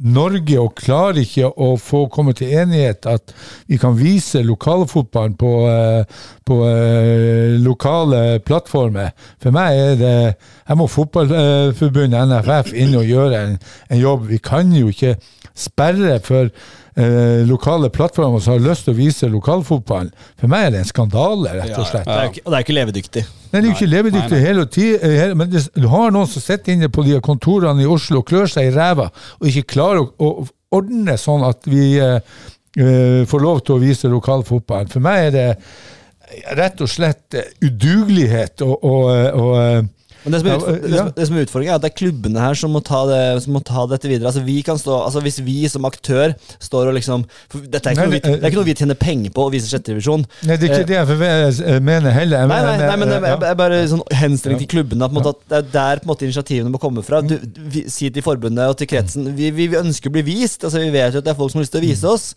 Norge 0.03 0.59
og 0.59 0.75
klarer 0.75 1.21
ikke 1.21 1.47
å 1.47 1.73
få 1.79 2.05
komme 2.11 2.33
til 2.35 2.51
enighet 2.59 3.07
at 3.07 3.33
vi 3.69 3.77
kan 3.79 3.95
vise 3.95 4.41
lokalfotballen 4.43 5.37
på, 5.39 5.51
eh, 5.71 6.25
på 6.43 6.59
eh, 6.67 7.55
lokale 7.63 8.39
plattformer. 8.43 9.13
For 9.39 9.55
meg 9.55 9.79
er 9.79 9.95
det 10.01 10.17
Her 10.67 10.77
må 10.79 10.87
Fotballforbundet, 10.87 12.27
NFF, 12.27 12.73
inn 12.79 12.95
og 12.95 13.07
gjøre 13.07 13.41
en, 13.47 13.57
en 13.91 13.99
jobb. 13.99 14.29
Vi 14.29 14.39
kan 14.43 14.71
jo 14.71 14.91
ikke 14.91 15.17
sperre 15.55 16.19
for 16.23 16.51
eh, 16.95 17.43
lokale 17.49 17.89
plattformer 17.93 18.41
som 18.43 18.55
har 18.55 18.63
lyst 18.63 18.87
til 18.87 18.93
å 18.95 18.97
vise 18.97 19.29
lokalfotballen. 19.31 20.11
For 20.39 20.51
meg 20.51 20.67
er 20.67 20.75
det 20.75 20.83
en 20.83 20.89
skandale, 20.89 21.53
rett 21.59 21.77
og 21.77 21.87
slett. 21.89 22.07
Det 22.07 22.17
er 22.17 22.31
ikke, 22.31 22.43
og 22.45 22.51
det 22.51 22.59
er 22.59 22.67
ikke 22.67 22.77
levedyktig. 22.79 23.25
Nei, 23.51 23.61
det 23.61 23.63
er 23.63 23.71
ikke 23.75 23.91
levedyktig 23.91 24.41
hele 24.41 24.65
tida, 24.73 25.29
men 25.37 25.51
det, 25.53 25.63
du 25.77 25.87
har 25.91 26.13
noen 26.13 26.29
som 26.29 26.43
sitter 26.43 26.75
inne 26.75 26.89
på 26.93 27.05
de 27.05 27.19
kontorene 27.23 27.85
i 27.85 27.89
Oslo 27.89 28.23
og 28.23 28.27
klør 28.29 28.49
seg 28.49 28.71
i 28.71 28.75
ræva 28.75 29.09
og 29.13 29.49
ikke 29.49 29.75
klarer 29.75 30.03
å, 30.03 30.31
å 30.41 30.47
ordne 30.73 31.17
sånn 31.21 31.45
at 31.45 31.67
vi 31.69 31.93
eh, 32.01 32.17
eh, 32.79 33.19
får 33.29 33.43
lov 33.43 33.61
til 33.65 33.77
å 33.77 33.83
vise 33.83 34.09
lokalfotballen. 34.11 34.89
For 34.89 35.03
meg 35.05 35.27
er 35.27 35.35
det 35.35 35.49
rett 36.57 36.81
og 36.81 36.89
slett 36.89 37.37
eh, 37.37 37.51
udugelighet 37.61 38.63
og, 38.65 38.75
og, 38.79 39.09
og 39.37 39.53
eh, 39.59 39.83
Men 40.23 40.35
det 40.35 40.39
som, 40.41 40.49
er 40.49 40.79
det, 40.83 40.91
som, 40.97 41.09
det 41.17 41.27
som 41.27 41.37
er 41.37 41.45
utfordringen, 41.47 41.73
er 41.73 41.79
at 41.79 41.83
det 41.83 41.89
er 41.91 41.97
klubbene 41.99 42.39
her 42.43 42.57
som 42.59 42.71
må 42.75 42.79
ta, 42.85 43.01
det, 43.09 43.19
som 43.43 43.55
må 43.57 43.61
ta 43.67 43.85
dette 43.91 44.07
videre. 44.07 44.29
Altså 44.31 44.43
vi 44.45 44.61
kan 44.65 44.79
stå, 44.79 44.97
altså 45.05 45.23
Hvis 45.23 45.39
vi 45.43 45.57
som 45.71 45.85
aktør 45.87 46.33
står 46.63 46.91
og 46.91 46.97
liksom 46.97 47.25
Dette 47.53 47.91
er 47.91 47.97
ikke, 47.97 48.05
noe 48.07 48.13
vi, 48.13 48.21
det- 48.23 48.33
er 48.39 48.49
ikke 48.51 48.61
noe 48.61 48.69
vi 48.69 48.75
tjener 48.79 48.99
penger 48.99 49.33
på 49.35 49.47
å 49.47 49.51
vise 49.53 49.67
sjetterevisjon. 49.71 50.25
Nei, 50.47 50.57
det 50.57 50.69
er 50.69 50.83
ikke 50.83 50.91
det 50.93 50.99
jeg 50.99 51.83
mener 51.83 52.15
heller. 52.15 52.47
Nei, 52.47 52.61
nei, 52.67 52.77
nei, 52.83 52.97
men 53.01 53.11
det 53.13 53.19
ja. 53.21 53.37
er- 53.51 53.59
bare 53.59 53.81
sånn 53.91 54.03
henstilling 54.23 54.61
til 54.63 54.71
klubbene. 54.77 55.05
At, 55.05 55.11
på 55.13 55.19
en 55.19 55.21
måte, 55.21 55.35
at 55.35 55.49
det 55.49 55.59
er 55.59 55.71
der 55.75 56.03
på 56.03 56.07
en 56.07 56.13
måte 56.13 56.27
initiativene 56.27 56.73
må 56.73 56.81
komme 56.81 57.03
fra. 57.05 57.21
Du, 57.23 57.35
vi, 57.73 57.85
si 57.91 58.09
til 58.13 58.25
forbundet 58.25 58.71
og 58.71 58.77
til 58.79 58.89
kretsen 58.91 59.31
vi, 59.35 59.51
vi, 59.55 59.67
vi 59.71 59.79
ønsker 59.79 60.11
å 60.11 60.15
bli 60.17 60.25
vist. 60.33 60.63
Altså 60.63 60.81
Vi 60.83 60.91
vet 60.93 61.13
jo 61.15 61.23
at 61.23 61.27
det 61.27 61.33
er 61.33 61.39
folk 61.39 61.51
som 61.53 61.59
har 61.61 61.67
lyst 61.67 61.75
til 61.75 61.83
å 61.83 61.87
vise 61.87 62.13
oss. 62.15 62.29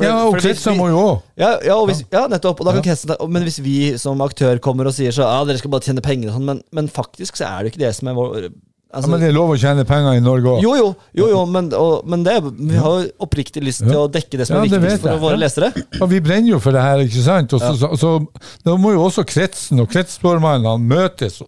For- 0.00 0.08
Ja, 0.08 0.16
og 0.24 0.40
vi- 0.40 0.78
må 0.80 0.88
jo 0.88 0.98
òg. 1.04 1.22
ja, 1.36 1.50
ja, 1.68 1.76
hvis, 1.84 2.00
ja, 2.10 2.24
nettopp. 2.32 2.64
Ja. 2.64 2.80
kretsen, 2.80 3.12
men 3.28 3.44
hvis 3.44 3.60
vi 3.60 3.76
som 4.00 4.18
aktør 4.24 4.58
kommer 4.64 4.88
og 4.88 4.94
sier 4.96 5.12
så 5.12 5.26
Ja, 5.28 5.44
dere 5.44 5.58
skal 5.60 5.70
bare 5.70 5.84
tjene 5.84 6.00
penger 6.02 6.32
sånn, 6.32 6.48
men, 6.48 6.62
men 6.72 6.88
faktisk 6.88 7.36
så 7.36 7.46
er 7.52 7.64
det 7.64 7.74
ikke 7.74 7.84
det 7.84 7.94
som 7.98 8.08
er 8.08 8.14
vår 8.18 8.48
Ja, 8.90 8.96
altså, 8.98 9.10
men 9.12 9.20
det 9.22 9.28
er 9.28 9.34
lov 9.36 9.50
å 9.52 9.58
tjene 9.60 9.84
penger 9.86 10.16
i 10.18 10.20
Norge 10.24 10.48
òg. 10.50 10.62
Jo, 10.64 10.72
jo, 10.74 10.86
jo, 11.14 11.26
jo 11.30 11.44
men, 11.46 11.68
og, 11.78 12.06
men 12.10 12.24
det, 12.26 12.32
vi 12.58 12.74
har 12.74 12.96
jo 13.04 13.10
oppriktig 13.22 13.62
lyst 13.62 13.84
til 13.84 13.92
Ja. 13.94 14.00
å 14.02 14.10
dekke 14.10 14.38
det 14.40 14.48
som 14.48 14.56
Ja, 14.56 14.64
er 14.64 14.80
viktigst 14.80 15.04
for 15.04 15.20
våre 15.22 15.36
Ja. 15.38 15.44
lesere. 15.46 15.68
Og 16.02 16.08
vi 16.10 16.18
brenner 16.18 16.50
jo 16.56 16.58
for 16.58 16.72
det 16.74 16.82
her, 16.82 16.98
ikke 17.04 17.22
sant? 17.22 17.52
Og 17.54 17.60
så, 17.60 17.76
så, 17.78 17.92
så, 18.00 18.26
da 18.64 18.74
må 18.76 18.90
jo 18.96 19.04
også 19.06 19.22
kretsen 19.24 19.78
og 19.80 19.88
kretsformannene 19.92 20.74
møtes 20.82 21.38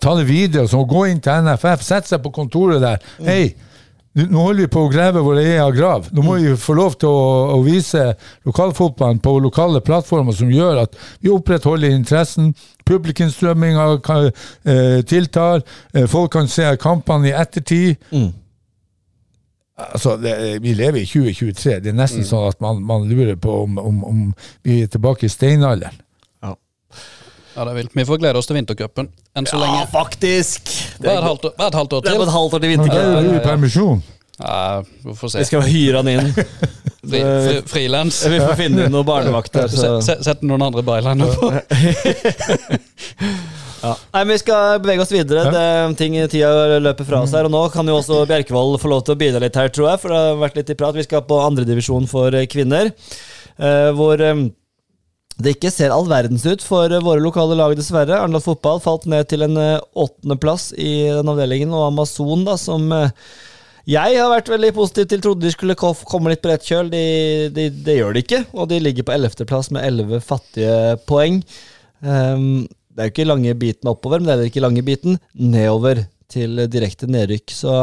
ta 0.00 0.14
det 0.16 0.26
videre. 0.26 0.66
Så 0.66 0.82
gå 0.88 1.04
inn 1.10 1.20
til 1.22 1.32
NFF, 1.44 1.82
sette 1.86 2.08
seg 2.10 2.22
på 2.24 2.32
kontoret 2.34 2.80
der. 2.82 2.98
Mm. 3.20 3.26
Hei, 3.30 3.54
nå 4.14 4.44
holder 4.44 4.60
vi 4.64 4.70
på 4.70 4.84
å 4.86 4.90
grave 4.92 5.22
vår 5.26 5.40
egen 5.42 5.72
grav. 5.74 6.06
Nå 6.14 6.22
må 6.22 6.36
vi 6.38 6.52
få 6.60 6.76
lov 6.78 6.94
til 7.02 7.08
å, 7.10 7.24
å 7.56 7.62
vise 7.66 8.12
lokalfotballen 8.46 9.18
på 9.24 9.32
lokale 9.42 9.80
plattformer 9.82 10.36
som 10.38 10.52
gjør 10.54 10.84
at 10.84 10.94
vi 11.20 11.32
opprettholder 11.34 11.90
interessen. 11.96 12.52
Publikumsstrømminga 12.86 13.88
eh, 14.04 15.02
tiltar. 15.10 15.64
Eh, 15.92 16.06
folk 16.06 16.30
kan 16.36 16.46
se 16.48 16.68
kampene 16.78 17.32
i 17.32 17.34
ettertid. 17.34 17.96
Mm. 18.14 18.30
Altså, 19.74 20.14
det, 20.22 20.62
Vi 20.62 20.74
lever 20.78 21.00
i 21.02 21.06
2023. 21.10 21.80
Det 21.82 21.90
er 21.90 21.98
nesten 21.98 22.22
Mm. 22.22 22.28
sånn 22.30 22.48
at 22.52 22.60
man, 22.62 22.82
man 22.86 23.08
lurer 23.10 23.34
på 23.34 23.62
om, 23.64 23.78
om, 23.78 24.04
om 24.04 24.34
vi 24.62 24.82
er 24.84 24.86
tilbake 24.86 25.26
i 25.26 25.32
steinalderen. 25.32 25.98
Ja, 27.54 27.64
det 27.64 27.70
er 27.70 27.76
vilt. 27.78 27.94
Vi 27.94 28.04
får 28.08 28.18
glede 28.22 28.40
oss 28.40 28.48
til 28.50 28.56
vintercupen 28.58 29.08
enn 29.38 29.46
så 29.46 29.58
Ja, 29.58 29.62
lenge. 29.64 29.86
faktisk! 29.92 30.72
Er 31.02 31.10
er, 31.12 31.18
et 31.18 31.28
halvt 31.28 31.48
år, 31.50 31.54
er 31.58 31.66
et 31.68 31.78
halvt 31.78 31.92
år 31.92 32.04
det 32.04 32.12
er 32.14 32.22
et 32.24 32.34
halvt 32.34 32.54
år 32.54 32.60
til 32.60 32.68
er 32.68 32.76
vintercupen. 32.76 33.30
Ja, 33.34 33.40
permisjon. 33.44 34.02
Ja, 34.40 34.82
vi 35.04 35.14
får 35.14 35.30
se. 35.30 35.38
Vi 35.44 35.50
skal 35.50 35.62
hyre 35.68 36.02
han 36.02 36.08
inn. 36.10 36.32
Fri, 37.04 37.20
fri, 37.20 37.56
frilans. 37.68 38.22
Vi 38.32 38.38
får 38.40 38.54
finne 38.56 38.86
inn 38.86 38.94
noen 38.94 39.04
barnevakter. 39.04 39.68
Sett 40.24 40.40
noen 40.42 40.62
andre 40.64 40.82
byliner 40.86 41.34
på. 41.36 41.52
Ja. 43.84 43.90
Nei, 44.14 44.22
men 44.24 44.32
Vi 44.32 44.40
skal 44.40 44.78
bevege 44.80 45.04
oss 45.04 45.12
videre. 45.12 45.44
Det, 45.52 45.96
ting, 46.00 46.16
tida 46.32 46.78
løper 46.80 47.04
fra 47.04 47.20
oss 47.24 47.34
her. 47.36 47.44
Og 47.44 47.52
nå 47.52 47.60
kan 47.74 47.88
jo 47.90 47.98
også 47.98 48.22
Bjerkevold 48.30 48.78
få 48.80 48.88
lov 48.88 49.04
til 49.04 49.12
å 49.12 49.20
bidra 49.20 49.42
litt 49.44 49.58
her, 49.60 49.68
tror 49.74 49.90
jeg. 49.90 50.00
For 50.00 50.14
det 50.14 50.20
har 50.22 50.38
vært 50.40 50.56
litt 50.60 50.72
i 50.72 50.76
prat. 50.80 50.96
Vi 50.96 51.04
skal 51.04 51.24
på 51.28 51.40
andredivisjon 51.44 52.08
for 52.08 52.32
eh, 52.32 52.46
kvinner. 52.48 52.94
eh, 53.58 53.90
hvor 53.92 54.24
eh, 54.24 54.46
det 55.42 55.56
ikke 55.56 55.72
ser 55.74 55.90
all 55.90 56.06
verdens 56.06 56.44
ut 56.46 56.62
for 56.62 56.92
eh, 56.92 57.02
våre 57.02 57.22
lokale 57.22 57.56
lag, 57.58 57.74
dessverre. 57.74 58.14
Arendal 58.20 58.42
fotball 58.44 58.78
falt 58.82 59.08
ned 59.10 59.26
til 59.30 59.42
en 59.46 59.58
eh, 59.58 59.82
åttendeplass 59.98 60.70
i 60.78 60.92
den 61.10 61.30
avdelingen. 61.32 61.74
Og 61.74 61.88
Amazon, 61.88 62.44
da, 62.46 62.54
som 62.60 62.86
eh, 62.94 63.10
jeg 63.90 64.16
har 64.16 64.30
vært 64.30 64.52
veldig 64.52 64.70
positiv 64.76 65.08
til, 65.10 65.24
trodde 65.24 65.44
de 65.44 65.52
skulle 65.52 65.76
komme 65.76 66.30
litt 66.30 66.42
på 66.44 66.52
rett 66.52 66.64
kjøl. 66.64 66.92
De, 66.92 67.04
de, 67.54 67.66
det 67.84 67.98
gjør 67.98 68.14
de 68.14 68.22
ikke, 68.24 68.44
og 68.54 68.70
de 68.70 68.78
ligger 68.80 69.08
på 69.08 69.16
ellevteplass 69.16 69.72
med 69.74 69.84
elleve 69.84 70.22
fattige 70.24 70.94
poeng. 71.08 71.42
Um, 72.00 72.64
det 72.94 73.02
er 73.02 73.10
jo 73.10 73.12
ikke 73.12 73.26
lange 73.28 73.52
biten 73.58 73.90
oppover, 73.90 74.22
men 74.22 74.28
det 74.28 74.32
er 74.32 74.38
heller 74.38 74.52
ikke 74.52 74.64
lange 74.64 74.86
biten 74.86 75.18
nedover 75.36 76.00
til 76.32 76.62
direkte 76.72 77.10
nedrykk. 77.10 77.52
Så 77.52 77.74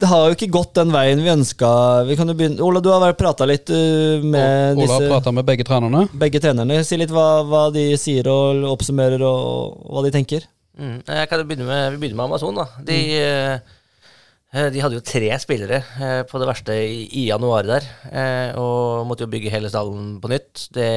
det 0.00 0.08
har 0.10 0.26
jo 0.26 0.34
ikke 0.36 0.50
gått 0.52 0.72
den 0.76 0.90
veien 0.94 1.20
vi 1.22 1.30
ønska. 1.32 1.68
Vi 2.08 2.16
kan 2.18 2.30
jo 2.30 2.34
begynne. 2.38 2.62
Ola, 2.64 2.82
du 2.82 2.90
har 2.90 3.02
vært 3.02 3.20
prata 3.20 3.46
litt 3.48 3.70
uh, 3.70 4.18
med 4.24 4.74
Ola 4.74 4.80
har 4.80 4.80
disse 4.80 5.12
prata 5.12 5.34
med 5.34 5.46
begge 5.48 5.66
trenerne. 5.66 6.06
begge 6.24 6.42
trenerne. 6.42 6.80
Si 6.86 6.98
litt 6.98 7.14
hva, 7.14 7.28
hva 7.46 7.68
de 7.74 7.86
sier 8.00 8.28
og 8.30 8.66
oppsummerer, 8.74 9.22
og, 9.22 9.78
og 9.86 9.96
hva 9.98 10.04
de 10.06 10.12
tenker. 10.14 10.48
Mm. 10.74 10.98
Jeg 11.06 11.30
kan 11.30 11.46
begynne 11.46 11.68
med, 11.68 11.94
vi 11.94 12.02
begynner 12.02 12.20
med 12.20 12.26
Amazon. 12.26 12.58
da. 12.58 12.66
De, 12.90 12.98
mm. 14.50 14.68
de 14.74 14.82
hadde 14.82 14.98
jo 14.98 15.06
tre 15.06 15.30
spillere 15.42 15.80
eh, 15.80 16.20
på 16.26 16.42
det 16.42 16.50
verste 16.50 16.78
i, 16.82 17.04
i 17.22 17.28
januar 17.28 17.66
der, 17.68 17.86
eh, 18.10 18.50
og 18.58 19.06
måtte 19.08 19.26
jo 19.26 19.32
bygge 19.32 19.52
hele 19.54 19.70
stallen 19.70 20.16
på 20.22 20.30
nytt. 20.34 20.68
Det 20.74 20.90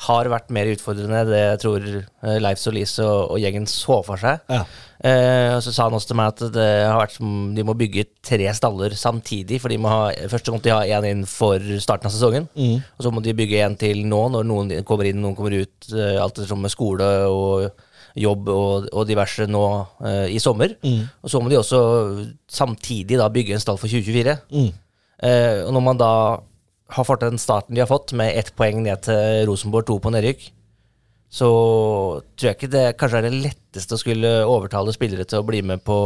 har 0.00 0.28
vært 0.32 0.52
mer 0.54 0.70
utfordrende 0.72 1.24
det 1.28 1.40
jeg 1.40 1.58
tror 1.64 1.88
eh, 1.90 2.38
Leif 2.40 2.60
Solis 2.62 2.94
og, 3.02 3.34
og 3.34 3.42
gjengen 3.42 3.66
så 3.68 3.98
for 4.06 4.20
seg. 4.20 4.40
Ja. 4.48 4.62
Eh, 5.00 5.50
og 5.56 5.60
så 5.64 5.72
sa 5.72 5.86
han 5.86 5.96
også 5.96 6.10
til 6.10 6.18
meg 6.20 6.32
at 6.32 6.42
det 6.54 6.68
har 6.86 6.98
vært 7.00 7.16
som 7.18 7.52
de 7.56 7.64
må 7.66 7.74
bygge 7.76 8.06
tre 8.24 8.48
staller 8.56 8.96
samtidig. 8.96 9.60
For 9.60 9.72
de 9.72 9.78
må 9.80 9.92
ha, 9.92 10.00
først 10.32 10.50
måtte 10.54 10.70
de 10.70 10.74
ha 10.74 10.98
én 10.98 11.08
inn 11.10 11.22
for 11.28 11.60
starten 11.84 12.08
av 12.08 12.16
sesongen. 12.16 12.48
Og 12.96 13.04
så 13.04 13.12
må 13.12 13.24
de 13.24 13.36
bygge 13.36 13.62
en 13.66 13.76
til 13.80 14.02
nå, 14.08 14.24
når 14.36 14.48
noen 14.48 14.74
kommer 14.88 15.08
inn, 15.10 15.20
noen 15.20 15.36
kommer 15.38 15.58
ut. 15.60 15.92
Eh, 15.92 16.16
alt 16.20 16.40
som 16.48 16.60
med 16.64 16.72
skole 16.72 17.12
og 17.28 17.86
jobb 18.18 18.48
og, 18.50 18.88
og 18.90 19.04
diverse 19.06 19.44
nå 19.46 19.64
eh, 20.04 20.28
i 20.34 20.40
sommer. 20.42 20.78
Og 21.20 21.32
så 21.32 21.40
må 21.40 21.52
de 21.52 21.60
også 21.60 21.80
samtidig 22.50 23.20
da 23.20 23.28
bygge 23.32 23.56
en 23.56 23.62
stall 23.62 23.80
for 23.80 23.92
2024. 23.92 24.38
Eh, 25.20 25.58
og 25.66 25.74
når 25.76 25.84
man 25.84 26.00
da 26.00 26.12
har 26.96 27.06
fått 27.06 27.22
den 27.24 27.38
starten 27.40 27.74
de 27.76 27.82
har 27.84 27.90
fått, 27.90 28.12
med 28.18 28.36
ett 28.38 28.52
poeng 28.58 28.82
ned 28.84 29.02
til 29.06 29.44
Rosenborg, 29.48 29.86
to 29.88 29.98
på 30.02 30.12
nedrykk, 30.14 30.48
så 31.30 31.48
tror 32.34 32.48
jeg 32.48 32.56
ikke 32.58 32.70
det 32.72 32.84
kanskje 32.98 33.20
er 33.20 33.28
det 33.28 33.42
letteste 33.44 33.94
å 33.94 34.00
skulle 34.02 34.32
overtale 34.50 34.94
spillere 34.96 35.26
til 35.30 35.42
å 35.42 35.46
bli 35.46 35.60
med 35.62 35.84
på 35.86 35.98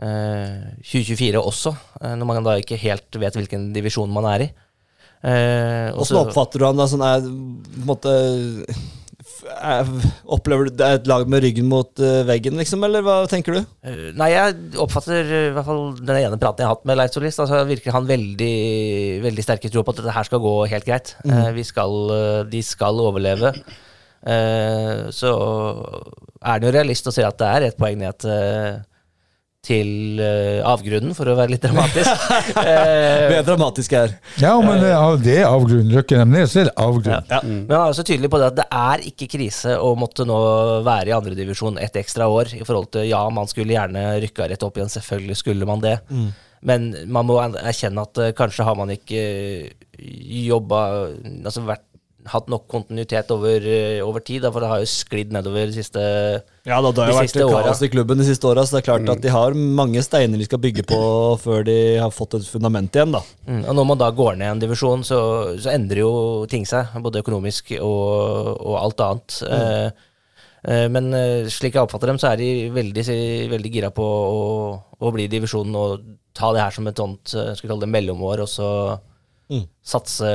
eh, 0.00 0.70
2024 0.80 1.42
også, 1.42 1.74
eh, 2.00 2.14
når 2.16 2.30
man 2.30 2.46
da 2.46 2.56
ikke 2.60 2.78
helt 2.80 3.18
vet 3.20 3.36
hvilken 3.36 3.68
divisjon 3.74 4.12
man 4.14 4.30
er 4.32 4.46
i. 4.46 4.48
Eh, 5.18 5.90
Åssen 5.92 6.14
så- 6.16 6.22
oppfatter 6.24 6.58
du 6.62 6.64
han 6.64 6.76
da? 6.78 6.86
Sånn 6.86 7.04
er, 7.04 7.20
på 7.20 7.82
en 7.82 7.88
måte 7.90 8.14
Opplever 10.28 10.68
du 10.68 10.76
det 10.78 10.86
er 10.86 10.98
et 10.98 11.08
lag 11.10 11.28
med 11.30 11.42
ryggen 11.44 11.68
mot 11.70 12.02
eh, 12.02 12.20
veggen, 12.28 12.58
liksom, 12.60 12.84
eller 12.86 13.04
hva 13.06 13.16
tenker 13.30 13.56
du? 13.56 13.60
Eh, 13.86 14.00
Nei, 14.18 14.30
jeg 14.34 14.56
oppfatter 14.80 15.22
eh, 15.24 15.48
i 15.50 15.54
hvert 15.56 15.68
fall 15.68 15.82
den 15.98 16.20
ene 16.20 16.38
praten 16.40 16.64
jeg 16.64 16.70
har 16.70 16.76
hatt 16.76 16.88
med 16.88 17.00
Leif 17.00 17.14
Solis. 17.14 17.38
Altså 17.42 17.64
virker 17.68 17.94
han 17.96 18.08
veldig, 18.08 18.54
veldig 19.24 19.44
sterke 19.46 19.72
tro 19.72 19.84
på 19.84 19.94
at 19.94 20.02
dette 20.02 20.16
her 20.16 20.28
skal 20.28 20.42
gå 20.44 20.54
helt 20.72 20.88
greit. 20.88 21.14
Mm. 21.24 21.36
vi 21.56 21.66
skal, 21.66 21.98
eh, 22.14 22.40
de 22.52 22.62
skal 22.66 23.04
overleve. 23.04 23.54
Eh, 24.26 25.08
så 25.14 25.32
er 26.42 26.58
det 26.58 26.68
jo 26.68 26.74
realist 26.74 27.08
å 27.10 27.14
si 27.14 27.24
at 27.26 27.38
det 27.38 27.50
er 27.54 27.68
ett 27.68 27.78
poeng 27.78 27.98
ned 28.00 28.18
til, 28.22 28.80
til 29.66 30.20
uh, 30.22 30.62
avgrunnen, 30.70 31.10
for 31.18 31.28
å 31.28 31.34
være 31.36 31.50
litt 31.56 31.64
dramatisk. 31.66 32.26
Vi 32.54 32.62
Eh, 32.68 33.32
er 33.40 33.44
dramatiske 33.44 33.98
her. 33.98 34.12
Ja, 34.40 34.52
men 34.62 34.78
det, 34.80 34.92
er- 34.94 35.18
det 35.24 35.34
er 35.42 35.48
avgrunnen. 35.50 36.46
Så 36.48 36.60
er 36.62 36.68
det 36.70 36.74
avgrunnen. 36.78 37.26
Ja. 37.28 37.40
Men 37.42 37.74
han 37.74 37.82
er 37.82 37.90
også 37.92 38.04
tydelig 38.06 38.30
på 38.32 38.38
det 38.40 38.48
at 38.52 38.58
det 38.60 38.68
er 38.70 39.02
ikke 39.10 39.28
krise 39.34 39.74
å 39.82 39.90
måtte 39.98 40.24
nå 40.28 40.38
være 40.86 41.10
i 41.10 41.16
andredivisjon 41.16 41.80
et 41.82 41.98
ekstra 42.00 42.28
år. 42.30 42.54
I 42.56 42.62
forhold 42.64 42.92
til 42.94 43.08
ja, 43.10 43.24
man 43.34 43.50
skulle 43.50 43.74
gjerne 43.74 44.06
rykka 44.24 44.46
rett 44.52 44.62
opp 44.64 44.78
igjen, 44.78 44.92
selvfølgelig 44.94 45.36
skulle 45.42 45.68
man 45.68 45.82
det. 45.84 45.96
Men 46.68 46.88
man 47.06 47.26
må 47.28 47.36
erkjenne 47.42 48.02
at 48.06 48.18
uh, 48.22 48.30
kanskje 48.38 48.64
har 48.66 48.78
man 48.78 48.90
ikke 48.94 49.20
jobba 49.98 50.80
Altså 51.44 51.62
vært, 51.66 51.84
hatt 52.32 52.48
nok 52.50 52.66
kontinuitet 52.70 53.30
over, 53.34 53.64
eh, 53.64 53.98
over 54.04 54.22
tid, 54.24 54.42
da, 54.44 54.50
for 54.54 54.64
det 54.64 54.70
har 54.70 54.82
jo 54.82 54.88
sklidd 54.90 55.34
nedover 55.34 55.68
de 55.70 55.76
siste 55.76 56.02
Ja, 56.68 56.80
da, 56.84 56.90
det 56.92 57.04
har 57.04 57.10
De 57.10 57.14
jo 57.14 57.18
vært 57.18 57.66
kaos 57.68 57.82
i 57.82 57.90
klubben 57.92 58.20
de 58.20 58.26
siste 58.28 58.48
åra, 58.48 58.64
så 58.66 58.76
det 58.76 58.82
er 58.82 58.88
klart 58.90 59.12
at 59.14 59.22
de 59.24 59.32
har 59.32 59.56
mange 59.56 60.02
steiner 60.04 60.40
de 60.40 60.48
skal 60.48 60.62
bygge 60.62 60.84
på 60.88 60.98
før 61.44 61.64
de 61.68 61.78
har 62.02 62.12
fått 62.14 62.38
et 62.38 62.48
fundament 62.48 62.94
igjen, 62.94 63.14
da. 63.16 63.22
Mm, 63.48 63.62
og 63.64 63.78
når 63.80 63.88
man 63.92 64.02
da 64.02 64.10
går 64.20 64.38
ned 64.40 64.52
en 64.52 64.62
divisjon, 64.66 65.06
så, 65.06 65.20
så 65.58 65.72
endrer 65.72 66.04
jo 66.04 66.12
ting 66.50 66.68
seg, 66.68 66.94
både 67.04 67.24
økonomisk 67.24 67.74
og, 67.78 68.54
og 68.58 68.78
alt 68.82 69.04
annet. 69.08 69.40
Mm. 69.48 70.06
eh, 70.68 70.86
men 70.94 71.12
eh, 71.16 71.50
slik 71.52 71.76
jeg 71.76 71.84
oppfatter 71.84 72.12
dem, 72.12 72.20
så 72.20 72.32
er 72.32 72.42
de 72.42 72.52
veldig, 72.74 73.04
veldig 73.56 73.74
gira 73.74 73.92
på 73.94 74.06
å, 74.06 74.40
å 74.98 75.12
bli 75.14 75.28
i 75.28 75.32
divisjonen 75.32 75.76
og 75.78 76.08
ta 76.38 76.52
det 76.54 76.62
her 76.62 76.74
som 76.74 76.86
et 76.88 77.00
sånt 77.00 77.34
eh, 77.34 77.54
skal 77.58 77.72
kalle 77.72 77.86
det 77.86 77.94
mellomår, 77.96 78.44
og 78.44 78.50
så 78.50 78.70
satse 79.88 80.30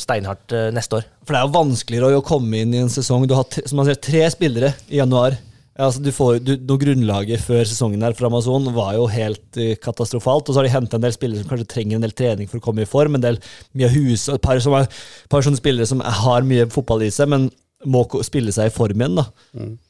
steinhardt 0.00 0.52
eh, 0.56 0.70
neste 0.74 1.00
år. 1.00 1.06
For 1.24 1.34
det 1.34 1.40
er 1.40 1.46
jo 1.46 1.54
vanskeligere 1.54 2.18
å 2.18 2.26
komme 2.26 2.64
inn 2.64 2.74
i 2.74 2.82
en 2.82 2.92
sesong. 2.92 3.24
Du 3.28 3.36
har 3.38 3.46
tre, 3.48 3.64
som 3.68 3.80
man 3.80 3.88
sier, 3.88 4.00
tre 4.00 4.26
spillere 4.32 4.74
i 4.90 5.00
januar. 5.00 5.38
Altså, 5.80 6.02
du 6.04 6.10
får, 6.12 6.42
du, 6.44 6.52
noe 6.68 6.80
Grunnlaget 6.82 7.40
før 7.40 7.62
sesongen 7.64 8.02
her 8.04 8.12
for 8.16 8.28
Amazon 8.28 8.68
var 8.76 8.92
jo 8.98 9.06
helt 9.08 9.60
eh, 9.60 9.78
katastrofalt. 9.80 10.50
Og 10.50 10.52
så 10.52 10.60
har 10.60 10.68
de 10.68 10.74
henta 10.74 10.98
en 10.98 11.06
del 11.06 11.16
spillere 11.16 11.40
som 11.40 11.48
kanskje 11.52 11.70
trenger 11.72 11.96
en 11.96 12.04
del 12.04 12.16
trening 12.16 12.50
for 12.50 12.60
å 12.60 12.66
komme 12.66 12.84
i 12.84 12.90
form. 12.90 13.16
En 13.16 13.24
del 13.24 13.40
mye 13.78 13.90
hus, 13.94 14.28
og 14.28 14.36
et 14.36 14.44
par, 14.44 14.60
som 14.60 14.76
er, 14.76 14.90
par 15.32 15.46
sånne 15.46 15.60
spillere 15.60 15.88
som 15.88 16.04
har 16.04 16.46
mye 16.48 16.68
fotball 16.74 17.06
i 17.06 17.12
seg, 17.14 17.32
men 17.32 17.48
må 17.86 18.02
spille 18.26 18.52
seg 18.52 18.68
i 18.68 18.74
form 18.74 19.00
igjen. 19.00 19.14
da. 19.16 19.24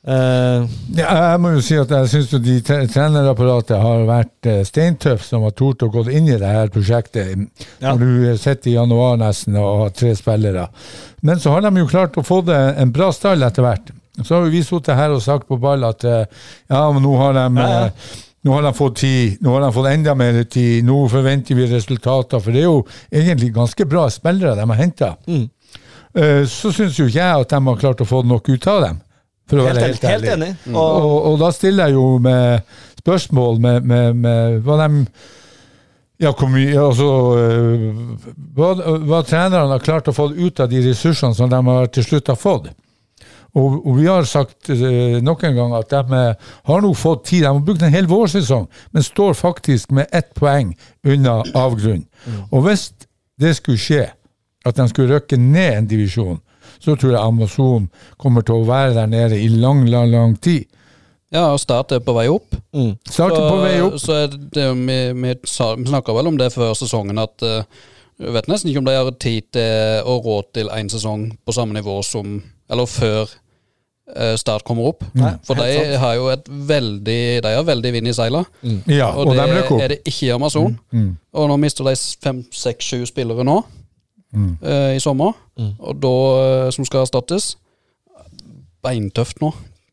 Eh, 0.07 0.67
Ja, 0.97 1.09
jeg 1.33 1.41
må 1.43 1.51
jo 1.57 1.61
si 1.65 1.77
at 1.77 1.91
jeg 1.91 2.09
syns 2.13 2.31
de 2.45 2.61
tre- 2.63 2.87
trenerapparatet 2.87 3.81
har 3.83 4.05
vært 4.07 4.31
steintøft 4.41 4.69
steintøff 4.71 5.25
som 5.27 5.43
har 5.43 5.51
tort 5.59 5.83
å 5.83 5.91
gå 5.91 6.05
inn 6.11 6.29
i 6.29 6.39
det 6.39 6.47
her 6.47 6.69
prosjektet. 6.69 7.49
Ja. 7.81 7.95
Når 7.95 7.99
du 7.99 8.39
sitter 8.39 8.71
i 8.71 8.75
januar 8.77 9.17
nesten 9.19 9.57
og 9.57 9.81
har 9.85 9.91
tre 9.91 10.15
spillere. 10.15 10.69
Men 11.23 11.37
så 11.43 11.51
har 11.51 11.61
de 11.67 11.75
jo 11.81 11.87
klart 11.91 12.15
å 12.17 12.23
få 12.25 12.45
det 12.47 12.61
en 12.79 12.93
bra 12.93 13.11
stall 13.13 13.43
etter 13.43 13.63
hvert. 13.67 13.91
Så 14.23 14.35
har 14.37 14.45
jo 14.45 14.51
vi 14.51 14.63
sittet 14.63 14.95
her 14.97 15.11
og 15.15 15.23
sagt 15.23 15.49
på 15.49 15.59
ball 15.61 15.85
at 15.85 16.05
eh, 16.05 16.27
ja, 16.71 16.91
men 16.93 17.03
nå 17.03 17.17
har 17.17 17.33
de 17.33 17.47
Ja, 17.61 17.69
ja. 17.69 17.85
eh, 17.87 18.19
nå 18.45 18.55
har 18.55 18.63
de 18.63 18.73
fått 18.73 18.97
tid, 18.97 19.37
nå 19.45 19.53
har 19.53 19.61
de 19.67 19.73
fått 19.77 19.91
enda 19.91 20.15
mer 20.17 20.45
tid, 20.45 20.85
nå 20.85 21.09
forventer 21.13 21.55
vi 21.59 21.67
resultater. 21.69 22.41
For 22.41 22.51
det 22.53 22.63
er 22.63 22.69
jo 22.71 22.87
egentlig 23.13 23.51
ganske 23.53 23.85
bra 23.89 24.07
spillere 24.09 24.55
de 24.57 24.65
har 24.71 24.79
henta. 24.81 25.17
Mm. 25.29 25.51
Så 26.51 26.73
syns 26.75 26.99
jo 26.99 27.07
ikke 27.07 27.21
jeg 27.21 27.45
at 27.45 27.53
de 27.53 27.61
har 27.67 27.77
klart 27.79 28.01
å 28.03 28.09
få 28.09 28.23
nok 28.27 28.49
ut 28.51 28.67
av 28.67 28.81
dem. 28.83 29.01
For 29.51 29.61
å 29.61 29.67
helt, 29.67 29.77
være 29.81 29.87
helt, 29.87 30.03
helt, 30.03 30.13
helt 30.13 30.33
ærlig. 30.33 30.49
enig. 30.55 30.75
Og, 30.75 31.05
Og, 31.11 31.19
og, 31.33 31.37
da 31.43 31.51
stiller 31.55 31.91
jeg 31.91 31.99
jo 31.99 32.07
med 32.23 32.75
spørsmål 33.01 33.61
med, 33.61 33.87
med, 33.93 34.19
med 34.27 34.61
hva 34.67 34.81
de 34.85 35.05
Ja, 36.21 36.35
hvor 36.37 36.51
mye 36.53 36.77
Altså 36.77 37.07
øh, 37.41 37.87
hva, 38.55 38.75
hva 39.09 39.23
trenerne 39.25 39.73
har 39.73 39.81
klart 39.81 40.11
å 40.11 40.15
få 40.15 40.29
ut 40.37 40.61
av 40.61 40.69
de 40.69 40.83
ressursene 40.85 41.35
som 41.35 41.49
de 41.51 41.61
har 41.71 41.91
til 41.95 42.05
slutt 42.05 42.29
har 42.29 42.37
fått. 42.39 42.69
Og, 43.57 43.81
og 43.81 43.97
vi 43.97 44.05
har 44.07 44.29
sagt 44.29 44.69
øh, 44.71 45.17
nok 45.25 45.43
en 45.49 45.57
gang 45.57 45.75
at 45.79 45.91
de 45.91 46.21
har 46.69 46.85
nå 46.85 46.93
fått 46.95 47.25
tid. 47.33 47.47
De 47.47 47.49
har 47.49 47.65
brukt 47.65 47.83
en 47.83 47.95
hel 47.95 48.07
vårsesong, 48.11 48.69
men 48.93 49.03
står 49.07 49.35
faktisk 49.35 49.91
med 49.97 50.13
ett 50.13 50.31
poeng 50.39 50.75
unna 51.03 51.41
avgrunn. 51.57 52.05
Og 52.53 52.69
hvis 52.69 52.91
det 53.41 53.57
skulle 53.57 53.81
skje, 53.81 54.05
at 54.67 54.77
de 54.77 54.89
skulle 54.91 55.15
røkke 55.15 55.39
ned 55.41 55.79
en 55.79 55.89
divisjon, 55.91 56.41
så 56.81 56.97
tror 56.97 57.15
jeg 57.15 57.21
Amazon 57.21 57.89
kommer 58.21 58.45
til 58.45 58.61
å 58.61 58.69
være 58.69 58.95
der 58.99 59.09
nede 59.11 59.41
i 59.41 59.49
lang, 59.49 59.87
lang, 59.89 60.11
lang 60.13 60.37
tid. 60.41 60.67
Ja, 61.31 61.53
og 61.55 61.61
Start 61.63 61.93
er 61.95 62.03
på 62.03 62.15
vei 62.17 62.27
opp. 62.31 62.57
mm. 62.75 62.95
Starter 63.07 63.45
på 63.47 63.59
vei 63.63 63.77
opp. 63.85 63.99
Så 64.03 64.17
er 64.25 64.33
det, 64.35 64.67
vi, 64.75 64.99
vi, 65.15 65.35
vi 65.39 65.91
snakka 65.93 66.15
vel 66.17 66.33
om 66.33 66.39
det 66.41 66.51
før 66.53 66.75
sesongen, 66.75 67.21
at 67.23 67.47
uh, 67.47 67.63
jeg 68.21 68.35
vet 68.35 68.49
nesten 68.51 68.71
ikke 68.71 68.83
om 68.83 68.89
de 68.89 68.97
har 68.97 69.13
tid 69.23 69.47
til 69.55 70.09
og 70.11 70.27
råd 70.27 70.51
til 70.59 70.73
én 70.75 70.91
sesong 70.93 71.31
på 71.47 71.55
samme 71.57 71.77
nivå 71.79 72.03
som 72.05 72.43
Eller 72.71 72.87
før 72.87 73.31
eh, 74.15 74.35
Start 74.37 74.65
kommer 74.65 74.91
opp. 74.91 75.07
Nei, 75.17 75.33
For 75.47 75.57
de 75.57 75.71
sant. 75.73 75.95
har 76.03 76.15
jo 76.19 76.29
et 76.29 76.51
veldig 76.69 77.23
De 77.47 77.55
har 77.57 77.65
veldig 77.65 77.93
vind 77.93 78.11
i 78.11 78.13
seila, 78.13 78.45
Ja, 78.87 79.09
og, 79.15 79.27
og, 79.27 79.33
det 79.33 79.47
de 79.49 79.81
er 79.81 79.89
det 79.95 79.99
ikke 80.05 80.27
i 80.27 80.35
Amazon. 80.35 80.77
Mm. 80.93 81.17
Og 81.33 81.49
nå 81.49 81.57
mister 81.57 81.89
de 81.89 81.97
fem, 81.97 82.45
seks, 82.53 82.93
sju 82.93 83.07
spillere 83.09 83.47
nå 83.47 83.63
Mm. 84.33 84.53
eh, 84.63 84.95
i 84.97 85.01
sommer, 85.03 85.33
Mm. 85.59 85.73
og 85.79 85.97
da 86.01 86.15
eh, 86.45 86.71
som 86.73 86.85
skal 86.87 87.03
erstattes. 87.05 87.57
Beintøft 88.85 89.41
nå. 89.43 89.51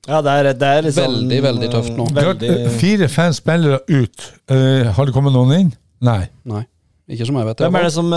Ja, 0.07 0.21
det 0.23 0.31
er, 0.31 0.47
det 0.55 0.67
er 0.77 0.85
liksom 0.85 1.03
Veldig, 1.11 1.41
veldig 1.43 1.67
tøft 1.73 1.91
nå. 1.97 2.05
eh, 2.07 2.23
Veldig, 2.29 2.71
Fire-fem 2.79 3.33
spillere 3.35 3.79
ut. 3.89 4.27
Eh, 4.47 4.87
har 4.95 5.05
det 5.09 5.13
kommet 5.15 5.33
noen 5.35 5.51
inn? 5.57 5.71
Nei. 5.99 6.29
Nei, 6.47 6.61
ikke 7.11 7.25
som 7.27 7.35
jeg 7.41 7.47
vet. 7.49 7.57
hvem 7.65 7.75
er 7.75 7.83
det 7.87 7.91
som 7.95 8.13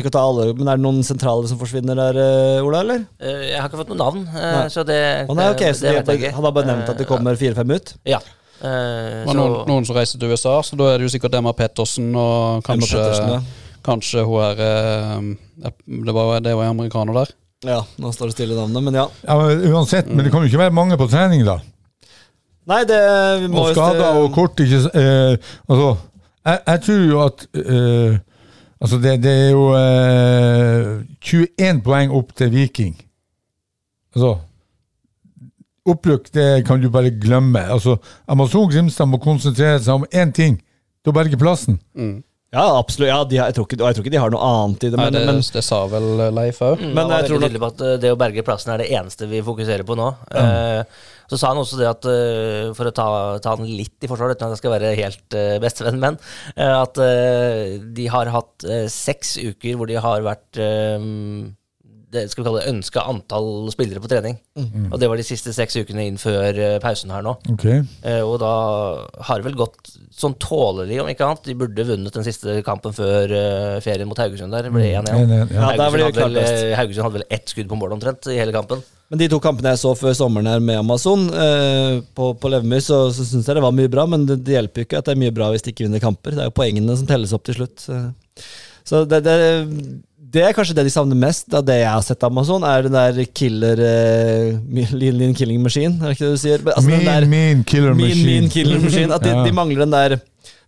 ikke 0.00 0.12
ta 0.14 0.22
alle, 0.24 0.54
men 0.56 0.68
er 0.68 0.78
det 0.80 0.84
noen 0.86 1.02
sentrale 1.04 1.48
som 1.50 1.58
forsvinner 1.60 1.98
der, 1.98 2.16
uh, 2.60 2.64
Ola, 2.64 2.80
eller? 2.86 3.04
Uh, 3.20 3.44
jeg 3.50 3.58
har 3.60 3.68
ikke 3.68 3.80
fått 3.82 3.92
noe 3.92 4.00
navn, 4.00 4.24
Uh, 4.30 4.66
så 4.72 4.84
det, 4.86 4.98
oh, 5.28 5.34
nei, 5.36 5.50
ok, 5.52 5.60
det, 5.66 5.80
det 5.82 5.94
vet 5.98 6.12
jeg 6.14 6.22
ikke. 6.22 6.34
Han 6.38 6.44
har 6.48 6.52
bare 6.56 6.70
nevnt 6.70 6.88
at 6.94 6.98
det 7.02 7.08
kommer 7.10 7.36
fire-fem 7.40 7.74
ut? 7.76 7.94
Ja. 8.08 8.20
Uh, 8.60 9.24
så, 9.26 9.34
noen, 9.36 9.54
noen 9.68 9.86
som 9.88 9.96
reiser 9.96 10.20
til 10.20 10.32
USA, 10.32 10.58
så 10.64 10.76
da 10.76 10.90
er 10.94 11.00
det 11.00 11.08
jo 11.08 11.12
sikkert 11.18 11.36
Emma 11.36 11.52
Pettersen 11.56 12.10
og 12.14 12.60
Emma 12.60 12.64
kanskje, 12.70 12.96
Pettersen, 13.00 13.34
ja. 13.36 13.40
Kanskje 13.90 14.22
hun 14.26 14.40
er 14.46 14.62
eh, 14.64 15.72
Det 16.06 16.14
var, 16.14 16.38
det 16.40 16.54
var 16.56 16.68
en 16.70 16.76
amerikaner 16.78 17.18
der. 17.20 17.34
Ja, 17.68 17.82
nå 18.00 18.12
står 18.14 18.30
det 18.30 18.38
stille 18.38 18.54
i 18.54 18.56
navnet, 18.56 18.86
men 18.86 18.96
ja. 18.96 19.04
Ja, 19.26 19.34
men 19.36 19.66
uansett, 19.74 20.08
men 20.08 20.24
det 20.24 20.30
kan 20.32 20.40
jo 20.40 20.48
ikke 20.48 20.62
være 20.62 20.72
mange 20.78 20.96
på 20.96 21.10
trening, 21.12 21.42
da. 21.44 21.58
Nei, 22.70 22.84
det 22.88 23.00
vi 23.42 23.48
må 23.50 23.66
Og 23.66 23.74
skader 23.74 24.18
og 24.20 24.30
kort 24.36 24.60
ikke 24.62 24.78
eh, 24.94 25.36
Altså, 25.68 25.88
jeg, 26.46 26.58
jeg 26.68 26.82
tror 26.86 27.00
jo 27.10 27.20
at 27.24 27.44
eh, 27.56 28.18
Altså, 28.80 28.96
det, 29.02 29.14
det 29.24 29.32
er 29.32 29.50
jo 29.52 29.64
eh, 29.76 31.02
21 31.20 31.82
poeng 31.84 32.14
opp 32.16 32.30
til 32.38 32.48
Viking. 32.54 32.94
Altså 34.16 34.38
Opprykk, 35.90 36.30
det 36.32 36.46
kan 36.68 36.80
du 36.80 36.88
bare 36.92 37.10
glemme. 37.12 37.60
Altså, 37.60 37.96
Amazon 38.28 38.70
Grimstad 38.72 39.08
må 39.08 39.20
konsentrere 39.20 39.80
seg 39.84 40.00
om 40.00 40.06
én 40.12 40.32
ting. 40.32 40.56
til 41.00 41.12
å 41.12 41.16
berge 41.16 41.36
plassen. 41.40 41.78
Ja, 42.50 42.64
absolutt. 42.80 43.08
Ja, 43.12 43.20
de, 43.22 43.36
har- 43.38 43.46
jeg, 43.52 43.54
tror 43.54 43.66
ikke, 43.68 43.76
og 43.78 43.86
jeg 43.90 43.94
tror 43.96 44.04
ikke 44.06 44.12
de 44.16 44.18
har 44.24 44.32
noe 44.34 44.42
annet 44.42 44.82
i 44.82 44.90
det. 44.90 44.98
Nei, 44.98 45.04
Men, 45.06 45.14
det, 45.14 45.20
men 45.28 45.36
det 45.54 45.62
sa 45.62 45.78
vel 45.92 46.08
Leif 46.34 46.58
òg. 46.66 46.80
Mm, 46.82 46.92
Men 46.98 47.12
jeg 47.14 47.28
tror 47.28 47.38
nok- 47.38 47.46
tydelig 47.46 47.62
på 47.62 47.68
at 47.70 47.84
eh, 47.86 47.96
det 48.02 48.10
å 48.10 48.18
berge 48.18 48.42
plassen 48.48 48.72
er 48.74 48.82
det 48.82 48.88
eneste 48.90 49.28
vi 49.30 49.42
fokuserer 49.46 49.86
på 49.86 49.94
nå. 49.98 50.08
Eh, 50.34 50.82
så 51.30 51.38
sa 51.38 51.52
han 51.52 51.60
også 51.62 51.78
det 51.78 51.86
at, 51.86 52.08
eh, 52.10 52.72
for 52.74 52.90
å 52.90 52.94
ta, 52.94 53.06
ta 53.38 53.54
han 53.54 53.68
litt 53.70 54.02
i 54.02 54.10
forsvar, 54.10 54.34
uten 54.34 54.48
at 54.48 54.56
jeg 54.56 54.62
skal 54.64 54.74
være 54.74 54.96
helt 54.98 55.36
uh, 55.38 55.60
bestevenn 55.62 56.00
men 56.02 56.16
eh, 56.56 56.74
at 56.74 56.98
uh, 56.98 57.78
de 57.94 58.06
har 58.10 58.32
hatt 58.34 58.66
uh, 58.66 58.88
seks 58.90 59.36
uker 59.38 59.78
hvor 59.78 59.86
de 59.86 59.94
har 60.02 60.26
vært 60.26 60.58
eh, 60.58 60.98
det 62.10 62.24
skal 62.30 62.42
vi 62.42 62.46
kalle 62.48 62.60
det 62.64 62.72
ønska 62.72 63.04
antall 63.06 63.68
spillere 63.70 64.02
på 64.02 64.10
trening. 64.10 64.38
Og 64.90 64.98
det 64.98 65.08
var 65.10 65.20
de 65.20 65.26
siste 65.26 65.52
seks 65.54 65.78
ukene 65.78 66.08
inn 66.08 66.18
før 66.18 66.58
eh, 66.58 66.78
pausen 66.82 67.12
her 67.14 67.22
nå. 67.22 67.36
Ok. 67.52 67.66
Eh, 67.70 68.22
og 68.24 68.40
da 68.42 68.52
har 69.28 69.38
det 69.38 69.46
vel 69.46 69.58
gått 69.60 69.92
sånn 70.10 70.34
tålelig, 70.42 70.98
om 71.02 71.10
ikke 71.12 71.28
annet. 71.28 71.44
De 71.46 71.56
burde 71.60 71.86
vunnet 71.86 72.16
den 72.16 72.26
siste 72.26 72.58
kampen 72.66 72.96
før 72.96 73.30
eh, 73.30 73.76
ferien 73.84 74.10
mot 74.10 74.18
Haugesund 74.18 74.56
der. 74.56 74.70
Ble 74.74 74.88
1-1. 74.90 75.12
En, 75.14 75.20
en, 75.22 75.36
ja. 75.54 75.68
Ja, 75.70 75.86
Haugesund, 75.86 76.40
Haugesund 76.80 77.06
hadde 77.06 77.20
vel 77.20 77.28
ett 77.38 77.54
skudd 77.54 77.70
på 77.70 77.78
mål 77.78 77.94
omtrent 78.00 78.26
i 78.32 78.40
hele 78.40 78.54
kampen. 78.56 78.82
Men 79.10 79.18
de 79.22 79.26
to 79.30 79.40
kampene 79.42 79.72
jeg 79.72 79.82
så 79.82 79.90
før 79.98 80.14
sommeren 80.14 80.46
her 80.46 80.60
med 80.62 80.78
Amazon 80.78 81.24
eh, 81.34 81.96
på, 82.14 82.28
på 82.38 82.50
Levermyr, 82.52 82.82
så, 82.82 83.00
så 83.14 83.26
syns 83.26 83.48
jeg 83.48 83.58
det 83.58 83.64
var 83.64 83.74
mye 83.74 83.90
bra, 83.90 84.04
men 84.10 84.26
det, 84.26 84.38
det 84.46 84.54
hjelper 84.54 84.82
jo 84.82 84.86
ikke 84.86 85.00
at 85.00 85.08
det 85.08 85.16
er 85.16 85.22
mye 85.24 85.34
bra 85.34 85.48
hvis 85.50 85.66
de 85.66 85.74
ikke 85.74 85.86
vinner 85.86 86.02
kamper. 86.02 86.36
Det 86.36 86.44
er 86.44 86.50
jo 86.50 86.58
poengene 86.58 86.94
som 86.98 87.08
telles 87.10 87.34
opp 87.34 87.46
til 87.46 87.58
slutt. 87.58 87.86
Så 88.86 89.02
det, 89.10 89.22
det, 89.26 89.34
det 90.30 90.42
er 90.46 90.52
kanskje 90.54 90.74
det 90.78 90.84
de 90.86 90.92
savner 90.94 91.18
mest 91.18 91.54
av 91.58 91.64
det 91.66 91.80
jeg 91.80 91.90
har 91.90 92.02
sett 92.06 92.22
av 92.22 92.30
Amazon, 92.30 92.62
er 92.66 92.84
den 92.86 92.94
der 92.94 93.16
killer 93.34 93.80
uh, 93.82 94.92
Lean 94.94 95.16
Lean 95.18 95.34
Killing 95.34 95.62
Machine, 95.64 95.96
er 95.98 96.10
det 96.12 96.16
ikke 96.18 96.28
det 96.28 96.36
du 96.36 96.42
sier? 96.44 96.62
Altså, 96.70 96.86
min, 96.86 97.00
Mean, 97.02 97.08
der, 97.10 97.26
mean 97.32 97.64
killer 97.66 97.94
mean, 97.94 98.08
machine. 98.12 98.26
mean 98.28 98.50
Killer 98.52 98.78
Machine. 98.84 99.14
At 99.16 99.24
de, 99.26 99.32
Ja. 99.36 99.44
de 99.48 99.52
mangler 99.56 99.82
den 99.86 99.96
der 99.96 100.18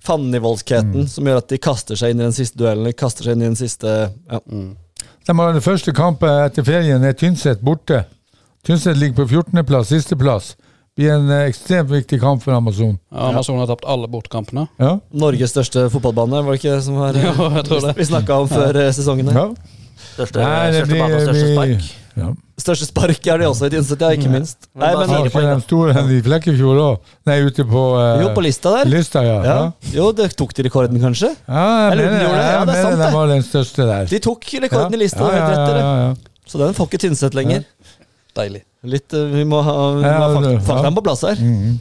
fandenivoldskheten 0.03 1.07
som 1.11 1.29
gjør 1.29 1.43
at 1.45 1.53
de 1.53 1.59
kaster 1.63 1.99
seg 1.99 2.11
inn 2.15 2.23
i 2.23 2.27
den 2.27 2.35
siste 2.35 2.59
duellen, 2.59 2.89
De 2.91 2.97
kaster 2.99 3.27
seg 3.29 3.37
inn 3.37 3.45
i 3.45 3.51
den 3.53 3.59
siste 3.61 3.93
ja. 4.11 4.41
De 4.43 5.37
har 5.39 5.53
den 5.55 5.63
første 5.63 5.95
kampen 5.95 6.33
etter 6.49 6.67
ferien 6.67 7.05
er 7.07 7.15
Tynset 7.15 7.61
borte. 7.63 8.01
Tynset 8.67 8.99
ligger 8.99 9.21
på 9.23 9.29
14.-plass, 9.31 9.93
sisteplass. 9.95 10.57
Blir 10.99 11.09
en 11.14 11.30
eh, 11.32 11.47
ekstremt 11.49 11.88
viktig 11.88 12.18
kamp 12.20 12.43
for 12.45 12.53
Amazon. 12.53 12.99
Ja, 13.09 13.30
Amazon 13.30 13.57
har 13.62 13.68
tapt 13.70 13.86
alle 13.88 14.09
bortkampene. 14.12 14.66
Ja, 14.82 14.99
Norges 15.16 15.55
største 15.55 15.86
fotballbane, 15.93 16.43
var 16.45 16.53
det 16.53 16.61
ikke 16.61 16.74
det 16.76 16.82
som 16.84 16.99
var 17.01 17.16
jo, 17.22 17.32
jeg 17.57 17.64
tror 17.68 17.86
det. 17.86 17.95
Vi 17.97 18.09
snakka 18.11 18.36
om 18.45 18.51
før 18.53 18.76
eh, 18.82 18.90
sesongen. 18.93 19.32
ja. 19.32 19.47
Største, 20.12 20.43
Nei, 20.45 20.72
største 20.74 20.90
blir- 20.90 21.01
bane 21.01 21.14
og 21.16 21.22
største 21.22 21.45
blir- 21.47 21.55
spark. 21.57 22.16
ja. 22.20 22.26
Største 22.62 22.86
spark 22.90 23.26
er 23.32 23.38
de 23.40 23.47
også 23.49 23.66
i 23.66 23.72
Tynset, 23.72 24.03
ja, 24.05 24.11
ikke 24.18 24.28
minst. 24.34 24.66
Nei, 24.76 24.90
men, 24.99 25.09
Har 25.09 25.22
ikke 25.24 25.32
poeng, 25.38 25.62
store 25.64 25.95
enn 26.03 26.11
i 26.12 26.18
Flekkefjord 26.26 26.80
òg? 26.82 27.14
Nei, 27.30 27.36
ute 27.49 27.64
på 27.70 27.84
eh, 28.03 28.20
jo, 28.20 28.28
på 28.36 28.45
lista 28.45 28.74
der. 28.76 28.90
lista, 28.93 29.22
ja. 29.24 29.38
Ja. 29.49 29.55
Jo, 29.95 30.11
det 30.18 30.28
tok 30.36 30.53
de 30.59 30.66
rekorden, 30.68 31.01
kanskje? 31.01 31.32
ja 31.49 31.64
jeg 31.64 31.95
Eller 31.95 32.05
mener, 32.11 32.18
de 32.18 32.26
gjorde 32.26 32.43
det, 32.43 32.53
ja, 32.53 32.61
det 32.68 32.76
er 32.76 32.84
sant, 32.84 33.01
det. 33.01 33.09
var 33.16 33.32
den 33.32 33.47
største 33.49 33.88
der. 33.88 34.12
De 34.12 34.20
tok 34.28 34.45
rekorden 34.66 34.99
i 34.99 35.01
lista, 35.07 35.30
ja, 35.32 35.49
det. 35.49 35.80
ja, 35.80 35.95
ja. 36.05 36.12
Så 36.53 36.61
den 36.61 36.76
får 36.76 36.90
ikke 36.90 37.01
Tynset 37.07 37.34
lenger. 37.38 37.64
Deilig. 38.37 38.64
Litt, 38.83 39.12
eh, 39.14 39.28
vi 39.30 39.45
må 39.47 39.61
ha, 39.62 39.76
vi 39.95 40.03
må 40.03 40.09
Ja, 40.09 40.18
ha 40.24 40.33
fakt 40.35 40.66
faktaen 40.66 40.91
ja. 40.91 40.97
på 40.97 41.05
plass 41.07 41.24
her. 41.28 41.39
Mhm. 41.39 41.78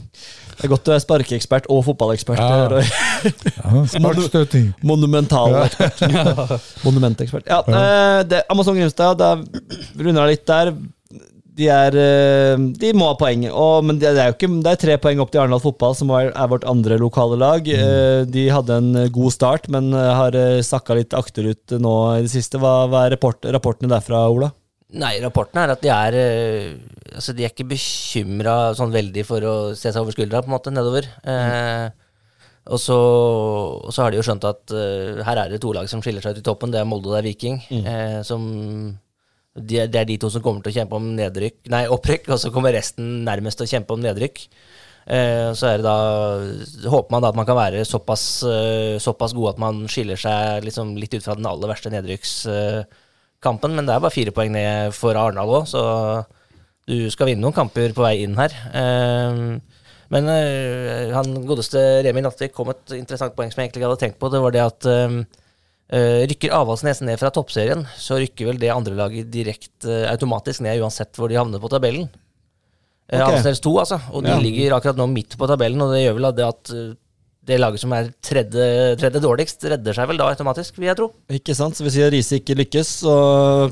Det 0.61 0.67
er 0.67 0.69
godt 0.75 0.85
du 0.85 0.91
er 0.93 0.99
sparkeekspert 1.01 1.65
og 1.73 1.79
fotballekspert. 1.87 2.37
Ja. 2.37 2.81
Ja. 2.83 3.79
Sparkstøting. 3.95 4.67
Monumental 4.85 5.55
ekspert. 5.63 6.03
Monumentekspert. 6.85 7.49
Ja, 7.49 7.63
eh, 7.65 8.19
det, 8.29 8.43
Amazon 8.53 8.77
Grimstad, 8.77 9.17
da 9.17 9.31
runder 9.97 10.27
jeg 10.29 10.35
litt 10.35 10.45
der. 10.51 10.73
De, 11.57 11.65
er, 11.65 11.97
eh, 11.97 12.61
de 12.77 12.93
må 12.93 13.09
ha 13.09 13.17
poeng, 13.17 13.47
og, 13.49 13.87
men 13.89 13.97
det, 13.97 14.13
det 14.13 14.21
er 14.21 14.29
jo 14.29 14.37
ikke, 14.37 14.51
det 14.61 14.75
er 14.75 14.81
tre 14.85 14.99
poeng 15.01 15.25
opp 15.25 15.33
til 15.33 15.41
Arendal 15.41 15.63
Fotball, 15.65 15.97
som 15.97 16.13
er, 16.13 16.29
er 16.29 16.53
vårt 16.53 16.69
andre 16.69 17.01
lokale 17.01 17.41
lag. 17.41 17.65
Mm. 17.65 18.29
De 18.29 18.45
hadde 18.53 18.77
en 18.83 18.93
god 19.17 19.33
start, 19.33 19.65
men 19.73 19.89
har 19.97 20.37
sakka 20.61 20.99
litt 21.01 21.17
akterut 21.17 21.73
nå 21.81 21.97
i 22.19 22.23
det 22.27 22.35
siste. 22.37 22.61
Hva, 22.61 22.83
hva 22.91 23.07
er 23.07 23.15
rapport, 23.17 23.49
rapportene 23.57 23.89
derfra, 23.97 24.27
Ola? 24.29 24.53
Nei, 24.91 25.13
rapporten 25.23 25.61
er 25.61 25.71
at 25.71 25.83
de 25.83 25.91
er 25.93 26.15
eh, 26.19 26.71
Altså, 27.11 27.33
de 27.35 27.43
er 27.45 27.51
ikke 27.51 27.67
bekymra 27.69 28.71
sånn 28.75 28.91
veldig 28.93 29.23
for 29.27 29.43
å 29.47 29.53
se 29.75 29.91
seg 29.91 29.99
over 30.01 30.15
skuldra, 30.15 30.39
på 30.43 30.47
en 30.47 30.53
måte, 30.55 30.71
nedover. 30.71 31.07
Eh, 31.27 31.89
og, 32.71 32.77
så, 32.79 32.95
og 33.83 33.91
så 33.91 34.05
har 34.05 34.13
de 34.13 34.19
jo 34.19 34.23
skjønt 34.23 34.45
at 34.47 34.71
uh, 34.71 35.19
her 35.27 35.39
er 35.41 35.51
det 35.51 35.59
to 35.63 35.73
lag 35.75 35.89
som 35.91 35.99
skiller 36.03 36.23
seg 36.23 36.37
ut 36.37 36.39
i 36.39 36.45
toppen. 36.45 36.71
Det 36.71 36.79
er 36.79 36.87
Molde 36.87 37.09
og 37.09 37.15
det 37.17 37.19
er 37.23 37.27
Viking. 37.27 37.57
Eh, 37.81 38.19
som 38.27 38.45
de, 39.57 39.79
er- 39.81 39.89
Det 39.91 39.99
er 40.03 40.07
de 40.07 40.17
to 40.23 40.29
som 40.31 40.43
kommer 40.45 40.63
til 40.63 40.71
å 40.71 40.77
kjempe 40.77 40.95
om 40.99 41.09
nedrykk, 41.17 41.57
nei, 41.73 41.81
opprykk, 41.91 42.29
og 42.31 42.39
så 42.39 42.51
kommer 42.55 42.71
resten 42.77 43.25
nærmest 43.27 43.59
til 43.59 43.67
å 43.67 43.71
kjempe 43.73 43.97
om 43.97 44.05
nedrykk. 44.05 44.43
Eh, 45.11 45.49
så 45.57 45.71
er 45.73 45.81
det 45.81 45.87
da 45.89 45.97
håper 46.93 47.11
man 47.17 47.25
da 47.25 47.33
at 47.33 47.39
man 47.41 47.49
kan 47.49 47.57
være 47.59 47.81
såpass, 47.89 48.25
eh, 48.47 48.95
såpass 49.03 49.33
god 49.35 49.55
at 49.55 49.63
man 49.65 49.83
skiller 49.91 50.21
seg 50.21 50.63
liksom 50.69 50.93
litt 51.01 51.17
ut 51.17 51.25
fra 51.25 51.35
den 51.35 51.49
aller 51.49 51.73
verste 51.73 51.91
nedrykkskampen. 53.41 53.75
Men 53.75 53.85
det 53.85 53.95
er 53.95 54.01
bare 54.03 54.13
fire 54.13 54.31
poeng 54.31 54.51
ned 54.53 54.93
for 54.93 55.13
Arendal 55.15 55.49
òg, 55.49 55.67
så 55.67 56.25
du 56.87 57.09
skal 57.09 57.27
vinne 57.27 57.41
noen 57.41 57.53
kamper 57.55 57.93
på 57.93 58.01
vei 58.03 58.23
inn 58.23 58.35
her. 58.37 58.51
Eh, 58.73 59.59
men 60.11 60.27
eh, 60.27 61.11
han 61.15 61.45
godeste 61.47 62.03
Remi 62.03 62.21
Nattvik 62.21 62.53
kom 62.53 62.69
et 62.69 62.91
interessant 62.97 63.33
poeng 63.35 63.51
som 63.51 63.61
jeg 63.61 63.69
egentlig 63.69 63.81
ikke 63.81 63.89
hadde 63.91 64.01
tenkt 64.01 64.19
på. 64.19 64.29
Det 64.33 64.41
var 64.43 64.51
det 64.51 64.61
at 64.65 64.85
eh, 64.85 65.21
eh, 65.93 66.25
rykker 66.27 66.51
Avaldsnes 66.51 67.01
ned 67.01 67.19
fra 67.21 67.31
toppserien, 67.31 67.85
så 67.97 68.19
rykker 68.19 68.49
vel 68.51 68.59
det 68.59 68.73
andre 68.73 68.95
laget 68.97 69.31
direkte 69.31 70.03
automatisk 70.11 70.61
ned 70.65 70.81
uansett 70.81 71.15
hvor 71.15 71.29
de 71.31 71.39
havner 71.39 71.61
på 71.63 71.71
tabellen. 71.71 72.09
Okay. 73.11 73.19
Ok. 73.21 73.27
Avaldsnes 73.27 73.59
2, 73.63 73.71
altså. 73.79 74.01
Og 74.15 74.23
de 74.23 74.29
Ja. 74.31 74.39
ligger 74.39 74.75
akkurat 74.77 74.95
nå 74.99 75.07
midt 75.11 75.37
på 75.37 75.47
tabellen, 75.47 75.81
og 75.83 75.91
det 75.93 76.03
gjør 76.05 76.13
vel 76.19 76.25
at 76.29 76.35
det 76.35 76.45
at 76.47 76.69
eh, 76.75 76.91
det 77.47 77.57
laget 77.57 77.81
som 77.81 77.93
er 77.97 78.11
tredje, 78.21 78.65
tredje 79.01 79.21
dårligst, 79.23 79.63
redder 79.71 79.95
seg 79.97 80.09
vel 80.11 80.19
da 80.21 80.29
automatisk, 80.29 80.75
vil 80.77 80.91
jeg 80.91 80.99
tro. 80.99 81.07
Ikke 81.33 81.55
sant? 81.57 81.77
Så 81.77 81.85
hvis 81.87 81.97
Riise 82.13 82.37
ikke 82.37 82.57
lykkes, 82.59 82.91
så 83.01 83.15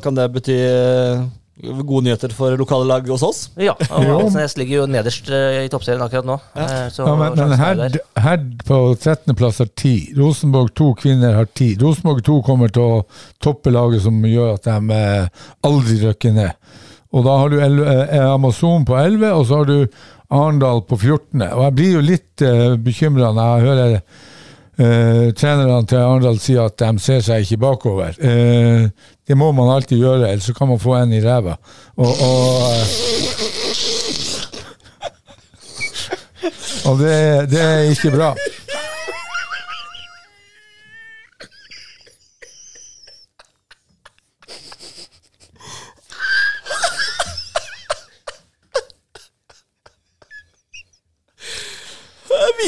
kan 0.03 0.17
det 0.17 0.26
bety 0.34 0.55
eh, 0.57 1.28
gode 1.59 2.05
nyheter 2.07 2.34
for 2.34 2.55
lokale 2.57 2.88
lag 2.88 3.07
hos 3.11 3.24
oss. 3.26 3.41
Ja, 3.59 3.76
og 3.91 4.26
Åsnes 4.26 4.55
ligger 4.57 4.82
jo 4.82 4.89
nederst 4.89 5.30
eh, 5.30 5.61
i 5.65 5.72
toppserien 5.72 6.01
akkurat 6.01 6.28
nå. 6.28 6.39
Ja. 6.55 6.67
så 6.93 7.05
Ja, 7.05 7.15
men, 7.20 7.38
men 7.38 7.55
her, 7.59 7.86
er. 7.86 7.97
Herd 8.26 8.51
på 8.67 8.82
13.-plass 8.95 9.61
har 9.63 9.72
ti. 9.78 9.95
Rosenborg 10.17 10.74
2 10.80 10.91
kvinner 11.03 11.36
har 11.38 11.49
ti. 11.51 11.74
Rosenborg 11.82 12.24
2 12.26 12.41
kommer 12.47 12.72
til 12.74 12.86
å 12.86 13.01
toppe 13.43 13.74
laget 13.76 14.05
som 14.07 14.17
gjør 14.26 14.55
at 14.55 14.70
de 14.70 15.01
eh, 15.01 15.49
aldri 15.67 15.99
rykker 16.07 16.38
ned. 16.38 16.72
Og 17.09 17.26
da 17.26 17.36
har 17.41 17.51
du 17.51 17.59
eh, 17.59 18.24
Amazon 18.30 18.86
på 18.86 18.95
11, 18.97 19.30
og 19.34 19.45
så 19.49 19.61
har 19.61 19.70
du 19.70 19.78
Arendal 20.30 20.84
på 20.86 20.97
14. 20.97 21.41
Og 21.41 21.63
jeg 21.65 21.75
blir 21.77 21.95
jo 21.97 22.01
litt 22.05 22.43
uh, 22.45 22.75
bekymra 22.82 23.32
når 23.34 23.47
jeg 23.49 23.65
hører 23.67 23.95
uh, 23.97 25.27
trenerne 25.38 25.86
til 25.89 25.97
Arendal 26.03 26.39
si 26.41 26.57
at 26.61 26.77
de 26.82 26.91
ser 27.01 27.21
seg 27.25 27.45
ikke 27.45 27.63
bakover. 27.65 28.11
Uh, 28.21 28.89
det 29.30 29.38
må 29.38 29.51
man 29.53 29.69
alltid 29.73 29.97
gjøre, 30.01 30.30
ellers 30.30 30.47
så 30.49 30.53
kan 30.57 30.67
man 30.71 30.80
få 30.82 30.95
en 30.97 31.13
i 31.13 31.21
ræva. 31.21 31.53
Og, 32.01 32.07
og, 32.09 32.63
eh, 32.73 32.86
og 36.89 36.95
det, 37.03 37.13
det 37.51 37.61
er 37.61 37.91
ikke 37.93 38.11
bra. 38.15 38.34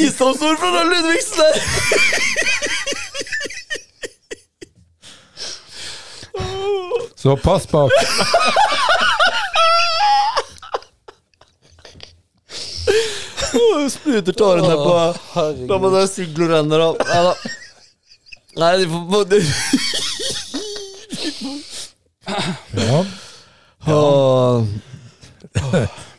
Visdomsord 0.00 0.58
fra 0.58 0.82
Ludvigsen 0.84 1.38
der! 1.38 2.62
Så 7.14 7.36
pass 7.36 7.66
bak. 7.68 7.90
Spruter 13.90 14.32
tårene 14.32 14.74
på 14.76 14.92
Da 15.68 15.78
må 15.82 15.90
det 15.92 16.06
Siglo 16.12 16.46
renner 16.50 16.84
og 16.86 17.02
Nei 17.02 17.22
da. 17.26 17.34
Nei, 18.62 18.72
de 18.82 18.86
får 18.92 19.24
de- 19.30 19.42
Ja. 22.82 22.98
Åh, 23.92 24.64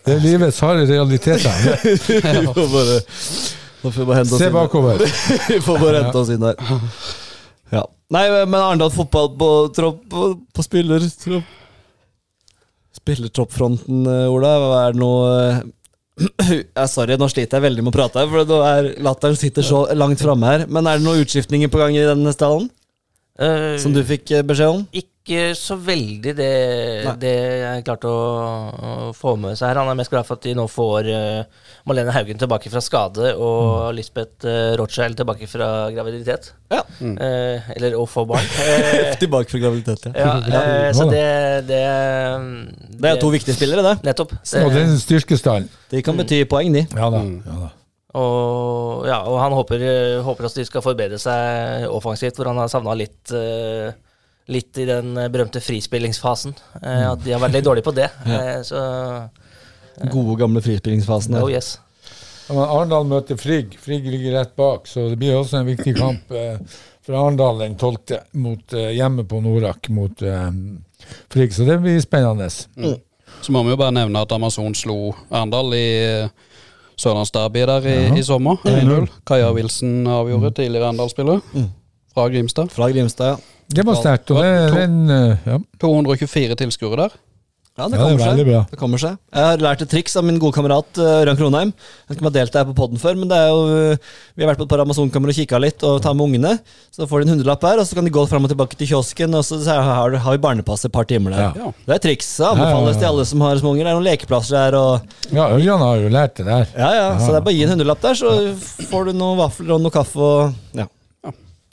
Det 0.05 0.13
er 0.15 0.19
livets 0.19 0.59
harde 0.59 0.84
realiteter. 0.89 1.53
Vi 1.86 2.47
får 2.53 2.67
bare 2.74 2.97
Nå 3.84 3.91
får 3.91 3.99
vi 3.99 4.05
bare 4.07 4.21
hente 4.21 4.36
oss 4.36 4.39
Se 4.39 4.47
inn. 4.47 4.55
bakover. 4.55 5.03
Vi 5.51 5.59
får 5.61 5.79
bare 5.81 6.01
hente 6.05 6.21
oss 6.21 6.29
inn 6.31 6.45
her. 6.47 6.55
Ja. 7.73 7.81
Nei, 8.13 8.23
men 8.45 8.59
Arendal 8.61 8.91
fotball 8.93 9.31
på, 9.39 9.49
tropp, 9.75 10.03
på, 10.11 10.27
på 10.55 10.63
spiller 10.65 11.03
tropp. 11.19 11.59
Spillertroppfronten, 12.93 14.05
eh, 14.07 14.27
Ola. 14.31 14.53
Er 14.86 14.93
det 14.93 15.01
noe 15.01 15.31
jeg, 16.45 16.59
ja, 16.77 16.86
Sorry, 16.88 17.17
nå 17.19 17.27
sliter 17.31 17.57
jeg 17.57 17.65
veldig 17.65 17.84
med 17.84 17.91
å 17.91 17.97
prate, 17.97 18.21
her, 18.21 18.29
for 18.29 18.65
er 18.69 18.91
latteren 19.03 19.38
sitter 19.39 19.65
så 19.65 19.84
langt 19.97 20.21
framme 20.21 20.47
her. 20.51 20.65
Men 20.69 20.88
er 20.88 21.01
det 21.01 21.07
noen 21.07 21.23
utskiftninger 21.25 21.71
på 21.73 21.81
gang 21.81 21.97
i 21.97 22.05
denne 22.05 22.34
stallen? 22.36 22.69
Eh, 23.41 23.79
som 23.81 23.93
du 23.95 24.03
fikk 24.05 24.29
eh, 24.29 24.43
beskjed 24.45 24.69
om? 24.69 24.81
Ikke 24.93 25.53
så 25.55 25.77
veldig 25.79 26.34
det, 26.36 26.47
Nei. 27.07 27.13
det 27.21 27.31
jeg 27.63 27.84
klarte 27.88 28.09
å, 28.11 28.23
å 28.75 29.11
få 29.15 29.34
med 29.39 29.55
seg 29.57 29.69
her. 29.71 29.79
Han 29.79 29.89
er 29.89 29.97
mest 29.97 30.11
glad 30.11 30.27
for 30.27 30.36
at 30.36 30.43
de 30.43 30.51
nå 30.59 30.65
får 30.69 31.07
uh, 31.07 31.61
Malene 31.88 32.11
Haugen 32.13 32.41
tilbake 32.41 32.67
fra 32.69 32.81
skade 32.84 33.31
og 33.39 33.93
Lisbeth 33.95 34.43
uh, 34.43 34.73
Rothschild 34.77 35.15
tilbake 35.21 35.47
fra 35.47 35.69
graviditet. 35.95 36.51
Ja. 36.73 36.81
Eh, 36.99 37.71
eller 37.77 37.95
å 37.95 38.03
få 38.09 38.25
barn. 38.27 38.43
Tilbake 39.21 39.49
fra 39.53 39.61
graviditet, 39.63 40.09
ja. 40.11 40.34
ja, 40.49 40.63
så 40.97 41.05
det, 41.09 41.23
det 41.69 41.81
Det 42.97 43.13
er 43.13 43.21
to 43.21 43.29
viktige 43.34 43.55
spillere, 43.55 43.86
det. 43.86 43.95
Nettopp. 44.09 44.36
Og 44.36 44.67
Det- 44.73 44.75
den 44.81 44.99
styrkestallen. 44.99 45.69
De 45.93 46.01
kan 46.03 46.19
bety 46.19 46.43
poeng, 46.49 46.73
de. 46.75 46.84
Ja 46.91 47.09
da. 47.13 47.23
Ja, 47.47 47.57
da. 47.63 47.71
Og, 48.14 49.05
ja, 49.09 49.20
og 49.26 49.39
han 49.41 49.55
håper, 49.57 49.84
eh, 49.89 50.18
håper 50.26 50.47
at 50.49 50.57
de 50.59 50.66
skal 50.68 50.84
forbedre 50.86 51.18
seg 51.22 51.88
offensivt, 51.89 52.38
hvor 52.38 52.51
han 52.51 52.61
har 52.61 52.72
savna 52.72 52.97
litt 52.97 53.34
eh, 53.36 53.93
Litt 54.51 54.76
i 54.76 54.84
den 54.84 55.14
eh, 55.16 55.30
berømte 55.32 55.61
frispillingsfasen. 55.64 56.51
Eh, 56.82 57.05
at 57.14 57.22
de 57.24 57.32
har 57.32 57.39
vært 57.39 57.53
litt 57.55 57.64
dårlige 57.64 57.88
på 57.88 57.93
det. 57.95 58.09
ja. 58.28 58.59
så 58.68 58.82
Gode, 60.11 60.36
gamle 60.41 60.59
frispillingsfasen. 60.66 61.38
oh 61.39 61.47
yes. 61.51 61.78
Arendal 62.51 63.05
møter 63.07 63.38
Frigg. 63.39 63.78
Frigg 63.80 64.09
ligger 64.09 64.39
rett 64.39 64.55
bak, 64.59 64.89
så 64.89 65.05
det 65.14 65.20
blir 65.22 65.38
også 65.38 65.61
en 65.61 65.70
viktig 65.70 65.93
kamp 65.95 66.26
fra 66.28 66.57
for 67.05 67.14
Arendal 67.20 67.59
den 67.59 67.76
12. 67.76 67.97
Mot, 68.32 68.74
eh, 68.74 68.91
hjemme 68.95 69.24
på 69.24 69.41
Norak 69.41 69.89
mot 69.89 70.22
eh, 70.22 70.51
Frigg. 71.30 71.53
Så 71.53 71.64
det 71.64 71.78
blir 71.78 72.01
spennende. 72.01 72.49
Så 73.41 73.51
må 73.51 73.64
vi 73.64 73.74
jo 73.74 73.80
bare 73.80 73.95
nevne 73.95 74.22
at 74.24 74.32
Amazon 74.32 74.76
slo 74.76 75.14
Arendal 75.30 75.74
i 75.76 75.88
eh, 76.03 76.30
Sørlandsderby 76.97 77.59
der 77.67 77.87
i, 77.89 78.19
i 78.19 78.23
sommer. 78.23 78.55
1-0. 78.65 79.07
Kaja 79.27 79.51
Wilson 79.53 80.07
avgjorde, 80.07 80.51
tidligere 80.51 80.85
Arendal-spiller. 80.91 81.39
Fra 82.13 82.27
Grimstad. 82.29 82.69
Fra 82.69 82.89
Grimstad, 82.91 83.27
ja. 83.27 83.35
Det 83.75 83.85
var 83.85 83.95
sterkt. 83.95 84.31
Og 84.31 84.43
det, 84.43 84.69
To- 84.69 84.77
den 84.79 85.09
eh, 85.09 85.37
ja. 85.47 85.57
224 85.81 86.55
tilskuere 86.55 86.97
der. 87.05 87.15
Ja, 87.74 87.88
det 87.89 87.97
Ja, 87.97 88.05
det 88.05 88.13
er 88.13 88.17
kommer 88.21 88.21
seg. 88.21 88.69
Det 88.69 88.78
kommer 88.78 89.01
seg. 89.01 89.13
Jeg 89.34 89.45
har 89.49 89.61
lært 89.65 89.82
et 89.82 89.89
triks 89.89 90.13
av 90.19 90.21
min 90.28 90.36
gode 90.38 90.53
kamerat 90.53 90.99
uh, 91.01 91.24
Ørjan 91.24 91.39
Kronheim. 91.39 91.71
Jeg 91.74 92.05
vet 92.05 92.19
ikke 92.19 92.21
om 92.21 92.28
jeg 92.28 92.30
har 92.30 92.36
delt 92.36 92.53
det 92.53 92.59
her 92.61 92.67
på 92.67 92.76
podden 92.78 93.01
før, 93.01 93.17
men 93.17 93.32
det 93.32 93.39
er 93.39 93.49
jo 93.49 93.63
eh, 93.74 94.11
Vi 94.38 94.45
har 94.45 94.51
vært 94.51 94.61
på 94.61 94.67
et 94.67 94.74
par 94.76 94.84
Amazon-kammer 94.84 95.34
og 95.34 95.39
kikka 95.39 95.57
litt, 95.57 95.82
og 95.89 95.97
tar 96.05 96.13
med 96.13 96.28
ungene. 96.28 96.51
Så 96.93 97.07
får 97.09 97.24
de 97.24 97.28
en 97.28 97.34
hundrelapp 97.34 97.65
her, 97.65 97.82
og 97.82 97.89
så 97.89 97.97
kan 97.97 98.05
de 98.05 98.13
gå 98.13 98.28
fram 98.30 98.45
og 98.45 98.53
tilbake 98.53 98.78
til 98.78 98.91
kiosken, 98.93 99.34
og 99.34 99.41
så 99.47 99.57
så 99.65 99.80
har, 99.89 100.19
har 100.21 100.38
vi 100.38 100.43
barnepass 100.45 100.86
et 100.86 100.93
par 100.93 101.09
timer 101.09 101.34
der. 101.34 101.57
Ja. 101.57 101.74
Det 101.89 101.97
er 101.97 102.05
triks. 102.05 102.30
Anbefales 102.45 103.01
til 103.01 103.09
alle 103.09 103.26
som 103.26 103.41
har 103.41 103.57
små 103.57 103.74
unger. 103.74 103.89
Det 103.89 103.95
er 103.95 103.97
noen 103.97 104.09
lekeplasser 104.11 104.59
der, 104.59 104.78
og 104.78 105.34
ja, 105.34 105.49
Ørjan 105.57 105.82
har 105.82 106.03
jo 106.05 106.13
lært 106.13 106.38
det 106.38 106.45
der. 106.51 106.69
Ja, 106.78 106.91
ja. 106.99 107.07
Så 107.17 107.34
det 107.34 107.41
er 107.41 107.47
bare 107.47 107.55
å 107.55 107.57
gi 107.57 107.65
en 107.65 107.74
hundrelapp 107.74 108.05
der, 108.05 108.21
så 108.21 108.36
får 108.91 109.09
du 109.09 109.17
noen 109.17 109.41
vafler 109.41 109.74
og 109.80 109.82
noe 109.82 109.97
kaffe 109.97 110.21
og 110.21 110.78
Ja. 110.78 110.86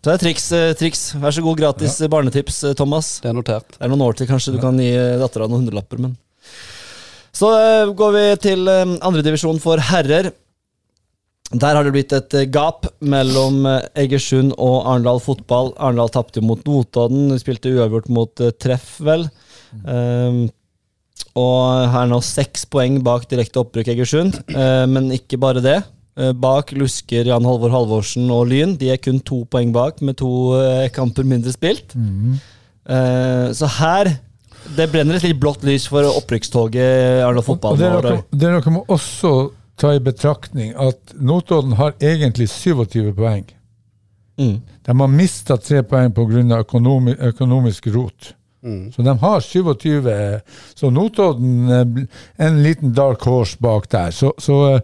Så 0.01 0.09
det 0.09 0.16
er 0.16 0.22
triks. 0.24 0.51
eh, 0.57 0.72
triks. 0.80 1.01
Vær 1.20 1.34
så 1.36 1.44
god, 1.44 1.59
gratis 1.61 1.98
ja. 2.01 2.09
barnetips, 2.09 2.62
eh, 2.64 2.76
Thomas. 2.78 3.18
Det 3.20 3.30
er 3.30 3.36
notert. 3.36 3.68
Det 3.76 3.84
er 3.84 3.92
noen 3.92 4.05
år 4.07 4.16
til 4.16 4.30
kanskje 4.30 4.55
du 4.57 4.61
kan 4.62 4.78
gi 4.80 4.92
dattera 5.20 5.48
noen 5.48 5.64
hundrelapper, 5.64 6.01
men 6.01 6.16
Så 7.36 7.51
eh, 7.57 7.90
går 7.94 8.14
vi 8.16 8.28
til 8.48 8.68
andredivisjon 8.70 9.61
for 9.61 9.82
herrer. 9.90 10.32
Der 11.51 11.74
har 11.74 11.82
det 11.82 11.90
blitt 11.94 12.12
et 12.14 12.34
eh, 12.38 12.46
gap 12.46 12.86
mellom 13.03 13.64
eh, 13.66 13.82
Egersund 14.05 14.53
og 14.55 14.84
Arendal 14.86 15.18
fotball. 15.22 15.72
Arendal 15.82 16.12
tapte 16.14 16.42
mot 16.44 16.62
Notodden, 16.66 17.26
de 17.32 17.38
spilte 17.42 17.72
uavgjort 17.74 18.07
mot 18.14 18.42
eh, 18.44 18.53
Treff, 18.55 19.01
vel. 19.03 19.26
Um, 19.82 20.44
og 21.38 21.90
her 21.90 22.05
er 22.05 22.11
nå 22.11 22.18
seks 22.26 22.64
poeng 22.70 23.01
bak 23.07 23.26
direkte 23.30 23.62
opprykk 23.62 23.92
Egersund, 23.92 24.38
Uh, 24.51 24.86
men 24.90 25.11
ikke 25.14 25.38
bare 25.42 25.62
det. 25.62 25.80
Eh, 26.18 26.32
bak 26.32 26.72
lusker 26.74 27.28
Jan 27.30 27.46
Halvor 27.46 27.72
Halvorsen 27.74 28.30
og 28.34 28.48
Lyn. 28.50 28.74
De 28.80 28.90
er 28.92 28.98
kun 29.02 29.20
to 29.22 29.44
poeng 29.50 29.70
bak, 29.74 30.00
med 30.02 30.18
to 30.20 30.32
eh, 30.58 30.88
kamper 30.94 31.26
mindre 31.26 31.54
spilt. 31.54 31.94
Mm. 31.94 32.40
så 33.54 33.66
her 33.76 34.08
Det 34.74 34.86
brenner 34.90 35.14
et 35.14 35.22
litt 35.22 35.38
blått 35.38 35.62
lys 35.62 35.84
for 35.86 36.02
opprykkstoget 36.08 37.20
Arendal 37.22 37.44
fotball. 37.44 37.76
Er 37.78 38.00
dere, 38.02 38.22
dere 38.32 38.72
må 38.72 38.82
også 38.88 39.52
ta 39.78 39.92
i 39.94 40.00
betraktning 40.02 40.72
at 40.74 41.14
Notodden 41.20 41.76
har 41.78 41.94
egentlig 42.00 42.48
27 42.50 43.12
poeng. 43.14 43.46
Mm. 44.40 44.58
De 44.86 44.96
har 45.02 45.12
mista 45.12 45.56
tre 45.61 45.84
poeng 45.86 46.11
pga. 46.16 46.61
Økonomi, 46.64 47.14
økonomisk 47.30 47.86
rot. 47.94 48.34
Så 48.92 49.02
de 49.02 49.18
har 49.18 49.40
27. 49.40 50.40
Så 50.74 50.90
Notodden 50.90 51.70
eh, 51.70 52.46
en 52.46 52.62
liten 52.62 52.92
dark 52.94 53.24
horse 53.24 53.56
bak 53.61 53.88
der. 53.90 54.11
Så, 54.11 54.34
så 54.38 54.61
eh, 54.74 54.80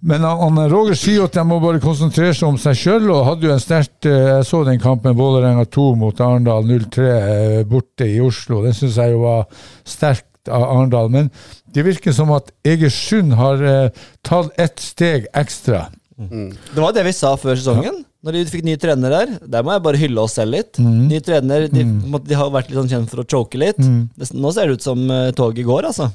men 0.00 0.22
han, 0.22 0.38
han, 0.38 0.70
Roger 0.70 0.94
sier 0.98 1.26
at 1.26 1.34
de 1.34 1.42
må 1.46 1.58
bare 1.62 1.80
konsentrere 1.82 2.34
seg 2.36 2.46
om 2.52 2.58
seg 2.60 2.76
sjøl, 2.78 3.08
og 3.10 3.26
hadde 3.26 3.48
jo 3.48 3.54
en 3.54 3.62
sterkt 3.62 4.06
eh, 4.06 4.30
Jeg 4.38 4.46
så 4.46 4.62
den 4.66 4.80
kampen 4.82 5.16
Vålerenga 5.18 5.66
2 5.74 5.86
mot 5.98 6.20
Arendal 6.22 6.66
0-3 6.68 7.06
eh, 7.10 7.60
borte 7.68 8.06
i 8.06 8.20
Oslo. 8.22 8.62
Den 8.66 8.76
syns 8.78 8.98
jeg 9.00 9.16
jo 9.16 9.24
var 9.24 9.48
sterkt 9.88 10.50
av 10.54 10.68
Arendal. 10.68 11.10
Men 11.10 11.32
det 11.74 11.86
virker 11.86 12.14
som 12.14 12.30
at 12.36 12.52
Egersund 12.66 13.34
har 13.40 13.64
eh, 13.66 14.04
tatt 14.26 14.54
ett 14.60 14.78
steg 14.82 15.26
ekstra. 15.36 15.88
Det 16.18 16.82
var 16.82 16.94
det 16.94 17.04
vi 17.06 17.14
sa 17.14 17.34
før 17.38 17.58
sesongen. 17.58 18.04
Når 18.26 18.34
de 18.34 18.46
fikk 18.50 18.64
ny 18.66 18.74
trener 18.78 19.12
der. 19.14 19.34
Der 19.50 19.66
må 19.66 19.74
jeg 19.74 19.84
bare 19.84 19.98
hylle 19.98 20.22
oss 20.22 20.38
selv 20.38 20.54
litt. 20.56 20.78
Mm. 20.82 21.04
Ny 21.10 21.20
trener, 21.26 21.68
de, 21.70 21.84
på 22.10 22.22
de 22.26 22.38
har 22.38 22.54
vært 22.54 22.70
litt 22.70 22.78
sånn 22.78 22.90
kjent 22.90 23.10
for 23.10 23.22
å 23.22 23.26
choke 23.30 23.58
litt. 23.62 23.78
Mm. 23.78 24.08
nå 24.42 24.54
ser 24.54 24.70
det 24.70 24.78
ut 24.78 24.88
som 24.88 25.04
toget 25.38 25.66
går, 25.66 25.90
altså. 25.90 26.10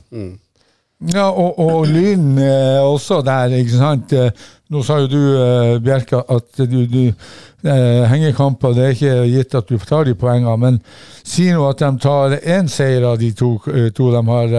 Ja, 1.14 1.30
og, 1.30 1.58
og 1.60 1.88
Lyn 1.90 2.38
eh, 2.40 2.80
også 2.80 3.22
der, 3.26 3.56
ikke 3.60 3.80
sant. 3.80 4.14
Eh, 4.16 4.30
Nå 4.74 4.82
sa 4.82 4.96
jo 5.04 5.10
du, 5.12 5.20
eh, 5.38 5.76
Bjerke, 5.84 6.24
at 6.34 6.62
du, 6.70 6.80
du 6.90 7.02
eh, 7.10 8.04
hengekamper, 8.10 8.74
det 8.74 8.86
er 8.86 8.96
ikke 8.96 9.18
gitt 9.30 9.58
at 9.60 9.70
du 9.70 9.76
tar 9.78 10.08
de 10.08 10.16
poengene, 10.18 10.56
men 10.58 10.80
si 11.22 11.50
nå 11.54 11.68
at 11.68 11.84
de 11.84 11.92
tar 12.02 12.38
én 12.40 12.72
seier 12.72 13.06
av 13.06 13.20
de 13.22 13.30
to, 13.38 13.52
to 13.94 14.08
de 14.16 14.24
har, 14.32 14.56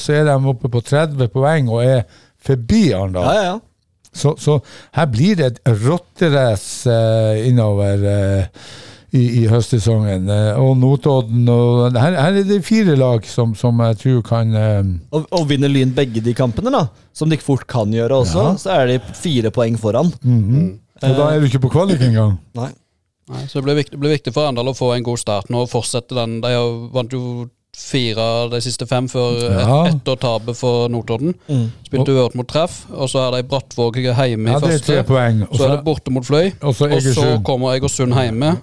så 0.00 0.16
er 0.16 0.30
de 0.30 0.38
oppe 0.54 0.70
på 0.72 0.80
30 0.86 1.28
poeng 1.34 1.68
og 1.68 1.82
er 1.84 2.06
forbi 2.40 2.86
Arendal. 2.96 3.26
Ja, 3.26 3.34
ja, 3.34 3.50
ja. 3.50 3.58
Så, 4.12 4.34
så 4.42 4.56
her 4.96 5.06
blir 5.06 5.36
det 5.38 5.46
et 5.50 5.60
rotterace 5.84 6.90
eh, 6.90 7.44
innover 7.46 8.06
eh, 8.10 8.64
i, 9.12 9.22
i 9.40 9.46
høstsesongen. 9.50 10.28
Eh, 10.30 10.58
og 10.60 10.76
Notodden 10.78 11.48
og 11.50 11.96
her, 11.98 12.14
her 12.18 12.36
er 12.38 12.44
det 12.46 12.60
fire 12.66 12.94
lag 12.98 13.24
som, 13.26 13.54
som 13.58 13.80
jeg 13.82 13.98
tror 14.04 14.20
kan 14.28 14.54
eh, 14.54 14.82
Og, 15.16 15.26
og 15.34 15.48
vinner 15.50 15.68
Lyn 15.72 15.94
begge 15.96 16.22
de 16.22 16.34
kampene, 16.38 16.70
da, 16.74 16.84
som 17.16 17.30
de 17.32 17.38
fort 17.42 17.66
kan 17.70 17.90
gjøre 17.94 18.20
også, 18.22 18.44
Ja. 18.52 18.56
så 18.60 18.76
er 18.78 18.92
de 18.94 19.00
fire 19.18 19.50
poeng 19.54 19.78
foran. 19.80 20.12
Og 21.00 21.16
da 21.16 21.30
er 21.32 21.40
du 21.40 21.46
ikke 21.48 21.62
på 21.66 21.72
kvalik 21.72 22.02
engang. 22.04 22.36
Nei. 22.60 22.70
Nei, 23.30 23.44
så 23.46 23.60
det 23.60 23.64
blir, 23.68 23.76
viktig, 23.78 23.98
blir 24.02 24.10
viktig 24.16 24.32
for 24.34 24.42
Arendal 24.48 24.72
å 24.72 24.74
få 24.74 24.88
en 24.96 25.04
god 25.06 25.20
start 25.22 25.50
nå 25.54 25.60
og 25.62 25.70
fortsette 25.70 26.16
den. 26.18 26.40
De 26.42 26.50
har 26.50 26.70
vant 26.94 27.12
jo 27.14 27.20
fire 27.78 28.18
av 28.18 28.48
de 28.50 28.58
siste 28.64 28.84
fem 28.90 29.06
før 29.08 29.36
Ja. 29.46 29.76
et, 29.86 29.94
etter 30.00 30.18
tapet 30.18 30.58
for 30.58 30.88
Notodden. 30.90 31.36
Spilte 31.86 32.10
uavgjort 32.10 32.34
mot 32.40 32.48
Treff, 32.50 32.80
og 32.90 33.06
så 33.12 33.22
er 33.28 33.36
de 33.36 33.44
Brattvåg 33.52 34.00
hjemme 34.02 34.50
i 34.50 34.56
Ja, 34.56 34.58
første. 34.60 34.98
poeng. 35.06 35.44
Så 35.54 35.62
er 35.68 35.76
det 35.76 35.84
borte 35.86 36.10
mot 36.10 36.26
Fløy, 36.26 36.50
og 36.60 36.74
så 36.74 36.90
kommer 37.46 37.76
Egersund 37.78 38.14
hjemme. 38.18 38.56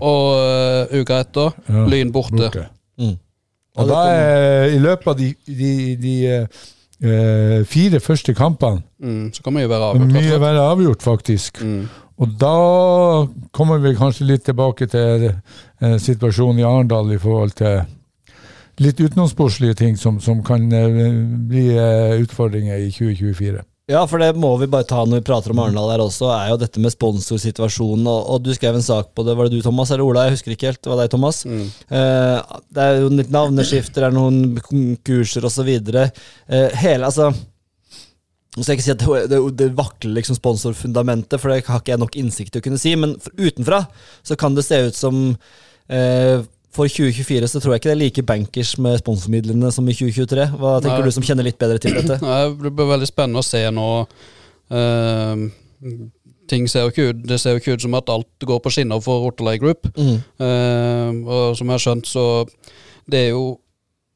Og 0.00 0.26
uh, 0.36 1.00
uka 1.00 1.20
etter 1.24 1.50
Ja, 1.68 1.86
Lyn 1.90 2.12
borte. 2.12 2.36
borte. 2.36 2.66
Mm. 2.98 3.16
Og 3.76 3.88
da 3.88 4.00
er 4.12 4.74
i 4.74 4.78
løpet 4.78 5.06
av 5.08 5.16
de, 5.18 5.30
de, 5.46 5.72
de 5.96 6.14
uh, 6.42 7.64
fire 7.66 8.00
første 8.00 8.34
kampene 8.34 8.82
Mm, 9.02 9.32
så 9.34 9.42
kan 9.42 9.52
mye 9.56 9.66
være 9.66 9.86
avgjort. 9.90 10.12
mye 10.14 10.36
være 10.40 10.60
avgjort, 10.70 11.02
faktisk. 11.02 11.58
Mm. 11.64 11.88
Og 12.22 12.28
da 12.38 12.52
kommer 13.50 13.80
vi 13.82 13.94
kanskje 13.98 14.26
litt 14.28 14.44
tilbake 14.46 14.86
til 14.86 15.24
uh, 15.32 15.96
situasjonen 15.98 16.60
i 16.60 16.66
Arendal 16.68 17.10
i 17.12 17.18
forhold 17.18 17.50
til 17.58 17.80
litt 18.78 19.00
utenomsportslige 19.00 19.74
ting 19.74 19.98
som, 19.98 20.20
som 20.20 20.44
kan 20.46 20.68
uh, 20.70 21.10
bli 21.50 21.66
eh, 21.74 22.14
utfordringer 22.22 22.76
i 22.78 22.90
2024. 22.94 23.60
Ja, 23.90 24.04
for 24.06 24.22
det 24.22 24.28
må 24.38 24.52
vi 24.60 24.68
bare 24.70 24.86
ta 24.86 25.00
når 25.02 25.18
vi 25.18 25.26
prater 25.26 25.50
om 25.50 25.58
Arendal 25.58 25.90
her 25.90 26.02
også, 26.04 26.28
er 26.30 26.52
jo 26.52 26.58
dette 26.60 26.80
med 26.82 26.92
sponsorsituasjonen. 26.94 28.06
Og, 28.06 28.28
og 28.30 28.44
du 28.46 28.52
skrev 28.54 28.78
en 28.78 28.84
sak 28.86 29.10
på 29.16 29.24
det, 29.26 29.34
var 29.34 29.48
det 29.50 29.58
du 29.58 29.64
Thomas 29.64 29.90
eller 29.90 30.06
Ola? 30.06 30.28
Jeg 30.28 30.36
husker 30.36 30.54
ikke 30.54 30.68
helt. 30.70 30.80
Det 30.84 30.92
var 30.92 31.00
deg, 31.02 31.10
Thomas. 31.10 31.40
Eh, 31.90 32.60
det 32.70 32.84
er 32.84 33.00
jo 33.02 33.10
litt 33.10 33.32
navneskifter, 33.34 34.04
det 34.04 34.10
er 34.12 34.14
noen 34.14 34.60
konkurser 34.62 35.48
osv. 35.48 35.72
Eh, 35.72 36.78
hele, 36.84 37.08
altså 37.10 37.32
Nå 38.52 38.60
skal 38.60 38.74
jeg 38.74 38.78
ikke 38.82 38.84
si 38.84 38.92
at 38.92 39.02
det, 39.02 39.20
det, 39.32 39.36
det 39.56 39.66
vakler 39.78 40.18
liksom 40.18 40.36
sponsorfundamentet, 40.36 41.40
for 41.40 41.48
det 41.48 41.62
har 41.64 41.80
ikke 41.80 41.94
jeg 41.94 42.00
nok 42.02 42.18
innsikt 42.20 42.52
til 42.52 42.60
å 42.60 42.64
kunne 42.66 42.80
si, 42.82 42.90
men 43.00 43.14
utenfra 43.40 43.78
så 44.20 44.36
kan 44.36 44.52
det 44.52 44.66
se 44.66 44.76
ut 44.90 44.98
som 44.98 45.22
eh, 45.88 46.42
for 46.72 46.88
2024 46.88 47.50
så 47.52 47.60
tror 47.60 47.74
jeg 47.74 47.82
ikke 47.82 47.90
det 47.90 47.96
er 47.96 48.00
like 48.00 48.22
bankers 48.24 48.72
med 48.80 48.96
sponsormidlene 49.02 49.72
som 49.74 49.88
i 49.88 49.94
2023. 49.96 50.46
Hva 50.56 50.78
tenker 50.80 51.02
Nei. 51.02 51.10
du 51.10 51.14
som 51.14 51.26
kjenner 51.26 51.44
litt 51.44 51.60
bedre 51.60 51.80
til 51.82 51.98
dette? 51.98 52.16
Nei, 52.24 52.40
Det 52.62 52.72
blir 52.72 52.88
veldig 52.94 53.08
spennende 53.10 53.42
å 53.42 53.46
se 53.46 53.60
nå. 53.74 53.88
Uh, 54.72 56.06
ting 56.48 56.64
ser 56.70 56.86
jo 56.86 56.92
ikke 56.92 57.04
ut 57.10 57.18
Det 57.28 57.36
ser 57.42 57.52
jo 57.52 57.60
ikke 57.60 57.74
ut 57.76 57.82
som 57.84 57.96
at 57.98 58.08
alt 58.08 58.46
går 58.48 58.62
på 58.64 58.70
skinner 58.72 59.02
for 59.04 59.28
Otterlei 59.28 59.58
Group. 59.60 59.90
Mm. 59.98 60.22
Uh, 60.40 61.10
og 61.28 61.58
som 61.58 61.68
jeg 61.68 61.76
har 61.76 61.84
skjønt, 61.84 62.08
så 62.08 62.24
det 63.10 63.18
er 63.18 63.30
jo 63.34 63.58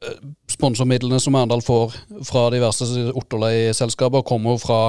eh, 0.04 0.18
Sponsormidlene 0.52 1.18
som 1.20 1.34
Arendal 1.36 1.64
får 1.64 1.96
fra 2.24 2.46
diverse 2.54 2.86
Otterlei-selskaper, 3.18 4.24
kommer 4.24 4.54
jo 4.54 4.62
fra 4.62 4.80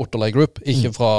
Otterlei 0.00 0.30
Group, 0.34 0.60
ikke 0.68 0.92
fra 0.94 1.12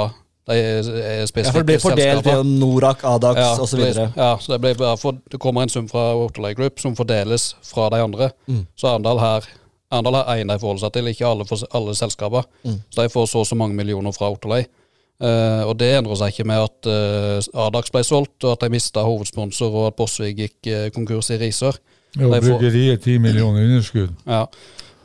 De 0.50 0.56
er 0.58 0.88
er 0.90 1.20
Ja, 1.22 1.50
for 1.50 1.62
det 1.62 1.66
blir 1.66 1.78
fordelt 1.78 2.26
i 2.26 2.34
Norak, 2.42 3.04
Adax 3.04 3.38
Ja, 3.38 3.50
osv. 3.62 3.80
Ja, 4.16 4.36
så 4.40 4.52
det, 4.52 4.60
blir 4.60 4.86
ja, 4.86 4.94
for, 4.98 5.18
det 5.30 5.38
kommer 5.40 5.62
en 5.62 5.68
sum 5.68 5.88
fra 5.88 6.16
Waterlay 6.18 6.54
Group 6.54 6.80
som 6.80 6.96
fordeles 6.96 7.56
fra 7.62 7.88
de 7.90 8.02
andre. 8.02 8.30
Mm. 8.46 8.66
Så 8.76 8.90
Arendal 8.90 9.20
her 9.22 9.46
Arendal 9.92 10.14
har 10.14 10.36
én 10.36 10.48
de 10.48 10.58
forholder 10.58 10.86
seg 10.86 10.92
til, 10.92 11.08
ikke 11.12 11.26
alle, 11.28 11.46
for, 11.46 11.62
alle 11.76 11.94
selskaper. 11.94 12.46
Mm. 12.64 12.78
Så 12.90 13.02
de 13.02 13.12
får 13.12 13.26
så 13.26 13.38
og 13.38 13.46
så 13.46 13.54
mange 13.54 13.76
millioner 13.76 14.12
fra 14.12 14.30
Waterlay. 14.32 14.64
Uh, 15.22 15.68
og 15.68 15.76
det 15.78 15.92
endrer 15.94 16.18
seg 16.18 16.32
ikke 16.32 16.48
med 16.50 16.64
at 16.64 16.88
uh, 16.88 17.66
Adax 17.66 17.92
ble 17.94 18.02
solgt, 18.02 18.40
og 18.42 18.56
at 18.56 18.64
de 18.64 18.72
mista 18.72 19.04
hovedsponsor, 19.06 19.70
og 19.70 19.90
at 19.92 19.98
Bossvik 20.00 20.40
gikk 20.40 20.70
uh, 20.72 20.86
konkurs 20.94 21.30
i 21.30 21.38
Risør. 21.38 21.78
Og 22.18 22.32
De 22.34 22.40
bryggeriet 22.40 23.04
10 23.04 23.18
millioner 23.18 23.62
underskudd. 23.62 24.10
Ja, 24.26 24.46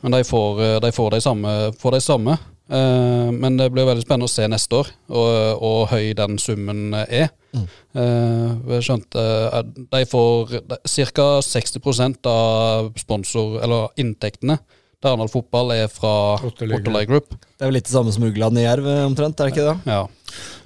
men 0.02 0.12
de 0.12 0.24
får, 0.24 0.62
eh, 0.62 0.80
de 0.80 0.92
får 0.92 1.10
de 1.10 1.20
samme. 1.20 1.72
Får 1.80 1.90
de 1.96 2.00
samme. 2.00 2.36
Eh, 2.68 3.28
men 3.32 3.56
det 3.56 3.70
blir 3.72 3.86
veldig 3.88 4.04
spennende 4.04 4.28
å 4.28 4.32
se 4.32 4.44
neste 4.50 4.76
år 4.76 4.90
og, 5.08 5.62
og 5.64 5.78
høy 5.92 6.12
den 6.18 6.36
summen 6.42 6.92
er. 7.00 7.30
Eh, 7.56 8.50
jeg 8.74 8.84
skjønte 8.84 9.22
eh, 9.48 9.62
De 9.94 10.02
får 10.10 10.52
ca. 10.68 11.28
60% 11.44 12.28
av 12.28 12.90
sponsor, 13.00 13.56
eller 13.64 13.88
inntektene 14.00 14.58
til 14.98 15.12
Arendal 15.12 15.30
Fotball 15.32 15.72
er 15.76 15.88
fra 15.92 16.12
Waterlay 16.42 17.08
Group. 17.08 17.32
Det 17.38 17.64
er 17.64 17.70
vel 17.70 17.78
litt 17.78 17.88
det 17.88 17.94
samme 17.94 18.12
som 18.12 18.26
Ugland 18.26 18.58
i 18.58 18.66
Jerv, 18.66 18.88
omtrent? 19.06 19.38
er 19.38 19.48
det 19.48 19.54
ikke 19.54 19.68
det? 19.70 19.94
Ja. 19.94 20.04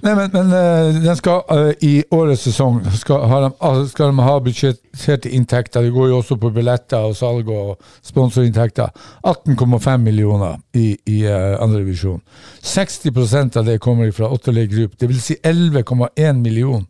Nei, 0.03 0.13
men, 0.17 0.31
men 0.33 0.53
eh, 0.57 1.09
skal 1.15 1.43
eh, 1.53 1.69
i 1.87 1.91
årets 2.11 2.43
sesong 2.49 2.81
skal, 2.99 3.23
de, 3.31 3.71
skal 3.87 4.11
de 4.11 4.25
ha 4.25 4.33
budsjetterte 4.43 5.31
inntekter. 5.31 5.85
Det 5.85 5.93
går 5.95 6.09
jo 6.11 6.17
også 6.19 6.37
på 6.41 6.51
billetter 6.55 7.07
og 7.07 7.15
salg 7.15 7.51
og 7.53 7.77
sponsorinntekter. 8.03 8.91
18,5 9.23 10.03
millioner 10.03 10.57
i, 10.75 10.89
i 11.07 11.21
uh, 11.23 11.55
andre 11.63 11.83
divisjon. 11.85 12.19
60% 12.63 13.61
av 13.61 13.69
det 13.69 13.79
kommer 13.83 14.11
fra 14.11 14.31
Otterlei 14.33 14.67
Group. 14.67 14.97
Vil 14.99 15.21
si 15.23 15.37
11,1 15.39 16.41
million. 16.43 16.83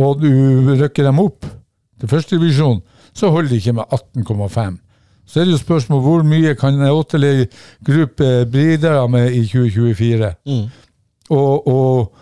Og 0.00 0.22
du 0.22 0.30
rykker 0.78 1.10
dem 1.10 1.18
opp 1.20 1.48
til 2.00 2.08
første 2.08 2.38
divisjon, 2.38 2.78
så 3.12 3.28
holder 3.34 3.50
det 3.50 3.60
ikke 3.60 3.76
med 3.80 3.98
18,5. 3.98 4.78
Så 5.30 5.40
er 5.40 5.46
det 5.46 5.54
jo 5.54 5.60
spørsmål 5.62 6.00
hvor 6.02 6.24
mye 6.26 6.56
kan 6.58 6.74
en 6.74 7.46
Group 7.86 8.20
eh, 8.20 8.44
bidra 8.50 9.06
med 9.06 9.30
i 9.30 9.44
2024. 9.46 10.32
Og, 11.30 11.68
og 11.68 12.12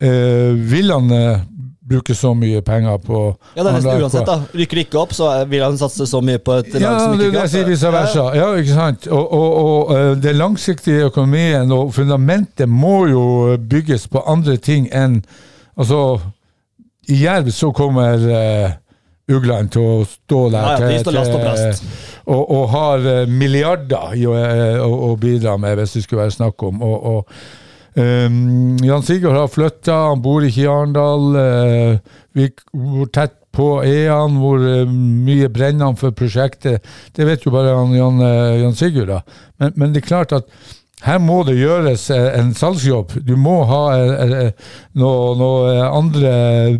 eh, 0.00 0.56
vil 0.56 0.92
han 0.92 1.12
eh, 1.12 1.44
bruke 1.88 2.14
så 2.14 2.34
mye 2.34 2.62
penger 2.66 2.98
på 2.98 3.18
Ja, 3.56 3.62
det 3.62 3.70
er 3.70 3.76
nesten 3.76 4.02
uansett, 4.02 4.26
da. 4.26 4.40
Rykker 4.58 4.78
de 4.80 4.84
ikke 4.86 4.98
opp, 5.00 5.12
så 5.14 5.28
vil 5.50 5.62
han 5.62 5.76
satse 5.78 6.06
så 6.10 6.20
mye 6.24 6.40
på 6.42 6.56
et 6.60 6.72
lag 6.74 6.82
Ja, 6.82 6.94
som 6.98 7.14
ikke 7.14 7.28
Ja, 7.36 7.44
det 7.66 7.78
sier 7.78 7.94
versa. 7.94 8.24
Ja, 8.34 8.48
ikke 8.58 8.74
sant? 8.74 9.06
Og, 9.06 9.32
og, 9.32 9.50
og 9.64 9.92
eh, 9.96 10.14
det 10.22 10.34
langsiktige 10.36 11.10
økonomien 11.10 11.72
og 11.72 11.92
fundamentet 11.94 12.68
må 12.68 13.06
jo 13.12 13.26
bygges 13.60 14.08
på 14.10 14.24
andre 14.26 14.56
ting 14.56 14.88
enn 14.94 15.20
Altså, 15.76 16.16
i 17.12 17.18
Jerv 17.20 17.50
så 17.52 17.68
kommer 17.76 18.22
uh, 18.24 18.70
uglene 19.28 19.68
til 19.68 19.82
å 19.84 19.96
stå 20.08 20.38
der 20.54 20.62
Ja, 20.64 20.78
ja, 20.80 20.88
de 20.88 21.02
står 21.02 21.16
last 21.18 21.34
og 21.34 21.42
brast. 21.44 21.90
Og, 22.26 22.42
og 22.50 22.68
har 22.72 23.06
eh, 23.06 23.30
milliarder 23.30 24.16
eh, 24.16 24.82
å, 24.82 24.90
å 25.10 25.14
bidra 25.20 25.56
med, 25.60 25.78
hvis 25.78 25.96
det 25.96 26.04
skulle 26.04 26.24
være 26.24 26.34
snakk 26.34 26.66
om. 26.66 26.82
Og, 26.82 27.08
og 27.12 28.00
um, 28.02 28.76
Jan 28.82 29.06
Sigurd 29.06 29.38
har 29.38 29.50
flytta, 29.52 29.98
han 30.10 30.22
bor 30.24 30.46
ikke 30.46 30.64
i 30.64 30.70
Arendal. 30.70 31.26
Uh, 31.36 32.22
vi, 32.36 32.50
hvor 32.74 33.10
tett 33.14 33.38
på 33.56 33.68
han? 33.82 34.40
Hvor 34.40 34.60
uh, 34.60 34.96
mye 35.26 35.48
brenner 35.52 35.90
han 35.90 35.98
for 36.00 36.14
prosjektet? 36.16 36.84
Det 37.16 37.28
vet 37.28 37.46
jo 37.46 37.54
bare 37.54 37.76
han, 37.76 37.94
Jan, 37.96 38.20
eh, 38.24 38.62
Jan 38.64 38.76
Sigurd. 38.76 39.14
da. 39.14 39.22
Men, 39.62 39.72
men 39.76 39.94
det 39.94 40.02
er 40.02 40.10
klart 40.10 40.34
at 40.36 40.50
her 41.04 41.18
må 41.20 41.42
det 41.44 41.58
gjøres 41.58 42.06
eh, 42.14 42.38
en 42.38 42.54
salgsjobb. 42.56 43.18
Du 43.26 43.34
må 43.36 43.58
ha 43.68 43.80
eh, 43.98 44.30
eh, 44.46 44.70
noe, 44.96 45.74
andre 45.84 46.30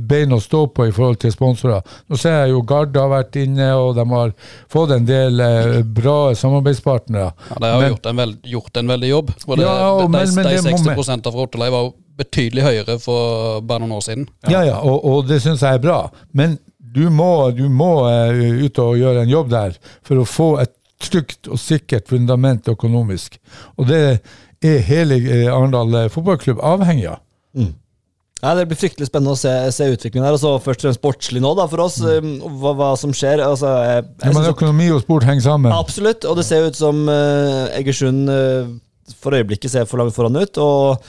bein 0.01 0.33
å 0.33 0.41
stå 0.41 0.63
på 0.73 0.87
i 0.89 0.95
forhold 0.97 1.21
til 1.21 1.35
sponsorer. 1.35 1.85
Nå 2.09 2.17
ser 2.21 2.39
jeg 2.39 2.55
jo 2.55 2.63
Gard 2.67 2.97
har 2.97 3.11
vært 3.13 3.37
inne, 3.43 3.69
og 3.77 3.93
de 3.99 4.07
har 4.15 4.33
fått 4.73 4.95
en 4.97 5.05
del 5.09 5.43
bra 5.99 6.33
samarbeidspartnere. 6.35 7.29
Ja, 7.51 7.61
De 7.61 7.73
har 7.75 7.81
Men- 7.81 7.93
gjort, 7.93 8.07
en 8.07 8.17
veld, 8.17 8.39
gjort 8.57 8.77
en 8.77 8.95
veldig 8.95 9.11
jobb. 9.13 9.35
Og 9.47 9.57
det, 9.57 9.65
Ja, 9.65 9.91
og- 9.93 10.13
de, 10.13 10.19
de, 10.19 10.43
de 10.43 10.63
60 10.65 11.27
av 11.27 11.35
Rotelei 11.35 11.71
var 11.71 11.85
jo 11.85 11.95
betydelig 12.17 12.63
høyere 12.65 12.99
for 12.99 13.61
bare 13.61 13.85
noen 13.85 13.99
år 13.99 14.05
siden. 14.07 14.29
Ja, 14.49 14.65
ja, 14.65 14.81
og, 14.81 15.05
og 15.05 15.29
det 15.29 15.43
syns 15.45 15.61
jeg 15.61 15.77
er 15.77 15.85
bra. 15.85 15.99
Men 16.33 16.57
du 16.79 17.11
må, 17.13 17.51
du 17.53 17.69
må 17.69 18.07
uh, 18.09 18.65
ut 18.65 18.79
og 18.81 18.97
gjøre 18.97 19.27
en 19.27 19.29
jobb 19.29 19.51
der 19.53 19.77
for 20.07 20.23
å 20.23 20.25
få 20.25 20.49
et 20.63 20.73
trygt 21.03 21.49
og 21.53 21.59
sikkert 21.61 22.09
fundament 22.09 22.69
økonomisk. 22.73 23.37
Og 23.77 23.89
det 23.91 24.01
er 24.65 24.79
hele 24.89 25.19
eh, 25.21 25.51
Arendal 25.53 25.95
eh, 26.05 26.09
fotballklubb 26.13 26.63
avhengig 26.65 27.09
av. 27.13 27.21
Ja, 28.43 28.53
Det 28.55 28.67
blir 28.69 28.77
fryktelig 28.79 29.09
spennende 29.09 29.33
å 29.33 29.39
se, 29.41 29.51
se 29.73 29.87
utviklingen 29.95 30.27
her. 30.29 30.35
Og 30.37 30.41
så 30.43 30.51
først 30.63 30.83
og 30.83 30.89
fremst 30.91 31.01
sportslig 31.01 31.41
nå, 31.43 31.55
da, 31.57 31.65
for 31.73 31.83
oss. 31.87 31.97
Mm. 32.05 32.35
Hva, 32.61 32.75
hva 32.77 32.91
som 33.01 33.15
skjer. 33.17 33.41
Altså, 33.45 33.71
jeg, 33.89 34.05
Ja, 34.23 34.33
men 34.37 34.51
økonomi 34.51 34.91
og 34.93 35.01
sport 35.07 35.25
henger 35.29 35.47
sammen. 35.47 35.73
absolutt. 35.73 36.27
Og 36.29 36.37
det 36.39 36.45
ser 36.49 36.67
ut 36.69 36.77
som 36.79 37.01
uh, 37.09 37.73
Egersund 37.79 38.29
uh, 38.29 38.69
for 39.23 39.37
øyeblikket 39.39 39.73
ser 39.73 39.89
for 39.89 40.03
langt 40.03 40.15
foran 40.17 40.37
ut. 40.37 40.61
Og 40.61 41.09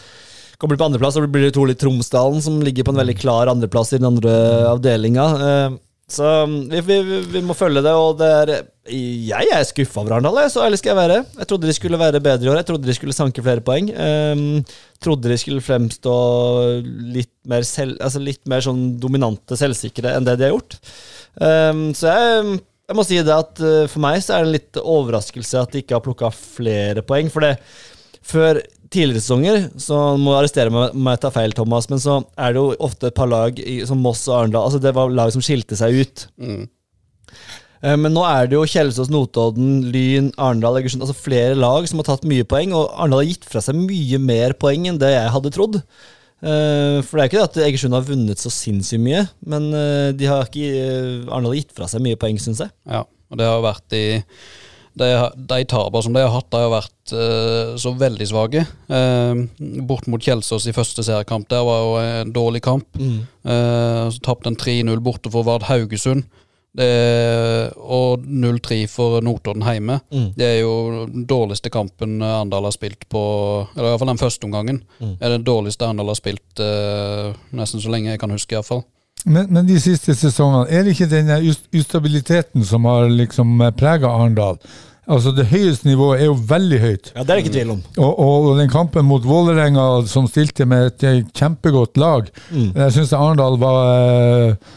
kommer 0.57 0.79
på 0.79 0.87
andreplass, 0.87 1.17
så 1.19 1.27
blir 1.27 1.49
det 1.49 1.53
trolig 1.57 1.75
Tromsdalen 1.77 2.39
som 2.41 2.61
ligger 2.63 2.87
på 2.87 2.95
en 2.95 3.01
veldig 3.03 3.17
klar 3.19 3.51
andreplass 3.51 3.91
i 3.93 3.99
den 3.99 4.07
andre 4.09 4.31
avdelinga. 4.71 5.27
Så 6.09 6.23
um, 6.47 6.55
vi, 6.71 6.79
vi, 6.87 7.01
vi- 7.11 7.25
vi 7.35 7.43
må 7.45 7.53
følge 7.59 7.83
det, 7.85 7.91
og 7.93 8.15
det 8.23 8.31
er 8.39 8.53
Jeg 8.87 9.49
er 9.53 9.65
skuffa 9.67 10.01
over 10.01 10.15
Arendal, 10.15 10.37
jeg, 10.43 10.53
så 10.53 10.63
ærlig 10.65 10.79
skal 10.81 10.93
jeg 10.93 10.99
være. 10.99 11.17
Jeg 11.39 11.49
trodde 11.49 11.69
de 11.69 11.75
skulle 11.75 11.99
være 11.99 12.21
bedre 12.23 12.47
i 12.47 12.51
år. 12.51 12.59
Jeg 12.61 12.67
trodde 12.69 12.87
de 12.87 12.95
skulle 12.95 13.15
sanke 13.15 13.43
flere 13.43 13.63
poeng. 13.65 13.89
Um, 13.91 14.61
trodde 15.03 15.31
de 15.31 15.37
skulle 15.41 15.65
fremstå 15.65 16.15
litt 17.15 17.33
mer, 17.49 17.67
selv, 17.67 17.97
altså 18.03 18.21
litt 18.23 18.43
mer 18.49 18.63
sånn 18.65 18.95
dominante, 19.01 19.59
selvsikre 19.59 20.15
enn 20.15 20.27
det 20.27 20.37
de 20.39 20.47
har 20.47 20.55
gjort. 20.55 20.79
Um, 21.41 21.89
så 21.97 22.13
jeg, 22.13 22.57
jeg 22.87 22.99
må 22.99 23.05
si 23.07 23.19
det 23.19 23.35
at 23.35 23.61
uh, 23.63 23.83
for 23.91 24.03
meg 24.07 24.23
så 24.23 24.37
er 24.37 24.45
det 24.45 24.49
en 24.49 24.57
litt 24.57 24.81
overraskelse 24.83 25.61
at 25.61 25.75
de 25.75 25.83
ikke 25.83 25.97
har 25.99 26.05
plukka 26.07 26.31
flere 26.35 27.05
poeng. 27.05 27.31
For 27.33 27.45
det 27.45 27.57
før 28.27 28.61
tidligere 28.91 29.23
sesonger, 29.23 29.67
så 29.81 29.99
må 30.19 30.31
du 30.31 30.37
arrestere 30.39 30.71
meg 30.73 30.95
om 30.95 31.09
jeg 31.11 31.21
tar 31.23 31.35
feil, 31.35 31.53
Thomas, 31.55 31.89
men 31.91 32.01
så 32.01 32.21
er 32.39 32.55
det 32.55 32.61
jo 32.61 32.73
ofte 32.87 33.09
et 33.09 33.17
par 33.17 33.29
lag 33.31 33.59
som 33.89 34.01
Moss 34.03 34.25
og 34.29 34.41
Arendal 34.41 34.67
altså 34.67 34.81
Det 34.83 34.93
var 34.95 35.13
lag 35.13 35.31
som 35.35 35.43
skilte 35.43 35.77
seg 35.79 36.01
ut. 36.01 36.27
Eh, 36.39 36.65
Men 37.95 38.11
nå 38.11 38.23
er 38.27 38.49
det 38.49 38.57
jo 38.57 38.65
Kjelsås, 38.67 39.07
Notodden, 39.13 39.85
Lyn, 39.93 40.31
Arendal, 40.35 40.79
Egersund 40.81 41.05
Altså 41.05 41.15
flere 41.15 41.55
lag 41.55 41.85
som 41.87 42.01
har 42.01 42.07
tatt 42.09 42.25
mye 42.27 42.43
poeng, 42.49 42.73
og 42.75 42.89
Arendal 42.97 43.21
har 43.21 43.29
gitt 43.29 43.47
fra 43.47 43.61
seg 43.63 43.77
mye 43.79 44.19
mer 44.19 44.55
poeng 44.59 44.89
enn 44.89 44.99
det 44.99 45.13
jeg 45.13 45.33
hadde 45.35 45.51
trodd. 45.55 45.77
Eh, 46.41 46.99
For 47.01 47.17
det 47.17 47.23
er 47.23 47.29
ikke 47.29 47.39
det 47.39 47.47
at 47.47 47.59
Egersund 47.69 47.95
har 47.97 48.05
vunnet 48.05 48.41
så 48.41 48.51
sinnssykt 48.53 49.01
mye, 49.01 49.23
men 49.49 49.69
eh, 49.73 50.09
de 50.17 50.27
har 50.29 50.49
ikke 50.49 50.67
eh, 50.67 51.27
Arendal 51.29 51.53
har 51.53 51.61
gitt 51.61 51.75
fra 51.77 51.89
seg 51.89 52.03
mye 52.05 52.19
poeng, 52.19 52.41
syns 52.41 52.65
jeg. 52.65 52.73
Ja, 52.89 53.05
og 53.05 53.39
det 53.39 53.47
har 53.49 53.63
vært 53.65 53.95
i 53.97 54.05
De, 54.97 55.07
de 55.37 55.57
tapene 55.69 56.01
som 56.01 56.15
de 56.15 56.23
har 56.25 56.31
hatt, 56.33 56.47
de 56.49 56.57
har 56.57 56.71
vært 56.73 57.11
uh, 57.13 57.75
så 57.77 57.91
veldig 57.93 58.25
svake. 58.31 58.63
Uh, 58.89 59.45
bort 59.85 60.07
mot 60.09 60.17
Kjelsås 60.17 60.65
i 60.65 60.73
første 60.73 61.05
seriekamp, 61.05 61.45
der 61.53 61.61
var 61.67 61.83
jo 61.83 61.91
en 62.01 62.31
dårlig 62.33 62.63
kamp. 62.65 62.97
Eh, 62.97 64.07
så 64.09 64.23
tapte 64.25 64.49
en 64.49 64.57
3-0 64.57 64.97
borte 65.05 65.29
for 65.29 65.45
Vard 65.45 65.67
Haugesund. 65.69 66.25
Det, 66.77 67.71
og 67.77 68.25
0-3 68.27 68.83
for 68.91 69.21
Notodden 69.25 69.63
hjemme. 69.65 69.99
Det 70.37 70.45
er 70.45 70.59
jo 70.61 71.05
den 71.09 71.23
dårligste 71.29 71.71
kampen 71.73 72.19
Arendal 72.21 72.67
har 72.67 72.75
spilt 72.75 73.07
på 73.09 73.21
Eller 73.75 73.93
iallfall 73.93 74.11
den 74.11 74.19
første 74.21 74.45
omgangen. 74.45 74.83
Er 75.19 75.33
det 75.33 75.45
dårligste 75.47 75.87
Arendal 75.87 76.11
har 76.11 76.19
spilt 76.19 76.61
eh, 76.61 77.31
nesten 77.57 77.81
så 77.81 77.89
lenge 77.93 78.11
jeg 78.13 78.21
kan 78.21 78.35
huske, 78.35 78.53
iallfall. 78.57 78.83
Men, 79.25 79.49
men 79.49 79.65
de 79.67 79.79
siste 79.81 80.13
sesongene, 80.15 80.67
er 80.69 80.85
det 80.85 80.93
ikke 80.93 81.09
denne 81.09 81.39
ustabiliteten 81.75 82.63
som 82.67 82.85
har 82.85 83.09
liksom 83.09 83.57
prega 83.79 84.11
Arendal? 84.13 84.59
Altså 85.07 85.31
Det 85.31 85.45
høyeste 85.47 85.87
nivået 85.87 86.19
er 86.21 86.25
jo 86.27 86.35
veldig 86.49 86.79
høyt. 86.83 87.11
Ja, 87.15 87.23
Det 87.23 87.29
er 87.29 87.35
det 87.39 87.43
ikke 87.45 87.53
tvil 87.55 87.69
om. 87.77 87.83
Og, 87.97 88.09
og, 88.19 88.47
og 88.51 88.57
den 88.59 88.69
kampen 88.69 89.07
mot 89.07 89.23
Vålerenga, 89.25 89.85
som 90.11 90.27
stilte 90.27 90.67
med 90.67 90.91
et 90.91 91.05
eh, 91.07 91.21
kjempegodt 91.33 91.97
lag, 91.97 92.27
jeg 92.51 92.91
syns 92.95 93.13
Arendal 93.15 93.55
var 93.61 93.79
eh, 93.95 94.75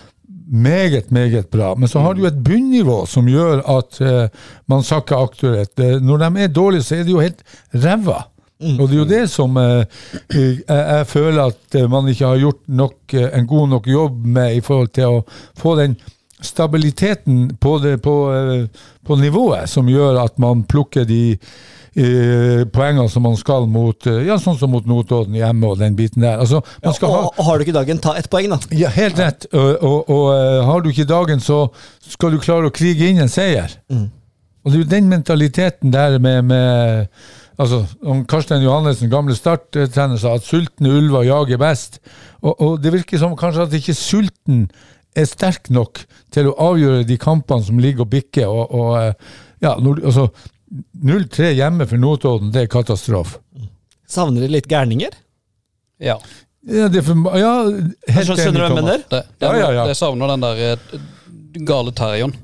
meget, 0.51 1.12
meget 1.14 1.47
bra. 1.47 1.74
Men 1.74 1.89
så 1.89 2.02
har 2.02 2.18
du 2.18 2.27
et 2.27 2.43
bunnivå 2.44 3.05
som 3.06 3.28
gjør 3.31 3.62
at 3.78 4.01
eh, 4.02 4.28
man 4.68 4.82
sakker 4.82 5.22
akterut. 5.22 5.78
Når 5.78 6.24
de 6.24 6.44
er 6.44 6.52
dårlige, 6.52 6.82
så 6.82 7.01
er 7.01 7.06
de 7.06 7.14
jo 7.14 7.24
helt 7.24 7.43
ræva. 7.74 8.27
Og 8.60 8.89
det 8.89 8.94
er 8.94 9.01
jo 9.01 9.09
det 9.09 9.24
som 9.32 9.56
eh, 9.56 9.85
jeg, 10.68 11.06
føler 11.09 11.43
at 11.48 11.77
eh, 11.78 11.89
man 11.90 12.09
ikke 12.12 12.28
har 12.28 12.40
gjort 12.43 12.60
nok, 12.68 13.14
eh, 13.16 13.28
en 13.39 13.47
god 13.48 13.68
nok 13.72 13.86
jobb 13.89 14.24
med 14.27 14.56
i 14.59 14.60
forhold 14.64 14.93
til 14.97 15.16
å 15.16 15.22
få 15.56 15.77
den 15.78 15.97
stabiliteten 16.44 17.56
på, 17.60 17.78
det, 17.81 17.98
på, 18.05 18.14
på 19.06 19.16
nivået 19.20 19.68
som 19.68 19.89
gjør 19.89 20.22
at 20.22 20.39
man 20.40 20.64
plukker 20.68 21.05
de 21.09 21.36
eh, 21.96 22.62
poengene 22.70 23.08
som 23.10 23.24
man 23.26 23.36
skal 23.40 23.66
mot 23.70 24.06
eh, 24.06 24.22
Ja, 24.28 24.38
sånn 24.40 24.58
som 24.60 24.72
mot 24.74 24.86
Notodden 24.86 25.36
hjemme 25.38 25.72
og 25.72 25.80
den 25.80 25.96
biten 25.98 26.24
der. 26.24 26.38
Altså, 26.42 26.62
man 26.84 26.96
skal 26.96 27.14
ha 27.14 27.24
Og, 27.26 27.34
og 27.36 27.48
har 27.48 27.58
du 27.58 27.66
ikke 27.66 27.76
dagen, 27.76 28.00
ta 28.02 28.14
ett 28.20 28.30
poeng, 28.30 28.50
da. 28.52 28.60
ja, 28.76 28.92
helt 28.94 29.18
rett. 29.20 29.48
Og, 29.52 29.70
og, 29.80 30.10
og 30.10 30.30
eh, 30.36 30.62
har 30.70 30.84
du 30.84 30.90
ikke 30.92 31.08
dagen, 31.10 31.42
så 31.42 31.66
skal 32.06 32.34
du 32.34 32.42
klare 32.42 32.70
å 32.70 32.74
krige 32.74 33.10
inn 33.10 33.22
en 33.22 33.32
seier. 33.32 33.76
Og 33.90 34.72
det 34.72 34.76
er 34.76 34.82
jo 34.82 34.90
den 34.90 35.12
mentaliteten 35.12 35.92
der 35.94 36.18
med, 36.22 36.44
med 36.50 37.08
Altså, 37.60 37.82
om 38.08 38.22
Karstein 38.24 38.62
Johannessen, 38.64 39.10
gamle 39.12 39.34
Start-trener, 39.36 40.16
sa 40.16 40.38
at 40.38 40.46
sultne 40.46 40.94
ulver 40.96 41.26
jager 41.28 41.58
best. 41.60 41.98
Og, 42.40 42.54
og 42.54 42.78
det 42.80 42.94
virker 42.94 43.20
som 43.20 43.36
kanskje 43.36 43.66
at 43.66 43.76
ikke 43.76 43.94
sulten 43.98 44.62
er 45.12 45.26
sterk 45.28 45.68
nok 45.68 46.00
til 46.32 46.48
å 46.48 46.54
avgjøre 46.70 47.04
de 47.04 47.18
kampene 47.20 47.66
som 47.66 47.82
ligger 47.82 48.06
og 48.06 48.12
bikker. 48.14 48.48
Og, 48.48 48.72
og 48.72 48.94
eh, 49.02 49.36
ja, 49.66 49.74
når, 49.76 50.00
altså, 50.08 50.28
0-3 51.05 51.52
hjemme 51.59 51.86
for 51.90 51.98
Notodden, 51.98 52.52
det 52.55 52.62
er 52.66 52.70
katastrofe. 52.70 53.38
Savner 54.10 54.44
de 54.47 54.48
litt 54.52 54.68
gærninger? 54.70 55.14
Ja. 56.02 56.16
Ja, 56.66 56.88
det 56.92 57.01
er 57.01 57.06
for, 57.06 57.38
ja, 57.40 57.52
helt 58.12 58.28
jeg 58.36 58.52
Thomas. 58.55 59.06
Det, 59.09 59.22
det, 59.40 59.48
Ja, 59.48 59.55
ja, 59.56 59.70
ja. 59.78 59.86
Jeg 59.90 59.97
savner 59.97 60.28
den 60.34 60.44
der 60.44 60.60
eh, 60.72 61.01
gale 61.66 61.92
terrieren 61.97 62.34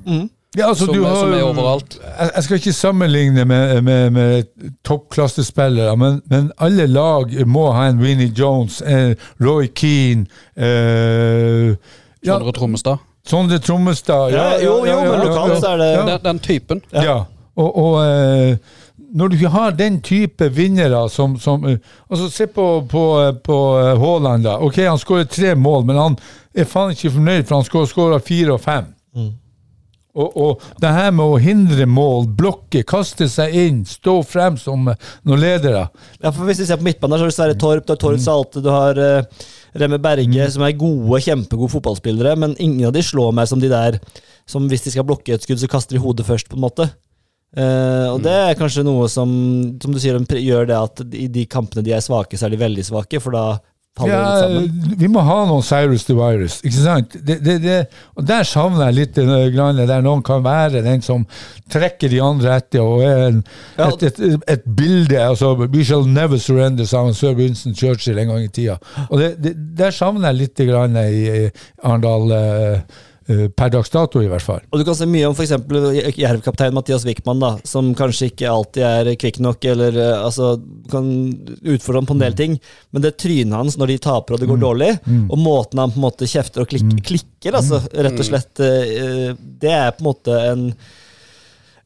Ja, 0.57 0.71
altså, 0.71 0.87
som, 0.87 0.95
du 0.95 1.05
har 1.05 1.19
som 1.21 1.35
er 1.37 1.43
overalt. 1.45 1.99
Jeg, 2.01 2.31
jeg 2.35 2.45
skal 2.47 2.57
ikke 2.63 2.73
sammenligne 2.73 3.45
med, 3.45 3.83
med, 3.85 4.11
med 4.17 4.47
toppklassespillere, 4.89 5.97
men, 6.01 6.23
men 6.33 6.49
alle 6.65 6.87
lag 6.89 7.35
må 7.47 7.67
ha 7.77 7.91
en 7.91 8.01
Winnie 8.01 8.33
Jones, 8.33 8.81
eh, 8.81 9.13
Roy 9.43 9.69
Keane 9.77 10.25
eh, 10.57 11.77
ja, 12.25 12.33
Sondre 12.39 12.57
Trommestad. 12.57 13.05
Sondre 13.27 13.59
Trommestad. 13.61 14.33
Ja, 14.33 14.49
jo, 14.63 14.79
jo, 14.87 15.01
men 15.05 15.27
lokalt 15.29 15.65
er 15.65 15.77
det- 15.83 15.93
ja. 15.93 16.05
Den, 16.07 16.23
den 16.25 16.39
typen. 16.39 16.83
Ja. 16.93 17.25
Og, 17.57 17.71
og 17.81 17.95
eh, 18.05 18.59
når 19.17 19.33
du 19.33 19.47
har 19.49 19.77
den 19.77 20.01
type 20.05 20.49
vinnere 20.53 21.07
som, 21.13 21.39
som 21.41 21.65
eh, 21.69 21.79
altså 22.09 22.29
Se 22.33 22.47
på, 22.53 22.67
på, 22.91 23.05
på 23.45 23.57
eh, 23.81 23.95
Haaland. 24.01 24.45
da. 24.45 24.59
Ok, 24.61 24.83
han 24.85 25.01
skårer 25.01 25.25
tre 25.31 25.55
mål, 25.55 25.87
men 25.89 26.01
han 26.01 26.19
er 26.57 26.69
faen 26.69 26.93
ikke 26.93 27.15
fornøyd, 27.17 27.49
for 27.49 27.61
han 27.61 27.89
skårer, 27.89 28.25
fire 28.25 28.57
og 28.57 28.63
fem. 28.65 28.93
Og, 30.17 30.37
og 30.41 30.63
det 30.81 30.91
her 30.97 31.11
med 31.13 31.29
å 31.29 31.41
hindre 31.41 31.85
mål, 31.89 32.31
blokke, 32.39 32.81
kaste 32.89 33.29
seg 33.29 33.53
inn, 33.53 33.83
stå 33.85 34.15
frem 34.25 34.57
som 34.57 34.87
noen 34.89 35.43
ledere 35.43 35.83
Ja, 36.23 36.31
for 36.31 36.47
Hvis 36.49 36.63
vi 36.63 36.69
ser 36.71 36.81
på 36.81 36.87
midtbanen, 36.87 37.19
så 37.19 37.27
har 37.27 37.33
du 37.33 37.37
Sverre 37.37 37.59
Torp, 37.61 37.85
du 37.85 37.93
har 37.93 38.01
Torp 38.01 38.23
Salte, 38.25 38.63
du 38.65 38.71
har 38.73 38.97
uh, 38.97 39.45
Remme 39.77 40.01
Berge, 40.01 40.49
som 40.55 40.65
er 40.65 40.73
gode, 40.81 41.21
kjempegode 41.21 41.75
fotballspillere, 41.75 42.33
men 42.41 42.57
ingen 42.57 42.89
av 42.89 42.97
de 42.97 43.05
slår 43.05 43.37
meg 43.37 43.51
som 43.51 43.61
de 43.61 43.69
der 43.69 44.01
som 44.49 44.65
hvis 44.71 44.87
de 44.87 44.95
skal 44.95 45.05
blokke 45.05 45.37
et 45.37 45.45
skudd, 45.45 45.61
så 45.61 45.69
kaster 45.69 45.99
de 45.99 46.01
hodet 46.01 46.25
først, 46.25 46.49
på 46.49 46.57
en 46.57 46.65
måte. 46.65 46.89
Eh, 47.57 48.09
og 48.13 48.21
det 48.25 48.35
er 48.37 48.59
kanskje 48.59 48.85
noe 48.85 49.09
som, 49.09 49.31
som 49.81 49.95
du 49.95 50.01
sier, 50.03 50.19
de 50.21 50.43
gjør 50.45 50.69
det 50.69 50.77
at 50.77 51.07
i 51.17 51.31
de 51.33 51.47
kampene 51.49 51.85
de 51.87 51.95
er 51.97 52.05
svake, 52.05 52.37
så 52.37 52.51
er 52.51 52.53
de 52.53 52.61
veldig 52.61 52.85
svake, 52.85 53.21
for 53.25 53.33
da 53.33 53.47
faller 53.97 54.13
ja, 54.13 54.19
de 54.21 54.59
litt 54.61 54.75
sammen. 54.75 54.99
Vi 55.01 55.09
må 55.09 55.23
ha 55.25 55.37
noen 55.49 55.65
Cyrus 55.65 56.05
the 56.05 56.13
Virus, 56.19 56.59
ikke 56.61 56.83
sant? 56.83 57.17
Det, 57.17 57.39
det, 57.47 57.55
det, 57.65 57.79
og 58.13 58.27
Der 58.29 58.45
savner 58.45 58.91
jeg 58.91 58.99
litt 58.99 59.23
grann, 59.55 59.81
der 59.89 60.05
noen 60.05 60.21
kan 60.27 60.45
være 60.45 60.85
den 60.85 61.01
som 61.07 61.25
trekker 61.73 62.13
de 62.13 62.21
andre 62.21 62.59
etter, 62.61 62.85
og 62.85 63.07
er 63.09 63.25
en, 63.31 63.41
Ja. 63.81 63.89
et, 63.89 64.05
et, 64.21 64.37
et 64.53 64.69
bilde 64.77 65.17
altså, 65.17 65.55
We 65.65 65.81
shall 65.85 66.05
never 66.05 66.37
surrender, 66.37 66.85
sa 66.85 67.07
han 67.09 67.17
Sir 67.17 67.33
Winston 67.41 67.73
Churchill 67.75 68.21
en 68.21 68.35
gang 68.35 68.45
i 68.45 68.53
tida. 68.53 68.77
Og 69.09 69.25
Der 69.81 69.97
savner 69.97 70.29
jeg 70.29 70.43
litt 70.45 70.67
grann 70.69 71.01
i, 71.01 71.49
Arendal, 71.81 72.33
eh, 72.37 72.73
eh, 72.77 73.05
per 73.27 73.71
dags 73.75 73.91
dato 73.91 74.21
i 74.23 74.29
hvert 74.31 74.45
fall. 74.45 74.61
Og 74.71 74.81
du 74.81 74.85
kan 74.87 74.97
se 74.99 75.07
mye 75.11 75.27
om 75.27 75.35
f.eks. 75.35 75.55
Jerv-kaptein 76.15 76.75
Mathias 76.77 77.07
Wickman, 77.09 77.41
da, 77.43 77.55
som 77.67 77.89
kanskje 77.99 78.31
ikke 78.31 78.51
alltid 78.51 78.85
er 78.87 79.11
kvikk 79.19 79.41
nok, 79.43 79.67
eller 79.73 79.99
eh, 79.99 80.13
altså, 80.21 80.55
kan 80.93 81.09
utfordre 81.63 82.03
ham 82.03 82.11
på 82.11 82.17
en 82.19 82.23
del 82.23 82.37
ting, 82.39 82.59
men 82.95 83.03
det 83.05 83.17
trynet 83.23 83.57
hans 83.59 83.79
når 83.81 83.95
de 83.95 84.03
taper 84.07 84.37
og 84.37 84.43
det 84.43 84.51
går 84.51 84.63
dårlig, 84.63 84.93
og 85.27 85.41
måten 85.43 85.83
han 85.83 85.95
på 85.95 86.01
en 86.01 86.07
måte 86.07 86.31
kjefter 86.31 86.63
og 86.63 86.71
klik 86.71 86.87
klikker, 87.07 87.59
altså, 87.59 87.83
rett 87.91 88.23
og 88.23 88.31
slett, 88.31 88.63
eh, 88.63 89.35
det 89.35 89.75
er 89.75 89.91
på 89.97 90.05
en 90.05 90.11
måte 90.13 90.39
en 90.53 90.71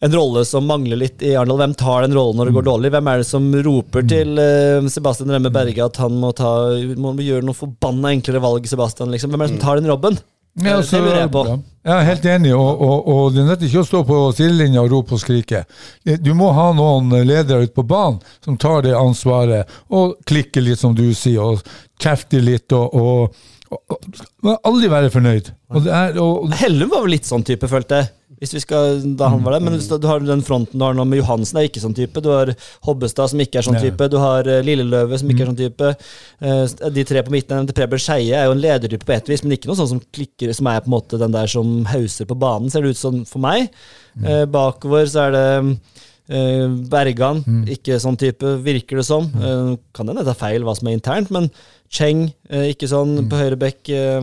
en 0.01 0.15
rolle 0.17 0.47
som 0.49 0.65
mangler 0.65 0.97
litt 0.97 1.21
i 1.21 1.35
Arendal. 1.37 1.59
Hvem 1.61 1.75
tar 1.77 2.07
den 2.07 2.15
rollen 2.17 2.39
når 2.41 2.49
det 2.49 2.55
går 2.57 2.65
dårlig? 2.71 2.91
Hvem 2.95 3.09
er 3.13 3.21
det 3.21 3.27
som 3.29 3.49
roper 3.67 4.07
til 4.09 4.41
eh, 4.41 4.89
Sebastian 4.89 5.33
Remme 5.35 5.53
Berge 5.53 5.85
at 5.85 6.01
han 6.01 6.17
må, 6.23 6.31
ta, 6.37 6.53
må 6.97 7.13
gjøre 7.21 7.45
noe 7.45 7.59
forbanna 7.59 8.15
enklere 8.15 8.41
valg? 8.41 8.65
Sebastian, 8.71 9.13
liksom? 9.13 9.35
Hvem 9.35 9.45
er 9.45 9.51
det 9.51 9.59
som 9.59 9.61
tar 9.67 9.81
den 9.81 9.91
robben? 9.93 10.17
Ja, 10.59 10.77
altså, 10.77 10.97
det 10.97 11.05
lurer 11.05 11.21
jeg 11.21 11.31
på. 11.35 11.45
Jeg 11.81 11.95
er 11.95 12.09
helt 12.11 12.27
enig, 12.29 12.51
og, 12.53 12.83
og, 12.85 13.07
og 13.09 13.35
det 13.35 13.45
nytter 13.47 13.69
ikke 13.69 13.81
å 13.81 13.89
stå 13.89 14.01
på 14.05 14.17
sidelinja 14.37 14.83
og 14.83 14.91
rope 14.93 15.17
og 15.17 15.23
skrike. 15.23 15.63
Du 16.21 16.35
må 16.37 16.51
ha 16.53 16.67
noen 16.77 17.15
ledere 17.25 17.65
ute 17.65 17.77
på 17.77 17.87
banen 17.89 18.19
som 18.45 18.59
tar 18.61 18.85
det 18.85 18.93
ansvaret, 18.99 19.71
og 19.89 20.19
klikker 20.29 20.67
litt, 20.67 20.83
som 20.83 20.93
du 20.97 21.07
sier, 21.17 21.41
og 21.41 22.03
kjefter 22.03 22.45
litt, 22.45 22.75
og, 22.77 22.93
og, 22.93 23.41
og, 23.73 24.11
og 24.45 24.53
aldri 24.59 24.93
være 24.93 25.13
fornøyd. 25.15 25.53
Og 25.73 25.87
det 25.87 25.95
er, 26.03 26.21
og, 26.21 26.51
Hellum 26.61 26.93
var 26.93 27.07
vel 27.07 27.17
litt 27.17 27.31
sånn 27.31 27.47
type, 27.49 27.71
følte 27.71 28.03
jeg. 28.03 28.13
Hvis 28.41 28.55
vi 28.57 28.61
skal, 28.65 29.03
da 29.21 29.29
han 29.29 29.43
var 29.45 29.53
der, 29.53 29.61
Men 29.61 29.75
du, 29.77 29.83
du 30.01 30.07
har 30.09 30.23
den 30.25 30.41
fronten 30.41 30.79
du 30.81 30.85
har 30.87 30.95
nå 30.97 31.05
med 31.05 31.19
Johansen, 31.21 31.59
er 31.61 31.67
ikke 31.69 31.83
sånn 31.83 31.93
type. 31.95 32.23
Du 32.25 32.31
har 32.33 32.55
Hobbestad, 32.87 33.29
som 33.29 33.41
ikke 33.45 33.59
er 33.61 33.67
sånn 33.67 33.77
type. 33.85 34.07
Du 34.09 34.17
har 34.17 34.49
eh, 34.49 34.63
Lilleløve, 34.65 35.19
som 35.21 35.29
ikke 35.29 35.43
er 35.45 35.51
sånn 35.51 35.59
type. 35.61 35.91
Eh, 36.41 36.91
De 36.97 37.05
tre 37.05 37.23
på 37.27 37.35
midten, 37.35 37.67
til 37.69 37.77
Preben 37.77 38.01
Skeie, 38.01 38.33
er 38.41 38.49
jo 38.49 38.55
en 38.57 38.63
ledertype 38.65 39.05
på 39.05 39.13
ett 39.13 39.29
vis, 39.29 39.45
men 39.45 39.53
ikke 39.59 39.69
noe 39.69 39.77
sånn 39.77 39.91
som 39.93 40.01
klikker, 40.17 40.55
som 40.57 40.67
er 40.73 40.81
på 40.81 40.89
en 40.89 40.97
måte 40.97 41.21
den 41.21 41.37
der 41.37 41.47
som 41.53 41.85
hauser 41.93 42.25
på 42.33 42.39
banen, 42.41 42.71
ser 42.73 42.81
det 42.89 42.95
ut 42.97 43.03
som 43.03 43.21
for 43.29 43.45
meg. 43.45 43.69
Eh, 44.25 44.47
Bakover 44.49 45.05
så 45.13 45.29
er 45.29 45.37
det 45.37 45.47
Bergan, 46.91 47.41
ikke 47.75 47.97
sånn 48.01 48.17
type, 48.21 48.57
virker 48.63 49.01
det 49.01 49.07
som. 49.09 49.27
Kan 49.93 50.09
hende 50.09 50.23
det 50.25 50.31
er 50.35 50.39
feil 50.39 50.63
hva 50.67 50.77
som 50.79 50.89
er 50.89 50.97
internt, 50.99 51.31
men 51.35 51.49
Cheng, 51.91 52.29
eh, 52.49 52.69
ikke 52.71 52.87
sånn. 52.91 53.17
På 53.31 53.39
høyre 53.41 53.57
bekk 53.59 53.91
eh, 53.91 54.19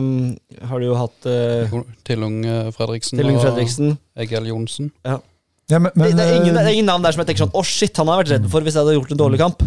har 0.70 0.80
du 0.80 0.86
jo 0.86 0.94
hatt 0.96 1.26
eh, 1.28 1.74
Tillung 2.08 2.38
eh, 2.48 2.70
Fredriksen 2.72 3.20
og 3.20 4.22
Egil 4.24 4.48
Johnsen. 4.48 4.88
Ja. 5.04 5.18
ja, 5.68 5.78
men, 5.78 5.92
Det, 5.92 6.00
men, 6.00 6.16
det, 6.16 6.24
er 6.24 6.38
ingen, 6.38 6.54
det 6.56 6.62
er 6.64 6.70
ingen 6.72 6.88
navn 6.88 7.04
der 7.04 7.12
som 7.12 7.22
jeg 7.22 7.28
tenker 7.30 7.44
sånn 7.44 7.58
Å, 7.60 7.64
shit, 7.68 7.92
han 8.00 8.08
har 8.08 8.22
vært 8.22 8.32
redd 8.32 8.48
for 8.48 8.64
hvis 8.64 8.78
jeg 8.78 8.86
hadde 8.86 8.96
gjort 8.96 9.12
en 9.12 9.20
dårlig 9.20 9.42
kamp. 9.42 9.66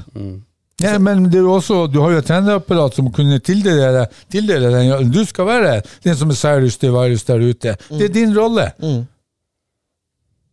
ja, 0.81 0.95
men 0.97 1.27
det 1.29 1.43
er 1.43 1.51
også, 1.53 1.83
du 1.93 1.99
har 2.01 2.15
jo 2.15 2.23
et 2.23 2.29
trenerapparat 2.31 2.97
som 2.97 3.11
kunne 3.13 3.37
tildele 3.45 4.07
tildele 4.33 4.73
den. 4.73 5.11
Du 5.13 5.21
skal 5.29 5.45
være 5.51 5.77
den 6.01 6.17
som 6.17 6.33
er 6.33 6.39
Cyrus 6.41 6.81
the 6.81 6.89
Virus 6.89 7.27
der 7.29 7.45
ute. 7.45 7.77
Det 7.91 8.07
er 8.09 8.15
din 8.17 8.33
rolle. 8.33 8.71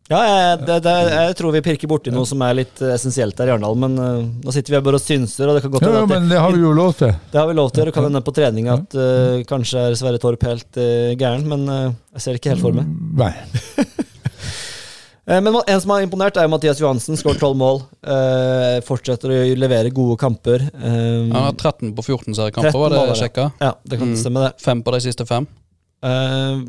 Ja, 0.09 0.19
jeg, 0.25 0.61
det, 0.65 0.77
det, 0.87 0.93
jeg 1.13 1.35
tror 1.37 1.53
vi 1.53 1.61
pirker 1.67 1.91
borti 1.91 2.09
noe 2.15 2.25
som 2.25 2.41
er 2.47 2.55
litt 2.57 2.81
eh, 2.81 2.95
essensielt 2.95 3.37
der 3.37 3.51
i 3.51 3.53
Arendal, 3.53 3.75
men 3.77 3.99
uh, 4.01 4.23
nå 4.25 4.55
sitter 4.55 4.73
vi 4.73 4.79
her 4.79 4.85
bare 4.87 4.97
og 4.97 5.05
synser, 5.05 5.51
og 5.51 5.59
det 5.59 5.61
kan 5.67 5.75
godt 5.75 5.85
Ja, 5.85 5.91
hende 5.93 6.01
ja, 6.01 6.09
men 6.15 6.31
det 6.33 6.39
har 6.41 6.55
vi 6.55 6.63
jo 6.63 6.71
lov 6.73 6.95
til. 6.97 7.13
det 7.33 7.41
har 7.43 7.51
vi 7.51 7.57
lov 7.59 7.69
til. 7.77 7.85
Det 7.91 7.93
kan 7.93 8.07
hende 8.09 8.23
på 8.25 8.33
trening 8.39 8.71
at 8.73 8.97
uh, 8.97 9.43
kanskje 9.51 9.83
er 9.91 9.99
Sverre 10.01 10.21
Torp 10.23 10.47
helt 10.49 10.81
uh, 10.81 11.13
gæren, 11.21 11.45
men 11.53 11.69
jeg 11.69 12.25
ser 12.25 12.33
det 12.33 12.41
ikke 12.41 12.55
helt 12.55 12.65
for 12.65 12.79
meg. 12.81 12.89
Nei. 13.21 13.33
Eh, 15.29 15.43
men 15.45 15.53
en 15.61 15.81
som 15.85 15.91
har 15.93 16.01
imponert, 16.01 16.39
er 16.41 16.49
Mathias 16.49 16.79
Johansen. 16.81 17.19
Skåret 17.21 17.37
tolv 17.43 17.59
mål. 17.61 17.83
eh, 18.01 18.79
fortsetter 18.81 19.29
å 19.29 19.41
levere 19.61 19.91
gode 19.93 20.17
kamper. 20.17 20.63
Han 20.73 21.35
har 21.35 21.53
13 21.53 21.91
på 21.99 22.01
14 22.07 22.33
seriekamper, 22.39 22.71
13 22.73 22.81
var 22.81 22.95
det 22.95 23.03
jeg 23.03 23.11
ja. 23.11 23.17
sjekka? 23.21 23.45
ja, 23.61 23.75
det 23.85 23.99
kan 24.01 24.09
Mm. 24.09 24.17
stemme, 24.17 24.47
det. 24.47 24.55
Fem 24.65 24.81
på 24.83 24.95
de 24.97 25.01
siste 25.05 25.27
fem. 25.29 25.45
Eh, 26.01 26.63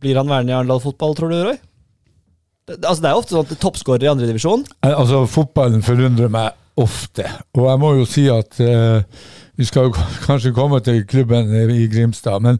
blir 0.00 0.16
han 0.16 0.32
værende 0.32 0.54
i 0.54 0.56
Arendal 0.56 0.80
fotball, 0.80 1.12
tror 1.18 1.28
du, 1.28 1.36
Roy? 1.50 1.58
Altså, 2.64 3.00
det 3.02 3.08
er 3.10 3.18
ofte 3.18 3.34
sånn 3.34 3.44
at 3.44 3.60
toppskårer 3.60 4.06
i 4.06 4.08
andredivisjon 4.08 4.62
Altså, 4.88 5.24
fotballen 5.28 5.84
forundrer 5.84 6.30
meg 6.32 6.54
ofte. 6.80 7.26
Og 7.58 7.68
jeg 7.68 7.80
må 7.82 7.90
jo 7.98 8.06
si 8.08 8.24
at 8.32 8.56
eh, 8.64 9.24
vi 9.60 9.66
skal 9.68 9.90
jo 9.90 10.04
kanskje 10.28 10.54
komme 10.56 10.80
til 10.84 11.04
klubben 11.06 11.52
i 11.70 11.84
Grimstad, 11.92 12.42
men 12.42 12.58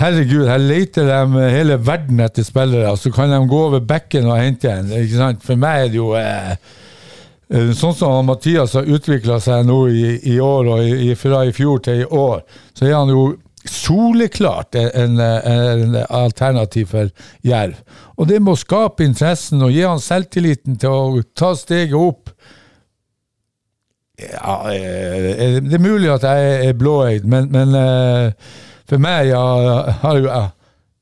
herregud, 0.00 0.48
her 0.48 0.62
leter 0.62 1.08
de 1.10 1.50
hele 1.52 1.76
verden 1.84 2.22
etter 2.24 2.46
spillere. 2.46 2.96
Så 2.96 3.12
kan 3.14 3.32
de 3.32 3.40
gå 3.50 3.60
over 3.68 3.84
bekken 3.84 4.30
og 4.30 4.40
hente 4.40 4.72
en. 4.72 4.88
ikke 5.02 5.20
sant? 5.20 5.44
For 5.44 5.60
meg 5.60 5.84
er 5.84 5.92
det 5.92 6.00
jo 6.00 6.14
eh, 6.18 6.54
Sånn 7.50 7.96
som 7.98 8.28
Mathias 8.28 8.76
har 8.78 8.86
utvikla 8.86 9.40
seg 9.42 9.64
nå 9.66 9.78
i, 9.90 10.04
i 10.30 10.36
år, 10.38 10.68
og 10.70 10.84
i, 10.86 11.08
fra 11.18 11.40
i 11.42 11.50
fjor 11.50 11.80
til 11.82 12.04
i 12.04 12.06
år, 12.06 12.44
så 12.78 12.86
er 12.86 12.94
han 12.94 13.10
jo 13.10 13.24
soleklart 13.68 14.74
en, 14.74 15.18
en, 15.20 15.96
alternativ 16.08 16.92
for 16.94 17.10
Jerv. 17.44 17.76
Og 18.16 18.28
det 18.30 18.40
må 18.42 18.56
skape 18.56 19.04
interessen 19.04 19.62
og 19.64 19.74
gi 19.74 19.84
han 19.84 20.00
selvtilliten 20.00 20.78
til 20.80 20.94
å 20.94 21.24
ta 21.36 21.52
steget 21.58 21.96
opp. 21.98 22.32
Ja, 24.20 24.56
eh, 24.72 25.60
det 25.64 25.76
er 25.76 25.82
mulig 25.82 26.10
at 26.12 26.24
jeg 26.28 26.70
er 26.70 26.76
blåøyd, 26.76 27.28
men, 27.28 27.48
men 27.52 27.76
eh, 27.76 28.56
for 28.88 29.00
meg 29.00 29.30
jeg 29.30 29.98
har 30.02 30.18
jo 30.20 30.32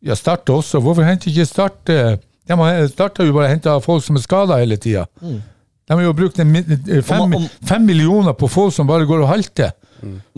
jeg 0.08 0.16
starter 0.16 0.54
også. 0.54 0.78
Hvorfor 0.78 1.02
henter 1.02 1.30
ikke 1.30 1.46
Start 1.48 1.90
eh, 1.90 2.18
De 2.48 2.88
starta 2.92 3.26
jo 3.26 3.34
bare 3.34 3.50
henta 3.50 3.74
folk 3.82 4.04
som 4.04 4.16
er 4.16 4.22
skada 4.22 4.60
hele 4.60 4.78
tida. 4.80 5.08
De 5.18 5.96
har 5.96 6.04
jo 6.04 6.14
brukt 6.16 6.38
fem, 6.38 7.34
fem 7.66 7.82
millioner 7.84 8.36
på 8.38 8.48
folk 8.48 8.72
som 8.74 8.86
bare 8.86 9.06
går 9.08 9.24
og 9.24 9.28
halter. 9.28 9.74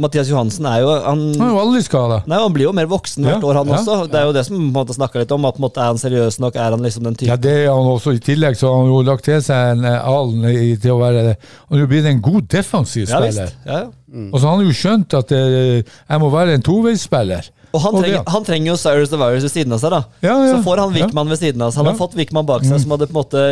Mathias 0.00 0.28
Johansen 0.30 0.66
er 0.66 0.80
jo 0.82 0.88
han, 1.04 1.20
Han 1.38 1.46
er 1.46 1.52
jo. 1.52 2.22
Nei, 2.26 2.38
han 2.40 2.52
blir 2.54 2.64
jo 2.68 2.72
mer 2.72 2.86
voksen 2.90 3.24
hvert 3.26 3.42
Ja, 3.42 3.48
år, 3.48 3.54
han 3.60 3.68
ja. 3.68 3.76
også. 3.78 3.96
Det 4.10 4.18
er 4.20 4.24
jo 4.28 4.32
det 4.32 4.44
som 4.46 4.72
på 4.72 4.80
en 4.86 4.94
snakka 4.96 5.18
litt 5.22 5.32
om. 5.36 5.44
At 5.44 5.58
måte 5.62 5.80
Er 5.80 5.90
han 5.92 6.00
seriøs 6.00 6.40
nok? 6.40 6.56
Er 6.56 6.70
han 6.76 6.80
liksom 6.82 7.04
den 7.04 7.16
Ja, 7.28 7.36
det 7.36 7.54
er 7.66 7.70
han 7.74 7.90
også. 7.92 8.14
I 8.16 8.18
tillegg 8.24 8.56
så 8.56 8.70
har 8.72 8.80
han 8.82 8.90
jo 8.92 9.02
lagt 9.02 9.24
til 9.24 9.40
seg 9.42 9.76
en 9.76 9.84
eh, 9.84 10.00
alen 10.08 10.44
i- 10.50 10.76
til 10.76 10.90
å 10.96 10.98
være 11.00 11.36
Han 11.70 11.80
er 11.80 11.86
blitt 11.86 12.06
en 12.06 12.20
god 12.20 12.48
defensiv 12.48 13.08
Ja, 13.08 13.20
spiller. 13.20 13.50
Ja, 13.66 13.84
mm. 14.12 14.30
Og 14.32 14.40
så 14.40 14.46
har 14.48 14.56
han 14.56 14.66
jo 14.66 14.72
skjønt 14.72 15.14
at 15.18 15.32
eh, 15.32 15.82
jeg 15.82 16.20
må 16.20 16.30
være 16.32 16.54
en 16.54 16.62
toveisspiller. 16.62 17.50
Og 17.72 17.80
han 17.84 17.94
trenger, 18.02 18.22
han 18.26 18.44
trenger 18.44 18.72
jo 18.72 18.76
Cyrus 18.76 19.10
the 19.12 19.16
Virus 19.20 19.44
ved 19.46 19.52
siden 19.52 19.72
av 19.72 19.78
seg. 19.78 19.90
da 19.94 20.00
Ja, 20.26 20.32
ja, 20.44 20.56
Så 20.56 20.62
får 20.64 20.80
han 20.82 20.94
ja. 20.98 21.06
Ved 21.06 21.38
siden 21.38 21.62
av 21.62 21.70
seg. 21.70 21.76
Han 21.78 21.86
har 21.86 21.92
Ja. 21.92 21.98
Mm. 21.98 22.00
fått 22.02 22.16
Wickman 22.18 22.46
bak 22.46 22.64
seg, 22.64 22.80
som 22.80 22.90
hadde 22.90 23.06
på 23.06 23.14
en 23.14 23.20
måte 23.22 23.42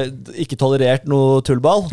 ikke 0.43 0.57
tolerert 0.59 1.07
noe 1.07 1.41
tullball. 1.47 1.85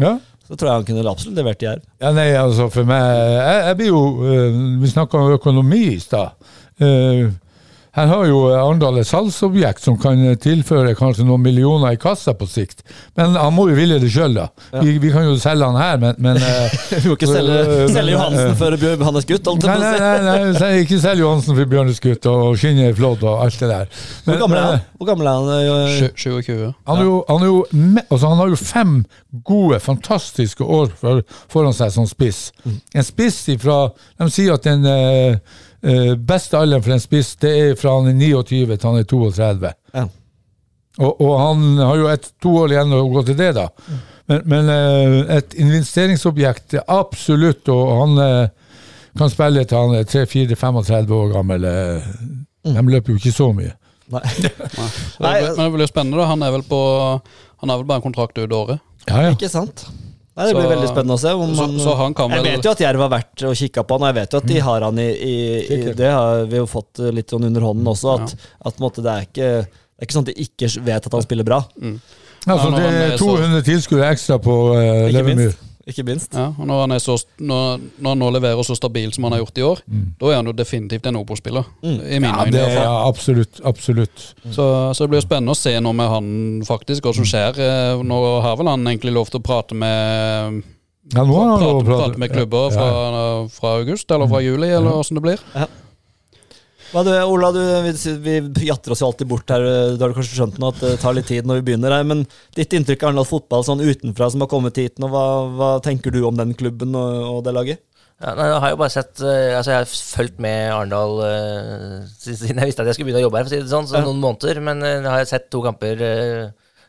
Så 0.45 0.55
tror 0.55 0.69
jeg 0.69 0.77
han 0.77 0.85
kunne 0.87 1.09
absolutt 1.09 1.39
levert 1.39 1.63
i 1.63 1.67
Jerv. 1.69 1.85
Ja, 2.03 2.11
nei, 2.13 2.27
altså 2.37 2.67
for 2.73 2.85
meg 2.85 3.01
Jeg, 3.01 3.61
jeg 3.65 3.77
blir 3.79 3.87
jo 3.89 4.01
eh, 4.29 4.59
Vi 4.83 4.91
snakka 4.91 5.17
om 5.17 5.33
økonomi 5.39 5.81
i 5.95 5.99
stad. 6.03 6.35
Eh, 6.77 7.31
her 7.95 8.09
har 8.11 8.25
jo 8.27 8.39
Arendal 8.51 8.97
et 8.99 9.07
salgsobjekt 9.07 9.83
som 9.85 9.95
kan 10.01 10.19
tilføre 10.43 10.95
kanskje 10.99 11.23
noen 11.27 11.43
millioner 11.45 11.95
i 11.95 11.99
kassa 12.01 12.33
på 12.35 12.47
sikt. 12.49 12.81
Men 13.15 13.37
han 13.39 13.53
må 13.55 13.69
jo 13.69 13.77
ville 13.77 13.99
det 14.03 14.09
sjøl, 14.11 14.35
da. 14.35 14.49
Vi, 14.81 14.97
vi 14.99 15.11
kan 15.13 15.23
jo 15.29 15.37
selge 15.39 15.69
han 15.69 15.77
her, 15.79 15.97
men, 16.01 16.17
men 16.19 16.39
eh, 16.43 16.75
Vi 17.05 17.07
må 17.07 17.15
ikke 17.15 17.29
selge, 17.31 17.61
selge 17.95 18.15
Johansen 18.17 18.55
før 18.59 18.75
Bjørn 18.81 18.99
Johannes 19.05 19.27
Gutt. 19.29 19.47
holdt 19.47 19.67
jeg 19.67 19.71
Nei, 19.71 19.77
på 19.79 19.85
å 19.85 19.91
nei, 19.91 19.95
si. 19.95 20.25
nei, 20.25 20.37
nei, 20.43 20.59
nei 20.59 20.83
ikke 20.83 20.99
selge 21.05 21.23
Johansen 21.23 21.55
for 21.59 21.71
Bjørnesgutt 21.75 22.29
og 22.31 22.59
skinnet 22.59 22.89
er 22.91 22.97
flott 22.99 23.23
og 23.23 23.43
alt 23.45 23.59
det 23.63 23.71
der. 23.71 23.91
Hvor 24.27 24.41
gammel 24.43 24.59
er 24.59 24.67
han? 24.69 24.83
Hvor 24.99 25.09
gammel 25.11 25.29
er 25.31 25.39
han? 25.39 25.53
øh, 25.55 25.93
Sju- 25.95 26.41
27. 26.41 26.73
Han, 26.89 26.97
er 26.99 27.07
jo, 27.07 27.17
han, 27.29 27.45
er 27.45 27.51
jo 27.53 27.59
altså 28.09 28.31
han 28.33 28.41
har 28.43 28.51
jo 28.51 28.59
fem 28.59 28.95
gode, 29.47 29.79
fantastiske 29.83 30.63
år 30.63 30.91
for, 30.99 31.23
foran 31.51 31.75
seg 31.75 31.93
som 31.95 32.07
spiss. 32.09 32.49
En 32.95 33.03
spiss 33.07 33.41
ifra 33.55 33.85
De 34.19 34.27
sier 34.33 34.55
at 34.55 34.67
eh, 34.71 34.91
eh, 34.91 35.63
beste 36.25 36.57
alderen 36.57 36.81
for 36.85 36.95
en 36.95 37.01
spiss 37.03 37.35
det 37.41 37.51
er 37.61 37.75
fra 37.79 37.97
han 37.99 38.07
er 38.09 38.15
29 38.17 38.77
til 38.77 38.87
han 38.89 38.99
er 39.01 39.07
32. 39.09 39.71
Ja. 39.93 40.05
Og, 40.95 41.21
og 41.21 41.33
han 41.41 41.63
har 41.81 41.97
jo 41.99 42.05
et, 42.07 42.29
to 42.41 42.53
år 42.61 42.71
igjen 42.71 42.93
å 42.95 43.01
gå 43.11 43.23
til 43.27 43.35
det, 43.39 43.49
da. 43.57 43.67
Men, 44.31 44.41
men 44.49 44.69
eh, 44.73 45.17
et 45.37 45.53
investeringsobjekt, 45.61 46.77
absolutt. 46.87 47.67
Og 47.73 47.91
han 47.99 48.21
eh, 48.23 48.77
kan 49.19 49.29
spille 49.33 49.65
til 49.67 49.77
han 49.81 49.97
er 49.99 50.07
3-4-35 50.09 51.11
år 51.19 51.33
gammel. 51.35 51.67
eh. 51.69 52.07
De 52.65 52.85
løper 52.89 53.13
jo 53.13 53.19
ikke 53.19 53.35
så 53.35 53.51
mye. 53.53 53.75
Nei. 54.13 54.23
Nei. 54.79 54.89
Nei, 55.25 55.35
Men 55.51 55.59
det 55.59 55.69
blir 55.75 55.89
spennende, 55.91 56.21
da. 56.21 56.29
Han 56.31 56.45
er 56.45 56.55
vel 56.55 56.63
på 56.69 56.79
Han 57.61 57.71
har 57.71 57.79
vel 57.81 57.87
bare 57.89 58.01
en 58.01 58.05
kontrakt 58.07 58.37
ut 58.37 58.53
året. 58.53 58.81
Ja, 59.09 59.21
ja. 59.27 59.35
Ikke 59.35 59.49
sant? 59.51 59.85
Nei, 60.35 60.45
Det 60.49 60.53
blir 60.55 60.63
Så- 60.65 60.69
veldig 60.75 60.89
spennende 60.89 61.15
å 61.15 61.19
se. 61.19 61.31
Om 61.31 61.55
Så, 61.55 61.67
så 61.79 61.95
han 61.95 62.13
kan 62.13 62.29
jeg 62.29 62.43
vel 62.43 62.51
vet 62.57 62.65
jo 62.65 62.71
at 62.71 62.79
Jerv 62.83 62.99
har 63.05 63.09
vært 63.13 63.43
og 63.47 63.55
kikka 63.55 63.83
på 63.87 63.95
han, 63.95 64.03
og 64.03 64.09
jeg 64.11 64.15
vet 64.19 64.31
jo 64.35 64.37
at 64.41 64.45
de 64.51 64.59
har 64.59 64.81
han 64.81 64.99
i, 64.99 65.07
i, 65.15 65.35
i 65.71 65.93
Det 65.95 66.11
har 66.11 66.45
vi 66.51 66.57
jo 66.57 66.65
fått 66.67 66.99
litt 67.15 67.29
sånn 67.31 67.45
under 67.47 67.61
hånden 67.61 67.87
også, 67.87 68.15
at, 68.21 68.35
at 68.65 68.77
måte, 68.83 69.01
det, 69.05 69.13
er 69.15 69.21
ikke, 69.29 69.49
det 69.63 69.99
er 70.03 70.07
ikke 70.09 70.17
sånn 70.17 70.27
at 70.27 70.33
de 70.33 70.43
ikke 70.43 70.71
vet 70.91 71.07
at 71.07 71.13
han 71.13 71.23
spiller 71.23 71.47
bra. 71.47 71.61
Altså, 71.79 72.67
Ja, 72.67 72.69
når 72.69 72.75
det 72.77 72.89
er 72.91 73.13
er 73.13 73.17
200 73.17 73.63
tilskuere 73.65 74.11
ekstra 74.13 74.37
på 74.37 74.53
uh, 74.75 75.07
Ikke 75.07 75.13
Levermyr. 75.15 75.55
Ikke 75.85 76.01
minst. 76.03 76.33
Ja, 76.33 76.47
og 76.57 76.65
når 76.65 76.79
han, 76.81 76.91
er 76.95 77.01
så, 77.03 77.13
når, 77.37 77.79
når 78.01 78.09
han 78.15 78.17
nå 78.23 78.29
leverer 78.33 78.63
så 78.65 78.73
stabilt 78.73 79.13
som 79.13 79.27
han 79.27 79.35
har 79.35 79.43
gjort 79.43 79.59
i 79.61 79.65
år, 79.67 79.81
Mm. 79.85 80.05
da 80.19 80.31
er 80.31 80.35
han 80.39 80.45
jo 80.49 80.53
definitivt 80.57 81.05
en 81.05 81.15
Obo-spiller. 81.19 81.63
I 81.83 82.17
mine 82.17 82.25
Ja, 82.31 82.45
øyne. 82.45 82.51
det 82.55 82.61
er 82.63 82.79
fall. 82.79 82.95
absolutt. 83.09 83.61
Absolutt. 83.63 84.23
Så, 84.49 84.65
så 84.97 85.03
det 85.05 85.09
blir 85.11 85.21
jo 85.21 85.27
spennende 85.27 85.53
å 85.53 85.59
se 85.59 85.75
noe 85.79 85.93
med 85.93 86.09
han 86.09 86.31
faktisk, 86.65 87.03
hva 87.05 87.13
som 87.13 87.23
skjer. 87.29 87.59
Eh, 87.61 88.01
Nå 88.01 88.17
har 88.41 88.57
vel 88.57 88.67
han 88.73 88.87
egentlig 88.87 89.13
lov 89.13 89.29
til 89.29 89.39
å 89.39 89.45
prate 89.45 89.75
med 89.77 90.63
Ja, 91.13 91.21
nå 91.21 91.35
har 91.37 91.49
han 91.51 91.59
prate, 91.59 91.69
lov 91.69 91.83
å 91.83 91.85
prate, 91.85 92.17
med 92.17 92.31
klubber 92.33 92.71
Ja, 92.71 92.77
fra, 92.79 93.47
fra 93.53 93.75
august, 93.77 94.09
eller 94.09 94.27
fra 94.27 94.41
juli, 94.41 94.71
eller 94.73 94.89
åssen 94.97 95.19
det 95.19 95.21
blir. 95.21 95.37
Hva 96.95 97.01
du, 97.03 97.11
Ola, 97.27 97.49
du, 97.51 97.59
vi, 98.23 98.35
vi 98.39 98.67
jatter 98.69 98.93
oss 98.93 99.01
jo 99.03 99.09
alltid 99.09 99.27
bort 99.27 99.51
her. 99.51 99.65
Du 99.99 100.03
har 100.05 100.13
kanskje 100.15 100.37
skjønt 100.37 100.59
nå 100.63 100.69
at 100.71 100.77
det 100.79 100.93
tar 101.01 101.17
litt 101.17 101.27
tid 101.27 101.43
når 101.49 101.59
vi 101.59 101.65
begynner 101.67 101.91
her. 101.91 102.05
Men 102.07 102.21
ditt 102.55 102.71
inntrykk 102.71 103.03
av 103.03 103.09
Arendal 103.09 103.27
fotball 103.27 103.65
sånn 103.67 103.83
utenfra 103.83 104.29
som 104.31 104.45
har 104.45 104.47
kommet 104.53 104.79
hit 104.79 105.01
nå, 105.03 105.09
hva, 105.11 105.25
hva 105.59 105.69
tenker 105.83 106.15
du 106.15 106.21
om 106.23 106.39
den 106.39 106.53
klubben 106.55 106.95
og, 106.95 107.17
og 107.33 107.41
det 107.43 107.51
laget? 107.57 107.81
Ja, 108.23 108.31
nei, 108.31 108.45
jeg 108.47 108.61
har 108.63 108.71
jo 108.71 108.77
bare 108.79 108.93
sett 108.93 109.19
eh, 109.27 109.57
Altså 109.57 109.73
jeg 109.73 109.79
har 109.81 109.89
fulgt 109.91 110.37
med 110.39 110.69
Arendal 110.71 111.17
uh, 111.19 112.05
siden 112.15 112.61
jeg 112.61 112.69
visste 112.69 112.85
at 112.85 112.87
jeg 112.87 112.95
skulle 112.95 113.09
begynne 113.09 113.25
å 113.25 113.25
jobbe 113.25 113.41
her, 113.41 113.47
for 113.49 113.51
å 113.51 113.57
si 113.57 113.59
det 113.65 113.73
sånn, 113.73 113.89
så 113.91 113.97
Ja. 113.99 114.05
noen 114.07 114.21
måneder. 114.23 114.61
Men 114.63 114.79
uh, 114.87 115.09
har 115.11 115.19
jeg 115.25 115.33
sett 115.33 115.49
to 115.51 115.59
kamper 115.65 115.99
eh, 116.07 116.45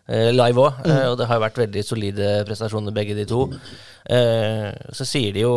eh, 0.07 0.31
live 0.31 0.63
òg, 0.63 0.79
Mm. 0.87 1.01
og 1.11 1.19
det 1.19 1.27
har 1.27 1.43
vært 1.43 1.59
veldig 1.65 1.83
solide 1.83 2.29
prestasjoner, 2.47 2.95
begge 2.95 3.19
de 3.19 3.27
to. 3.27 3.41
Eh, 4.07 4.71
så 4.95 5.03
sier 5.09 5.35
de 5.35 5.43
jo, 5.43 5.51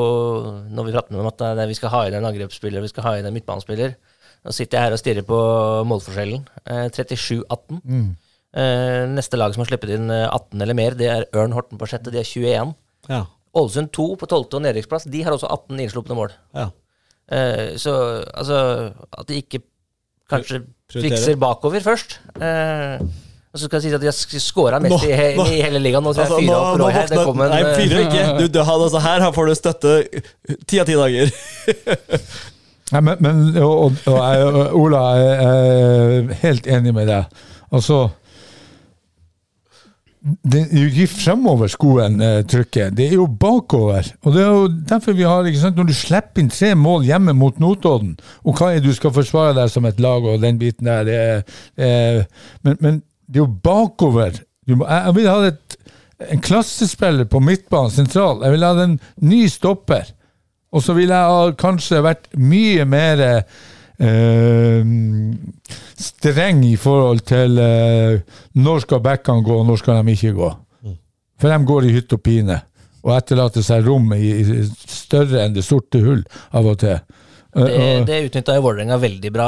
når 0.74 0.88
vi 0.90 0.96
prater 0.98 1.14
med 1.14 1.22
dem, 1.22 1.30
at 1.62 1.68
vi 1.70 1.78
skal 1.78 1.94
ha 1.94 2.02
inn 2.10 2.18
en 2.18 2.26
angrepsspiller, 2.32 2.82
vi 2.82 2.90
skal 2.90 3.06
ha 3.06 3.14
inn 3.20 3.30
en 3.30 3.38
midtbanespiller. 3.38 3.94
Nå 4.46 4.54
sitter 4.56 4.78
jeg 4.80 4.86
her 4.88 4.96
og 4.96 5.02
stirrer 5.02 5.26
på 5.28 5.40
målforskjellen. 5.90 6.44
Eh, 6.66 6.86
37-18. 6.96 7.82
Eh, 8.50 9.04
neste 9.14 9.38
lag 9.38 9.54
som 9.54 9.62
har 9.62 9.70
sluppet 9.70 9.92
inn 9.98 10.10
eh, 10.10 10.26
18 10.32 10.62
eller 10.64 10.78
mer, 10.78 10.96
det 10.98 11.10
er 11.12 11.26
Ørn 11.38 11.52
Horten 11.54 11.78
på 11.78 11.86
sjette, 11.92 12.10
de 12.14 12.22
er 12.22 12.26
21. 12.28 12.72
Ja. 13.12 13.24
Ålesund 13.60 13.92
2 13.94 14.06
på 14.22 14.28
12. 14.30 14.46
og 14.58 14.62
nedrykksplass, 14.64 15.06
de 15.12 15.22
har 15.26 15.36
også 15.36 15.50
18 15.52 15.80
innslupne 15.86 16.18
mål. 16.18 16.32
ja. 16.58 16.70
Eh, 17.30 17.76
så 17.78 17.92
altså 18.34 18.56
At 19.14 19.28
de 19.30 19.36
ikke 19.44 19.60
kanskje 20.32 20.64
fikser 20.90 21.36
bakover 21.38 21.84
først. 21.86 22.16
Eh, 22.42 23.04
og 23.54 23.58
så 23.60 23.68
skal 23.68 23.78
jeg 23.78 23.84
si 23.84 23.94
at 23.94 24.02
de 24.02 24.10
har 24.10 24.18
skåra 24.42 24.80
mest 24.82 25.06
i, 25.06 25.12
he 25.14 25.28
nå- 25.38 25.46
i 25.46 25.60
hele 25.62 25.78
ligaen. 25.82 26.02
Nå 26.06 26.10
Altså, 26.10 26.40
nå, 26.42 26.58
nå 26.82 26.88
her. 26.90 27.06
En 27.06 27.38
Nei, 27.38 27.62
eh, 27.62 27.76
fyrer 27.78 28.08
ikke. 28.08 28.24
Du, 28.40 28.48
du, 28.48 28.60
altså, 28.64 28.98
her 29.06 29.28
får 29.34 29.46
du 29.46 29.54
støtte 29.58 29.94
ti 30.66 30.82
av 30.82 30.90
ti 30.90 30.98
dager. 30.98 31.30
Nei, 32.90 33.02
men, 33.06 33.20
men 33.22 33.42
og, 33.62 34.00
og, 34.10 34.16
og 34.18 34.80
Ola, 34.80 35.04
jeg 35.20 35.36
er 35.46 36.40
helt 36.42 36.70
enig 36.70 36.94
med 36.96 37.10
deg. 37.12 37.44
Altså 37.70 38.08
det 40.20 40.66
er 40.66 40.82
jo 40.82 40.88
ikke 40.90 41.14
fremover 41.14 41.70
skoen 41.72 42.20
eh, 42.24 42.42
trykker, 42.50 42.92
det 42.96 43.06
er 43.08 43.16
jo 43.16 43.28
bakover. 43.40 44.10
Og 44.26 44.36
det 44.36 44.42
er 44.44 44.50
jo 44.52 44.66
derfor 44.90 45.16
vi 45.16 45.24
har 45.24 45.48
ikke 45.48 45.62
sant, 45.62 45.78
Når 45.80 45.88
du 45.88 45.96
slipper 45.96 46.44
inn 46.44 46.52
tre 46.52 46.74
mål 46.76 47.08
hjemme 47.08 47.34
mot 47.38 47.60
Notodden, 47.60 48.18
og 48.44 48.60
hva 48.60 48.74
er 48.74 48.82
det 48.82 48.92
du 48.92 48.98
skal 48.98 49.16
forsvare 49.16 49.56
deg 49.56 49.72
som 49.72 49.88
et 49.88 50.02
lag, 50.04 50.28
og 50.28 50.44
den 50.44 50.60
biten 50.60 50.92
der 50.92 51.08
det 51.08 51.16
er, 51.16 51.44
eh, 51.78 52.24
men, 52.68 52.78
men 52.84 53.02
det 53.28 53.40
er 53.40 53.46
jo 53.46 53.60
bakover. 53.64 54.42
Må, 54.68 54.84
jeg, 54.84 55.06
jeg 55.06 55.16
vil 55.16 55.30
ha 55.32 55.38
et, 55.48 55.78
en 56.36 56.44
klassespiller 56.44 57.30
på 57.30 57.40
midtbanen 57.40 57.96
sentral. 57.96 58.44
Jeg 58.44 58.58
vil 58.58 58.68
ha 58.68 58.74
en 58.84 59.00
ny 59.24 59.46
stopper. 59.48 60.12
Og 60.70 60.84
så 60.86 60.94
ville 60.98 61.16
jeg 61.16 61.34
ha 61.34 61.52
kanskje 61.58 62.02
vært 62.06 62.30
mye 62.38 62.86
mer 62.86 63.24
eh, 63.26 64.92
streng 66.00 66.64
i 66.68 66.76
forhold 66.80 67.24
til 67.30 67.62
eh, 67.64 68.20
når 68.60 68.86
skal 68.86 69.04
backene 69.06 69.46
gå, 69.46 69.60
og 69.62 69.70
når 69.70 69.82
skal 69.82 70.04
de 70.04 70.16
ikke 70.18 70.36
gå. 70.38 70.50
For 71.40 71.50
de 71.50 71.66
går 71.66 71.88
i 71.88 71.94
hytt 71.96 72.14
og 72.14 72.22
pine, 72.22 72.60
og 73.06 73.16
etterlater 73.16 73.64
seg 73.64 73.88
rom 73.88 74.12
i, 74.14 74.30
i 74.44 74.64
større 74.68 75.46
enn 75.46 75.56
det 75.56 75.64
sorte 75.66 76.02
hull 76.04 76.22
av 76.52 76.68
og 76.68 76.82
til. 76.84 77.00
Det, 77.50 78.06
det 78.06 78.18
utnytta 78.28 78.54
jo 78.60 78.62
Vålerenga 78.62 79.00
veldig 79.02 79.32
bra 79.34 79.48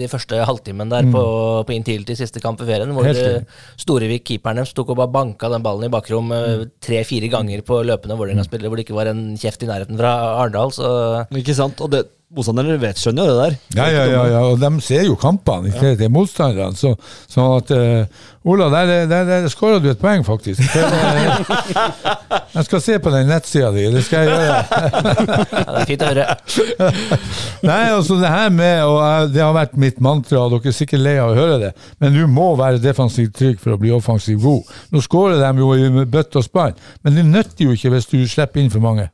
de 0.00 0.08
første 0.08 0.38
halvtimen 0.48 0.88
der 0.88 1.04
på, 1.12 1.22
på 1.68 1.78
til 1.84 2.16
siste 2.16 2.40
kamp 2.40 2.62
i 2.64 2.68
ferien. 2.68 2.94
Hvor. 2.96 3.10
Storevik, 3.76 4.24
keeperen 4.30 4.62
deres, 4.62 4.72
tok 4.76 4.94
og 4.94 5.00
bare 5.02 5.12
banka 5.12 5.50
den 5.52 5.64
ballen 5.66 5.90
i 5.90 5.92
bakrom 5.92 6.32
eh, 6.32 6.64
tre-fire 6.80 7.28
ganger 7.32 7.60
på 7.66 7.82
løpende 7.84 8.16
Vålerenga-spillere 8.16 8.72
hvor 8.72 8.80
det 8.80 8.86
ikke 8.86 8.96
var 8.96 9.12
en 9.12 9.26
kjeft 9.36 9.66
i 9.66 9.68
nærheten 9.68 10.00
fra 10.00 10.14
Arendal. 10.40 10.72
Ikke 11.36 11.56
sant? 11.58 11.84
Og 11.84 11.92
det, 11.92 12.06
motstanderne 12.34 12.74
vet, 12.82 12.98
skjønner 12.98 13.28
jo 13.28 13.34
det 13.34 13.42
der. 13.42 13.58
Ja, 13.76 13.84
ja, 13.86 14.06
ja, 14.10 14.22
ja, 14.32 14.40
og 14.50 14.58
de 14.58 14.70
ser 14.82 15.04
jo 15.06 15.14
kampene, 15.20 15.70
ikke 15.70 15.92
til 16.00 16.10
motstanderne. 16.10 16.74
Så, 16.74 16.96
sånn 17.30 17.52
at 17.60 17.70
uh, 17.70 18.24
Ola, 18.46 18.66
der, 18.70 19.06
der, 19.10 19.24
der 19.26 19.46
skåra 19.50 19.78
du 19.82 19.88
et 19.90 19.98
poeng, 19.98 20.24
faktisk. 20.26 20.62
Eh, 20.62 21.38
jeg 22.56 22.66
skal 22.68 22.82
se 22.82 22.98
på 23.02 23.10
den 23.14 23.26
nettsida 23.30 23.72
di, 23.74 23.88
det 23.94 24.04
skal 24.06 24.26
jeg 24.26 24.36
gjøre. 24.36 24.60
det 25.70 25.80
er 25.80 25.88
fint 25.90 26.04
å 26.04 26.10
høre. 26.12 26.28
Nei, 27.70 27.80
altså 27.94 28.20
det 28.20 28.30
her 28.30 28.52
med 28.54 28.84
og 28.86 29.32
Det 29.34 29.42
har 29.42 29.54
vært 29.56 29.74
mitt 29.82 29.98
mantra, 30.02 30.44
og 30.44 30.54
dere 30.54 30.70
er 30.70 30.78
sikkert 30.78 31.02
lei 31.02 31.16
av 31.22 31.34
å 31.34 31.38
høre 31.38 31.58
det, 31.62 31.72
men 32.02 32.14
du 32.14 32.22
må 32.30 32.52
være 32.58 32.82
defensivt 32.82 33.34
trygg 33.38 33.58
for 33.62 33.74
å 33.74 33.80
bli 33.82 33.94
offensivt 33.94 34.42
god. 34.42 34.78
Nå 34.94 35.02
skårer 35.02 35.42
de 35.42 35.62
jo 35.62 35.74
i 35.74 36.06
bøtte 36.06 36.42
og 36.42 36.46
spann, 36.46 36.78
men 37.06 37.18
det 37.18 37.26
nytter 37.26 37.66
jo 37.66 37.74
ikke 37.74 37.94
hvis 37.94 38.10
du 38.10 38.18
slipper 38.30 38.62
inn 38.62 38.70
for 38.70 38.82
mange. 38.82 39.10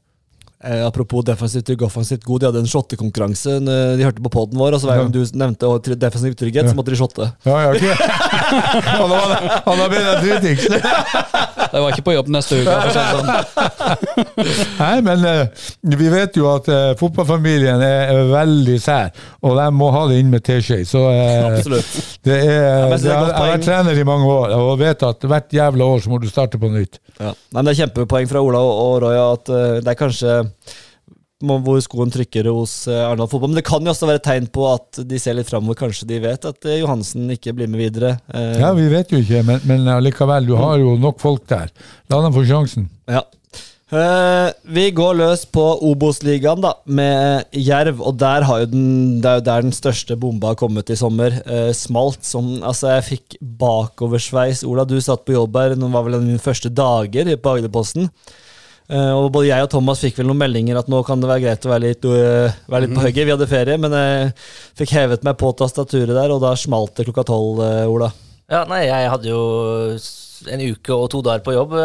Eh, 0.63 0.85
apropos 0.87 1.25
defensivt 1.27 1.67
trygg, 1.67 1.83
offensivt 1.83 2.23
god. 2.25 2.41
De 2.41 2.47
hadde 2.47 2.61
en 2.63 2.69
shottekonkurranse. 2.71 3.57
De 3.67 4.05
hørte 4.07 4.23
på 4.23 4.31
poden 4.31 4.61
vår, 4.61 4.77
og 4.77 4.83
så 4.83 4.87
hver 4.91 5.01
gang 5.03 5.11
du 5.15 5.21
nevnte 5.35 5.67
å, 5.67 5.81
defensiv 5.83 6.37
trygghet, 6.39 6.71
så 6.71 6.77
måtte 6.79 6.95
de 6.95 7.01
shotte. 7.01 7.27
Ja, 7.49 7.57
ja, 7.65 7.73
ok. 7.75 7.83
Han 9.01 9.11
har- 9.17 9.97
deg 10.07 10.23
dritings. 10.23 10.69
Jeg 11.73 11.83
var 11.83 11.95
ikke 11.95 12.05
på 12.05 12.15
jobb 12.15 12.29
neste 12.33 12.59
uke. 12.61 12.75
Sånn. 12.93 13.31
Nei, 14.83 14.97
men 15.07 15.25
uh, 15.25 15.65
vi 15.97 16.11
vet 16.13 16.37
jo 16.37 16.51
at 16.53 16.69
uh, 16.69 16.93
fotballfamilien 17.01 17.81
er, 17.87 18.13
veldig 18.33 18.77
sær, 18.83 19.11
og 19.41 19.57
de 19.59 19.67
må 19.75 19.89
ha 19.95 20.05
det 20.11 20.21
inn 20.21 20.31
med 20.33 20.45
teskje. 20.47 20.83
Så 20.89 21.01
uh, 21.09 21.59
det 22.29 22.37
er, 22.37 22.53
ja, 22.53 22.93
det 22.93 23.01
er 23.01 23.09
jeg 23.09 23.17
har 23.17 23.51
vært 23.55 23.67
trener 23.67 23.99
i 23.99 24.07
mange 24.07 24.29
år 24.29 24.55
og 24.59 24.77
vet 24.83 25.05
at 25.09 25.27
hvert 25.29 25.57
jævla 25.57 25.89
år 25.95 26.05
så 26.05 26.13
må 26.13 26.21
du 26.23 26.29
starte 26.31 26.61
på 26.61 26.71
nytt. 26.73 27.01
Ja. 27.19 27.33
Nei, 27.33 27.59
men 27.59 27.69
det 27.69 27.75
er 27.75 27.83
kjempepoeng 27.85 28.31
fra 28.31 28.45
Ola 28.45 28.63
og, 28.63 28.73
og 28.87 28.97
Roy 29.07 29.21
at 29.23 29.53
det 29.83 29.93
er 29.93 29.99
kanskje 29.99 30.39
hvor 31.43 31.81
skoen 31.83 32.13
trykker 32.15 32.49
hos 32.53 32.87
uh, 32.91 33.09
Arendal 33.09 33.29
fotball. 33.31 33.51
Men 33.53 33.61
det 33.61 33.67
kan 33.69 33.83
jo 33.85 33.93
også 33.93 34.09
være 34.09 34.23
et 34.23 34.27
tegn 34.29 34.49
på 34.55 34.67
at 34.71 35.03
de 35.09 35.19
ser 35.21 35.37
litt 35.39 35.51
framover. 35.51 35.79
Kanskje 35.83 36.09
de 36.09 36.23
vet 36.23 36.49
at 36.49 36.69
eh, 36.71 36.81
Johansen 36.81 37.29
ikke 37.35 37.55
blir 37.59 37.71
med 37.71 37.83
videre. 37.83 38.17
Eh, 38.33 38.57
Ja, 38.63 38.73
vi 38.77 38.89
vet 38.93 39.13
jo 39.13 39.21
ikke, 39.23 39.43
men, 39.49 39.63
men 39.69 39.87
allikevel, 39.91 40.47
du 40.49 40.57
har 40.59 40.79
jo 40.83 40.97
nok 41.01 41.21
folk 41.23 41.47
der. 41.51 41.73
La 42.13 42.23
dem 42.25 42.35
få 42.35 42.45
sjansen. 42.49 42.89
Ja. 43.11 43.25
Eh, 43.93 44.49
vi 44.73 44.87
går 44.97 45.19
løs 45.19 45.43
på 45.53 45.63
Obos-ligaen 45.85 46.63
da, 46.65 46.71
med 46.89 47.51
Jerv, 47.53 47.99
og 48.01 48.17
der 48.23 48.47
har 48.49 48.63
jo 48.63 48.71
den, 48.73 48.87
det 49.21 49.29
er 49.29 49.41
jo 49.41 49.45
der 49.51 49.67
den 49.67 49.75
største 49.77 50.17
bomba 50.17 50.55
har 50.55 50.61
kommet 50.63 50.89
i 50.89 50.97
sommer. 50.97 51.37
Eh, 51.45 51.73
smalt 51.77 52.25
som 52.25 52.55
Altså, 52.65 52.95
jeg 52.95 53.09
fikk 53.11 53.37
bakoversveis. 53.61 54.63
Ola, 54.65 54.87
du 54.89 54.97
satt 55.05 55.27
på 55.27 55.37
jobb 55.37 55.59
her, 55.61 55.77
nå 55.77 55.91
var 55.93 56.07
vel 56.07 56.17
en 56.17 56.25
av 56.25 56.31
mine 56.31 56.41
første 56.41 56.73
dager 56.73 57.29
på 57.37 57.59
Agderposten. 57.59 58.09
Eh, 58.91 59.13
og 59.15 59.31
både 59.35 59.51
jeg 59.51 59.65
og 59.65 59.71
Thomas 59.73 60.03
fikk 60.03 60.19
vel 60.21 60.29
noen 60.31 60.43
meldinger 60.43 60.81
at 60.81 60.91
nå 60.91 61.03
kan 61.07 61.23
det 61.23 61.31
være 61.31 61.45
greit 61.47 61.69
å 61.69 61.71
være 61.73 61.87
litt, 61.87 62.09
uh, 62.09 62.59
være 62.73 62.87
litt 62.87 62.97
på 62.97 63.05
hugget. 63.05 63.29
Vi 63.29 63.35
hadde 63.35 63.51
ferie, 63.51 63.79
men 63.81 63.95
jeg 63.97 64.33
fikk 64.83 64.97
hevet 64.99 65.25
meg 65.27 65.39
på 65.41 65.53
tastaturet 65.59 66.13
der, 66.17 66.35
og 66.35 66.43
da 66.43 66.57
smalt 66.59 66.99
det 66.99 67.07
klokka 67.09 67.25
tolv, 67.31 67.63
uh, 67.63 67.87
Ola. 67.93 68.11
Ja, 68.53 68.67
nei, 68.69 68.83
jeg 68.89 69.09
hadde 69.09 69.31
jo 69.31 69.43
en 70.53 70.65
uke 70.75 70.93
og 70.93 71.07
to 71.13 71.21
dager 71.25 71.45
på 71.47 71.55
jobb, 71.55 71.77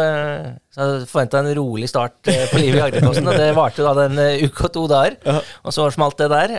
så 0.74 0.88
jeg 0.88 1.06
forventa 1.08 1.38
en 1.40 1.52
rolig 1.56 1.86
start 1.88 2.18
på 2.26 2.58
livet 2.58 2.80
i 2.80 2.82
Agderposten, 2.88 3.30
og 3.30 3.38
det 3.38 3.52
varte 3.56 3.80
jo 3.80 3.86
da 3.86 4.02
den 4.02 4.18
eh, 4.18 4.42
uke 4.42 4.66
og 4.66 4.72
to 4.74 4.82
dager. 4.90 5.16
Og 5.62 5.72
så 5.72 5.86
smalt 5.94 6.18
det 6.18 6.26
der. 6.34 6.56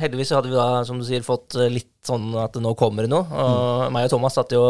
Heldigvis 0.00 0.32
hadde 0.34 0.48
vi 0.48 0.56
da, 0.56 0.80
som 0.88 0.98
du 0.98 1.04
sier, 1.06 1.22
fått 1.22 1.58
litt 1.68 1.92
sånn 2.08 2.32
at 2.40 2.56
nå 2.64 2.72
kommer 2.80 3.04
det 3.04 3.12
noe. 3.12 3.28
Og 3.28 3.92
meg 3.94 4.08
og 4.08 4.16
Thomas 4.16 4.40
satt 4.40 4.56
jo 4.56 4.64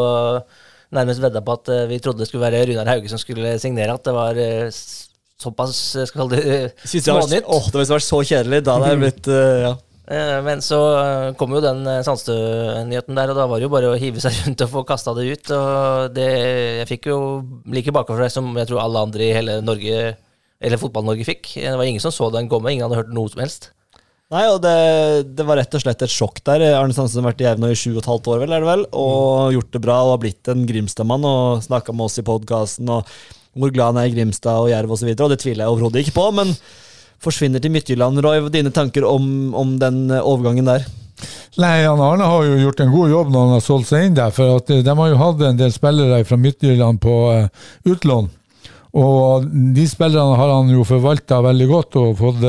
nærmest 0.97 1.23
vedda 1.23 1.43
på 1.45 1.57
at 1.59 1.71
eh, 1.73 1.87
vi 1.91 2.01
trodde 2.03 2.23
det 2.23 2.29
skulle 2.31 2.45
være 2.45 2.65
Runar 2.71 2.93
Hauge 2.95 3.11
som 3.13 3.21
skulle 3.21 3.57
signere, 3.63 3.97
at 3.97 4.07
det 4.07 4.15
var 4.17 4.39
eh, 4.41 4.69
såpass, 5.41 5.81
eh, 5.97 6.07
skal 6.11 6.31
det, 6.33 6.45
smånytt. 6.85 7.47
åh, 7.47 7.67
det 7.71 7.83
har 7.83 7.91
vært 7.97 8.07
så 8.07 8.23
kjedelig. 8.23 8.63
Da 8.67 8.79
hadde 8.79 8.95
jeg 8.95 9.03
blitt 9.03 9.33
ja. 9.65 9.75
Men 10.45 10.61
så 10.61 10.79
kom 11.41 11.55
jo 11.57 11.63
den 11.65 11.87
Sandstø-nyheten 12.05 13.17
der, 13.17 13.31
og 13.33 13.39
da 13.39 13.47
var 13.49 13.57
det 13.57 13.65
jo 13.65 13.73
bare 13.73 13.95
å 13.95 13.97
hive 13.97 14.21
seg 14.21 14.37
rundt 14.45 14.65
og 14.67 14.73
få 14.75 14.83
kasta 14.89 15.15
det 15.17 15.25
ut. 15.31 15.55
Og 15.57 16.13
det, 16.17 16.29
jeg 16.83 16.91
fikk 16.93 17.09
jo 17.09 17.19
like 17.73 17.95
bakover 17.95 18.29
som 18.33 18.53
jeg 18.61 18.69
tror 18.69 18.83
alle 18.85 19.07
andre 19.09 19.25
i 19.25 19.33
hele 19.33 19.61
Norge, 19.65 20.03
eller 20.61 20.81
Fotball-Norge 20.81 21.25
fikk. 21.27 21.55
Det 21.57 21.73
var 21.73 21.89
ingen 21.89 22.05
som 22.05 22.13
så 22.13 22.29
den 22.35 22.53
komme, 22.53 22.75
ingen 22.75 22.85
hadde 22.85 23.01
hørt 23.01 23.17
noe 23.17 23.33
som 23.33 23.41
helst. 23.47 23.73
Nei, 24.35 24.49
og 24.51 24.57
det, 24.65 24.75
det 25.39 25.45
var 25.47 25.61
rett 25.61 25.75
og 25.77 25.83
slett 25.85 26.01
et 26.03 26.11
sjokk 26.11 26.41
der. 26.49 26.65
Arne 26.75 26.95
Sandsen 26.97 27.21
har 27.23 27.31
vært 27.31 27.45
i 27.45 27.47
Evna 27.53 27.71
i 27.71 27.77
sju 27.79 27.93
og 27.93 28.01
et 28.01 28.11
halvt 28.11 28.31
år, 28.33 28.41
vel, 28.43 28.55
er 28.57 28.65
det 28.65 28.71
vel, 28.71 28.83
og 28.99 29.55
gjort 29.55 29.77
det 29.77 29.83
bra 29.85 30.01
og 30.03 30.17
har 30.17 30.25
blitt 30.25 30.51
en 30.51 30.65
Grimstad-mann 30.67 31.29
og 31.29 31.63
snakka 31.69 31.95
med 31.95 32.09
oss 32.09 32.19
i 32.19 32.27
podkasten 32.27 32.91
og 32.91 33.15
hvor 33.55 33.71
glad 33.71 33.93
han 33.93 34.01
er 34.03 34.11
i 34.11 34.17
Grimstad 34.17 34.59
og 34.65 34.73
Jerv 34.73 34.97
osv., 34.97 35.13
og, 35.13 35.23
og 35.29 35.31
det 35.31 35.39
tviler 35.45 35.63
jeg 35.63 35.77
overhodet 35.77 36.03
ikke 36.03 36.17
på, 36.17 36.27
men 36.35 36.51
forsvinner 37.23 37.63
til 37.63 37.73
Midtjylland. 37.75 38.21
Roy, 38.27 38.43
dine 38.53 38.75
tanker 38.75 39.07
om, 39.07 39.55
om 39.55 39.77
den 39.81 40.05
eh, 40.11 40.27
overgangen 40.27 40.67
der? 40.69 40.87
Nei, 41.63 41.85
han 41.87 42.03
Arne 42.03 42.27
har 42.27 42.47
jo 42.49 42.59
gjort 42.59 42.83
en 42.83 42.93
god 42.93 43.13
jobb 43.13 43.31
når 43.31 43.45
han 43.45 43.55
har 43.55 43.63
solgt 43.65 43.91
seg 43.93 44.09
inn 44.09 44.17
der. 44.19 44.35
For 44.35 44.59
at 44.59 44.73
eh, 44.75 44.83
de 44.85 44.97
har 44.99 45.13
jo 45.13 45.21
hatt 45.21 45.45
en 45.47 45.61
del 45.61 45.75
spillere 45.75 46.25
fra 46.27 46.41
Midtjylland 46.41 47.01
på 47.05 47.19
eh, 47.33 47.69
utlån. 47.87 48.33
Og 48.99 49.47
de 49.75 49.85
spillerne 49.91 50.39
har 50.39 50.51
han 50.59 50.75
jo 50.75 50.85
forvalta 50.87 51.41
veldig 51.43 51.71
godt 51.71 51.97
og 51.99 52.19
fått 52.19 52.45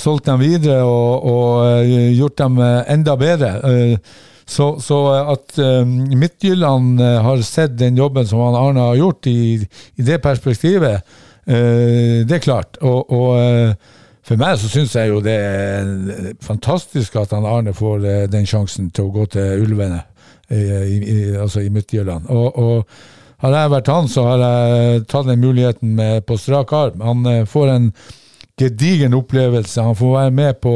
solgt 0.00 0.26
dem 0.26 0.40
videre 0.40 0.80
og, 0.88 1.26
og 1.28 1.84
eh, 1.84 2.10
gjort 2.16 2.38
dem 2.40 2.58
eh, 2.64 2.82
enda 2.94 3.16
bedre. 3.20 3.50
Eh, 3.68 4.18
så, 4.50 4.72
så 4.82 4.98
at 5.30 5.58
eh, 5.62 5.86
Midtjylland 5.86 7.00
eh, 7.00 7.18
har 7.22 7.42
sett 7.46 7.76
den 7.78 7.98
jobben 8.00 8.26
som 8.26 8.40
han 8.42 8.56
Arne 8.58 8.86
har 8.88 8.98
gjort 8.98 9.28
i, 9.30 9.60
i 9.60 10.06
det 10.06 10.18
perspektivet, 10.24 11.04
eh, 11.46 12.24
det 12.26 12.38
er 12.38 12.42
klart. 12.42 12.80
Og, 12.80 13.12
og 13.12 13.36
eh, 13.38 13.74
for 14.26 14.40
meg 14.40 14.58
så 14.58 14.70
syns 14.72 14.96
jeg 14.98 15.12
jo 15.12 15.20
det 15.22 15.36
er 15.36 16.34
fantastisk 16.42 17.20
at 17.20 17.36
han 17.36 17.46
Arne 17.46 17.76
får 17.76 18.06
eh, 18.06 18.26
den 18.32 18.48
sjansen 18.48 18.90
til 18.90 19.06
å 19.06 19.14
gå 19.20 19.28
til 19.36 19.64
Ulvene, 19.66 20.02
eh, 20.48 20.82
i, 20.82 20.98
i, 20.98 21.18
altså 21.36 21.62
i 21.62 21.70
Midtjylland. 21.70 22.26
Og, 22.32 22.58
og 22.58 23.44
har 23.44 23.54
jeg 23.56 23.72
vært 23.76 23.92
han, 23.92 24.10
så 24.10 24.24
har 24.26 24.42
jeg 24.46 25.04
tatt 25.08 25.30
den 25.30 25.44
muligheten 25.44 26.00
på 26.26 26.40
strak 26.40 26.74
arm. 26.76 27.04
Han 27.06 27.22
eh, 27.28 27.44
får 27.48 27.76
en 27.76 27.92
gedigen 28.60 29.16
opplevelse. 29.16 29.82
Han 29.82 29.98
får 29.98 30.16
være 30.16 30.34
med 30.36 30.60
på 30.62 30.74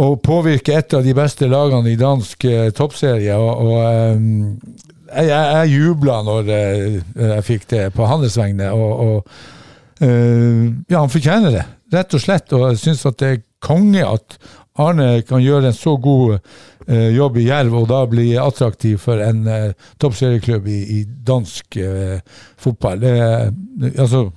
å 0.00 0.08
påvirke 0.22 0.76
et 0.78 0.94
av 0.96 1.04
de 1.04 1.14
beste 1.16 1.48
lagene 1.50 1.92
i 1.92 1.98
dansk 2.00 2.46
eh, 2.48 2.70
toppserie. 2.76 3.36
Og, 3.36 3.66
og 3.66 3.76
eh, 3.82 4.22
jeg, 5.10 5.28
jeg, 5.28 5.50
jeg 5.56 5.74
jubla 5.74 6.20
når 6.26 6.52
jeg, 6.54 7.02
jeg 7.24 7.46
fikk 7.48 7.68
det 7.74 7.84
på 7.96 8.08
hans 8.08 8.38
vegne. 8.40 8.70
Og, 8.72 9.04
og 9.04 10.06
eh, 10.06 10.70
ja, 10.88 11.02
han 11.02 11.12
fortjener 11.12 11.58
det, 11.58 11.66
rett 11.96 12.16
og 12.16 12.24
slett. 12.24 12.56
Og 12.56 12.70
jeg 12.70 12.82
syns 12.84 13.06
at 13.10 13.20
det 13.20 13.34
er 13.34 13.44
konge 13.60 14.06
at 14.06 14.38
Arne 14.80 15.20
kan 15.28 15.42
gjøre 15.42 15.70
en 15.70 15.76
så 15.76 15.96
god 16.00 16.38
eh, 16.38 17.10
jobb 17.16 17.40
i 17.40 17.46
Jerv, 17.48 17.74
og 17.82 17.88
da 17.90 18.04
bli 18.08 18.30
attraktiv 18.40 19.00
for 19.02 19.20
en 19.20 19.42
eh, 19.50 19.72
toppserieklubb 20.00 20.68
i, 20.70 20.80
i 20.96 21.00
dansk 21.04 21.76
eh, 21.82 22.20
fotball. 22.60 23.02
Det, 23.02 23.14
altså, 23.96 24.28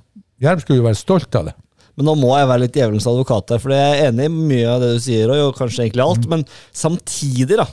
Jerv 0.42 0.64
skulle 0.64 0.82
jo 0.82 0.88
være 0.88 1.00
stolt 1.00 1.38
av 1.40 1.48
det. 1.48 1.56
Men 1.94 2.08
nå 2.08 2.16
må 2.18 2.34
jeg 2.34 2.50
være 2.50 2.64
litt 2.64 2.76
djevelens 2.76 3.06
advokat 3.10 3.54
her, 3.54 3.62
for 3.62 3.74
jeg 3.74 3.94
er 3.94 4.10
enig 4.10 4.26
i 4.26 4.34
mye 4.34 4.68
av 4.70 4.82
det 4.82 4.92
du 4.96 5.00
sier, 5.04 5.30
og 5.30 5.56
kanskje 5.58 5.86
egentlig 5.86 6.04
alt, 6.04 6.28
men 6.30 6.44
samtidig, 6.74 7.58
da. 7.60 7.68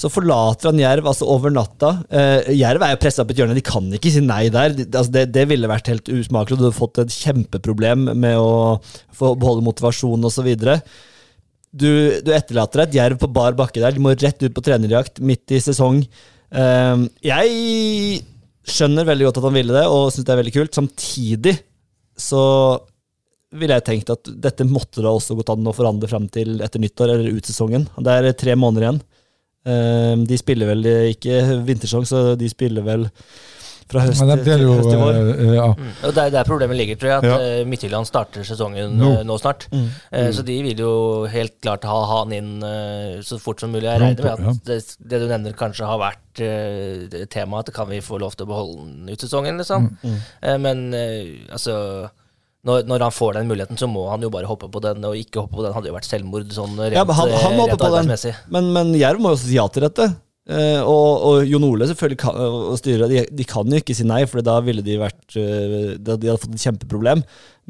Så 0.00 0.08
forlater 0.08 0.70
han 0.70 0.80
Jerv 0.80 1.10
altså 1.10 1.26
over 1.28 1.52
natta. 1.52 1.90
Eh, 2.08 2.54
Jerv 2.56 2.80
er 2.86 2.94
jo 2.94 3.00
pressa 3.02 3.20
opp 3.20 3.34
et 3.34 3.42
hjørne, 3.42 3.56
de 3.58 3.64
kan 3.64 3.84
ikke 3.92 4.12
si 4.14 4.22
nei 4.24 4.46
der. 4.52 4.72
De, 4.72 4.86
altså 4.88 5.12
det, 5.12 5.26
det 5.34 5.44
ville 5.50 5.68
vært 5.68 5.90
helt 5.92 6.08
usmakelig, 6.08 6.56
og 6.56 6.62
du 6.62 6.66
hadde 6.70 6.78
fått 6.78 7.02
et 7.02 7.16
kjempeproblem 7.18 8.08
med 8.16 8.40
å 8.40 8.78
få 9.16 9.34
beholde 9.36 9.66
motivasjonen 9.66 10.24
osv. 10.30 10.48
Du, 11.70 11.90
du 12.24 12.32
etterlater 12.32 12.80
deg 12.80 12.88
et 12.88 12.98
Jerv 13.02 13.20
på 13.20 13.28
bar 13.34 13.58
bakke 13.58 13.82
der, 13.82 13.92
de 13.92 14.02
må 14.02 14.16
rett 14.16 14.40
ut 14.40 14.56
på 14.56 14.64
trenerjakt 14.64 15.20
midt 15.20 15.52
i 15.52 15.60
sesong. 15.62 16.00
Eh, 16.48 17.06
jeg 17.28 18.24
skjønner 18.70 19.04
veldig 19.04 19.28
godt 19.28 19.42
at 19.42 19.50
han 19.50 19.58
ville 19.60 19.76
det, 19.76 19.84
og 19.84 20.14
syns 20.14 20.24
det 20.24 20.32
er 20.32 20.40
veldig 20.40 20.56
kult. 20.56 20.80
Samtidig 20.80 21.58
så 22.20 22.42
ville 23.58 23.74
jeg 23.80 23.86
tenkt 23.86 24.12
at 24.14 24.28
dette 24.44 24.66
måtte 24.68 25.02
da 25.02 25.10
også 25.10 25.34
gått 25.38 25.50
an 25.50 25.66
å 25.66 25.74
forandre 25.74 26.10
fram 26.10 26.28
til 26.30 26.60
etter 26.62 26.82
nyttår 26.82 27.16
eller 27.16 27.34
ut 27.34 27.48
sesongen. 27.48 27.88
Det 27.98 28.12
er 28.14 28.36
tre 28.38 28.54
måneder 28.58 28.86
igjen. 28.86 29.00
Eh, 29.66 30.14
De 30.30 30.38
spiller 30.38 30.70
vel 30.70 30.86
ikke 31.10 31.40
vintersesong, 31.66 32.06
så 32.06 32.22
de 32.38 32.50
spiller 32.52 32.86
vel 32.86 33.08
fra 33.90 34.04
høst, 34.06 34.20
Men 34.22 34.30
det 34.32 34.36
blir 34.44 34.56
til 34.56 34.62
jo 34.66 34.74
høst 34.78 34.92
i 34.94 34.98
vår. 35.00 35.18
Ja. 35.56 35.66
Mm. 35.74 35.90
Og 36.08 36.14
det 36.16 36.22
er 36.24 36.30
der 36.36 36.44
problemet 36.48 36.78
ligger, 36.78 36.96
tror 37.00 37.10
jeg. 37.10 37.18
At 37.18 37.28
Ja. 37.30 37.38
eh, 37.60 37.64
Midtjylland 37.68 38.06
starter 38.08 38.46
sesongen 38.46 38.96
Nå. 38.98 39.10
eh, 39.18 39.24
nå 39.26 39.38
snart. 39.42 39.66
Eh, 39.72 40.30
Så 40.32 40.44
de 40.46 40.56
vil 40.62 40.78
jo 40.78 41.26
helt 41.26 41.58
klart 41.60 41.84
ha 41.84 41.98
ha 42.06 42.20
han 42.24 42.32
inn 42.32 42.62
eh, 42.62 43.18
så 43.26 43.38
fort 43.42 43.60
som 43.60 43.72
mulig. 43.72 43.88
Jeg 43.90 44.00
regner 44.00 44.22
med 44.38 44.48
at 44.54 44.64
det, 44.64 44.78
det 45.02 45.20
du 45.20 45.26
nevner 45.28 45.52
kanskje 45.58 45.86
har 45.90 45.98
vært 45.98 46.40
eh, 46.40 47.08
det 47.10 47.26
temaet, 47.30 47.68
at 47.68 47.74
kan 47.74 47.88
vi 47.90 48.00
få 48.00 48.18
lov 48.18 48.34
til 48.36 48.46
å 48.46 48.50
beholde 48.54 48.86
den 48.86 49.10
ut 49.12 49.20
sesongen, 49.20 49.58
liksom. 49.58 49.90
Eh, 50.42 50.56
Men 50.58 50.94
eh, 50.94 51.50
altså 51.52 52.08
når, 52.62 52.82
når 52.84 53.00
han 53.06 53.12
får 53.16 53.34
den 53.38 53.48
muligheten, 53.48 53.78
så 53.80 53.86
må 53.88 54.02
han 54.10 54.20
jo 54.20 54.28
bare 54.28 54.44
hoppe 54.44 54.68
på 54.70 54.82
den, 54.84 55.02
og 55.08 55.14
ikke 55.16 55.40
hoppe 55.46 55.56
på 55.56 55.62
den 55.64 55.72
hadde 55.72 55.88
jo 55.88 55.94
vært 55.96 56.04
selvmord 56.10 56.50
sånn 56.52 56.74
rent, 56.76 56.92
Ja, 56.92 57.04
men 57.08 57.16
han, 57.16 57.30
han 57.32 57.54
må 57.56 57.64
eh, 57.64 57.70
hoppe 57.72 57.88
rent 57.88 58.10
på 58.12 58.20
den. 58.20 58.34
Men, 58.52 58.72
men 58.76 58.90
Jerv 59.00 59.18
må 59.24 59.30
jo 59.32 59.38
si 59.40 59.54
ja 59.56 59.64
til 59.72 59.86
dette. 59.88 60.10
Eh, 60.48 60.80
og, 60.80 61.24
og 61.26 61.42
Jon 61.46 61.66
Ole 61.68 61.86
selvfølgelig 61.90 62.20
kan, 62.22 62.38
og 62.40 62.78
styret 62.80 63.12
de, 63.12 63.24
de 63.28 63.46
kan 63.46 63.68
jo 63.68 63.80
ikke 63.80 63.94
si 63.94 64.06
nei, 64.08 64.22
for 64.30 64.42
da 64.44 64.56
ville 64.64 64.82
de 64.82 64.96
vært 64.98 65.36
uh, 65.36 65.92
De 66.00 66.16
hadde 66.16 66.38
fått 66.40 66.56
et 66.56 66.64
kjempeproblem. 66.64 67.22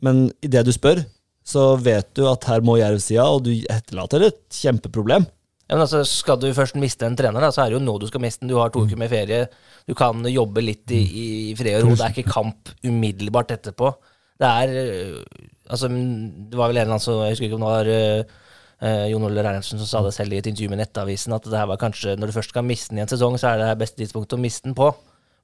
Men 0.06 0.28
idet 0.44 0.64
du 0.68 0.72
spør, 0.74 1.02
så 1.46 1.74
vet 1.80 2.12
du 2.16 2.24
at 2.30 2.46
her 2.48 2.64
må 2.64 2.78
Jerv 2.80 3.02
si 3.02 3.16
ja, 3.18 3.26
og 3.26 3.44
du 3.48 3.52
etterlater 3.52 4.28
et 4.30 4.42
kjempeproblem. 4.62 5.26
Ja, 5.70 5.76
men 5.76 5.84
altså, 5.84 6.02
Skal 6.06 6.40
du 6.42 6.48
først 6.54 6.78
miste 6.82 7.06
en 7.06 7.18
trener, 7.18 7.42
da, 7.42 7.52
så 7.54 7.62
er 7.64 7.70
det 7.70 7.78
jo 7.78 7.84
nå 7.84 7.94
du 8.02 8.08
skal 8.10 8.22
miste 8.24 8.42
den. 8.42 8.50
Du 8.50 8.58
har 8.58 8.72
to 8.74 8.82
uker 8.86 8.98
med 8.98 9.10
ferie. 9.12 9.44
Du 9.86 9.94
kan 9.98 10.24
jobbe 10.26 10.64
litt 10.64 10.90
i, 10.94 11.02
i 11.50 11.54
fred 11.58 11.78
og 11.78 11.90
ro. 11.90 11.98
Det 11.98 12.06
er 12.06 12.16
ikke 12.16 12.34
kamp 12.38 12.72
umiddelbart 12.86 13.54
etterpå. 13.58 13.92
Det 14.40 14.50
er 14.50 14.76
øh, 14.82 15.24
Altså, 15.70 15.86
det 15.86 16.58
var 16.58 16.66
vel 16.66 16.80
en 16.80 16.82
eller 16.82 16.96
annen 16.96 17.02
som 17.04 17.20
Jeg 17.22 17.36
husker 17.36 17.46
ikke 17.46 17.54
om 17.54 17.62
det 17.62 17.68
var 17.70 17.90
øh, 17.94 18.39
øh, 18.82 19.04
Jon 19.12 19.26
Ole 19.28 19.44
Reinertsen 19.44 19.80
som 19.80 19.88
sa 19.88 20.02
det 20.06 20.14
selv 20.16 20.34
i 20.34 20.40
et 20.40 20.48
intervju 20.50 20.72
med 20.72 20.82
Nettavisen, 20.82 21.34
at 21.36 21.46
det 21.46 21.58
her 21.58 21.68
var 21.70 21.80
kanskje 21.80 22.16
Når 22.16 22.30
du 22.30 22.36
først 22.36 22.54
skal 22.54 22.66
miste 22.66 22.94
den 22.94 23.02
i 23.02 23.04
en 23.04 23.12
sesong, 23.12 23.38
så 23.40 23.52
er 23.52 23.62
det 23.62 23.78
beste 23.80 24.00
tidspunktet 24.00 24.38
å 24.38 24.42
miste 24.42 24.68
den 24.68 24.76
på. 24.78 24.90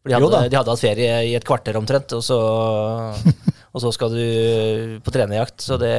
For 0.06 0.12
de 0.12 0.18
hadde, 0.18 0.50
de 0.50 0.58
hadde 0.58 0.70
hatt 0.70 0.82
ferie 0.84 1.14
i 1.26 1.32
et 1.34 1.46
kvarter 1.46 1.78
omtrent, 1.78 2.12
og 2.14 2.22
så, 2.22 2.38
og 3.74 3.82
så 3.82 3.92
skal 3.94 4.12
du 4.14 4.98
på 5.02 5.14
trenerjakt. 5.14 5.58
Så, 5.64 5.78
det, 5.82 5.94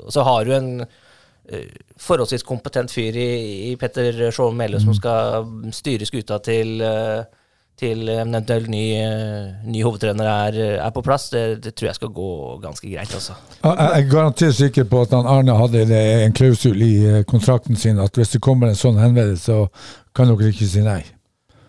og 0.00 0.14
så 0.14 0.24
har 0.24 0.46
du 0.46 0.54
en 0.56 0.70
uh, 0.80 1.66
forholdsvis 2.00 2.46
kompetent 2.48 2.94
fyr 2.94 3.18
i, 3.20 3.28
i 3.68 3.74
Petter 3.80 4.30
Sjåen 4.32 4.56
Melø 4.56 4.80
som 4.80 4.96
skal 4.96 5.44
styre 5.76 6.08
skuta 6.08 6.40
til, 6.44 6.80
eh, 6.80 7.44
til 7.76 8.08
eventuelt 8.08 8.46
eventuell 8.46 8.68
ny, 8.72 8.84
eh, 8.96 9.66
ny 9.68 9.82
hovedtrener 9.84 10.28
er, 10.30 10.58
er 10.80 10.90
på 10.94 11.02
plass. 11.04 11.28
Det, 11.32 11.42
det 11.64 11.74
tror 11.76 11.90
jeg 11.90 11.98
skal 11.98 12.12
gå 12.16 12.30
ganske 12.62 12.88
greit, 12.88 13.12
altså. 13.14 13.36
Jeg 13.64 13.90
er 14.00 14.08
garantert 14.10 14.54
sikker 14.56 14.84
på 14.88 15.02
at 15.04 15.12
han 15.16 15.26
Arne 15.28 15.56
hadde 15.58 15.84
en 16.24 16.32
klausul 16.36 16.80
i 16.82 16.94
eh, 17.04 17.24
kontrakten 17.28 17.76
sin 17.76 18.00
at 18.00 18.16
hvis 18.16 18.32
det 18.36 18.40
kommer 18.44 18.72
en 18.72 18.78
sånn 18.78 18.96
henvendelse, 19.00 19.44
så 19.46 19.66
kan 20.16 20.30
dere 20.32 20.52
ikke 20.54 20.68
si 20.70 20.80
nei. 20.86 21.02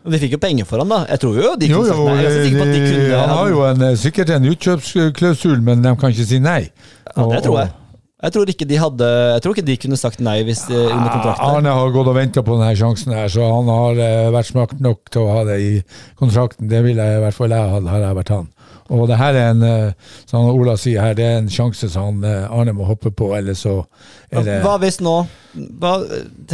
De 0.08 0.20
fikk 0.22 0.38
jo 0.38 0.40
penger 0.40 0.64
for 0.70 0.80
han, 0.80 0.88
da. 0.88 1.02
Jeg 1.12 1.20
tror 1.20 1.36
jo 1.36 1.50
de 1.60 1.68
kunne 1.68 1.82
jo, 1.84 1.88
sagt 1.92 2.06
nei. 2.08 2.22
Jeg 2.22 2.30
er 2.32 2.46
sikker 2.46 2.62
på 2.62 2.64
at 2.64 2.72
de 2.72 2.80
de- 2.80 2.92
kunne 2.94 3.20
han 3.20 3.34
har 3.36 3.50
jo 3.52 3.66
en, 3.68 3.82
eh, 3.90 3.98
sikkert 4.00 4.30
en 4.38 4.48
utkjøpsklausul, 4.54 5.60
men 5.68 5.84
de 5.84 5.96
kan 6.00 6.16
ikke 6.16 6.28
si 6.30 6.40
nei. 6.40 6.62
Ja, 7.18 7.28
det 7.34 7.44
tror 7.44 7.60
jeg. 7.66 7.74
Jeg 8.18 8.34
tror 8.34 8.50
ikke 8.50 8.66
de 8.66 8.78
hadde 8.82 9.08
Jeg 9.08 9.42
tror 9.46 9.54
ikke 9.54 9.68
de 9.68 9.76
kunne 9.78 9.98
sagt 10.00 10.22
nei 10.26 10.40
hvis 10.48 10.64
de, 10.72 10.78
under 10.90 11.12
kontrakten. 11.14 11.52
Arne 11.54 11.74
har 11.78 11.92
gått 11.94 12.10
og 12.10 12.18
venta 12.18 12.42
på 12.42 12.56
denne 12.58 12.72
sjansen, 12.80 13.14
her, 13.14 13.30
så 13.30 13.46
han 13.52 13.70
har 13.70 14.02
eh, 14.02 14.30
vært 14.34 14.50
smart 14.50 14.74
nok 14.82 15.12
til 15.14 15.22
å 15.22 15.36
ha 15.36 15.44
det 15.46 15.58
i 15.62 15.74
kontrakten. 16.18 16.66
Det 16.72 16.82
ville 16.86 17.06
i 17.14 17.20
hvert 17.22 17.38
fall 17.38 17.54
jeg 17.54 17.62
ha, 17.62 17.78
hadde 17.78 18.08
jeg 18.08 18.18
vært 18.18 18.34
han. 18.34 18.50
Og 18.94 19.08
det 19.10 19.18
her 19.20 19.36
er 19.36 19.50
en, 19.52 19.64
eh, 19.64 20.14
som 20.30 20.48
Ola 20.52 20.78
sier 20.80 21.04
her, 21.04 21.16
det 21.18 21.26
er 21.26 21.42
en 21.42 21.50
sjanse 21.52 21.90
som 21.92 22.24
eh, 22.24 22.46
Arne 22.48 22.76
må 22.76 22.88
hoppe 22.88 23.12
på, 23.12 23.34
eller 23.36 23.58
så 23.58 23.82
er 24.32 24.46
det 24.46 24.62
Hva 24.64 24.78
hvis 24.82 25.02
nå, 25.04 25.16
hva, 25.82 25.98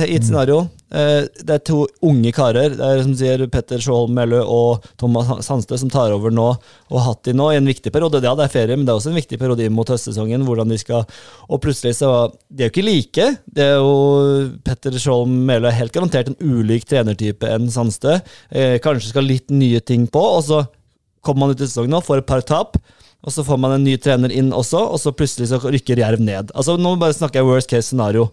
i 0.05 0.15
et 0.15 0.26
scenario 0.26 0.64
eh, 0.93 1.26
Det 1.43 1.55
er 1.57 1.64
to 1.68 1.84
unge 2.05 2.31
karer, 2.35 2.73
det 2.77 2.88
er 2.88 3.03
som 3.05 3.14
sier 3.19 3.45
Petter 3.53 3.81
Skjold 3.84 4.14
Mellø 4.15 4.41
og 4.41 4.88
Thomas 5.01 5.30
Sandstø, 5.45 5.77
som 5.81 5.93
tar 5.93 6.15
over 6.15 6.34
nå 6.34 6.49
og 6.53 6.97
har 6.97 7.07
hatt 7.11 7.23
de 7.30 7.34
nå 7.38 7.51
i 7.51 7.57
en 7.57 7.69
viktig 7.69 7.89
periode. 7.93 8.22
Ja, 8.22 8.35
det 8.38 8.47
er 8.47 8.53
ferie, 8.53 8.77
men 8.77 8.85
det 8.85 8.93
er 8.93 8.99
også 8.99 9.14
en 9.14 9.18
viktig 9.18 9.39
periode 9.41 9.65
inn 9.65 9.73
mot 9.73 9.89
høstsesongen. 9.89 10.45
hvordan 10.45 10.69
de 10.69 10.77
skal, 10.77 11.07
Og 11.49 11.61
plutselig 11.61 11.95
så 11.97 12.31
De 12.49 12.64
er 12.64 12.69
jo 12.69 12.73
ikke 12.73 12.85
like. 12.85 13.26
Det 13.45 13.65
er 13.65 13.81
jo 13.81 14.53
Petter 14.65 14.93
Skjold 14.97 15.30
Mellø 15.30 15.69
er 15.69 15.80
helt 15.80 15.93
garantert 15.93 16.30
en 16.30 16.38
ulik 16.41 16.85
trenertype 16.85 17.49
enn 17.49 17.72
Sandstø. 17.73 18.19
Kanskje 18.53 19.10
skal 19.10 19.26
litt 19.26 19.49
nye 19.49 19.81
ting 19.81 20.05
på, 20.07 20.22
og 20.22 20.45
så 20.45 20.61
kommer 21.26 21.45
man 21.45 21.56
ut 21.56 21.62
i 21.62 21.68
sesongen 21.68 21.95
nå, 21.95 22.04
får 22.04 22.22
et 22.22 22.30
par 22.30 22.45
tap. 22.48 22.78
Og 23.24 23.32
så 23.32 23.44
får 23.48 23.60
man 23.64 23.78
en 23.78 23.86
ny 23.86 23.95
trener 24.04 24.34
inn 24.36 24.52
også, 24.52 24.82
og 24.94 25.00
så 25.00 25.14
plutselig 25.16 25.48
så 25.52 25.62
rykker 25.64 26.02
Jerv 26.02 26.20
ned. 26.20 26.52
Altså 26.52 26.76
Nå 26.76 26.98
bare 27.00 27.16
snakker 27.16 27.40
jeg 27.40 27.48
worst 27.48 27.72
case 27.72 27.88
scenario. 27.88 28.28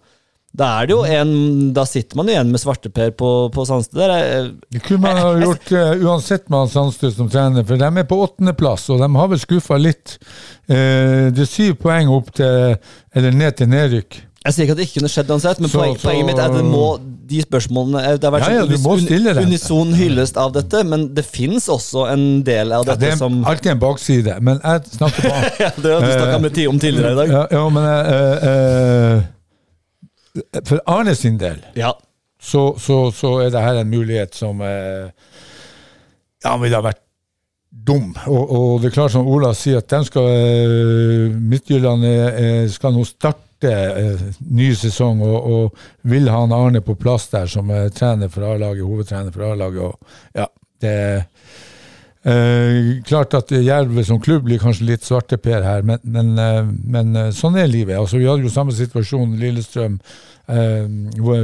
Da 0.50 0.66
er 0.80 0.88
det 0.88 0.94
jo 0.96 1.02
en 1.06 1.28
Da 1.76 1.84
sitter 1.86 2.18
man 2.18 2.26
jo 2.26 2.34
igjen 2.34 2.48
med 2.50 2.58
svarteper 2.58 3.12
på, 3.14 3.28
på 3.54 3.66
Sandstø. 3.68 4.08
Det 4.66 4.80
kunne 4.82 5.04
man 5.04 5.20
ha 5.20 5.28
gjort 5.44 5.70
uh, 5.70 5.92
uansett 6.08 6.48
med 6.48 6.64
han 6.64 6.72
Sandstø 6.72 7.12
som 7.14 7.30
trener, 7.30 7.62
for 7.66 7.78
de 7.78 7.86
er 7.86 8.08
på 8.10 8.18
åttendeplass, 8.24 8.88
og 8.90 8.98
de 9.04 9.10
har 9.14 9.30
vel 9.30 9.42
skuffa 9.42 9.78
litt. 9.78 10.16
Uh, 10.66 11.30
det 11.30 11.46
er 11.46 11.50
syv 11.50 11.78
poeng 11.84 12.10
opp 12.10 12.34
til 12.34 12.74
Eller 13.14 13.34
ned 13.34 13.60
til 13.60 13.70
nedrykk. 13.70 14.18
Jeg 14.40 14.54
sier 14.56 14.64
ikke 14.64 14.72
at 14.72 14.78
det 14.80 14.84
ikke 14.88 15.00
kunne 15.00 15.10
skjedd 15.12 15.30
uansett, 15.34 15.58
men 15.60 15.68
Så- 15.68 15.78
poeng, 15.78 15.96
så- 15.98 16.08
poenget 16.08 16.26
mitt 16.30 16.38
er 16.40 16.46
at 16.48 16.54
det 16.56 16.64
må, 16.64 16.84
de 17.30 17.42
spørsmålene 17.44 18.00
eh, 18.08 18.16
Det 18.16 18.24
har 18.24 18.32
vært 18.32 18.46
Ja, 18.48 18.54
ja, 18.54 18.64
du 18.66 18.78
må 18.78 18.94
sånn 18.98 19.24
dem. 19.24 19.38
unison 19.44 19.92
hyllest 19.94 20.36
av 20.40 20.52
dette, 20.54 20.80
men 20.84 21.14
det 21.14 21.24
fins 21.26 21.68
også 21.68 22.06
en 22.12 22.42
del 22.42 22.72
av 22.72 22.86
Ja, 22.86 22.94
dette 22.94 23.00
det 23.04 23.12
er 23.12 23.16
som 23.20 23.44
alltid 23.44 23.72
en 23.72 23.78
bakside, 23.82 24.38
men 24.40 24.60
jeg 24.64 24.80
snakker 24.96 25.20
på 25.28 25.34
ja, 25.60 25.70
Det 25.76 25.92
har 25.92 26.00
du 26.00 26.12
snakka 26.14 26.40
med 26.40 26.54
tid 26.54 26.68
om 26.68 26.78
tidligere 26.78 27.12
i 27.12 27.16
dag. 27.20 27.28
Ja, 27.28 27.46
ja 27.50 27.68
men 27.68 27.84
uh, 27.84 29.20
uh, 29.20 30.60
For 30.64 30.80
Arne 30.86 31.14
sin 31.14 31.36
del 31.38 31.60
Ja. 31.76 31.92
så, 32.40 32.74
så, 32.80 33.10
så 33.12 33.34
er 33.44 33.50
det 33.50 33.60
her 33.60 33.80
en 33.82 33.90
mulighet 33.90 34.34
som 34.34 34.60
uh, 34.64 35.10
ja, 36.44 36.56
ville 36.56 36.76
ha 36.76 36.82
vært 36.82 37.02
dum. 37.70 38.14
Og, 38.26 38.50
og 38.50 38.80
det 38.82 38.90
er 38.90 38.94
klart 38.96 39.12
som 39.12 39.28
Ola 39.28 39.52
sier, 39.54 39.78
at 39.78 39.88
de 39.92 40.00
skal 40.08 40.26
eh, 40.26 41.28
Midtjylland 41.36 42.04
eh, 42.08 42.64
skal 42.72 42.92
nå 42.96 43.04
starte 43.06 43.49
eh, 43.68 44.22
ny 44.50 44.70
sesong, 44.78 45.20
og, 45.26 45.50
og 45.50 46.10
vil 46.10 46.30
ha 46.30 46.44
han 46.44 46.54
Arne 46.56 46.80
på 46.84 46.96
plass 47.00 47.28
der 47.32 47.50
som 47.50 47.70
eh, 47.74 47.88
trener 47.94 48.32
for 48.32 48.48
A-laget, 48.48 48.86
hovedtrener 48.86 49.34
for 49.34 49.52
A-laget. 49.52 50.14
ja, 50.34 50.46
det 50.80 50.94
Eh, 52.20 53.00
klart 53.08 53.32
at 53.32 53.48
Jerv 53.48 54.02
som 54.04 54.18
klubb 54.20 54.44
blir 54.44 54.60
kanskje 54.60 54.90
litt 54.90 55.06
svarteper 55.06 55.64
her, 55.64 55.80
men, 55.88 56.02
men, 56.04 56.34
eh, 56.36 56.66
men 56.68 57.16
eh, 57.16 57.30
sånn 57.32 57.56
er 57.56 57.70
livet. 57.70 57.96
Altså, 57.96 58.18
vi 58.20 58.28
hadde 58.28 58.44
jo 58.44 58.52
samme 58.52 58.74
situasjon 58.76 59.38
Lillestrøm, 59.40 59.96
eh, 60.52 60.84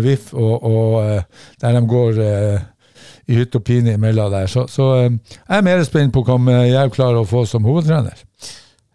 VIF, 0.04 0.34
og, 0.34 0.66
og 0.68 0.98
eh, 1.00 1.48
der 1.62 1.78
de 1.78 1.82
går 1.88 2.20
i 2.20 3.40
hytt 3.40 3.56
og 3.56 3.64
pine 3.64 3.96
imellom 3.96 4.28
der. 4.34 4.52
Så, 4.52 4.66
så 4.68 4.90
jeg 5.00 5.16
er 5.48 5.64
mer 5.64 5.80
spent 5.88 6.12
på 6.12 6.26
hva 6.28 6.60
Jerv 6.68 6.92
klarer 6.92 7.22
å 7.22 7.28
få 7.28 7.46
som 7.48 7.64
hovedtrener. 7.64 8.20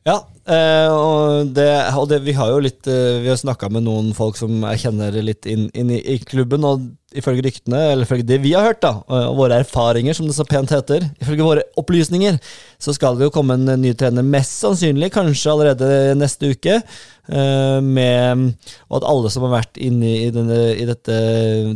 Ja, 0.01 0.15
eh, 0.49 0.89
og, 0.89 1.51
det, 1.53 1.67
og 1.93 2.07
det, 2.09 2.23
vi 2.25 2.33
har 2.33 2.49
jo 2.49 2.61
litt 2.65 2.87
eh, 2.89 3.19
Vi 3.21 3.29
har 3.29 3.37
snakka 3.37 3.67
med 3.69 3.83
noen 3.85 4.07
folk 4.17 4.39
som 4.39 4.63
jeg 4.71 4.79
kjenner 4.87 5.13
litt 5.21 5.45
inn, 5.45 5.67
inn 5.77 5.91
i, 5.93 5.99
i 6.15 6.15
klubben, 6.25 6.65
og 6.65 6.87
ifølge 7.13 7.43
ryktene, 7.45 7.81
eller 7.91 8.07
ifølge 8.07 8.25
det 8.25 8.39
vi 8.41 8.53
har 8.55 8.65
hørt, 8.65 8.79
da, 8.81 8.95
og 9.03 9.35
våre 9.37 9.59
erfaringer, 9.61 10.15
som 10.15 10.25
det 10.25 10.33
så 10.33 10.45
pent 10.47 10.71
heter, 10.71 11.03
ifølge 11.21 11.45
våre 11.45 11.65
opplysninger, 11.77 12.37
så 12.81 12.95
skal 12.95 13.19
det 13.19 13.27
jo 13.27 13.33
komme 13.35 13.57
en 13.59 13.75
ny 13.81 13.91
trener, 13.99 14.23
mest 14.23 14.55
sannsynlig, 14.63 15.11
kanskje 15.13 15.51
allerede 15.51 15.89
neste 16.17 16.53
uke. 16.55 16.79
eh, 17.27 17.77
med, 17.83 18.47
og 18.87 19.01
at 19.01 19.09
alle 19.11 19.33
som 19.35 19.45
har 19.45 19.57
vært 19.59 19.77
inne 19.83 20.15
i, 20.23 20.31
denne, 20.33 20.61
i 20.71 20.87
dette, 20.87 21.19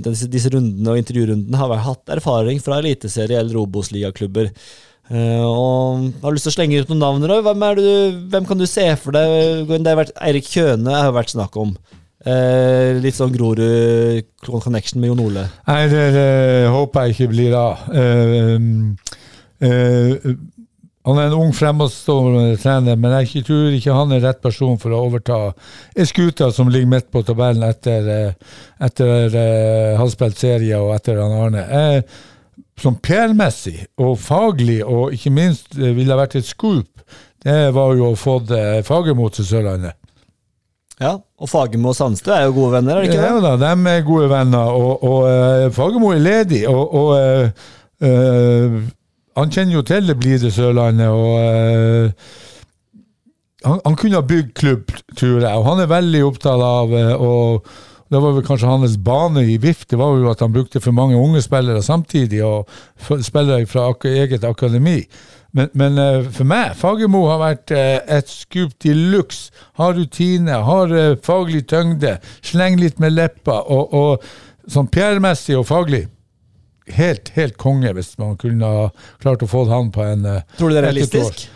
disse, 0.07 0.31
disse 0.31 0.55
rundene 0.55 0.95
og 0.95 1.03
intervjurundene, 1.03 1.61
har 1.61 1.85
hatt 1.91 2.15
erfaring 2.15 2.63
fra 2.63 2.79
eliteserie- 2.81 3.43
eller 3.43 3.59
Obos-ligaklubber. 3.61 4.49
Uh, 5.05 5.45
og 5.45 6.23
har 6.23 6.33
lyst 6.33 6.47
til 6.47 6.53
å 6.53 6.55
slenge 6.55 6.79
ut 6.81 6.89
noen 6.89 7.03
navn. 7.03 7.27
Hvem, 7.45 7.67
du, 7.77 7.89
hvem 8.31 8.47
kan 8.49 8.61
du 8.61 8.65
se 8.69 8.87
for 9.01 9.15
deg? 9.15 9.69
Det 9.69 9.91
har 9.91 10.01
vært 10.01 10.15
Eirik 10.17 10.49
Kjøne 10.49 10.97
har 10.97 11.13
vært 11.15 11.35
snakk 11.35 11.57
om. 11.61 11.75
Eh, 12.25 12.95
litt 13.03 13.13
sånn 13.13 13.33
Grorud-connection 13.35 14.97
med 14.97 15.11
Jon 15.11 15.21
Ole. 15.27 15.43
Nei, 15.67 15.81
det 15.91 16.05
det, 16.15 16.29
håper 16.73 17.05
jeg 17.05 17.13
ikke 17.13 17.31
blir 17.35 17.53
av. 17.59 17.83
Uh, 17.93 18.95
uh, 19.61 20.31
han 21.05 21.19
er 21.21 21.27
en 21.27 21.37
ung, 21.37 21.51
fremadstormende 21.53 22.57
trener, 22.57 22.97
men 22.97 23.13
jeg 23.19 23.43
tror 23.45 23.75
ikke 23.77 23.93
han 23.93 24.13
er 24.15 24.23
rett 24.25 24.41
person 24.41 24.79
for 24.81 24.95
å 24.95 25.03
overta 25.05 25.37
ei 25.93 26.07
skute 26.09 26.47
som 26.55 26.71
ligger 26.73 26.89
midt 26.95 27.11
på 27.13 27.21
tabellen 27.27 27.67
etter, 27.67 28.09
eh, 28.09 28.55
etter 28.87 29.35
uh, 29.35 29.99
halvspilt 29.99 30.41
serie 30.41 30.79
og 30.81 30.95
etter 30.95 31.21
han 31.21 31.35
Arne. 31.43 31.67
Jeg, 31.69 32.07
som 32.81 32.97
PR-messig 32.99 33.85
og 34.01 34.17
faglig, 34.19 34.81
og 34.85 35.13
ikke 35.15 35.31
minst 35.33 35.77
eh, 35.77 35.93
ville 35.95 36.11
ha 36.11 36.19
vært 36.19 36.39
et 36.41 36.47
scoop, 36.47 36.89
det 37.45 37.59
var 37.75 37.93
jo 37.95 38.11
å 38.11 38.17
få 38.17 38.39
Fagermo 38.83 39.29
til 39.29 39.45
Sørlandet. 39.45 39.93
Ja, 40.99 41.17
Og 41.39 41.49
Fagermo 41.51 41.91
og 41.91 41.97
Sandstø 41.97 42.31
er 42.31 42.45
jo 42.47 42.53
gode 42.55 42.77
venner, 42.77 42.95
er 42.95 43.03
det 43.03 43.09
ikke 43.09 43.23
Ja 43.23 43.33
det? 43.35 43.43
da, 43.43 43.73
de 43.75 43.89
er 43.91 44.05
gode 44.07 44.29
venner, 44.31 44.71
og, 44.71 45.03
og 45.03 45.25
eh, 45.27 45.71
Fagermo 45.75 46.13
er 46.15 46.23
ledig, 46.23 46.61
og, 46.71 46.93
og 46.95 47.09
uh, 48.01 48.77
han 49.35 49.51
kjenner 49.51 49.75
jo 49.75 49.83
til 49.83 50.07
det 50.07 50.15
blide 50.19 50.51
Sørlandet, 50.55 51.09
og 51.11 51.35
uh, 51.35 52.29
han, 53.65 53.81
han 53.83 53.99
kunne 53.99 54.21
ha 54.21 54.23
bygd 54.23 54.53
klubb, 54.55 54.95
tror 55.17 55.43
jeg, 55.43 55.51
og 55.51 55.67
han 55.67 55.83
er 55.83 55.91
veldig 55.91 56.23
opptatt 56.29 56.63
av 56.63 56.95
uh, 56.95 57.13
og 57.19 57.75
det 58.09 58.21
var 58.21 58.35
vel 58.35 58.45
kanskje 58.45 58.69
hans 58.69 58.97
bane 59.01 59.41
i 59.49 59.57
VIF, 59.57 59.85
det 59.89 59.97
var 59.97 60.13
jo 60.19 60.29
at 60.29 60.43
han 60.43 60.53
brukte 60.53 60.81
for 60.81 60.93
mange 60.93 61.17
unge 61.17 61.41
spillere 61.41 61.81
samtidig, 61.81 62.43
og 62.45 62.69
spillere 63.25 63.65
fra 63.69 63.89
ak 63.89 64.05
eget 64.05 64.45
akademi. 64.45 64.99
Men, 65.55 65.69
men 65.73 65.97
eh, 65.97 66.25
for 66.35 66.47
meg, 66.47 66.75
Fagermo 66.77 67.23
har 67.29 67.39
vært 67.39 67.71
eh, 67.71 68.01
et 68.17 68.29
skup 68.29 68.75
de 68.83 68.91
luxe. 68.93 69.53
Har 69.79 69.95
rutine, 69.95 70.59
har 70.67 70.91
eh, 70.91 71.15
faglig 71.23 71.63
tyngde, 71.71 72.17
slenger 72.43 72.83
litt 72.83 72.99
med 72.99 73.15
leppa, 73.15 73.61
og, 73.63 73.95
og 73.95 74.69
sånn 74.71 74.91
PR-messig 74.91 75.55
og 75.57 75.65
faglig 75.69 76.05
helt, 76.93 77.31
helt 77.33 77.55
konge 77.57 77.89
hvis 77.97 78.13
man 78.21 78.35
kunne 78.37 78.67
ha 78.69 78.89
klart 79.23 79.41
å 79.41 79.49
få 79.49 79.63
han 79.71 79.89
på 79.95 80.03
en 80.05 80.27
Tror 80.59 80.69
du 80.69 80.75
det 80.75 80.83
er 80.83 80.89
realistisk? 80.91 81.47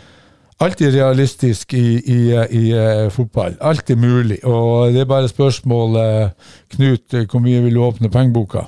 Alltid 0.60 0.92
realistisk 0.92 1.72
i, 1.72 1.86
i, 2.04 2.18
i, 2.36 2.64
eh, 2.76 3.06
fotball. 3.08 3.54
Alt 3.64 3.88
er 3.88 3.96
mulig. 3.96 4.42
Og 4.44 4.92
det 4.92 5.06
er 5.06 5.08
bare 5.08 5.30
spørsmål, 5.30 5.96
eh, 5.96 6.50
Knut, 6.74 7.14
eh, 7.16 7.24
hvor 7.24 7.40
mye 7.40 7.62
vil 7.64 7.78
du 7.78 7.80
åpne 7.86 8.10
pengeboka? 8.12 8.66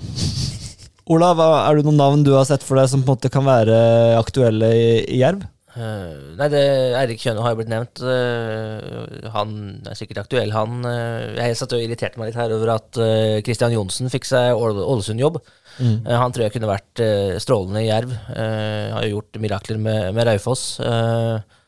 Olav, 1.12 1.42
er 1.42 1.76
det 1.76 1.84
noen 1.84 2.00
navn 2.00 2.24
du 2.24 2.32
har 2.32 2.46
sett 2.48 2.64
for 2.64 2.80
deg 2.80 2.88
som 2.88 3.02
på 3.04 3.12
en 3.12 3.18
måte 3.18 3.32
kan 3.34 3.44
være 3.44 3.76
aktuelle 4.16 4.72
i, 4.72 4.88
i 5.04 5.20
Jerv? 5.20 5.44
Uh, 5.72 6.36
nei, 6.36 6.48
det, 6.52 6.60
Eirik 7.00 7.20
Kjønne 7.20 7.44
har 7.44 7.52
jo 7.52 7.60
blitt 7.60 7.70
nevnt. 7.72 8.00
Uh, 8.04 9.28
han 9.32 9.54
er 9.88 9.96
sikkert 9.96 10.24
aktuell, 10.24 10.52
han. 10.52 10.82
Uh, 10.84 11.32
jeg 11.36 11.56
satt 11.60 11.76
og 11.76 11.84
irriterte 11.84 12.20
meg 12.20 12.28
litt 12.28 12.40
her 12.40 12.52
over 12.56 12.74
at 12.78 13.00
Kristian 13.44 13.72
Johnsen 13.72 14.12
fikk 14.12 14.28
seg 14.28 14.56
Ålesund-jobb. 14.56 15.40
Eh, 15.80 16.12
han 16.12 16.32
tror 16.32 16.44
jeg 16.44 16.52
kunne 16.56 16.68
vært 16.68 17.00
strålende 17.40 17.80
i 17.80 17.88
Jerv. 17.88 18.12
Eh, 18.36 18.92
har 18.92 19.06
jo 19.06 19.18
gjort 19.18 19.40
mirakler 19.40 19.80
med, 19.80 20.12
med 20.16 20.28
Raufoss. 20.28 20.76
Eh, 20.84 21.60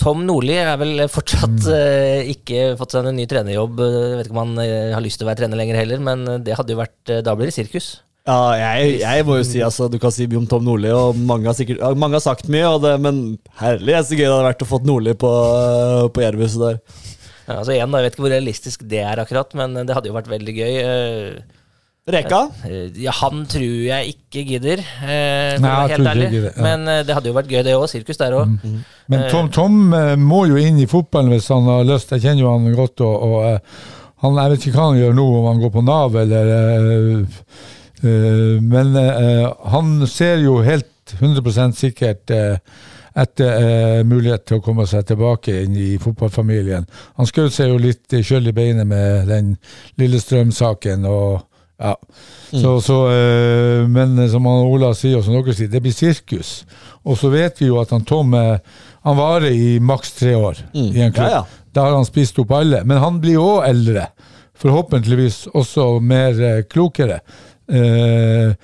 Tom 0.00 0.24
Nordli 0.26 0.56
er 0.58 0.74
vel 0.80 1.04
fortsatt 1.12 1.68
eh, 1.70 2.30
ikke 2.32 2.72
fått 2.80 2.96
seg 2.96 3.06
en 3.06 3.14
ny 3.14 3.28
trenerjobb. 3.30 3.78
Jeg 3.78 4.16
vet 4.18 4.26
ikke 4.26 4.34
om 4.34 4.42
han 4.42 4.64
eh, 4.64 4.90
har 4.94 5.04
lyst 5.04 5.20
til 5.20 5.26
å 5.26 5.30
være 5.30 5.44
trener 5.44 5.60
lenger 5.60 5.78
heller, 5.78 6.02
men 6.02 6.24
det 6.44 6.56
hadde 6.58 6.74
jo 6.74 6.80
vært 6.80 7.12
eh, 7.14 7.22
Da 7.24 7.36
blir 7.38 7.50
det 7.50 7.54
sirkus. 7.54 7.92
Ja, 8.24 8.56
jeg, 8.56 8.98
jeg 9.02 9.24
må 9.28 9.36
jo 9.36 9.44
si 9.44 9.60
altså, 9.60 9.86
Du 9.92 9.98
kan 10.00 10.12
si 10.14 10.24
mye 10.26 10.40
om 10.40 10.46
Tom 10.50 10.64
Nordli, 10.66 10.90
og 10.90 11.18
mange 11.28 11.46
har, 11.50 11.56
sikkert, 11.58 11.82
ja, 11.82 11.92
mange 11.94 12.18
har 12.18 12.24
sagt 12.24 12.50
mye, 12.50 12.66
og 12.72 12.80
det, 12.82 12.94
men 13.04 13.22
herlig 13.60 13.98
så 14.00 14.16
gøy 14.16 14.24
det 14.24 14.32
hadde 14.32 14.48
vært 14.48 14.64
å 14.64 14.70
få 14.70 14.80
Nordli 14.88 15.14
på, 15.20 15.32
på 16.16 16.24
Jervhuset 16.24 16.64
der. 16.64 16.80
Ja, 17.44 17.58
altså 17.60 17.74
igjen, 17.74 17.92
da, 17.92 18.00
Jeg 18.00 18.08
vet 18.08 18.16
ikke 18.16 18.24
hvor 18.24 18.34
realistisk 18.34 18.86
det 18.88 19.02
er, 19.04 19.20
akkurat, 19.20 19.52
men 19.60 19.76
det 19.84 19.94
hadde 19.94 20.10
jo 20.10 20.16
vært 20.16 20.32
veldig 20.32 20.56
gøy. 20.56 20.78
Eh, 20.80 21.60
Reka? 22.06 22.40
Eh, 22.68 22.90
Ja, 23.00 23.12
han 23.22 23.46
tror 23.48 23.62
jeg 23.64 24.10
ikke 24.12 24.42
gidder, 24.44 24.78
eh, 25.02 25.56
Nei, 25.58 25.70
jeg 25.88 25.96
helt 25.96 26.08
ærlig. 26.10 26.30
gidder, 26.34 26.50
ja. 26.56 26.62
Men 26.62 26.88
eh, 26.88 27.02
det 27.06 27.14
hadde 27.16 27.30
jo 27.30 27.36
vært 27.38 27.48
gøy, 27.48 27.62
det 27.64 27.74
òg. 27.78 27.86
Sirkus 27.88 28.18
der 28.20 28.34
òg. 28.36 28.58
Men 29.08 29.22
Tom, 29.30 29.48
Tom 29.50 29.78
eh, 29.96 30.14
må 30.20 30.44
jo 30.50 30.56
inn 30.60 30.78
i 30.78 30.86
fotballen 30.90 31.32
hvis 31.32 31.48
han 31.48 31.64
har 31.64 31.84
lyst. 31.88 32.12
Jeg 32.12 32.20
kjenner 32.26 32.44
jo 32.44 32.50
han 32.52 32.74
godt. 32.76 33.00
og, 33.00 33.22
og 33.22 33.36
eh, 33.48 33.58
han, 34.24 34.36
Jeg 34.36 34.50
vet 34.52 34.66
ikke 34.66 34.76
hva 34.78 34.88
han 34.90 34.98
gjør 35.00 35.14
nå, 35.16 35.28
om 35.38 35.46
han 35.48 35.62
går 35.64 35.72
på 35.78 35.84
Nav 35.84 36.16
eller 36.16 36.50
eh, 36.56 37.46
eh, 38.04 38.60
Men 38.60 38.96
eh, 39.00 39.46
han 39.72 40.06
ser 40.06 40.44
jo 40.44 40.58
helt 40.64 40.90
100 41.20 41.72
sikkert 41.76 42.30
eh, 42.32 42.58
etter 43.16 43.50
eh, 43.62 44.04
mulighet 44.04 44.44
til 44.48 44.58
å 44.58 44.62
komme 44.64 44.84
seg 44.90 45.04
tilbake 45.06 45.52
inn 45.64 45.76
i 45.78 45.96
fotballfamilien. 46.02 46.84
Han 47.16 47.28
skjøt 47.28 47.52
seg 47.54 47.68
jo 47.70 47.76
litt 47.78 48.16
skjøll 48.20 48.48
i 48.50 48.52
beinet 48.56 48.86
med 48.90 49.28
den 49.30 49.56
Lillestrøm-saken. 50.00 51.04
og 51.06 51.44
Ja. 51.84 51.96
Så, 52.54 52.80
så, 52.80 52.96
eh, 53.10 53.88
men 53.88 54.16
som 54.30 54.46
han 54.46 54.68
Ola 54.70 54.92
sier, 54.96 55.18
og 55.18 55.26
som 55.26 55.34
dere 55.36 55.54
sier, 55.56 55.68
det 55.72 55.82
blir 55.84 55.94
sirkus. 55.94 56.62
Og 57.04 57.18
så 57.20 57.28
vet 57.32 57.60
vi 57.60 57.68
jo 57.68 57.80
at 57.82 57.92
han 57.92 58.06
Tom 58.08 58.32
eh, 58.38 58.56
han 59.04 59.18
varer 59.18 59.52
i 59.52 59.74
maks 59.84 60.14
tre 60.16 60.32
år 60.38 60.62
i 60.72 61.02
en 61.04 61.12
klubb. 61.12 61.28
Ja, 61.28 61.42
ja. 61.42 61.62
Da 61.74 61.88
har 61.88 61.98
han 61.98 62.06
spist 62.08 62.38
opp 62.40 62.54
alle. 62.56 62.84
Men 62.88 63.02
han 63.02 63.18
blir 63.20 63.36
jo 63.36 63.48
òg 63.56 63.66
eldre. 63.68 64.06
Forhåpentligvis 64.56 65.42
også 65.52 65.98
mer 66.00 66.40
eh, 66.40 66.62
klokere. 66.70 67.20
Men, 67.66 68.56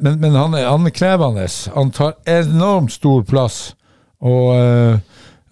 men, 0.00 0.14
men 0.20 0.36
han, 0.36 0.54
er, 0.56 0.66
han 0.68 0.88
er 0.88 0.94
krevende. 0.96 1.46
Han 1.76 1.92
tar 1.94 2.16
enormt 2.28 2.92
stor 2.92 3.24
plass. 3.28 3.58
Og 4.24 4.52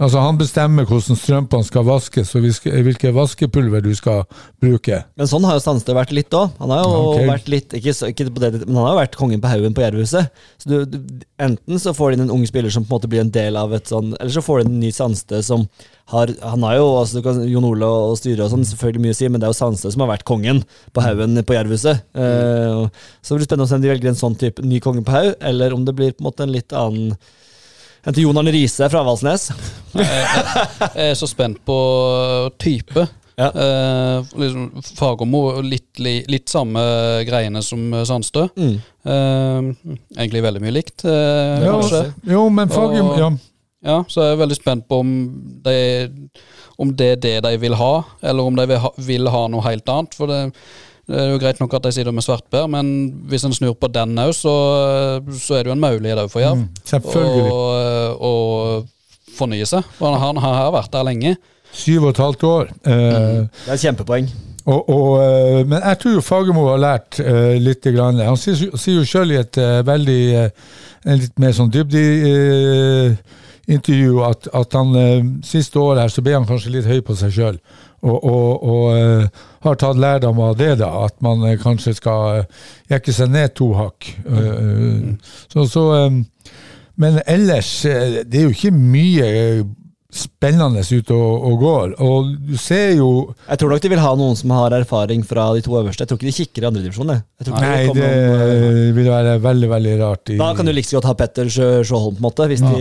altså 0.04 0.22
han 0.22 0.38
bestemmer 0.40 0.86
hvordan 0.88 1.18
strømpene 1.18 1.66
skal 1.66 1.84
vaskes, 1.86 2.32
og 2.36 2.44
hvilke, 2.46 3.12
vaskepulver 3.14 3.84
du 3.84 3.90
skal 3.98 4.24
bruke. 4.62 5.02
Men 5.18 5.30
sånn 5.30 5.46
har 5.48 5.58
jo 5.58 5.64
Sandstø 5.64 5.96
vært 5.96 6.14
litt 6.16 6.34
òg. 6.36 6.52
Han 6.60 6.72
har 6.74 6.84
jo 6.84 6.98
okay. 7.12 7.28
vært 7.30 7.50
litt 7.52 7.76
ikke, 7.78 7.94
ikke 8.12 8.28
på 8.28 8.42
det, 8.44 8.52
men 8.64 8.76
han 8.78 8.86
har 8.86 8.94
jo 8.94 9.00
vært 9.00 9.18
kongen 9.20 9.42
på 9.42 9.52
haugen 9.52 9.76
på 9.76 9.84
Jervhuset. 9.84 10.44
Så 10.62 10.70
du, 10.70 10.76
du, 10.88 11.24
enten 11.42 11.82
så 11.82 11.94
får 11.96 12.12
du 12.12 12.18
inn 12.18 12.24
en 12.26 12.34
ung 12.36 12.46
spiller 12.48 12.72
som 12.72 12.86
på 12.86 12.92
en 12.92 12.98
måte 12.98 13.10
blir 13.12 13.24
en 13.24 13.34
del 13.34 13.58
av 13.58 13.74
et 13.76 13.88
sånn 13.90 14.12
Eller 14.18 14.30
så 14.34 14.42
får 14.44 14.60
du 14.60 14.64
inn 14.64 14.74
en 14.76 14.84
ny 14.84 14.92
Sandstø 14.94 15.40
som 15.44 15.66
har 16.12 16.30
Han 16.42 16.64
har 16.66 16.76
jo 16.76 16.86
altså 17.00 17.18
du 17.18 17.26
kan, 17.26 17.40
Jon 17.48 17.66
Ole 17.66 17.88
og 17.88 18.16
styret 18.20 18.44
og 18.44 18.52
sånn, 18.52 18.66
selvfølgelig 18.68 19.04
mye 19.04 19.16
å 19.16 19.18
si, 19.18 19.28
men 19.28 19.42
det 19.42 19.48
er 19.48 19.54
jo 19.54 19.58
Sandstø 19.60 19.92
som 19.94 20.04
har 20.04 20.12
vært 20.12 20.26
kongen 20.28 20.62
på 20.92 21.04
haugen 21.04 21.38
på 21.46 21.56
Jervhuset. 21.56 22.02
Eh, 22.12 23.06
så 23.22 23.34
det 23.34 23.40
blir 23.40 23.48
spennende 23.48 23.68
å 23.68 23.70
se 23.70 23.78
om 23.78 23.84
de 23.84 23.92
velger 23.92 24.12
en 24.12 24.18
sånn 24.18 24.36
type 24.40 24.64
ny 24.66 24.82
konge 24.84 25.04
på 25.06 25.14
haug, 25.14 25.32
eller 25.52 25.76
om 25.76 25.86
det 25.86 25.96
blir 25.96 26.12
på 26.12 26.24
en 26.24 26.28
måte 26.28 26.46
en 26.46 26.52
litt 26.54 26.74
annen 26.76 27.14
en 28.06 28.14
til 28.14 28.24
Jon 28.26 28.38
Arne 28.40 28.52
Riise 28.54 28.88
fra 28.90 29.02
Avaldsnes. 29.04 29.48
Jeg 29.94 31.10
er 31.12 31.18
så 31.18 31.28
spent 31.30 31.60
på 31.66 31.76
type. 32.62 33.04
Ja. 33.38 33.48
Eh, 33.48 34.32
liksom 34.42 34.82
Fagermo, 34.98 35.44
litt, 35.64 35.98
litt 36.02 36.50
samme 36.52 36.82
greiene 37.26 37.62
som 37.64 37.86
Sandstø. 38.06 38.48
Mm. 38.58 38.74
Eh, 39.06 39.94
egentlig 40.18 40.44
veldig 40.44 40.62
mye 40.62 40.74
likt, 40.76 41.04
eh, 41.08 41.64
Ja, 41.64 41.72
kanskje. 41.78 42.02
jo, 42.34 42.44
men 42.52 42.68
Fagermo 42.72 43.16
ja. 43.18 43.30
Ja, 43.82 43.96
så 44.06 44.22
jeg 44.22 44.36
er 44.36 44.42
veldig 44.44 44.56
spent 44.60 44.84
på 44.86 45.00
om 45.02 45.08
det, 45.64 46.12
om 46.78 46.92
det 46.94 47.08
er 47.16 47.22
det 47.24 47.32
de 47.48 47.56
vil 47.64 47.74
ha, 47.74 48.04
eller 48.22 48.46
om 48.46 48.54
de 48.54 48.66
vil 48.70 48.78
ha, 48.78 48.90
vil 49.08 49.30
ha 49.34 49.40
noe 49.50 49.64
helt 49.66 49.88
annet. 49.90 50.14
For 50.14 50.30
det, 50.30 50.52
det 51.10 51.18
er 51.18 51.32
jo 51.32 51.40
greit 51.42 51.58
nok 51.60 51.74
at 51.76 51.86
de 51.86 51.92
sier 51.94 52.06
det 52.06 52.14
med 52.14 52.24
Svartbær, 52.24 52.68
men 52.70 52.86
hvis 53.30 53.44
en 53.46 53.54
snur 53.56 53.74
på 53.78 53.90
den 53.92 54.14
òg, 54.22 54.30
så, 54.38 54.52
så 55.34 55.58
er 55.58 55.64
det 55.64 55.72
jo 55.72 55.76
en 55.76 55.82
mulighet 55.82 56.20
òg 56.22 56.30
for 56.30 56.44
Jerv. 56.44 56.60
Mm, 56.60 56.68
selvfølgelig. 56.92 57.42
Og, 57.50 58.22
og 58.28 59.34
fornye 59.36 59.66
seg. 59.66 59.90
For 59.98 60.14
han, 60.22 60.38
har 60.44 60.70
vært 60.74 60.94
der 60.94 61.08
lenge. 61.10 61.34
Syv 61.72 62.06
og 62.06 62.14
et 62.14 62.22
halvt 62.22 62.46
år. 62.46 62.72
Eh, 62.86 63.02
Det 63.42 63.68
er 63.68 63.74
et 63.74 63.84
kjempepoeng. 63.84 64.30
Og, 64.62 64.80
og, 64.94 65.06
eh, 65.24 65.60
men 65.66 65.80
jeg 65.80 65.98
tror 66.04 66.20
Fagermo 66.22 66.68
har 66.68 66.82
lært 66.82 67.18
uh, 67.18 67.56
litt. 67.58 67.82
Grann. 67.82 68.20
Han 68.22 68.38
sier, 68.38 68.76
sier 68.78 69.00
jo 69.00 69.06
sjøl 69.08 69.34
i 69.34 69.40
et 69.40 69.58
uh, 69.58 69.80
veldig 69.88 70.20
uh, 70.38 70.66
en 71.08 71.18
litt 71.18 71.40
mer 71.42 71.56
sånn 71.56 71.72
dybde 71.72 72.02
intervju 73.70 74.22
at, 74.26 74.48
at 74.54 74.74
han 74.76 74.94
eh, 74.98 75.24
siste 75.46 75.78
året 75.78 76.04
her 76.04 76.12
så 76.12 76.24
ble 76.24 76.34
han 76.36 76.46
kanskje 76.48 76.74
litt 76.76 76.88
høy 76.88 77.00
på 77.06 77.16
seg 77.18 77.34
sjøl. 77.34 77.58
Og, 78.02 78.16
og, 78.18 78.64
og 78.66 78.86
eh, 78.96 79.42
har 79.62 79.76
tatt 79.80 80.00
lærdom 80.00 80.40
av 80.42 80.56
det, 80.58 80.72
da. 80.80 80.90
At 81.06 81.18
man 81.24 81.44
eh, 81.48 81.58
kanskje 81.60 81.94
skal 81.98 82.42
uh, 82.42 82.64
jekke 82.90 83.14
seg 83.14 83.30
ned 83.32 83.54
to 83.58 83.72
hakk. 83.78 84.08
Eh, 84.26 84.48
eh, 84.48 85.36
så, 85.52 85.66
så, 85.70 85.84
eh, 85.98 86.50
men 87.02 87.20
ellers, 87.26 87.70
eh, 87.88 88.20
det 88.26 88.40
er 88.40 88.48
jo 88.48 88.56
ikke 88.56 88.74
mye 88.74 89.28
eh, 89.30 89.62
spennende 90.12 90.82
ute 90.84 91.14
og, 91.16 91.44
og 91.48 91.54
går. 91.62 91.92
Og 92.04 92.32
du 92.50 92.56
ser 92.60 92.90
jo 92.98 93.32
Jeg 93.48 93.62
tror 93.62 93.72
nok 93.72 93.84
de 93.84 93.92
vil 93.94 94.02
ha 94.02 94.10
noen 94.20 94.36
som 94.36 94.52
har 94.52 94.74
erfaring 94.76 95.22
fra 95.24 95.46
de 95.56 95.62
to 95.64 95.78
øverste. 95.78 96.04
Jeg 96.04 96.10
tror 96.10 96.20
ikke 96.20 96.28
de 96.28 96.36
kikker 96.36 96.66
i 96.66 96.68
andredivisjon. 96.68 97.12
Nei, 97.14 97.78
det 97.96 98.10
vil 98.98 99.08
være 99.08 99.38
veldig, 99.46 99.70
veldig 99.72 99.94
rart. 100.02 100.34
I, 100.34 100.40
Da 100.42 100.50
kan 100.58 100.68
du 100.68 100.74
like 100.74 100.90
så 100.90 100.98
godt 100.98 101.08
ha 101.08 101.16
Petter 101.22 101.48
Sjåholm, 101.48 102.18
på 102.18 102.20
en 102.20 102.26
måte. 102.28 102.50
Hvis 102.52 102.60
de 102.66 102.74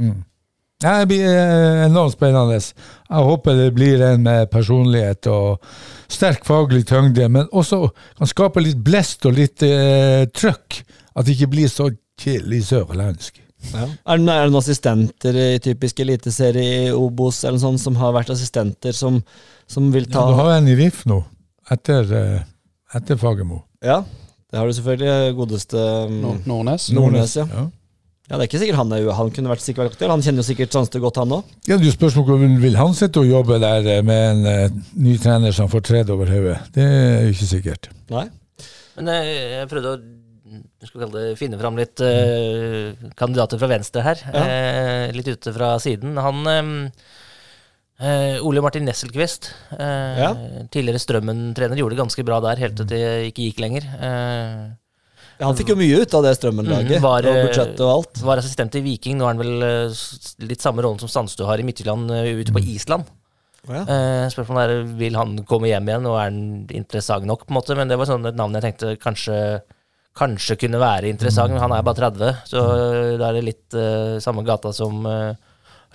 Nei, 0.00 0.16
det 0.82 1.06
blir 1.08 1.24
eh, 1.24 1.86
enormt 1.86 2.12
spennende. 2.12 2.58
Jeg 2.60 3.28
håper 3.28 3.56
det 3.56 3.70
blir 3.76 4.02
en 4.04 4.26
med 4.26 4.50
personlighet 4.52 5.28
og 5.32 5.62
sterk 6.12 6.44
faglig 6.44 6.84
tyngde, 6.88 7.28
men 7.32 7.48
også 7.48 7.86
kan 8.18 8.28
skape 8.28 8.60
litt 8.60 8.82
blest 8.84 9.24
og 9.28 9.38
litt 9.38 9.64
eh, 9.64 10.26
trøkk. 10.36 10.82
At 11.16 11.24
det 11.24 11.36
ikke 11.38 11.54
blir 11.54 11.70
så 11.72 11.88
kjedelig 12.20 12.66
sørlandsk. 12.68 13.40
er, 13.72 13.86
det, 13.88 13.94
er 14.04 14.18
det 14.20 14.50
noen 14.52 14.60
assistenter 14.60 15.38
i 15.40 15.48
typisk 15.64 16.02
eliteserie 16.04 16.90
i 16.90 16.92
Obos 16.92 17.40
eller 17.44 17.56
noe 17.56 17.64
sånt, 17.64 17.82
som 17.82 17.96
har 17.96 18.12
vært 18.14 18.34
assistenter, 18.36 18.92
som, 18.92 19.22
som 19.66 19.88
vil 19.94 20.10
ta 20.12 20.26
Ja, 20.26 20.34
du 20.34 20.42
har 20.42 20.52
en 20.58 20.68
i 20.68 20.76
RIF 20.76 21.06
nå, 21.08 21.22
etter, 21.72 22.12
eh, 22.20 22.44
etter 23.00 23.16
Fagermo. 23.20 23.62
Ja, 23.84 24.02
det 24.52 24.60
har 24.60 24.68
du 24.68 24.76
selvfølgelig. 24.76 25.34
Godeste 25.40 25.80
Nordnes. 26.12 26.44
Nordnes. 26.52 26.92
Nordnes, 27.00 27.36
ja. 27.40 27.48
Ja. 27.48 27.66
Ja. 28.28 28.34
Det 28.36 28.42
er 28.42 28.48
ikke 28.48 28.58
sikkert 28.62 28.80
han 28.80 28.92
er 28.92 29.06
Han 29.14 29.30
kunne 29.30 29.52
vært 29.52 29.62
sikkert 29.64 29.86
aktør. 29.86 29.94
aktuell. 29.94 30.10
Han 30.16 30.22
kjenner 30.26 30.42
jo 30.42 30.48
sikkert 30.48 30.72
Sandstø 30.74 30.98
godt, 31.00 31.16
han 31.22 31.34
òg. 31.38 31.44
Ja, 31.68 31.76
det 31.76 31.86
er 31.86 31.90
jo 31.92 31.94
spørsmål 31.96 32.34
om 32.36 32.56
vil 32.62 32.76
han 32.76 32.94
sitte 32.98 33.20
og 33.22 33.26
jobbe 33.30 33.58
der 33.62 33.86
eh, 33.86 34.02
med 34.02 34.22
en 34.32 34.70
uh, 34.74 34.80
ny 34.98 35.16
trener 35.22 35.52
som 35.54 35.68
får 35.70 35.84
tredd 35.86 36.10
over 36.10 36.26
hodet. 36.34 36.58
Det 36.74 36.82
er 36.86 37.26
jo 37.28 37.34
ikke 37.36 37.50
sikkert. 37.54 37.90
Nei. 38.10 38.26
Men 38.96 39.08
uh, 39.12 39.34
jeg 39.60 39.68
prøvde 39.70 39.94
å 39.94 40.00
skal 40.86 41.02
kalle 41.02 41.18
det, 41.18 41.36
finne 41.40 41.58
fram 41.58 41.76
litt 41.78 41.98
uh, 42.02 42.94
kandidater 43.18 43.58
fra 43.58 43.68
venstre 43.70 44.02
her. 44.06 44.20
eh, 44.32 45.10
litt 45.16 45.26
ute 45.32 45.52
fra 45.54 45.72
siden. 45.82 46.14
Han 46.22 46.46
eh, 46.46 46.70
eh, 47.98 48.36
Ole 48.46 48.62
Martin 48.62 48.86
Nesselquist, 48.86 49.50
eh, 49.74 50.20
Ja. 50.22 50.30
tidligere 50.70 51.02
Strømmen-trener, 51.02 51.76
gjorde 51.80 51.96
det 51.96 52.02
ganske 52.04 52.24
bra 52.28 52.38
der 52.44 52.62
helt 52.62 52.76
til 52.78 52.86
det 52.90 53.02
ikke 53.32 53.48
gikk 53.48 53.62
lenger. 53.64 53.88
Uh, 53.98 54.66
Ja, 54.70 54.85
han 55.40 55.56
fikk 55.58 55.74
jo 55.74 55.76
mye 55.78 56.00
ut 56.00 56.16
av 56.16 56.24
det 56.24 56.32
Strømmen-laget. 56.38 56.96
Mm, 56.96 57.04
var, 57.04 57.26
og 57.28 57.36
eh, 57.36 57.44
budsjettet 57.44 57.82
og 57.84 57.92
alt. 57.92 58.22
var 58.24 58.40
assistent 58.40 58.78
i 58.78 58.82
Viking. 58.84 59.18
Nå 59.18 59.26
er 59.26 59.34
han 59.34 59.42
vel 59.42 59.66
eh, 59.66 60.02
litt 60.48 60.64
samme 60.64 60.84
rollen 60.84 61.00
som 61.02 61.12
Sandstø 61.12 61.48
har 61.48 61.60
i 61.60 61.66
Midtjylland, 61.66 62.10
eh, 62.16 62.32
ute 62.40 62.54
på 62.56 62.62
Island. 62.64 63.08
Ja. 63.66 63.82
Eh, 63.82 64.26
spørsmålet 64.32 64.72
er 64.72 64.92
vil 64.96 65.18
han 65.18 65.40
komme 65.48 65.68
hjem 65.68 65.90
igjen, 65.90 66.08
og 66.08 66.18
er 66.20 66.28
han 66.30 66.40
interessant 66.76 67.26
nok? 67.28 67.44
på 67.44 67.52
en 67.52 67.58
måte, 67.58 67.76
Men 67.76 67.90
det 67.90 67.98
var 68.00 68.08
sånn 68.08 68.28
et 68.30 68.38
navn 68.38 68.54
jeg 68.56 68.64
tenkte 68.68 68.94
kanskje, 69.02 69.40
kanskje 70.16 70.56
kunne 70.62 70.80
være 70.80 71.10
interessant. 71.12 71.52
Men 71.52 71.64
han 71.66 71.76
er 71.76 71.84
bare 71.84 72.00
30, 72.06 72.42
så 72.48 72.64
da 73.20 73.28
er 73.28 73.40
det 73.40 73.48
litt 73.50 73.76
eh, 73.76 74.16
samme 74.24 74.46
gata 74.46 74.72
som 74.72 75.04
uh, 75.04 75.34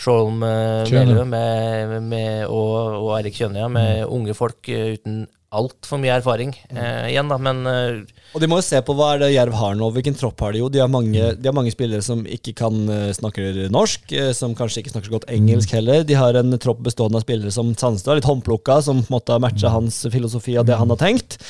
Skjolm 0.01 0.41
Melø 0.41 1.25
med, 1.29 1.97
med, 2.01 2.45
og, 2.49 3.01
og 3.01 3.13
Eirik 3.19 3.37
Kjøne, 3.37 3.67
med 3.69 4.01
med 4.01 4.09
unge 4.09 4.37
folk 4.37 4.69
eh, 4.69 4.97
uten 4.97 5.23
altfor 5.51 5.99
mye 5.99 6.15
erfaring 6.19 6.53
eh, 6.71 7.11
igjen, 7.11 7.31
da. 7.31 7.37
Men 7.41 7.65
eh, 7.67 8.01
Og 8.31 8.39
de 8.39 8.47
må 8.47 8.61
jo 8.61 8.63
se 8.63 8.79
på 8.85 8.93
hva 8.95 9.09
er 9.13 9.23
det 9.25 9.33
Jerv 9.33 9.55
har 9.59 9.73
nå. 9.75 9.89
Hvilken 9.91 10.15
tropp 10.15 10.39
har 10.43 10.55
de 10.55 10.61
jo? 10.61 10.69
De 10.71 10.79
har 10.79 10.91
mange, 10.91 11.31
de 11.35 11.49
har 11.49 11.55
mange 11.55 11.73
spillere 11.73 12.03
som 12.05 12.21
ikke 12.23 12.53
kan 12.61 12.77
uh, 12.87 13.09
snakke 13.15 13.67
norsk, 13.73 14.13
eh, 14.15 14.31
som 14.35 14.55
kanskje 14.55 14.81
ikke 14.81 14.93
snakker 14.93 15.11
så 15.11 15.15
godt 15.17 15.27
engelsk 15.35 15.73
heller. 15.75 16.05
De 16.07 16.15
har 16.15 16.39
en 16.39 16.55
tropp 16.61 16.79
bestående 16.85 17.19
av 17.19 17.25
spillere 17.25 17.51
som 17.51 17.73
Sandstad, 17.75 18.21
litt 18.21 18.29
håndplukka, 18.29 18.79
som 18.87 19.01
på 19.03 19.11
en 19.11 19.17
måte 19.17 19.35
har 19.35 19.43
matcha 19.43 19.73
hans 19.73 19.99
filosofi 20.13 20.55
av 20.61 20.69
det 20.69 20.79
han 20.79 20.93
har 20.93 21.01
tenkt. 21.01 21.41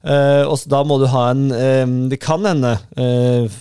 Uh, 0.00 0.48
og 0.48 0.56
så 0.56 0.72
da 0.72 0.80
må 0.88 0.96
du 0.96 1.04
ha 1.12 1.26
en 1.28 1.50
uh, 1.52 2.08
Det 2.08 2.16
kan 2.22 2.46
hende, 2.48 2.72
uh, 2.96 3.60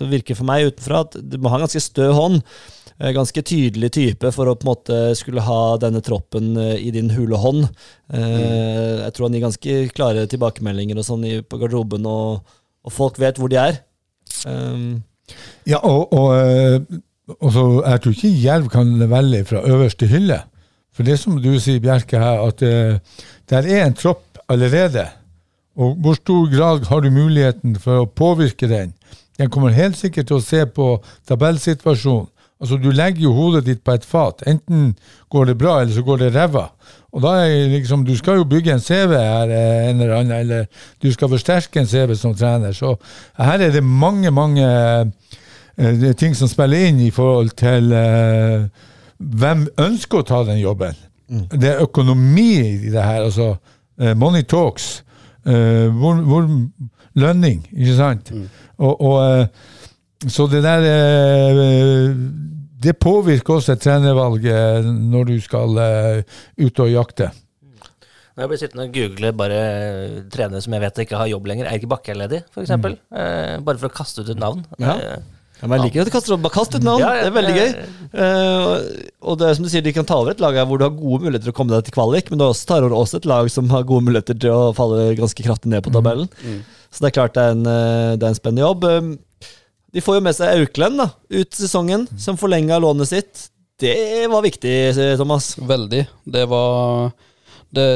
det 0.00 0.08
virker 0.10 0.34
for 0.34 0.48
meg 0.48 0.72
utenfra, 0.72 1.04
at 1.06 1.14
du 1.14 1.38
må 1.38 1.52
ha 1.52 1.60
en 1.60 1.68
ganske 1.68 1.84
stø 1.84 2.10
hånd. 2.16 2.42
Eh, 3.00 3.12
Ganske 3.16 3.42
tydelig 3.42 3.90
type 3.96 4.30
for 4.36 4.50
å 4.50 4.54
på 4.54 4.66
en 4.66 4.70
måte 4.70 5.00
skulle 5.18 5.44
ha 5.46 5.76
denne 5.82 6.02
troppen 6.04 6.52
eh, 6.60 6.76
i 6.84 6.92
din 6.94 7.10
hule 7.16 7.40
hånd. 7.40 7.66
Mm. 8.12 9.04
Jeg 9.06 9.12
tror 9.14 9.28
han 9.28 9.36
gir 9.36 9.44
ganske 9.44 9.76
klare 9.94 10.26
tilbakemeldinger 10.30 10.98
og 10.98 11.06
sånn 11.06 11.28
på 11.46 11.60
garderoben, 11.60 12.08
og, 12.10 12.56
og 12.84 12.94
folk 12.94 13.20
vet 13.22 13.38
hvor 13.38 13.52
de 13.52 13.60
er. 13.60 13.80
Um, 14.46 15.02
Ja, 15.68 15.78
og, 15.86 16.12
og, 16.12 16.32
eh, 16.34 17.00
og 17.38 17.52
så, 17.54 17.64
jeg 17.86 18.02
tror 18.02 18.16
ikke 18.16 18.32
Jerv 18.42 18.70
kan 18.72 18.90
velge 19.10 19.44
fra 19.46 19.62
øverste 19.62 20.08
hylle. 20.10 20.40
For 20.90 21.06
det 21.06 21.20
som 21.20 21.38
du 21.38 21.52
sier, 21.62 21.78
Bjerke, 21.82 22.18
her, 22.18 22.42
at 22.48 22.58
det 22.58 23.00
der 23.50 23.66
er 23.66 23.86
en 23.86 23.94
tropp 23.94 24.38
allerede. 24.50 25.06
Og 25.78 25.94
hvor 26.02 26.18
stor 26.18 26.50
grad 26.50 26.84
har 26.90 27.00
du 27.00 27.10
muligheten 27.14 27.76
for 27.78 28.02
å 28.02 28.10
påvirke 28.10 28.68
den? 28.70 28.92
Den 29.38 29.50
kommer 29.50 29.74
helt 29.74 29.98
sikkert 29.98 30.28
til 30.28 30.38
å 30.38 30.44
se 30.44 30.64
på 30.66 30.92
tabellsituasjonen. 31.30 32.28
Altså, 32.60 32.76
du 32.76 32.90
legger 32.92 33.24
jo 33.24 33.32
hodet 33.32 33.64
ditt 33.66 33.80
på 33.84 33.94
et 33.96 34.04
fat. 34.04 34.42
Enten 34.46 34.94
går 35.32 35.48
det 35.48 35.58
bra, 35.58 35.78
eller 35.80 35.94
så 35.94 36.04
går 36.04 36.18
det 36.20 36.34
ræva. 36.34 36.66
Og 37.12 37.22
da 37.24 37.32
er 37.46 37.70
liksom, 37.72 38.04
Du 38.04 38.16
skal 38.16 38.36
jo 38.36 38.44
bygge 38.44 38.72
en 38.72 38.80
CV 38.80 39.16
her, 39.16 39.48
eh, 39.48 39.90
en 39.90 40.00
eller 40.00 40.16
annen, 40.16 40.32
eller 40.32 40.66
du 41.02 41.12
skal 41.12 41.28
forsterke 41.28 41.80
en 41.80 41.86
CV 41.86 42.14
som 42.14 42.34
trener. 42.34 42.72
Så 42.72 42.96
her 43.38 43.58
er 43.58 43.70
det 43.70 43.84
mange, 43.84 44.30
mange 44.30 44.66
det 45.80 46.08
er 46.08 46.12
ting 46.12 46.34
som 46.36 46.48
spiller 46.48 46.90
inn 46.90 47.00
i 47.00 47.10
forhold 47.10 47.54
til 47.56 47.92
uh, 47.96 48.66
hvem 49.16 49.62
ønsker 49.80 50.20
å 50.20 50.26
ta 50.28 50.42
den 50.44 50.58
jobben. 50.60 50.98
Det 51.48 51.70
er 51.70 51.80
økonomi 51.80 52.58
i 52.58 52.90
det 52.90 53.00
her. 53.00 53.22
altså 53.22 53.54
uh, 54.02 54.12
Money 54.14 54.42
talks. 54.42 55.02
Hvor, 55.40 56.14
hvor 56.20 56.44
Lønning, 57.18 57.62
ikke 57.72 57.94
sant? 57.96 58.30
Og, 58.78 59.00
og, 59.00 59.16
eh, 59.24 59.46
så 60.28 60.44
det 60.52 60.60
der 60.66 60.84
eh, 60.84 62.10
Det 62.80 62.92
påvirker 63.00 63.56
også 63.58 63.72
et 63.76 63.80
trenervalg 63.84 64.44
eh, 64.48 64.84
når 64.84 65.30
du 65.30 65.34
skal 65.44 65.78
eh, 65.80 66.22
ut 66.60 66.80
og 66.84 66.90
jakte. 66.92 67.30
Når 68.36 68.44
jeg 68.44 68.50
blir 68.52 68.60
sittende 68.62 68.86
og 68.88 68.94
google 68.94 69.32
bare 69.36 69.58
trenere 70.32 70.62
som 70.64 70.72
jeg 70.76 70.84
vet 70.86 71.00
ikke 71.04 71.18
har 71.20 71.28
jobb 71.28 71.48
lenger, 71.50 71.68
Eirik 71.68 71.88
Bakke 71.90 72.14
er 72.14 72.20
ledig, 72.22 72.38
f.eks. 72.54 72.70
Eh, 72.72 73.58
bare 73.66 73.80
for 73.82 73.90
å 73.90 73.92
kaste 73.92 74.22
ut 74.24 74.32
et 74.32 74.40
navn. 74.40 74.64
Ja. 74.80 74.96
Eh, 74.96 75.36
Ja, 75.60 75.68
men 75.68 75.76
jeg 75.76 75.90
liker 75.90 76.00
at 76.00 76.08
du 76.08 76.12
kaster, 76.14 76.38
bare 76.40 76.54
kast 76.54 76.72
et 76.78 76.84
navn. 76.86 77.02
Ja, 77.02 77.10
ja, 77.18 77.24
det 77.26 77.28
er 77.28 77.34
veldig 77.36 77.56
gøy. 77.58 77.72
Eh, 78.24 79.10
og 79.28 79.34
det 79.42 79.44
er 79.50 79.56
som 79.58 79.66
du 79.66 79.68
sier, 79.68 79.82
de 79.84 79.92
kan 79.92 80.06
ta 80.08 80.16
over 80.16 80.32
et 80.32 80.40
lag 80.40 80.56
hvor 80.64 80.80
du 80.80 80.86
har 80.86 80.94
gode 80.96 81.26
muligheter 81.26 81.50
til 81.50 81.52
å 81.52 81.56
komme 81.58 81.74
deg 81.74 81.84
til 81.84 81.92
kvalik, 81.98 82.30
men 82.32 82.40
du 82.40 82.46
også 82.46 82.64
tar 82.70 82.86
over 82.86 82.94
også 82.96 83.20
et 83.20 83.28
lag 83.28 83.50
som 83.52 83.68
har 83.68 83.84
gode 83.84 84.06
muligheter 84.06 84.38
til 84.40 84.54
å 84.56 84.70
falle 84.72 85.10
ganske 85.18 85.44
kraftig 85.44 85.68
ned 85.74 85.84
på 85.84 85.92
tabellen. 85.92 86.30
Så 86.88 87.04
det 87.04 87.10
er 87.10 87.16
klart 87.18 87.36
det 87.36 87.44
er 87.44 87.52
en, 87.58 87.66
eh, 87.68 88.14
det 88.16 88.24
er 88.24 88.32
en 88.32 88.38
spennende 88.40 88.64
jobb. 88.64 88.88
De 89.92 90.02
får 90.04 90.18
jo 90.18 90.24
med 90.24 90.36
seg 90.36 90.60
Auklend 90.60 91.00
da, 91.02 91.08
ut 91.34 91.56
sesongen, 91.56 92.06
som 92.20 92.38
forlenga 92.38 92.78
lånet 92.82 93.10
sitt. 93.10 93.46
Det 93.80 94.26
var 94.30 94.44
viktig, 94.44 94.74
Thomas. 95.18 95.54
Veldig. 95.58 96.04
Det 96.28 96.44
var 96.50 97.10
det, 97.74 97.86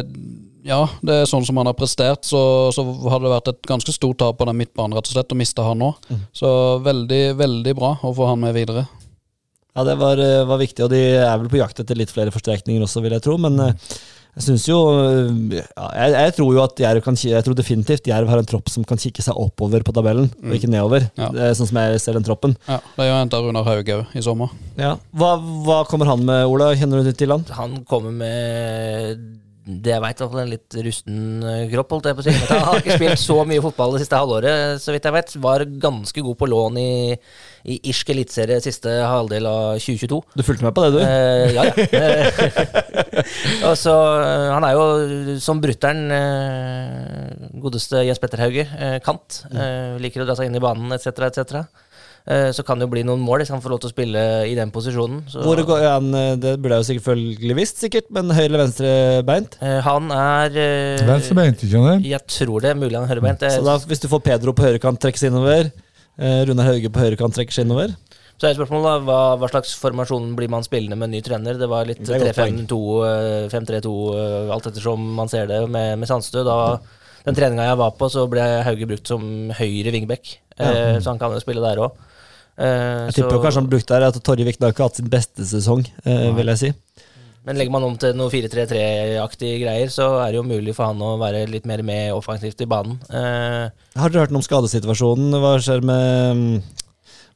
Ja, 0.65 0.81
det 1.05 1.21
er 1.21 1.29
sånn 1.29 1.45
som 1.45 1.59
han 1.61 1.69
har 1.69 1.77
prestert, 1.77 2.25
så, 2.25 2.73
så 2.73 2.83
hadde 3.13 3.27
det 3.27 3.35
vært 3.35 3.51
et 3.53 3.67
ganske 3.69 3.93
stort 3.93 4.19
tap 4.23 4.39
på 4.41 4.47
den 4.49 4.57
midtbanen, 4.63 4.97
rett 4.97 5.11
og 5.11 5.19
slett, 5.19 5.35
å 5.35 5.39
miste 5.39 5.67
han 5.67 5.83
nå. 5.83 5.93
Så 6.33 6.49
veldig, 6.85 7.25
veldig 7.37 7.75
bra 7.77 7.95
å 8.01 8.15
få 8.17 8.31
han 8.33 8.41
med 8.47 8.57
videre. 8.57 8.87
Ja, 9.75 9.83
det 9.85 9.97
var, 9.99 10.21
eh, 10.23 10.45
var 10.47 10.61
viktig, 10.61 10.85
og 10.87 10.91
de 10.93 11.01
er 11.19 11.35
vel 11.35 11.51
på 11.51 11.59
jakt 11.59 11.81
etter 11.83 11.99
litt 11.99 12.13
flere 12.15 12.31
forsterkninger 12.35 12.85
også, 12.87 13.03
vil 13.03 13.17
jeg 13.17 13.25
tro. 13.27 13.35
Men 13.43 13.59
eh, 13.61 13.73
jeg 14.35 14.45
syns 14.49 14.65
jo 14.67 14.79
eh, 14.99 15.61
ja, 15.61 15.87
jeg, 15.95 16.15
jeg 16.17 16.35
tror 16.39 16.51
jo 16.57 16.63
at 16.65 16.81
Jerv 16.83 17.05
kan 17.05 17.19
Jeg 17.21 17.47
tror 17.47 17.55
definitivt 17.59 18.09
Jerv 18.11 18.31
har 18.33 18.43
en 18.43 18.49
tropp 18.49 18.73
som 18.73 18.87
kan 18.89 18.99
kikke 18.99 19.23
seg 19.23 19.39
oppover 19.39 19.85
på 19.87 19.95
tabellen, 19.95 20.27
og 20.43 20.57
ikke 20.57 20.71
nedover. 20.73 21.07
Ja. 21.19 21.31
Det 21.35 21.45
er 21.49 21.55
sånn 21.59 21.71
som 21.71 21.79
jeg 21.83 22.03
ser 22.03 22.19
den 22.19 22.27
troppen. 22.27 22.57
Ja, 22.67 22.81
De 22.97 23.07
har 23.09 23.21
henta 23.23 23.39
Runar 23.43 23.67
Haug 23.69 23.95
òg 23.99 24.17
i 24.19 24.25
sommer. 24.25 24.51
Ja. 24.81 24.97
Hva, 25.15 25.37
hva 25.39 25.81
kommer 25.87 26.11
han 26.11 26.27
med, 26.27 26.45
Ola? 26.51 26.73
Kjenner 26.79 27.07
du 27.07 27.13
til 27.15 27.31
han? 27.35 27.47
Han 27.55 27.81
kommer 27.89 28.15
med 28.15 29.44
det 29.65 29.95
jeg 29.95 30.03
veit, 30.05 30.21
en 30.21 30.51
litt 30.51 30.77
rusten 30.85 31.19
eh, 31.49 31.63
kropp. 31.73 31.95
holdt 31.95 32.09
jeg 32.11 32.19
på 32.19 32.23
å 32.23 32.27
si. 32.27 32.35
Jeg 32.35 32.65
har 32.67 32.81
ikke 32.83 32.99
spilt 32.99 33.23
så 33.23 33.37
mye 33.49 33.63
fotball 33.65 33.95
det 33.97 34.03
siste 34.05 34.21
halvåret, 34.21 34.83
så 34.83 34.93
vidt 34.93 35.09
jeg 35.09 35.17
vet. 35.17 35.35
Var 35.47 35.65
ganske 35.81 36.25
god 36.27 36.39
på 36.41 36.49
lån 36.53 36.81
i, 36.83 36.91
i 37.73 37.79
irsk 37.89 38.13
eliteserie 38.13 38.61
siste 38.65 38.93
halvdel 39.09 39.49
av 39.49 39.81
2022. 39.81 40.21
Du 40.37 40.45
fulgte 40.45 40.69
med 40.69 40.77
på 40.77 40.85
det, 40.85 40.93
du? 40.93 41.01
Eh, 41.01 41.55
ja, 41.57 41.65
ja. 41.65 42.85
Og 43.69 43.77
så, 43.79 43.95
eh, 44.21 44.51
han 44.53 44.67
er 44.67 44.77
jo 44.77 45.39
som 45.43 45.61
brutter'n, 45.63 46.05
eh, 46.15 47.49
godeste 47.63 48.05
Jens 48.05 48.21
Petter 48.23 48.45
Hauge, 48.45 48.67
kant. 49.05 49.43
Eh, 49.53 49.97
liker 50.03 50.25
å 50.25 50.29
dra 50.29 50.37
seg 50.39 50.51
inn 50.51 50.59
i 50.59 50.63
banen 50.63 50.93
etc., 50.97 51.31
etc. 51.31 51.65
Eh, 52.25 52.51
så 52.57 52.65
kan 52.65 52.81
det 52.81 52.87
jo 52.87 52.93
bli 52.95 53.03
noen 53.05 53.21
mål 53.21 53.43
hvis 53.43 53.51
han 53.53 53.61
får 53.61 53.75
lov 53.75 53.81
til 53.83 53.91
å 53.91 53.93
spille 53.93 54.21
i 54.49 54.55
den 54.57 54.73
posisjonen. 54.73 55.23
Så, 55.29 55.43
Hvor 55.45 55.61
går 55.69 55.83
han, 55.85 56.09
eh, 56.17 56.37
det 56.41 56.55
burde 56.63 56.79
jeg 56.79 56.85
jo 56.85 56.91
selvfølgelig 56.93 57.59
visst, 57.59 57.83
sikkert, 57.85 58.09
men 58.17 58.33
høyre 58.33 58.49
eller 58.49 58.65
venstre 58.65 58.93
beint? 59.29 59.59
Eh, 59.61 59.81
han 59.85 60.09
er 60.15 60.57
Venstrebeint, 61.05 61.67
ikke 61.67 61.85
sant? 61.85 62.07
Jeg 62.09 62.25
tror 62.39 62.65
det 62.65 62.77
mulig 62.81 62.97
han 62.97 63.05
er 63.05 63.13
høyrebeint. 63.13 63.45
Så 63.53 63.65
da, 63.67 63.77
hvis 63.91 64.01
du 64.01 64.09
får 64.09 64.25
Pedro 64.25 64.57
på 64.57 64.65
høyre 64.65 64.81
trekkes 64.81 65.29
innover. 65.29 65.73
Eh, 66.15 66.45
Runar 66.47 66.71
Hauge 66.71 66.91
på 66.95 67.03
høyre 67.03 67.19
trekkes 67.19 67.61
innover. 67.65 67.95
Så 68.35 68.49
er 68.49 68.57
spørsmålet 68.57 68.87
da, 68.87 68.95
hva, 69.07 69.19
hva 69.39 69.49
slags 69.51 69.77
formasjon 69.79 70.33
blir 70.39 70.51
man 70.51 70.65
spillende 70.67 70.99
med 70.99 71.13
ny 71.13 71.21
trener? 71.23 71.59
Det 71.59 71.69
var 71.71 71.87
litt 71.87 72.01
Det 72.03 72.17
er 72.17 72.25
et 72.25 72.35
godt 72.35 72.41
3-5-2, 72.41 72.79
eh, 73.07 73.45
5-3-2, 73.53 73.93
eh, 74.19 74.55
alt 74.55 74.67
ettersom 74.71 75.05
man 75.21 75.31
ser 75.31 75.47
det 75.51 75.61
med, 75.71 75.95
med 76.01 76.11
Sandstø. 76.11 76.43
Da, 76.47 76.57
den 77.29 77.39
treninga 77.39 77.69
jeg 77.69 77.79
var 77.79 77.95
på, 77.99 78.11
så 78.11 78.27
ble 78.31 78.43
Hauge 78.67 78.89
brukt 78.91 79.11
som 79.11 79.23
høyre 79.55 79.95
wingback, 79.95 80.35
eh, 80.59 80.99
så 80.99 81.13
han 81.13 81.23
kan 81.23 81.35
jo 81.35 81.43
spille 81.43 81.63
der 81.63 81.83
òg. 81.87 81.95
Eh, 82.59 83.07
Jeg 83.11 83.15
tipper 83.19 83.35
jo 83.39 83.43
kanskje 83.43 83.61
han 83.63 83.71
brukte 83.73 83.97
her 83.97 84.07
at 84.09 84.19
Torje 84.23 84.47
Vikne 84.47 84.69
har 84.69 84.75
ikke 84.77 84.87
hatt 84.87 85.01
sin 85.01 85.09
beste 85.11 85.43
sesong, 85.49 85.83
uh, 86.07 86.31
vil 86.37 86.53
jeg 86.55 86.61
si. 86.61 86.73
Men 87.45 87.59
legger 87.61 87.75
man 87.75 87.85
om 87.85 87.97
til 88.01 88.15
noe 88.17 88.31
4-3-3-aktige 88.33 89.59
greier, 89.65 89.91
så 89.93 90.07
er 90.23 90.31
det 90.33 90.39
jo 90.39 90.47
mulig 90.49 90.73
for 90.77 90.89
han 90.89 91.03
å 91.05 91.17
være 91.21 91.43
litt 91.51 91.67
mer 91.69 91.83
med 91.85 92.15
offensivt 92.17 92.63
i 92.65 92.69
banen. 92.71 92.97
Uh, 93.11 93.69
Har 94.01 94.09
dere 94.15 94.25
hørt 94.25 94.33
noe 94.33 94.41
om 94.41 94.47
skadesituasjonen? 94.47 95.35
Hva 95.43 95.51
skjer 95.61 95.85
med 95.85 96.39
um, 96.39 96.47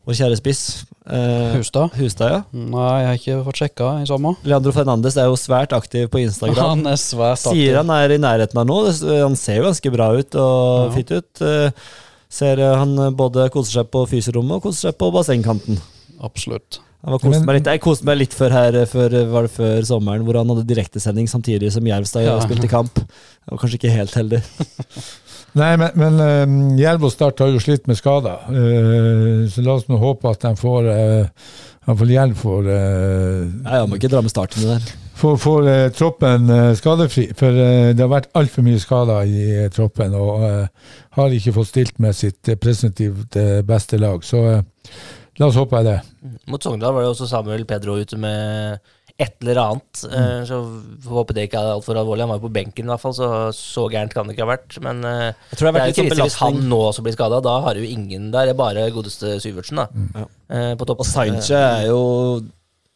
vår 0.09 0.17
kjære 0.23 0.39
spiss? 0.41 0.63
Eh, 1.09 1.55
Hustad? 1.57 1.93
Hustad, 1.97 2.33
ja. 2.33 2.41
Nei, 2.53 2.89
jeg 3.03 3.07
har 3.09 3.19
ikke 3.21 3.37
fått 3.47 3.61
sjekka 3.63 3.91
i 4.01 4.09
sommer. 4.09 4.37
Leandro 4.49 4.73
Fernandes 4.77 5.17
er 5.21 5.29
jo 5.29 5.37
svært 5.41 5.73
aktiv 5.77 6.09
på 6.13 6.21
Instagram. 6.23 6.59
Han 6.73 6.89
er 6.93 6.99
svært 7.01 7.41
aktiv. 7.43 7.57
Sier 7.59 7.79
han 7.81 7.93
er 7.93 8.13
i 8.17 8.19
nærheten 8.21 8.61
av 8.61 8.69
nå. 8.69 8.79
Han 9.25 9.37
ser 9.41 9.61
jo 9.61 9.67
ganske 9.69 9.93
bra 9.95 10.11
ut 10.17 10.37
og 10.41 10.89
Ja. 10.89 10.91
fit 10.97 11.13
ut. 11.17 11.43
Eh, 11.45 11.71
Ser 12.29 12.61
eh, 12.61 12.75
han 12.77 12.97
både 13.17 13.49
koser 13.55 13.81
seg 13.81 13.89
på 13.95 14.05
fysiorommet 14.11 14.59
og 14.59 14.69
koser 14.69 14.91
seg 14.91 14.99
på 15.01 15.09
bassengkanten. 15.15 15.81
Absolutt. 16.25 16.81
Jeg 16.99 17.13
var 17.15 17.21
kost 17.23 17.45
meg 17.47 17.55
litt. 17.61 17.69
Jeg 17.71 17.81
koste 17.85 18.07
meg 18.09 18.17
litt 18.19 18.33
før 18.35 18.51
her 18.57 18.77
eh, 18.81 18.89
før, 18.91 19.15
var 19.31 19.47
det 19.47 19.53
før 19.55 19.85
sommeren, 19.87 20.25
hvor 20.27 20.41
han 20.41 20.51
hadde 20.51 20.67
direktesending 20.67 21.29
samtidig 21.31 21.71
som 21.73 21.87
Jervstad 21.87 22.27
Ja. 22.27 22.35
spilte 22.43 22.69
kamp. 22.69 22.99
Jeg 22.99 23.53
var 23.55 23.61
kanskje 23.63 23.79
ikke 23.79 23.93
helt 23.95 24.17
heldig. 24.19 24.41
Nei, 25.59 25.71
men, 25.81 25.95
men 25.97 26.19
uh, 26.21 26.77
Jerv 26.77 27.07
og 27.09 27.13
Start 27.15 27.39
har 27.41 27.49
jo 27.55 27.61
slitt 27.63 27.87
med 27.89 27.97
skader. 27.97 28.43
uh, 28.51 29.47
så 29.49 29.63
la 29.65 29.79
oss 29.79 29.87
nå 29.89 29.97
håpe 30.03 30.29
at 30.29 30.43
de 30.45 30.51
får 30.61 30.91
uh, 30.91 31.47
Iallfall 31.89 32.13
Jerv 32.13 32.35
får, 32.43 32.69
uh, 32.69 33.47
Nei, 33.65 33.79
han 33.79 33.89
må 33.89 33.97
ikke 33.97 34.11
dra 34.13 34.21
med 34.21 34.35
starten 34.35 34.61
i 34.61 34.67
det 34.67 34.75
der. 34.77 34.93
Får, 35.19 35.37
får 35.43 35.69
eh, 35.73 35.85
troppen 35.97 36.51
eh, 36.55 36.73
skadefri. 36.79 37.29
For 37.39 37.55
eh, 37.65 37.93
det 37.97 38.05
har 38.05 38.13
vært 38.13 38.31
altfor 38.39 38.67
mye 38.67 38.81
skader 38.83 39.29
i 39.29 39.47
eh, 39.65 39.71
troppen, 39.75 40.15
og 40.19 40.45
eh, 40.49 40.93
har 41.19 41.39
ikke 41.39 41.57
fått 41.59 41.73
stilt 41.73 41.99
med 42.03 42.17
sitt 42.17 42.49
uh, 42.53 42.59
presentivt 42.61 43.37
eh, 43.41 43.59
beste 43.67 43.99
lag. 44.01 44.23
Så 44.27 44.45
eh, 44.53 44.63
la 45.39 45.49
oss 45.51 45.59
håpe 45.59 45.83
det. 45.87 45.99
mot 46.51 46.63
Sogndal 46.63 46.95
var 46.97 47.05
det 47.05 47.11
også 47.15 47.29
Samuel 47.31 47.67
Pedro 47.69 47.99
ute 48.01 48.17
med 48.19 48.79
et 49.19 49.35
eller 49.43 49.59
annet. 49.59 50.03
eh, 50.15 50.43
så 50.47 50.59
får 51.03 51.17
håpe 51.17 51.35
det 51.35 51.49
ikke 51.49 51.59
er 51.59 51.73
altfor 51.75 51.99
alvorlig. 51.99 52.23
Han 52.23 52.31
var 52.31 52.39
jo 52.39 52.45
på 52.47 52.53
benken, 52.55 52.87
i 52.87 52.93
hvert 52.93 53.03
fall, 53.03 53.15
så 53.19 53.31
så 53.55 53.89
gærent 53.91 54.15
kan 54.15 54.29
det 54.31 54.37
ikke 54.37 54.47
ha 54.47 54.53
vært. 54.53 54.77
Men 54.85 55.03
eh, 55.03 55.33
Jeg 55.51 55.59
tror 55.59 55.67
det 55.67 55.73
det 55.75 55.81
har 55.81 55.81
er 55.81 55.81
vært 55.81 55.89
jo 55.89 55.89
litt 55.89 55.99
sånn 55.99 56.13
krise 56.13 56.27
hvis 56.29 56.39
han 56.45 56.61
nå 56.71 56.79
også 56.93 57.03
blir 57.07 57.17
skada. 57.19 57.41
Da 57.43 57.57
har 57.67 57.75
du 57.75 57.83
jo 57.83 57.91
ingen 57.97 58.29
der. 58.31 58.47
Det 58.47 58.55
er 58.55 58.61
bare 58.63 58.85
godeste 58.95 59.35
Syvertsen, 59.43 59.83
da. 59.83 59.89
Ja. 60.15 60.29
eh, 60.55 60.71
på 60.79 60.87
topp. 60.87 61.03
Og 61.03 61.11
Sainche 61.11 61.59
er 61.59 61.89
jo 61.91 61.99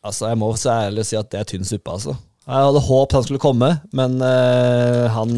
Altså, 0.03 0.29
jeg 0.33 0.39
må 0.41 0.51
så 0.59 0.74
ærlig 0.89 1.07
si 1.07 1.19
at 1.19 1.31
det 1.31 1.41
er 1.41 1.49
tynn 1.49 1.66
suppe, 1.66 1.95
altså. 1.95 2.16
Jeg 2.43 2.66
hadde 2.66 2.81
håpet 2.83 3.15
han 3.15 3.23
skulle 3.23 3.43
komme, 3.43 3.69
men 3.95 4.16
uh, 4.19 5.07
han 5.15 5.31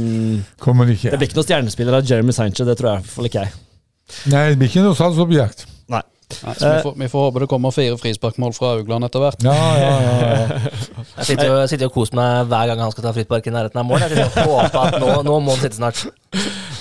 Kommer 0.63 0.89
ikke. 0.89 1.11
Det 1.13 1.21
blir 1.21 1.29
ikke 1.29 1.37
noen 1.37 1.49
stjernespiller 1.51 1.99
av 1.99 2.09
Jeremy 2.09 2.33
Sanchez, 2.33 2.65
det 2.65 2.79
tror 2.81 2.95
jeg 2.95 3.03
i 3.03 3.05
hvert 3.05 3.13
fall 3.19 3.29
ikke 3.29 3.45
jeg. 3.45 3.59
Nei, 4.33 4.45
det 4.53 4.61
blir 4.61 4.73
ikke 4.73 4.87
noe 4.87 4.97
salgsobjekt. 4.97 5.67
Nei. 5.93 6.01
Nei, 6.33 6.55
så 6.57 6.71
vi, 6.71 6.79
får, 6.87 6.95
vi 7.03 7.09
får 7.13 7.27
håpe 7.27 7.43
det 7.43 7.49
kommer 7.53 7.75
fire 7.77 7.99
frisparkmål 8.01 8.57
fra 8.57 8.73
Augland 8.79 9.05
etter 9.05 9.21
hvert. 9.21 9.45
Ja, 9.45 9.59
ja, 9.77 9.93
ja. 10.01 10.15
ja. 10.25 10.75
Jeg 11.19 11.29
sitter 11.29 11.51
jo, 11.51 11.59
sitter 11.69 11.85
jo 11.85 11.91
og 11.93 11.99
koser 11.99 12.17
meg 12.19 12.49
hver 12.49 12.73
gang 12.73 12.81
han 12.87 12.95
skal 12.97 13.05
ta 13.05 13.13
frispark 13.19 13.51
i 13.51 13.53
nærheten 13.55 13.85
av 13.85 13.89
mål. 13.91 14.01
Jeg 14.01 14.15
sitter 14.17 14.49
og 14.49 14.57
håper 14.63 14.81
at 14.81 14.97
nå, 15.05 15.11
nå 15.29 15.37
må 15.45 15.59
han 15.59 15.61
sitte 15.61 15.77
snart. 15.77 16.07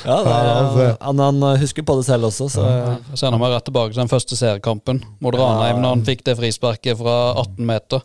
Ja, 0.04 0.18
det 0.24 0.34
Ja, 0.34 0.56
altså. 0.64 0.88
han, 1.00 1.20
han 1.20 1.60
husker 1.62 1.86
på 1.88 1.96
det 2.00 2.08
selv 2.08 2.28
også, 2.30 2.50
så 2.52 2.66
Jeg 2.68 3.22
sender 3.22 3.40
meg 3.42 3.56
rett 3.56 3.68
tilbake 3.70 3.94
til 3.94 4.04
den 4.04 4.12
første 4.12 4.40
seriekampen 4.40 5.04
mot 5.24 5.36
Ranheim, 5.36 5.80
når 5.84 5.98
han 5.98 6.06
fikk 6.08 6.26
det 6.28 6.38
frisparket 6.40 7.00
fra 7.00 7.18
18 7.40 7.66
meter. 7.66 8.04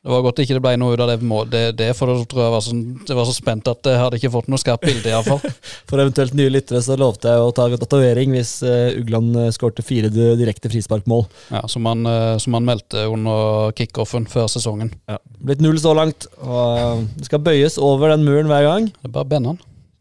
Det 0.00 0.08
var 0.08 0.22
godt 0.24 0.38
ikke 0.40 0.54
det 0.56 0.62
ble 0.64 0.70
noe 0.80 0.94
ut 0.96 1.00
av 1.04 1.10
det 1.10 1.18
det, 1.52 1.60
det, 1.76 1.86
for 1.92 2.08
da 2.08 2.22
tror 2.24 2.40
jeg 2.46 2.52
var 2.54 2.62
så, 2.64 2.76
det 3.04 3.16
var 3.18 3.26
så 3.28 3.34
spent 3.36 3.68
at 3.68 3.84
jeg 3.84 4.00
hadde 4.00 4.16
ikke 4.16 4.30
fått 4.32 4.48
noe 4.48 4.60
skarpt 4.60 4.86
bilde, 4.86 5.10
iallfall. 5.10 5.42
for 5.90 6.00
eventuelt 6.00 6.32
nye 6.38 6.48
lyttere 6.48 6.80
så 6.80 6.96
lovte 6.96 7.28
jeg 7.28 7.42
å 7.44 7.52
ta 7.52 7.66
tatovering 7.74 8.32
hvis 8.32 8.54
uh, 8.64 8.96
Ugland 8.96 9.36
uh, 9.36 9.50
skårte 9.52 9.84
fire 9.84 10.08
direkte 10.08 10.72
frisparkmål. 10.72 11.26
Ja, 11.52 11.66
som, 11.68 11.84
han, 11.90 12.08
uh, 12.08 12.40
som 12.40 12.56
han 12.56 12.64
meldte 12.70 13.04
under 13.12 13.76
kickoffen 13.76 14.24
før 14.30 14.48
sesongen. 14.48 14.94
Blitt 15.36 15.60
null 15.60 15.76
så 15.82 15.92
langt, 15.98 16.30
og 16.40 16.80
uh, 16.80 17.04
det 17.20 17.28
skal 17.28 17.44
bøyes 17.44 17.76
over 17.76 18.14
den 18.14 18.24
muren 18.24 18.48
hver 18.48 18.70
gang. 18.70 18.88
Det 19.02 19.12
er 19.12 19.18
bare 19.20 19.28
Bennan. 19.36 19.60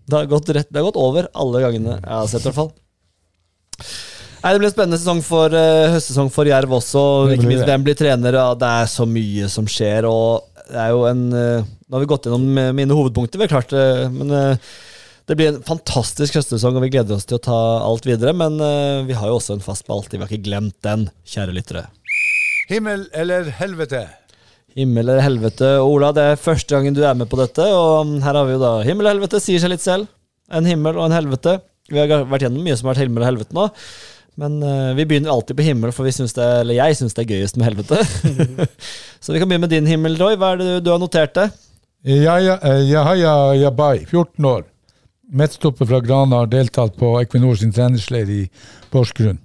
Det 0.09 0.17
har 0.17 0.29
gått, 0.31 0.51
rett, 0.57 0.69
det 0.69 0.81
har 0.81 0.87
gått 0.89 0.99
over 0.99 1.29
alle 1.37 1.63
gangene 1.65 1.97
jeg 1.97 2.15
har 2.15 2.29
sett, 2.31 2.43
i 2.43 2.49
hvert 2.49 2.59
fall. 2.59 2.71
Nei, 4.39 4.51
Det 4.53 4.59
blir 4.61 4.69
en 4.69 4.75
spennende 4.75 4.99
sesong 5.01 5.23
for, 5.25 5.53
uh, 5.53 5.89
høstsesong 5.95 6.29
for 6.33 6.47
Jerv 6.47 6.77
også. 6.79 7.03
Ikke 7.35 7.49
minst 7.49 7.67
hvem 7.67 7.83
blir 7.85 7.97
trener. 7.99 8.37
Ja, 8.39 8.53
det 8.55 8.69
er 8.83 8.91
så 8.91 9.07
mye 9.07 9.49
som 9.51 9.67
skjer. 9.69 10.07
og 10.09 10.47
det 10.69 10.79
er 10.79 10.93
jo 10.93 11.03
en, 11.09 11.27
Uh, 11.33 11.75
Nå 11.89 11.97
har 11.97 12.03
vi 12.03 12.09
gått 12.11 12.27
gjennom 12.27 12.57
eh, 12.61 12.67
mine 12.77 12.93
hovedpunkter, 12.93 13.39
vi 13.41 13.47
har 13.47 13.49
klart 13.49 13.71
det. 13.73 14.09
Men 14.13 14.29
uh, 14.29 14.73
det 15.25 15.35
blir 15.37 15.47
en 15.49 15.63
fantastisk 15.65 16.35
høstsesong, 16.37 16.75
og 16.77 16.83
vi 16.85 16.91
gleder 16.93 17.15
oss 17.15 17.25
til 17.25 17.39
å 17.39 17.41
ta 17.41 17.57
alt 17.81 18.05
videre. 18.05 18.29
Men 18.37 18.59
eh, 18.61 19.01
vi 19.07 19.17
har 19.17 19.31
jo 19.31 19.39
også 19.39 19.55
en 19.55 19.65
fast 19.65 19.87
spalte, 19.87 20.13
vi 20.13 20.21
har 20.21 20.29
ikke 20.29 20.45
glemt 20.45 20.77
den, 20.85 21.07
kjære 21.25 21.55
lyttere. 21.57 21.83
Himmel 22.69 23.07
eller 23.17 23.49
helvete? 23.57 24.03
Himmel 24.77 25.07
eller 25.07 25.23
helvete. 25.23 25.71
Ola, 25.81 26.11
det 26.15 26.25
er 26.31 26.39
første 26.41 26.75
gangen 26.75 26.95
du 26.95 27.01
er 27.05 27.17
med 27.17 27.29
på 27.31 27.39
dette, 27.39 27.65
og 27.73 28.13
her 28.23 28.37
har 28.37 28.45
vi 28.47 28.55
jo 28.55 28.61
da 28.61 28.75
himmel 28.85 29.07
og 29.07 29.15
helvete, 29.15 29.41
sier 29.43 29.61
seg 29.61 29.73
litt 29.73 29.83
selv. 29.85 30.09
En 30.53 30.67
himmel 30.67 30.97
og 30.97 31.07
en 31.07 31.17
helvete. 31.17 31.57
Vi 31.89 31.99
har 31.99 32.25
vært 32.29 32.45
gjennom 32.45 32.65
mye 32.65 32.77
som 32.77 32.87
har 32.87 32.95
vært 32.95 33.07
himmel 33.07 33.25
og 33.25 33.29
helvete 33.31 33.57
nå. 33.57 33.67
Men 34.39 34.59
uh, 34.63 34.95
vi 34.95 35.03
begynner 35.09 35.33
alltid 35.33 35.57
på 35.57 35.65
himmel, 35.67 35.91
for 35.95 36.07
vi 36.07 36.13
synes 36.15 36.35
det, 36.37 36.45
eller 36.61 36.77
jeg 36.77 36.99
syns 36.99 37.17
det 37.17 37.25
er 37.25 37.33
gøyest 37.33 37.57
med 37.59 37.67
helvete. 37.67 37.97
Så 39.23 39.33
vi 39.33 39.41
kan 39.41 39.49
begynne 39.49 39.65
med 39.65 39.73
din 39.73 39.89
himmel, 39.89 40.15
Roy. 40.21 40.37
Hva 40.39 40.53
er 40.53 40.61
det 40.61 40.69
du, 40.69 40.75
du 40.85 40.91
har 40.93 41.01
notert 41.01 41.35
deg? 41.35 41.57
Eh, 42.05 42.21
Yahya 42.23 43.33
Yabai, 43.59 44.05
14 44.05 44.45
år. 44.47 44.63
Midtstopper 45.29 45.85
fra 45.89 45.99
Grana, 45.99 46.43
har 46.43 46.49
deltatt 46.49 46.95
på 46.97 47.17
Equinor 47.19 47.59
sin 47.59 47.73
treningsleir 47.75 48.31
i 48.31 48.41
Porsgrunn. 48.93 49.41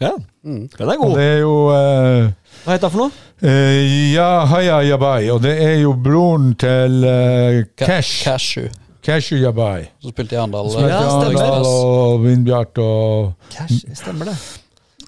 Ja, 0.00 0.14
Mm. 0.46 0.68
den 0.78 0.90
er 0.92 1.00
Og 1.02 1.16
det 1.18 1.24
er 1.26 1.38
jo 1.42 1.54
uh, 1.66 2.28
Hva 2.62 2.76
heter 2.76 2.86
det 2.86 2.92
for 2.94 3.02
noe? 3.02 3.24
Uh, 3.42 4.12
ja 4.14 4.28
Haya 4.46 4.78
Yabai, 4.86 5.30
og 5.34 5.42
det 5.42 5.56
er 5.62 5.80
jo 5.82 5.96
broren 6.04 6.52
til 6.54 7.02
uh, 7.02 7.64
Cash. 7.76 8.22
Cashew. 8.24 8.70
Cashew 9.04 9.42
Yabai. 9.42 9.88
som 10.02 10.14
spilte 10.14 10.36
i 10.36 10.38
Arendal. 10.38 10.70
Ja, 10.86 11.02
stemmer. 11.10 11.66
Og 11.66 12.22
Vindbjart 12.24 12.78
og 12.78 13.34
Cash, 13.50 13.84
stemmer 13.94 14.30
det. 14.30 14.38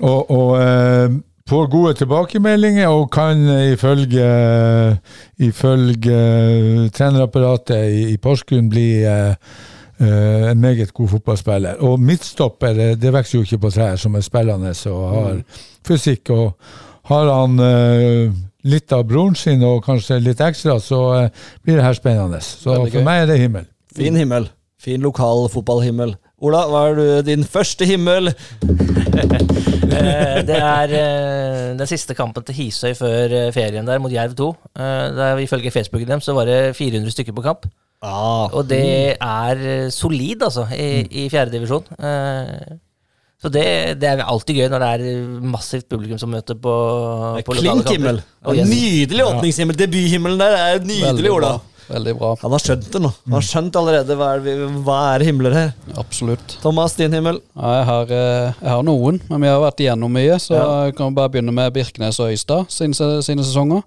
Og, 0.01 0.31
og 0.31 0.51
uh, 0.59 1.17
får 1.49 1.71
gode 1.73 1.95
tilbakemeldinger 1.95 2.89
og 2.93 3.09
kan 3.15 3.41
ifølge, 3.73 4.29
ifølge 5.39 6.21
trenerapparatet 6.95 7.89
i, 7.89 8.03
i 8.13 8.17
Porsgrunn 8.21 8.69
bli 8.69 8.89
eh, 9.09 9.33
eh, 10.01 10.51
en 10.51 10.61
meget 10.61 10.93
god 10.95 11.09
fotballspiller. 11.09 11.81
Og 11.85 12.01
midtstopper, 12.01 12.69
eh, 12.69 12.97
det 12.97 13.13
vokser 13.13 13.39
jo 13.39 13.47
ikke 13.47 13.59
på 13.59 13.71
trær, 13.71 13.97
som 13.97 14.15
er 14.15 14.27
spillende 14.27 14.75
og 14.91 15.09
har 15.15 15.41
fysikk. 15.87 16.31
Og 16.31 16.53
har 17.09 17.31
han 17.33 17.57
uh, 17.57 18.35
litt 18.69 18.93
av 18.93 19.07
broren 19.09 19.37
sin 19.39 19.63
og 19.65 19.81
kanskje 19.87 20.19
litt 20.21 20.43
ekstra, 20.45 20.77
så 20.83 20.99
uh, 21.15 21.47
blir 21.65 21.79
det 21.79 21.87
her 21.87 21.97
spennende. 21.97 22.41
Så 22.45 22.75
for 22.77 23.05
meg 23.07 23.23
er 23.23 23.31
det 23.31 23.39
himmel. 23.41 23.69
Fin 23.97 24.17
himmel. 24.17 24.51
Fin 24.79 25.01
lokal 25.01 25.49
fotballhimmel. 25.51 26.15
Ola, 26.45 26.67
hva 26.71 26.85
er 26.91 26.99
du, 26.99 27.07
din 27.27 27.47
første 27.49 27.89
himmel? 27.89 28.31
Det 29.89 30.55
er 30.55 30.93
den 31.79 31.87
siste 31.89 32.15
kampen 32.15 32.45
til 32.47 32.55
Hisøy 32.55 32.93
før 32.95 33.33
ferien 33.55 33.87
der, 33.87 33.99
mot 34.03 34.13
Jerv 34.13 34.35
2. 34.39 34.49
Eh, 34.79 34.83
der 35.17 35.39
Ifølge 35.43 35.71
Facebooken 35.71 36.09
dem 36.09 36.21
så 36.21 36.35
var 36.37 36.45
det 36.45 36.77
400 36.77 37.11
stykker 37.11 37.33
på 37.33 37.43
kamp. 37.43 37.67
Ah, 38.03 38.47
Og 38.55 38.69
det 38.71 39.17
er 39.19 39.63
eh, 39.67 39.89
solid, 39.91 40.43
altså, 40.47 40.69
i, 40.75 41.07
i 41.25 41.29
fjerde 41.33 41.51
divisjon. 41.57 41.83
Eh, 41.99 42.77
så 43.43 43.51
det, 43.55 43.65
det 44.03 44.09
er 44.11 44.23
alltid 44.27 44.57
gøy 44.59 44.69
når 44.71 44.83
det 44.83 44.91
er 44.99 45.19
massivt 45.47 45.89
publikum 45.91 46.19
som 46.19 46.31
møter 46.35 46.57
på, 46.59 46.73
på 47.47 47.55
lokale 47.59 47.85
kamper. 47.87 48.21
Oh, 48.45 48.55
yes. 48.55 48.67
Nydelig 48.71 49.25
åpningshimmel. 49.29 49.77
Debuthimmelen 49.79 50.41
der 50.43 50.57
er 50.59 50.81
nydelig, 50.83 51.31
Ola. 51.37 51.53
Veldig 51.89 52.13
bra. 52.19 52.35
Han 52.43 52.53
har 52.53 52.61
skjønt 52.61 52.89
det 52.93 53.01
nå. 53.01 53.11
Han 53.25 53.37
har 53.39 53.45
skjønt 53.49 53.77
allerede 53.81 54.17
hva 54.21 54.27
er, 54.37 54.43
vi- 54.45 54.57
hva 54.85 54.97
er 55.15 55.23
himler 55.25 55.55
her. 55.57 55.71
Absolutt. 55.97 56.59
Thomas, 56.61 56.95
din 56.99 57.15
himmel? 57.17 57.39
Ja, 57.57 57.71
jeg, 57.79 57.87
har, 57.89 58.11
eh, 58.13 58.51
jeg 58.61 58.73
har 58.75 58.83
noen, 58.85 59.23
men 59.31 59.41
vi 59.47 59.49
har 59.49 59.63
vært 59.63 59.81
igjennom 59.87 60.13
mye, 60.19 60.37
så 60.43 60.53
Ja. 60.59 60.67
jeg 60.85 60.97
kan 60.99 61.15
bare 61.17 61.31
begynne 61.33 61.55
med 61.57 61.73
Birkenes 61.73 62.19
og 62.21 62.29
Øystad 62.35 62.67
sine, 62.69 62.93
sine 63.25 63.43
sesonger. 63.47 63.83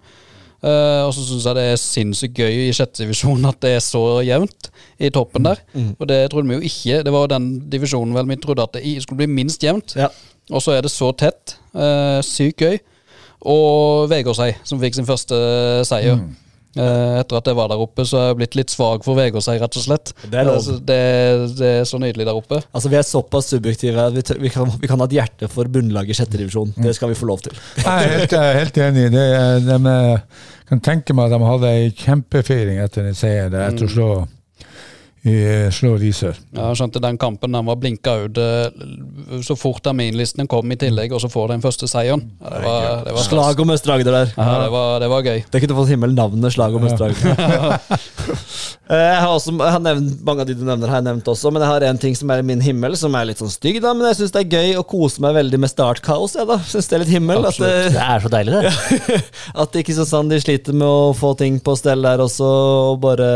Eh, 0.62 1.02
og 1.08 1.10
så 1.16 1.24
syns 1.26 1.48
jeg 1.48 1.58
det 1.58 1.64
er 1.72 1.80
sinnssykt 1.82 2.38
gøy 2.38 2.68
i 2.68 2.74
sjette 2.76 3.02
divisjon 3.02 3.48
at 3.50 3.58
det 3.66 3.76
er 3.78 3.82
så 3.82 4.04
jevnt 4.26 4.70
i 5.02 5.10
toppen 5.14 5.48
der. 5.48 5.64
Og 5.98 6.06
det 6.10 6.20
trodde 6.30 6.52
vi 6.52 6.60
jo 6.60 6.70
ikke. 6.70 7.02
Det 7.06 7.14
var 7.16 7.26
jo 7.26 7.34
den 7.34 7.50
divisjonen 7.72 8.14
vel 8.18 8.30
vi 8.30 8.38
trodde 8.44 8.68
at 8.68 8.78
det 8.78 9.00
skulle 9.02 9.24
bli 9.24 9.32
minst 9.42 9.64
jevnt. 9.66 9.96
Ja. 9.98 10.12
Og 10.52 10.62
så 10.62 10.76
er 10.76 10.86
det 10.86 10.92
så 10.94 11.12
tett. 11.18 11.58
Uh, 11.74 12.20
sykt 12.26 12.62
gøy. 12.62 12.80
Og 13.42 14.10
Vegårshei, 14.12 14.52
som 14.68 14.82
fikk 14.82 15.00
sin 15.00 15.08
første 15.08 15.38
seier. 15.88 16.20
Eh, 16.20 16.41
etter 16.76 17.40
at 17.40 17.50
jeg 17.52 17.58
var 17.58 17.72
der 17.72 17.82
oppe, 17.84 18.06
så 18.08 18.20
er 18.20 18.28
jeg 18.30 18.40
blitt 18.42 18.58
litt 18.60 18.74
svak 18.74 19.04
for 19.04 19.20
Vegårshei, 19.20 19.58
rett 19.62 19.80
og 19.80 19.86
slett. 19.86 20.14
Det 20.24 20.40
er 20.40 20.48
lov. 20.48 20.60
Altså, 20.60 20.78
det, 20.88 21.00
det 21.60 21.72
er 21.82 21.88
så 21.90 22.00
nydelig 22.02 22.28
der 22.30 22.38
oppe. 22.38 22.62
Altså, 22.72 22.92
Vi 22.92 23.00
er 23.00 23.08
såpass 23.08 23.52
subjektive 23.52 24.08
at 24.08 24.16
vi, 24.16 24.24
vi, 24.46 24.54
kan, 24.54 24.72
vi 24.80 24.92
kan 24.92 25.04
ha 25.04 25.10
et 25.10 25.18
hjerte 25.20 25.52
for 25.52 25.72
bunnlaget 25.72 26.16
i 26.16 26.20
sjette 26.22 26.40
divisjon. 26.40 26.74
Det 26.78 26.96
skal 26.96 27.12
vi 27.12 27.20
få 27.20 27.30
lov 27.30 27.44
til. 27.46 27.58
Jeg 27.82 27.88
er 27.92 28.18
helt, 28.18 28.38
helt 28.62 28.84
enig. 28.88 29.08
Det, 29.12 29.26
de, 29.68 29.78
de, 29.78 29.96
eh, 29.96 30.52
kan 30.72 30.84
tenke 30.84 31.16
meg 31.18 31.28
at 31.28 31.36
de 31.36 31.50
hadde 31.50 31.72
ei 31.76 31.90
kjempefeiring 32.00 32.80
etter 32.80 33.10
en 33.10 33.18
seier 33.18 33.52
å 33.52 34.14
slå, 35.22 35.96
de 36.02 36.10
sør. 36.16 36.38
Ja, 36.56 36.72
jeg 36.72 36.80
skjønte 36.80 37.02
den 37.04 37.20
kampen 37.22 37.54
den 37.54 37.68
var 37.68 37.78
blinka 37.78 38.16
ut 38.24 38.40
eh, 38.42 39.42
så 39.46 39.56
fort 39.60 39.84
terminlistene 39.86 40.48
kom 40.50 40.72
i 40.74 40.80
tillegg, 40.82 41.14
og 41.14 41.22
så 41.22 41.30
får 41.32 41.54
den 41.54 41.64
første 41.64 41.90
seieren. 41.90 42.26
Det 42.42 42.64
var, 42.66 43.06
det 43.06 43.16
var. 43.16 43.24
Slag 43.28 43.62
om 43.62 43.74
Østre 43.76 43.98
Agder 44.00 44.18
der. 44.18 44.34
Ja, 44.36 44.58
det 44.64 44.72
var, 44.74 45.00
det 45.04 45.12
var 45.14 45.30
gøy. 45.30 45.44
Det 45.52 45.64
kunne 45.64 45.80
fått 45.82 45.94
himmel 45.94 46.18
navnet 46.18 46.58
Slag 46.58 46.78
om 46.78 46.90
Østre 46.90 47.12
Agder. 47.12 47.78
Eh, 48.92 49.00
jeg 49.00 49.20
har, 49.24 49.32
også, 49.32 49.54
jeg 49.56 49.72
har 49.72 49.80
nevnt, 49.80 50.18
mange 50.28 50.44
av 50.44 50.50
de 50.50 50.56
du 50.58 50.66
nevner, 50.68 50.90
har 50.92 51.00
jeg 51.00 51.06
nevnt 51.06 51.30
også, 51.32 51.52
men 51.54 51.64
jeg 51.64 51.72
har 51.72 51.84
en 51.88 52.00
ting 52.02 52.16
som 52.18 52.32
er 52.34 52.42
i 52.42 52.48
min 52.50 52.64
himmel, 52.64 52.98
som 53.00 53.14
er 53.16 53.30
litt 53.30 53.40
sånn 53.40 53.52
stygg, 53.54 53.80
da, 53.84 53.94
men 53.96 54.10
jeg 54.10 54.18
syns 54.20 54.34
det 54.36 54.42
er 54.42 54.58
gøy 54.58 54.80
å 54.82 54.84
kose 54.84 55.24
meg 55.24 55.38
veldig 55.38 55.60
med 55.64 55.72
startkaos. 55.72 56.36
Jeg, 56.36 56.50
da. 56.50 56.58
Synes 56.68 56.92
det 56.92 56.98
er 56.98 57.04
litt 57.06 57.14
himmel. 57.14 57.48
At, 57.48 57.60
Det 57.62 57.70
det, 57.96 58.04
er 58.04 58.26
så 58.26 58.32
deilig, 58.34 58.60
det. 58.60 59.20
at 59.64 59.80
ikke 59.80 59.96
så 59.96 60.08
sånn 60.10 60.32
de 60.34 60.42
sliter 60.44 60.76
med 60.76 60.88
å 60.90 61.14
få 61.16 61.32
ting 61.40 61.62
på 61.64 61.78
stell 61.80 62.04
der 62.04 62.26
også, 62.26 62.50
og 62.92 63.00
bare 63.06 63.30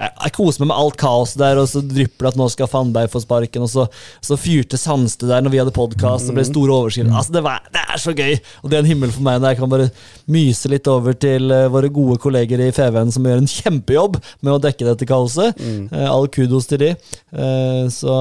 jeg, 0.00 0.12
jeg 0.24 0.32
koser 0.36 0.62
meg 0.64 0.70
med 0.70 0.78
alt 0.80 0.96
kaoset 1.00 1.40
der, 1.42 1.58
og 1.60 1.68
så 1.68 1.82
drypper 1.84 2.26
det 2.26 2.32
at 2.32 2.38
nå 2.40 2.46
skal 2.52 2.68
Fandberg 2.72 3.10
få 3.12 3.20
sparken, 3.22 3.66
og 3.66 3.70
så, 3.72 3.84
så 4.24 4.38
fyrte 4.40 4.78
Sandstø 4.80 5.28
der 5.28 5.44
når 5.44 5.52
vi 5.54 5.60
hadde 5.60 5.74
podkast, 5.76 6.30
og 6.30 6.38
ble 6.38 6.44
store 6.48 6.72
overskrifter. 6.78 7.12
Altså, 7.12 7.34
det, 7.36 7.42
var, 7.46 7.62
det 7.74 7.82
er 7.84 8.00
så 8.00 8.14
gøy! 8.16 8.36
Og 8.62 8.70
det 8.72 8.78
er 8.78 8.84
en 8.84 8.90
himmel 8.90 9.12
for 9.14 9.26
meg 9.26 9.40
når 9.42 9.54
jeg 9.54 9.60
kan 9.60 9.72
bare 9.74 9.88
myse 10.32 10.72
litt 10.72 10.88
over 10.90 11.16
til 11.20 11.52
eh, 11.54 11.66
våre 11.72 11.92
gode 11.92 12.16
kolleger 12.22 12.62
i 12.64 12.70
FVN 12.72 13.12
som 13.14 13.28
gjør 13.28 13.42
en 13.42 13.50
kjempejobb 13.50 14.20
med 14.40 14.54
å 14.54 14.60
dekke 14.62 14.88
dette 14.88 15.08
kaoset. 15.08 15.60
Eh, 15.60 16.06
all 16.08 16.28
kudos 16.32 16.68
til 16.70 16.80
de. 16.86 16.92
Eh, 17.32 17.84
så 17.92 18.14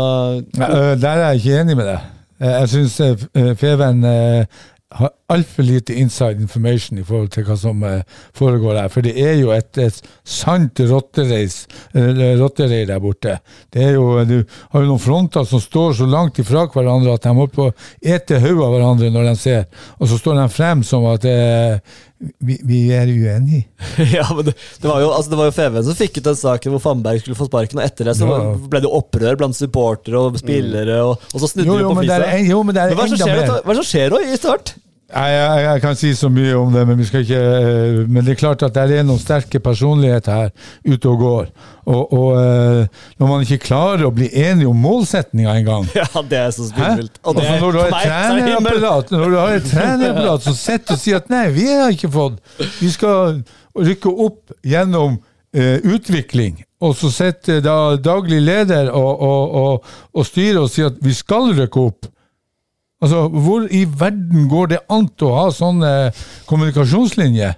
Ja, 0.60 0.96
Der 1.00 1.10
er 1.14 1.24
jeg 1.34 1.44
ikke 1.44 1.62
enig 1.64 1.78
med 1.80 1.90
deg. 1.94 2.10
Jeg 2.40 2.70
syns 2.72 3.00
FVN 3.60 4.04
altfor 5.30 5.64
lite 5.68 5.94
inside 6.02 6.42
information 6.42 6.98
i 7.00 7.04
forhold 7.06 7.30
til 7.36 7.46
hva 7.48 7.56
som 7.60 7.84
eh, 7.86 8.02
foregår 8.38 8.80
her. 8.82 8.90
For 8.94 9.06
det 9.06 9.14
er 9.22 9.36
jo 9.40 9.52
et, 9.56 9.78
et 9.78 10.00
sant 10.26 10.80
rottereir 10.90 12.86
der 12.90 13.00
borte. 13.04 13.38
Det 13.74 13.84
er 13.84 13.94
jo, 13.98 14.24
Du 14.26 14.44
har 14.74 14.82
jo 14.84 14.88
noen 14.90 15.02
fronter 15.04 15.46
som 15.48 15.62
står 15.62 15.94
så 16.00 16.08
langt 16.10 16.40
ifra 16.42 16.66
hverandre 16.72 17.14
at 17.18 17.24
de 17.26 17.34
holder 17.36 17.56
på 17.56 17.68
å 17.70 17.74
ete 18.02 18.40
hodet 18.42 18.66
av 18.66 18.74
hverandre 18.76 19.10
når 19.14 19.30
de 19.32 19.36
ser, 19.40 19.66
og 20.00 20.10
så 20.12 20.18
står 20.20 20.40
de 20.42 20.48
frem 20.54 20.84
som 20.88 21.06
at 21.12 21.26
eh, 21.30 21.80
vi, 22.44 22.58
vi 22.68 22.80
er 22.92 23.08
uenige. 23.08 23.64
ja, 24.18 24.26
men 24.36 24.50
det, 24.50 24.56
det 24.82 24.90
var 24.90 25.00
jo, 25.06 25.12
altså, 25.16 25.32
det 25.32 25.40
var 25.40 25.48
jo 25.50 25.56
FVN 25.56 25.86
som 25.88 25.96
fikk 26.02 26.20
ut 26.20 26.26
den 26.32 26.40
saken 26.42 26.74
hvor 26.76 26.84
Fannberg 26.84 27.22
skulle 27.24 27.38
få 27.40 27.48
sparken, 27.48 27.80
og 27.80 27.86
etter 27.88 28.10
det 28.12 28.18
så 28.20 28.28
Ja. 28.30 28.42
ble 28.70 28.82
det 28.84 28.92
opprør 28.92 29.38
blant 29.40 29.56
supportere 29.58 30.20
og 30.20 30.36
spillere, 30.42 31.00
og, 31.06 31.24
og 31.34 31.40
så 31.46 31.48
snudde 31.54 31.70
Jo, 31.70 31.78
de 31.80 31.86
jo, 31.86 31.94
på 31.94 32.02
men 32.02 32.10
det 32.10 32.18
er, 32.18 32.28
flisa. 32.34 32.52
jo, 32.52 32.60
men 32.68 32.76
det 32.76 32.84
er 32.84 32.90
Men 32.92 33.00
hva 33.00 33.06
er 33.06 33.10
det 33.10 33.14
enda 33.14 33.24
som 33.24 33.30
skjer, 33.30 33.40
mer. 33.40 33.64
hva 33.64 33.74
er 33.74 33.80
det 33.80 33.84
som 33.84 33.90
skjer 33.94 34.16
nå 34.16 34.22
i 34.26 34.40
start? 34.42 34.76
Jeg, 35.10 35.34
jeg, 35.34 35.62
jeg 35.66 35.82
kan 35.82 35.96
si 35.98 36.10
så 36.14 36.30
mye 36.30 36.54
om 36.54 36.74
det, 36.74 36.84
men 36.86 37.00
ikke 37.02 37.22
eh, 37.34 38.02
Men 38.06 38.22
det 38.26 38.36
er 38.36 38.38
klart 38.38 38.62
at 38.68 38.76
det 38.78 39.00
er 39.00 39.06
noen 39.08 39.22
sterke 39.22 39.58
personligheter 39.64 40.36
her 40.36 40.52
ute 40.86 41.10
og 41.10 41.24
går. 41.24 41.48
Og, 41.90 42.14
og 42.14 42.28
eh, 42.38 43.00
når 43.18 43.32
man 43.32 43.46
ikke 43.46 43.58
klarer 43.64 44.06
å 44.06 44.12
bli 44.14 44.30
enige 44.30 44.70
om 44.70 44.78
målsettinga 44.78 45.56
engang 45.58 45.88
Ja, 45.98 46.06
det 46.22 46.38
er 46.38 46.54
så 46.54 46.68
spinnvilt. 46.70 47.18
Og 47.24 47.40
det 47.40 47.48
når 47.58 47.74
du 47.74 47.80
har 47.82 47.90
et 47.90 47.98
er 48.04 48.28
trenerapparat 48.36 49.10
trenerapparat 49.72 50.46
som 50.46 50.58
sitter 50.60 50.94
og 50.94 51.02
sier 51.02 51.24
at 51.24 51.34
nei, 51.34 51.48
vi 51.58 51.66
har 51.72 51.90
ikke 51.96 52.12
fått 52.14 52.38
Vi 52.78 52.92
skal 52.94 53.42
rykke 53.80 54.14
opp 54.28 54.54
gjennom 54.66 55.18
eh, 55.56 55.80
utvikling. 55.90 56.62
Og 56.86 56.94
så 56.96 57.10
sitter 57.12 57.60
da 57.66 57.98
daglig 57.98 58.40
leder 58.46 58.94
og, 58.94 59.10
og, 59.26 59.58
og, 59.64 59.92
og 60.14 60.28
styrer 60.28 60.62
og 60.62 60.70
sier 60.72 60.94
at 60.94 61.02
vi 61.04 61.18
skal 61.18 61.50
rykke 61.58 61.86
opp. 61.90 62.14
Altså, 63.00 63.28
Hvor 63.28 63.68
i 63.72 63.86
verden 64.00 64.50
går 64.52 64.72
det 64.74 64.84
an 64.92 65.08
å 65.24 65.34
ha 65.38 65.48
sånne 65.56 65.92
kommunikasjonslinjer? 66.50 67.58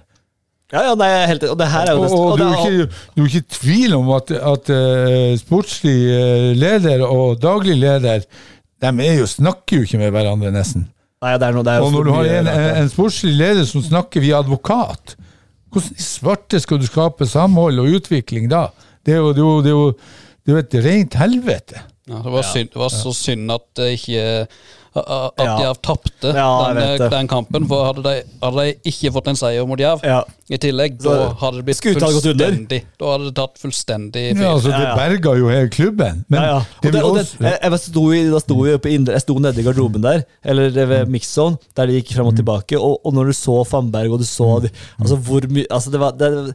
Ja, 0.72 0.86
ja, 0.86 0.92
nei, 0.96 1.08
er 1.12 1.26
helt, 1.28 1.42
og 1.50 1.58
det 1.60 1.66
her 1.68 1.90
er 1.90 1.98
jo 1.98 2.04
Og, 2.06 2.08
det, 2.08 2.16
og 2.16 2.30
og 2.30 2.38
du 2.38 2.44
er 2.46 2.52
jo 2.54 3.26
ikke, 3.26 3.42
ikke 3.42 3.58
tvil 3.58 3.96
om 3.98 4.08
at, 4.16 4.30
at 4.32 4.70
uh, 4.72 5.34
sportslig 5.36 5.98
eh, 6.08 6.46
leder 6.56 7.04
og 7.04 7.42
daglig 7.42 7.76
leder 7.76 8.24
de 8.82 8.90
er 9.04 9.18
jo, 9.20 9.28
snakker 9.28 9.78
jo 9.78 9.86
ikke 9.86 10.00
med 10.00 10.14
hverandre, 10.14 10.50
nesten. 10.54 10.88
nei, 11.22 11.34
det 11.38 11.46
er 11.46 11.54
noe, 11.54 11.66
det 11.66 11.74
er 11.74 11.82
jo 11.82 11.90
Og 11.90 11.92
når 11.94 12.08
du 12.08 12.12
har 12.16 12.30
en, 12.38 12.48
en 12.80 12.88
sportslig 12.90 13.34
leder 13.36 13.68
som 13.68 13.84
snakker 13.84 14.24
via 14.24 14.40
advokat, 14.40 15.14
hvordan 15.72 16.00
i 16.00 16.02
svarte 16.02 16.60
skal 16.60 16.80
du 16.80 16.88
skape 16.88 17.28
samhold 17.28 17.78
og 17.82 18.00
utvikling 18.00 18.48
da? 18.50 18.66
Det 19.06 19.14
er 19.14 19.20
jo, 19.20 19.30
det 19.36 19.42
er 19.42 19.46
jo, 19.46 19.60
det 19.62 19.70
er 19.70 19.76
jo, 19.76 19.86
det 20.42 20.50
er 20.50 20.56
jo 20.56 20.62
et 20.64 20.76
rent 20.88 21.18
helvete. 21.20 21.84
Ja, 22.10 22.18
det, 22.24 22.32
var 22.34 22.48
synd, 22.48 22.72
det 22.72 22.80
var 22.82 22.90
så 22.90 23.12
synd 23.14 23.54
at 23.54 23.68
det 23.78 23.92
ikke 24.00 24.24
at 25.00 25.40
Ja. 25.40 25.52
Jerv 25.62 25.78
tapte 25.82 26.32
Ja, 26.36 26.48
den, 26.76 27.10
den 27.10 27.28
kampen. 27.28 27.66
For 27.68 27.84
hadde 27.88 28.02
de, 28.04 28.14
hadde 28.42 28.64
de 28.66 28.74
ikke 28.90 29.12
fått 29.14 29.28
en 29.32 29.38
seier 29.40 29.66
mot 29.66 29.80
Jerv 29.80 30.02
Ja. 30.04 30.18
i 30.52 30.58
tillegg, 30.60 30.98
Så 31.00 31.14
da 31.16 31.28
hadde 31.40 31.56
det 31.62 31.64
blitt 31.64 31.80
fullstendig 31.80 32.80
Da 33.00 33.12
hadde 33.12 33.24
det 33.30 33.34
tatt 33.38 33.56
fullstendig 33.62 34.24
fyr. 34.36 34.42
Ja, 34.42 34.50
altså, 34.52 34.68
det 34.68 34.82
Ja, 34.82 34.88
ja. 34.90 34.96
berga 34.96 35.34
jo 35.38 35.48
hele 35.48 35.68
klubben. 35.72 36.24
Men 36.28 36.42
ja, 36.42 36.48
ja. 36.48 36.58
det 36.82 36.92
det, 36.92 36.92
det, 36.92 37.02
også 37.02 37.40
jeg, 37.40 37.58
jeg 37.62 37.80
sto, 37.80 38.04
i- 38.12 38.30
da 38.30 38.38
sto 38.44 38.58
vi 38.62 38.74
oppe 38.74 38.90
indre, 38.92 39.12
jeg 39.16 39.24
sto 39.24 39.38
nede 39.38 39.60
i 39.60 39.64
garderoben 39.64 40.02
der, 40.02 40.22
eller 40.44 40.70
ved 40.86 41.06
mixzone, 41.08 41.56
der 41.76 41.86
de 41.86 42.00
gikk 42.00 42.12
fram 42.16 42.26
og 42.32 42.36
tilbake, 42.36 42.78
og, 42.78 43.00
og 43.04 43.14
når 43.14 43.32
du 43.32 43.32
så 43.32 43.64
Fannberg, 43.64 44.12
og 44.12 44.18
du 44.20 44.24
så 44.28 44.60
de, 44.62 44.70
altså 45.00 45.16
hvor 45.16 45.40
mye 45.48 45.66
altså 45.70 45.90
det 45.90 46.00
var, 46.00 46.10
det, 46.12 46.54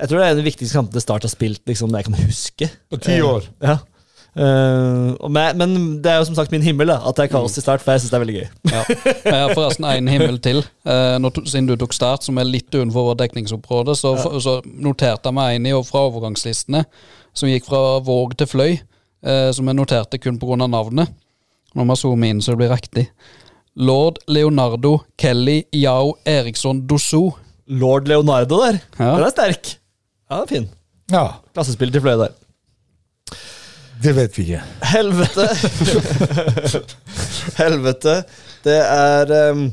Jeg 0.00 0.08
tror 0.08 0.18
det 0.18 0.24
er 0.26 0.30
en 0.30 0.36
av 0.38 0.44
de 0.44 0.50
viktigste 0.50 0.76
kampene 0.78 1.00
Start 1.02 1.22
har 1.26 1.30
spilt 1.32 1.60
liksom, 1.66 1.90
det 1.90 2.04
jeg 2.04 2.04
kan 2.04 2.14
huske. 2.22 2.68
På 2.90 2.96
ti 3.02 3.16
år. 3.20 3.42
Ja. 3.62 3.78
Eh, 4.38 5.14
og 5.18 5.30
med, 5.34 5.56
men 5.58 5.72
det 6.02 6.12
er 6.12 6.20
jo 6.20 6.26
som 6.28 6.36
sagt 6.38 6.52
min 6.54 6.62
himmel 6.62 6.86
da, 6.92 7.00
at 7.08 7.16
det 7.18 7.24
er 7.26 7.30
kaos 7.32 7.56
i 7.58 7.62
start, 7.64 7.82
for 7.82 7.90
jeg 7.96 8.04
syns 8.04 8.12
det 8.12 8.18
er 8.18 8.22
veldig 8.22 8.36
gøy. 8.36 8.44
Ja. 8.70 8.82
Jeg 9.32 9.40
har 9.42 9.54
forresten 9.56 9.86
en 9.90 10.10
himmel 10.12 10.38
til. 10.44 10.60
uh, 10.86 11.16
når, 11.18 11.40
siden 11.50 11.66
du 11.66 11.74
tok 11.80 11.96
start, 11.96 12.22
som 12.26 12.38
er 12.38 12.46
litt 12.46 12.70
utenfor 12.70 13.08
vårt 13.10 13.22
dekningsområde, 13.24 13.96
så, 13.98 14.14
så 14.44 14.58
noterte 14.64 15.26
jeg 15.32 15.36
meg 15.40 15.56
en 15.58 15.66
i 15.66 15.74
fra 15.88 16.04
overgangslistene 16.06 16.84
som 17.36 17.50
gikk 17.50 17.66
fra 17.66 17.82
Våg 18.06 18.36
til 18.38 18.50
Fløy, 18.50 18.78
uh, 19.26 19.50
som 19.56 19.66
jeg 19.66 19.78
noterte 19.80 20.22
kun 20.22 20.38
pga. 20.38 20.60
navnet. 20.68 21.10
Nå 21.74 21.84
må 21.84 21.96
jeg 21.98 22.04
zoome 22.06 22.30
inn 22.30 22.40
så 22.44 22.54
det 22.54 22.62
blir 22.62 22.72
riktig. 22.76 23.08
Lord 23.78 24.22
Leonardo 24.30 25.00
Kelly 25.20 25.64
Yao 25.74 26.14
Eriksson 26.26 26.86
Dosso. 26.86 27.32
Lord 27.66 28.06
Leonardo 28.08 28.62
der, 28.64 28.78
Ja. 28.98 29.16
den 29.18 29.26
er 29.26 29.34
sterk. 29.34 29.74
Ja, 30.30 30.36
den 30.38 30.42
er 30.46 30.52
fin. 30.54 30.68
Ja. 31.10 31.26
Klassespill 31.54 31.90
til 31.92 32.02
Fløy 32.06 32.16
der. 32.22 32.37
Det 34.02 34.14
vet 34.14 34.38
vi 34.38 34.44
ikke. 34.46 34.62
Helvete. 34.92 35.48
Helvete. 37.62 38.14
Det 38.64 38.78
er 38.78 39.32
um, 39.50 39.64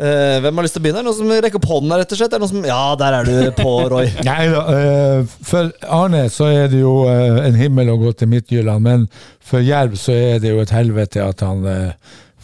uh, 0.00 0.36
Hvem 0.44 0.60
har 0.60 0.66
lyst 0.66 0.76
til 0.76 0.82
å 0.82 0.84
begynne? 0.84 1.00
Er 1.00 1.06
det 1.06 1.08
Noen 1.08 1.18
som 1.18 1.32
rekker 1.46 1.60
opp 1.60 1.68
her, 1.70 2.02
rett 2.02 2.14
og 2.14 2.20
slett? 2.20 2.34
Er 2.34 2.36
det 2.36 2.44
noen 2.44 2.52
som, 2.52 2.68
ja, 2.68 2.82
der 3.00 3.18
er 3.18 3.30
du 3.30 3.36
på, 3.56 3.74
Roy. 3.92 4.10
Nei 4.28 4.40
da. 4.52 4.64
Uh, 4.68 5.36
for 5.48 5.72
Arne 6.00 6.24
så 6.32 6.50
er 6.52 6.72
det 6.72 6.82
jo 6.82 6.96
uh, 7.08 7.40
en 7.44 7.56
himmel 7.60 7.92
å 7.94 8.00
gå 8.00 8.12
til 8.20 8.32
Midtjylland, 8.34 8.84
men 8.84 9.06
for 9.50 9.64
Jerv 9.64 9.96
så 10.00 10.16
er 10.16 10.42
det 10.42 10.52
jo 10.52 10.60
et 10.62 10.74
helvete 10.74 11.24
at 11.24 11.46
han 11.46 11.64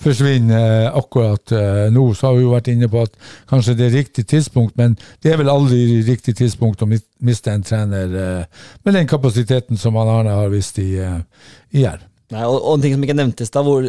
forsvinner 0.00 0.86
eh, 0.86 0.96
akkurat 0.96 1.52
eh, 1.52 1.86
nå. 1.92 2.06
Så 2.14 2.28
har 2.28 2.36
vi 2.36 2.44
jo 2.44 2.52
vært 2.52 2.70
inne 2.72 2.88
på 2.92 3.02
at 3.06 3.16
kanskje 3.50 3.76
det 3.78 3.88
er 3.88 3.96
riktig 4.00 4.26
tidspunkt, 4.30 4.76
men 4.78 4.96
det 5.24 5.32
er 5.32 5.40
vel 5.40 5.52
aldri 5.52 6.02
riktig 6.06 6.36
tidspunkt 6.38 6.84
å 6.84 6.90
miste 6.90 7.52
en 7.52 7.64
trener 7.66 8.16
eh, 8.22 8.68
med 8.84 8.98
den 8.98 9.10
kapasiteten 9.10 9.80
som 9.80 9.98
han 10.00 10.12
Arne 10.12 10.36
har 10.36 10.52
vist 10.52 10.78
i, 10.82 10.92
i 10.96 11.84
Jerv. 11.84 12.04
Nei, 12.34 12.42
og, 12.42 12.58
og 12.58 12.76
en 12.76 12.84
ting 12.84 12.96
som 12.96 13.04
ikke 13.06 13.20
nevntes 13.20 13.52
da, 13.54 13.62
hvor 13.62 13.86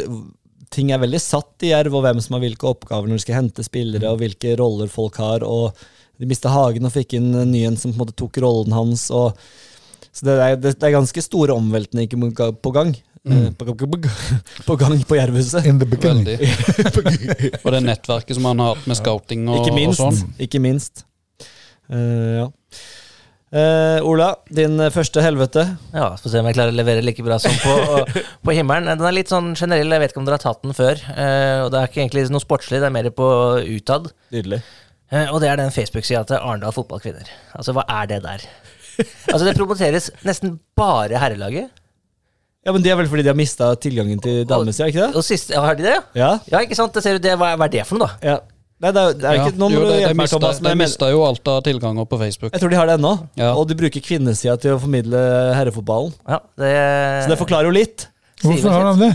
ting 0.74 0.92
er 0.92 1.02
veldig 1.02 1.22
satt 1.22 1.66
i 1.66 1.72
Jerv, 1.72 1.96
og 1.98 2.06
hvem 2.06 2.20
som 2.24 2.38
har 2.38 2.44
hvilke 2.44 2.70
oppgaver 2.70 3.10
når 3.10 3.20
de 3.20 3.26
skal 3.26 3.40
hente 3.42 3.66
spillere, 3.66 4.12
og 4.12 4.22
hvilke 4.22 4.58
roller 4.60 4.92
folk 4.92 5.18
har. 5.22 5.46
og 5.48 5.78
De 6.22 6.30
mista 6.30 6.52
Hagen 6.54 6.88
og 6.88 6.94
fikk 6.94 7.18
inn 7.18 7.32
en 7.34 7.52
ny 7.54 7.64
en 7.70 7.80
som 7.80 7.94
på 7.94 7.98
en 7.98 8.06
måte 8.06 8.18
tok 8.20 8.40
rollen 8.44 8.76
hans. 8.76 9.10
og 9.12 9.38
så 10.18 10.26
det 10.26 10.36
er, 10.42 10.56
det 10.58 10.74
er 10.82 10.96
ganske 10.96 11.22
store 11.22 11.54
omveltninger 11.54 12.52
på 12.58 12.74
gang. 12.74 12.96
Eh, 13.32 13.50
På, 13.58 13.66
på, 13.74 13.88
på, 13.88 14.12
på 14.68 14.76
gang 14.80 14.98
på 15.08 15.18
Jervhuset. 15.20 15.66
In 15.70 15.80
the 15.82 15.88
beginning. 15.90 16.40
Og 17.64 17.74
det 17.74 17.82
nettverket 17.86 18.38
som 18.38 18.48
han 18.50 18.64
har 18.64 18.76
hatt 18.76 18.88
med 18.90 19.00
scouting 19.00 19.48
og, 19.50 19.62
Ikke 19.62 19.74
og 19.74 19.80
minst. 19.82 20.02
sånn. 20.02 20.22
Ikke 20.48 20.62
minst. 20.64 21.04
Uh, 21.92 22.44
ja. 22.44 22.48
Uh, 23.48 24.04
Ola, 24.04 24.34
din 24.52 24.76
første 24.92 25.24
helvete. 25.24 25.64
Ja, 25.96 26.10
Får 26.20 26.34
se 26.34 26.42
om 26.42 26.50
jeg 26.50 26.58
klarer 26.58 26.76
å 26.76 26.78
levere 26.78 27.04
like 27.06 27.24
bra 27.24 27.38
som 27.40 27.54
på, 27.64 28.02
på 28.50 28.56
himmelen. 28.58 28.90
Den 28.92 29.08
er 29.08 29.16
litt 29.16 29.32
sånn 29.32 29.54
generell, 29.56 29.94
jeg 29.96 30.04
vet 30.04 30.12
ikke 30.16 30.24
om 30.24 30.28
dere 30.28 30.40
har 30.40 30.44
tatt 30.44 30.66
den 30.66 30.76
før. 30.76 31.00
Uh, 31.14 31.64
og 31.66 31.72
Det 31.72 31.80
er 31.80 31.92
ikke 31.92 32.04
egentlig 32.04 32.26
noe 32.34 32.44
sportslig, 32.44 32.82
det 32.84 32.90
er 32.90 32.96
mer 32.98 33.08
på 33.16 33.30
utad. 33.78 34.12
Nydelig. 34.36 34.60
Og 35.32 35.38
det 35.40 35.48
er 35.48 35.56
den 35.56 35.72
Facebook-sida 35.72 36.26
til 36.28 36.42
Arendal 36.44 36.74
fotballkvinner. 36.76 37.30
Altså, 37.56 37.72
hva 37.78 37.86
er 38.02 38.10
det 38.12 38.18
der? 38.26 38.42
Altså, 39.32 39.46
det 39.46 39.54
promoteres 39.56 40.10
nesten 40.28 40.58
bare 40.76 41.20
herrelaget. 41.22 41.72
Ja, 42.68 42.74
men 42.76 42.84
Det 42.84 42.92
er 42.92 42.98
vel 43.00 43.08
fordi 43.08 43.24
de 43.24 43.32
har 43.32 43.38
mista 43.40 43.72
tilgangen 43.80 44.20
til 44.22 44.42
damesida, 44.50 44.90
ikke 44.92 45.06
det? 45.08 45.16
Og 45.16 45.24
siste, 45.24 45.54
ja, 45.56 45.62
har 45.64 45.78
de 45.80 45.86
det? 45.88 45.96
Ja. 46.20 46.34
Ja, 46.52 46.60
ikke 46.68 46.76
sant? 46.76 46.92
Det 46.94 47.02
ser 47.06 47.16
du, 47.16 47.24
det, 47.24 47.38
hva, 47.40 47.54
er- 47.54 47.60
hva 47.62 47.66
er 47.70 47.74
det 47.78 47.86
for 47.88 47.98
noe, 48.02 48.10
da? 48.12 48.34
ja. 48.34 48.38
Nei, 48.78 48.92
det 48.94 49.02
er, 49.02 49.14
det 49.18 49.26
er 49.26 49.34
Ja, 49.40 49.46
ikke 49.48 49.58
noen 49.58 49.74
jo, 49.74 49.80
det, 49.88 49.94
de, 49.96 50.02
de, 50.12 50.18
mista, 50.20 50.38
Thomas. 50.38 50.60
de 50.62 50.74
mista 50.78 51.08
jo 51.10 51.22
alt 51.26 51.48
av 51.50 51.64
tilganger 51.66 52.06
på 52.12 52.20
Facebook. 52.22 52.52
jeg 52.54 52.62
tror 52.62 52.70
de 52.70 52.78
har 52.78 52.86
det 52.92 52.98
ennå. 53.00 53.14
Ja. 53.40 53.48
Og 53.58 53.64
de 53.72 53.74
bruker 53.80 54.04
kvinnesida 54.06 54.54
til 54.62 54.76
å 54.76 54.82
formidle 54.84 55.18
herrefotballen. 55.58 56.12
Ja, 56.30 56.38
det, 56.62 56.74
Så 57.24 57.32
det 57.32 57.38
forklarer 57.40 57.72
jo 57.72 57.74
litt. 57.74 58.06
Hvorfor 58.44 58.70
har 58.76 58.86
de 58.92 59.00
det? 59.08 59.10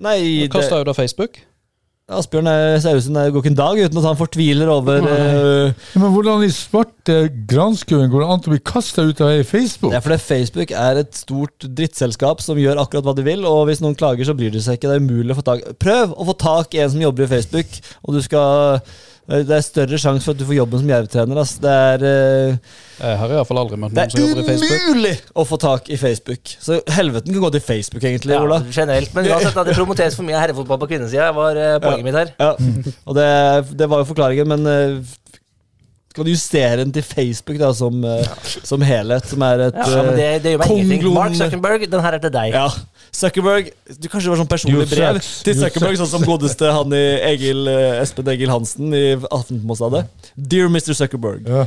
Nei, 0.00 0.16
det, 0.46 0.50
Kasta 0.54 0.78
ut 0.80 0.88
av 0.88 0.96
Facebook. 0.96 1.36
Asbjørn 2.08 2.48
det 2.48 3.24
går 3.34 3.42
ikke 3.42 3.50
en 3.50 3.58
dag 3.58 3.78
uten 3.82 3.98
at 4.00 4.06
han 4.06 4.16
fortviler 4.16 4.70
over 4.72 5.02
uh, 5.04 5.68
Ja, 5.68 6.00
Men 6.00 6.14
hvordan 6.14 6.44
i 6.46 6.48
svarte 6.54 7.16
granskauen 7.50 8.08
går 8.08 8.22
det 8.24 8.28
an 8.32 8.46
å 8.48 8.52
bli 8.54 8.60
kasta 8.64 9.04
ut 9.10 9.20
av 9.20 9.34
Facebook? 9.44 9.92
Det 9.92 9.98
er 9.98 10.06
fordi 10.06 10.18
Facebook 10.22 10.72
er 10.72 11.02
et 11.02 11.18
stort 11.18 11.66
drittselskap 11.68 12.40
som 12.40 12.56
gjør 12.56 12.80
akkurat 12.80 13.04
hva 13.04 13.14
de 13.18 13.26
vil, 13.26 13.44
og 13.44 13.66
hvis 13.68 13.84
noen 13.84 13.98
klager, 13.98 14.24
så 14.24 14.36
bryr 14.38 14.54
de 14.54 14.62
seg 14.64 14.78
ikke. 14.78 14.88
Det 14.88 14.96
er 14.96 15.04
umulig 15.04 15.36
å 15.36 15.38
få 15.42 15.44
tak 15.50 15.68
Prøv 15.84 16.16
å 16.16 16.28
få 16.30 16.36
tak 16.40 16.78
i 16.78 16.80
en 16.80 16.94
som 16.94 17.04
jobber 17.04 17.26
i 17.26 17.30
Facebook, 17.34 17.76
og 18.00 18.16
du 18.16 18.22
skal 18.24 18.80
Det 19.28 19.52
er 19.52 19.64
større 19.64 19.98
sjanse 20.00 20.24
for 20.24 20.32
at 20.32 20.40
du 20.40 20.46
får 20.48 20.56
jobben 20.56 20.80
som 20.80 20.88
jervtrener. 20.88 21.40
Altså. 21.42 21.60
Det 21.60 21.72
er 21.72 22.04
uh, 22.04 22.76
Jeg 23.02 23.18
har 23.20 23.32
i 23.34 23.36
hvert 23.36 23.50
fall 23.50 23.60
aldri 23.60 23.76
møtt 23.82 23.92
noen 23.92 24.14
som 24.14 24.22
jobber 24.22 24.40
i 24.40 24.46
Facebook. 24.46 24.70
Det 24.70 24.78
er 24.78 24.86
umulig 24.88 25.12
å 25.36 25.44
få 25.50 25.58
tak 25.60 25.90
i 25.92 25.98
Facebook. 26.00 26.54
Så 26.64 26.78
helveten 26.96 27.36
kan 27.36 27.44
gå 27.44 27.50
til 27.58 27.64
Facebook, 27.66 28.06
egentlig, 28.08 28.32
ja, 28.32 28.40
Ola. 28.46 28.62
generelt. 28.72 29.12
Men 29.12 29.28
uansett, 29.28 29.52
da, 29.52 29.66
det 29.68 29.76
promoteres 29.76 30.16
for 30.16 30.24
mye 30.28 30.40
herrefotball 30.40 30.80
på 30.80 30.88
kvinnesida, 30.94 31.28
var 31.36 31.60
uh, 31.60 31.76
poenget 31.84 32.08
mitt 32.08 32.16
her. 32.22 32.32
Ja, 32.40 32.54
og 33.04 33.20
det, 33.20 33.28
det 33.76 33.90
var 33.92 34.00
jo 34.00 34.08
forklaringen, 34.14 34.48
men 34.48 34.72
eh, 34.72 35.16
du 36.26 36.30
justere 36.32 36.76
den 36.80 36.92
til 36.92 37.02
Facebook 37.06 37.58
da, 37.60 37.72
som, 37.76 37.98
eh, 38.04 38.24
som 38.66 38.80
helhet, 38.82 39.26
som 39.30 39.42
er 39.46 39.66
et 39.68 39.74
Ja, 39.78 40.02
men 40.02 40.16
det, 40.16 40.28
det 40.42 40.52
gjør 40.54 40.58
meg 40.62 40.70
ingenting. 40.72 41.02
konglom- 41.02 41.14
Mark 41.18 41.34
Zuckerberg, 41.38 41.84
den 41.90 42.00
her 42.00 42.12
er 42.18 42.18
til 42.24 42.30
deg. 42.34 42.52
Ja. 42.54 42.68
Zuckerberg 43.18 43.70
Du 43.98 44.08
Kanskje 44.08 44.28
det 44.28 44.32
var 44.34 44.40
sånn 44.42 44.50
personlig 44.50 44.78
You 44.78 44.86
brev 44.90 45.14
sucks. 45.20 45.42
til 45.42 45.54
Zuckerberg, 45.62 45.96
sånn 46.00 46.10
som 46.12 46.22
godeste 46.28 46.72
han 46.72 46.92
i 46.92 47.04
Egil, 47.32 47.68
eh, 47.68 48.02
Espen 48.02 48.28
Egil 48.28 48.50
Hansen 48.52 48.92
i 48.94 49.04
Aftenposten 49.16 49.88
hadde. 49.90 50.02
Dear 50.36 50.68
Mr. 50.68 50.92
Zuckerberg. 50.94 51.46
Ja. 51.48 51.66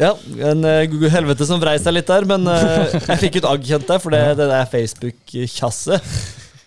Ja, 0.00 0.14
en 0.48 0.64
uh, 0.64 1.08
helvete 1.12 1.44
som 1.44 1.60
vrei 1.60 1.74
seg 1.78 1.92
litt 1.92 2.08
der, 2.08 2.24
men 2.24 2.46
uh, 2.48 2.88
jeg 3.10 3.18
fikk 3.26 3.34
ut 3.42 3.48
agg, 3.50 3.66
kjente 3.68 3.92
jeg, 3.92 4.00
for 4.00 4.14
det, 4.14 4.22
det 4.38 4.46
er 4.48 4.70
Facebook-tjasset. 4.72 6.00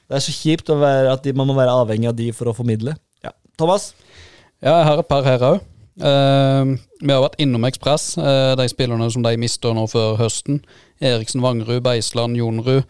Det 0.05 0.19
er 0.19 0.21
så 0.21 0.33
kjipt 0.35 0.69
å 0.69 0.77
være, 0.77 1.13
at 1.15 1.23
de, 1.25 1.33
man 1.33 1.49
må 1.49 1.55
være 1.57 1.73
avhengig 1.73 2.11
av 2.11 2.15
de 2.19 2.27
for 2.37 2.51
å 2.51 2.53
formidle. 2.53 2.93
Ja. 3.25 3.31
Thomas? 3.57 3.93
Ja, 4.61 4.75
jeg 4.77 4.85
har 4.91 5.01
et 5.01 5.09
par 5.09 5.25
her 5.25 5.41
òg. 5.47 5.63
Vi 5.95 7.11
har 7.13 7.23
vært 7.23 7.39
innom 7.39 7.65
Ekspress, 7.67 8.17
Uh, 8.17 8.55
de 8.59 8.67
spillerne 8.71 9.07
som 9.11 9.23
de 9.23 9.35
mister 9.39 9.75
nå 9.75 9.85
før 9.87 10.17
høsten. 10.19 10.61
Eriksen 11.03 11.43
Vangerud, 11.43 11.83
Beisland, 11.85 12.37
Jonrud. 12.39 12.83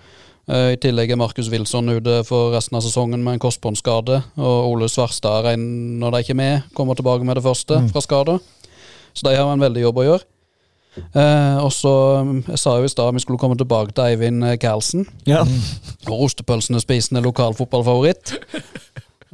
Uh, 0.49 0.73
I 0.73 0.77
tillegg 0.81 1.11
er 1.11 1.17
Markus 1.17 1.49
Wilson 1.49 1.89
ute 1.89 2.19
for 2.25 2.53
resten 2.53 2.77
av 2.77 2.85
sesongen 2.85 3.23
med 3.25 3.37
en 3.37 3.41
korsbåndskade. 3.41 4.21
Og 4.37 4.71
Ole 4.71 4.89
Svarstad 4.89 5.45
regner 5.45 5.99
når 6.01 6.15
de 6.15 6.23
ikke 6.23 6.35
er 6.35 6.41
med, 6.41 6.69
kommer 6.77 6.97
tilbake 6.97 7.25
med 7.25 7.37
det 7.39 7.45
første 7.45 7.81
fra 7.91 8.01
skade. 8.05 8.39
Så 9.13 9.25
de 9.25 9.35
har 9.37 9.53
en 9.53 9.61
veldig 9.61 9.85
jobb 9.85 10.01
å 10.01 10.07
gjøre. 10.09 10.27
Eh, 10.95 11.57
og 11.59 11.73
så, 11.75 11.91
Jeg 12.47 12.59
sa 12.59 12.77
jo 12.79 12.87
i 12.87 12.91
stad 12.91 13.13
vi 13.13 13.19
skulle 13.19 13.39
komme 13.39 13.57
tilbake 13.59 13.91
til 13.91 14.05
Eivind 14.05 14.45
Carlsen. 14.61 15.07
Ja. 15.27 15.41
Og 16.07 16.27
ostepølsene 16.29 16.79
spisende 16.79 17.23
lokalfotballfavoritt. 17.25 18.37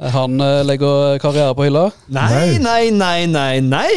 Eh, 0.00 0.10
Han 0.14 0.40
eh, 0.40 0.62
legger 0.64 1.18
karriere 1.22 1.54
på 1.58 1.66
hylla. 1.68 1.88
Nei, 2.12 2.58
nei, 2.62 2.90
nei, 2.94 3.26
nei, 3.30 3.60
nei! 3.60 3.92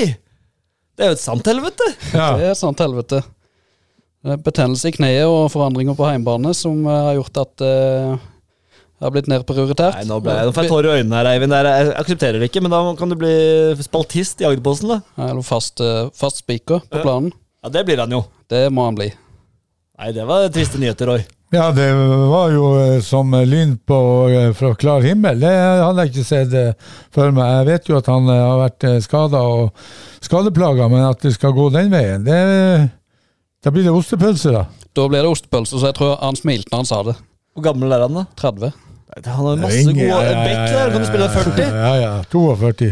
Det 0.95 1.03
er 1.03 1.11
jo 1.11 1.17
et 1.17 1.23
sant 1.23 1.47
helvete. 1.49 1.88
Ja. 2.15 2.34
Det 2.39 2.45
er 2.47 2.53
et 2.53 2.59
sant 2.61 2.80
helvete. 2.80 3.23
Det 4.26 4.34
er 4.34 4.39
Betennelse 4.41 4.89
i 4.89 4.95
kneet 4.95 5.27
og 5.30 5.51
forandringer 5.53 5.97
på 5.97 6.07
heimbane 6.07 6.53
som 6.57 6.80
eh, 6.88 7.01
har 7.09 7.17
gjort 7.19 7.41
at 7.43 7.65
eh, 7.67 8.15
det 8.95 9.03
har 9.03 9.11
blitt 9.11 9.27
nedprioritert. 9.27 9.97
Nei, 9.99 10.05
nå, 10.07 10.22
ble 10.23 10.34
nå 10.47 10.53
får 10.55 10.65
jeg 10.65 10.72
tårer 10.72 10.88
i 10.88 11.01
øynene 11.01 11.17
her, 11.19 11.27
Eivind. 11.34 11.53
Jeg 11.67 11.89
aksepterer 11.99 12.39
det 12.39 12.47
ikke, 12.47 12.61
men 12.63 12.72
da 12.72 12.80
kan 12.95 13.11
du 13.11 13.17
bli 13.19 13.34
spaltist 13.84 14.39
i 14.41 14.47
Agderposten, 14.47 14.93
da. 14.95 15.01
Eller 15.27 15.43
fast, 15.45 15.84
eh, 15.84 16.07
fast 16.15 16.39
spiker 16.45 16.80
på 16.88 17.01
planen. 17.03 17.34
Ja, 17.59 17.73
det 17.76 17.84
blir 17.89 17.99
han 18.01 18.15
jo. 18.15 18.23
Det 18.49 18.63
må 18.72 18.88
han 18.88 18.95
bli. 18.97 19.09
Nei, 19.99 20.09
det 20.15 20.23
var 20.27 20.47
triste 20.55 20.80
nyheter, 20.80 21.11
Roy. 21.11 21.26
Ja, 21.56 21.72
det 21.72 21.94
var 22.27 22.49
jo 22.52 22.65
eh, 22.82 22.98
som 22.99 23.32
lyn 23.32 23.77
på, 23.77 23.98
eh, 24.27 24.49
fra 24.53 24.73
klar 24.76 25.06
himmel. 25.07 25.40
Det 25.40 25.52
hadde 25.56 26.03
jeg 26.03 26.11
ikke 26.11 26.26
sett 26.27 26.56
eh, 26.60 26.73
for 27.15 27.32
meg. 27.32 27.48
Jeg 27.61 27.68
vet 27.69 27.88
jo 27.91 27.99
at 28.02 28.10
han 28.11 28.27
har 28.27 28.60
vært 28.60 28.86
skada 29.06 29.40
og 29.40 29.86
skadeplaga, 30.26 30.90
men 30.91 31.06
at 31.07 31.23
det 31.23 31.32
skal 31.38 31.56
gå 31.56 31.69
den 31.72 31.94
veien, 31.94 32.26
det, 32.27 32.40
da 33.64 33.72
blir 33.72 33.88
det 33.88 33.94
ostepølse, 33.95 34.52
da. 34.52 34.65
Da 34.95 35.07
blir 35.07 35.23
det 35.23 35.32
ostepølse, 35.32 35.80
så 35.80 35.94
jeg 35.94 35.98
tror 36.02 36.18
han 36.19 36.36
smilte 36.36 36.73
når 36.73 36.84
han 36.84 36.91
sa 36.91 36.99
det. 37.07 37.15
Hvor 37.56 37.68
gammel 37.69 37.95
er 37.95 38.03
han, 38.03 38.19
da? 38.19 38.26
30. 38.41 38.76
Han 39.15 39.48
har 39.48 39.61
masse 39.64 39.86
gode 39.88 40.10
Ja, 40.10 40.19
ja, 40.19 40.32
ja, 40.34 40.44
Bekk 40.44 40.76
der. 40.76 40.91
Kan 40.91 41.06
du 41.06 41.07
spille 41.07 41.30
40? 41.38 41.72
Ja, 41.72 41.94
ja. 42.02 42.14
42. 42.36 42.91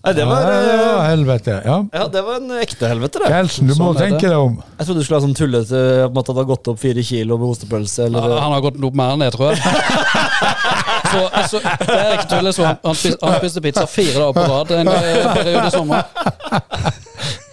Nei, 0.00 0.12
det 0.16 0.24
var, 0.24 0.46
ja, 0.48 0.60
ja, 0.64 0.84
eh, 0.96 1.06
helvete. 1.10 1.54
Ja. 1.60 1.74
ja, 1.92 2.04
det 2.08 2.20
var 2.24 2.38
en 2.40 2.52
ekte 2.56 2.88
helvete, 2.88 3.20
det. 3.20 3.28
Kjelsen, 3.34 3.68
du 3.68 3.74
må 3.74 3.90
Sånn 3.90 3.98
tenke 4.00 4.30
deg 4.30 4.38
om. 4.38 4.54
Jeg 4.78 4.88
trodde 4.88 5.02
du 5.02 5.04
skulle 5.04 5.18
ha 5.18 5.24
sånn 5.26 5.36
tullete 5.36 5.82
Om 6.06 6.20
at 6.22 6.30
han 6.30 6.38
har 6.40 6.46
gått 6.48 6.70
opp 6.72 6.78
fire 6.80 7.04
kilo 7.04 7.36
med 7.40 7.52
ostepølse. 7.52 8.06
Eller... 8.06 8.24
Eller, 8.24 8.40
han 8.40 8.54
har 8.54 8.62
gått 8.64 8.78
opp 8.80 8.96
mer 8.96 9.12
enn 9.12 9.26
det, 9.26 9.28
tror 9.34 9.52
jeg. 9.52 9.60
Så, 11.10 11.20
altså, 11.26 11.60
det 11.60 11.98
er 11.98 12.12
ikke 12.14 12.28
tull. 12.30 12.48
så 12.54 12.64
Han, 12.68 12.80
han, 12.86 12.96
spiste, 12.96 13.26
han 13.26 13.38
spiste 13.42 13.62
pizza 13.64 13.86
fire 13.90 14.14
dager 14.14 14.36
på 14.36 14.44
rad 14.46 14.72
en 14.78 14.90
eh, 14.92 15.30
periode 15.34 15.66
i 15.66 15.72
sommer. 15.74 16.04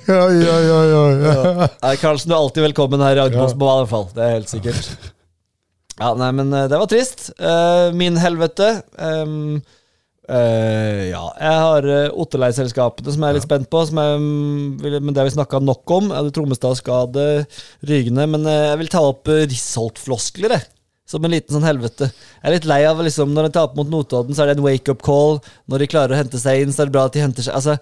Ja, 0.08 0.24
ja, 0.32 0.58
ja, 0.64 0.78
ja, 0.88 1.04
ja. 1.20 1.70
Nei, 1.84 1.96
Karlsen, 2.00 2.30
du 2.32 2.36
er 2.36 2.40
alltid 2.40 2.64
velkommen 2.70 3.02
her 3.04 3.18
i 3.18 3.24
Agderposten, 3.26 3.60
i 3.60 3.72
hvert 3.82 3.92
fall. 3.92 4.06
Det 4.16 4.24
er 4.24 4.36
helt 4.38 4.52
sikkert. 4.54 5.10
Ja, 5.98 6.14
nei, 6.16 6.30
men 6.38 6.54
eh, 6.54 6.68
det 6.72 6.80
var 6.80 6.88
trist. 6.92 7.32
Uh, 7.42 7.90
min 7.98 8.20
helvete 8.22 8.70
ehm, 9.02 9.58
eh, 10.30 11.10
Ja, 11.12 11.24
jeg 11.40 11.60
har 11.64 11.88
uh, 11.88 12.20
Otterlei-selskapene 12.24 13.14
som 13.14 13.24
jeg 13.26 13.30
er 13.34 13.38
litt 13.40 13.48
spent 13.48 13.70
på, 13.72 13.84
som 13.90 14.02
jeg, 14.02 14.22
mm, 14.24 14.78
vil- 14.84 15.00
men 15.02 15.14
det 15.14 15.22
har 15.22 15.30
vi 15.30 15.36
snakka 15.36 15.62
nok 15.64 15.94
om. 15.98 16.10
Jeg 16.12 16.20
hadde 16.22 16.34
Trommestad-skade, 16.38 17.28
Rygene. 17.88 18.28
Men 18.34 18.48
uh, 18.48 18.56
jeg 18.72 18.82
vil 18.84 18.92
ta 18.94 19.04
opp 19.08 19.28
uh, 19.32 19.44
Risholt-floskler, 19.46 20.58
jeg. 20.58 20.68
Som 21.08 21.24
en 21.24 21.32
liten 21.32 21.56
sånn 21.56 21.64
helvete. 21.64 22.10
Jeg 22.12 22.50
er 22.50 22.56
litt 22.58 22.68
lei 22.68 22.82
av 22.84 23.00
liksom, 23.00 23.32
når 23.32 23.48
de 23.48 23.56
taper 23.56 23.80
mot 23.80 23.92
Notodden, 23.94 24.36
så 24.36 24.44
er 24.44 24.52
det 24.52 24.58
en 24.58 24.66
wake-up 24.66 25.06
call. 25.08 25.38
Når 25.72 25.86
de 25.86 25.92
klarer 25.94 26.16
å 26.16 26.20
hente 26.20 26.42
seg 26.42 26.66
inn, 26.66 26.74
så 26.76 26.84
er 26.84 26.90
det 26.90 26.98
bra 26.98 27.06
at 27.08 27.16
de 27.16 27.24
henter 27.24 27.48
seg 27.48 27.56
Altså 27.56 27.78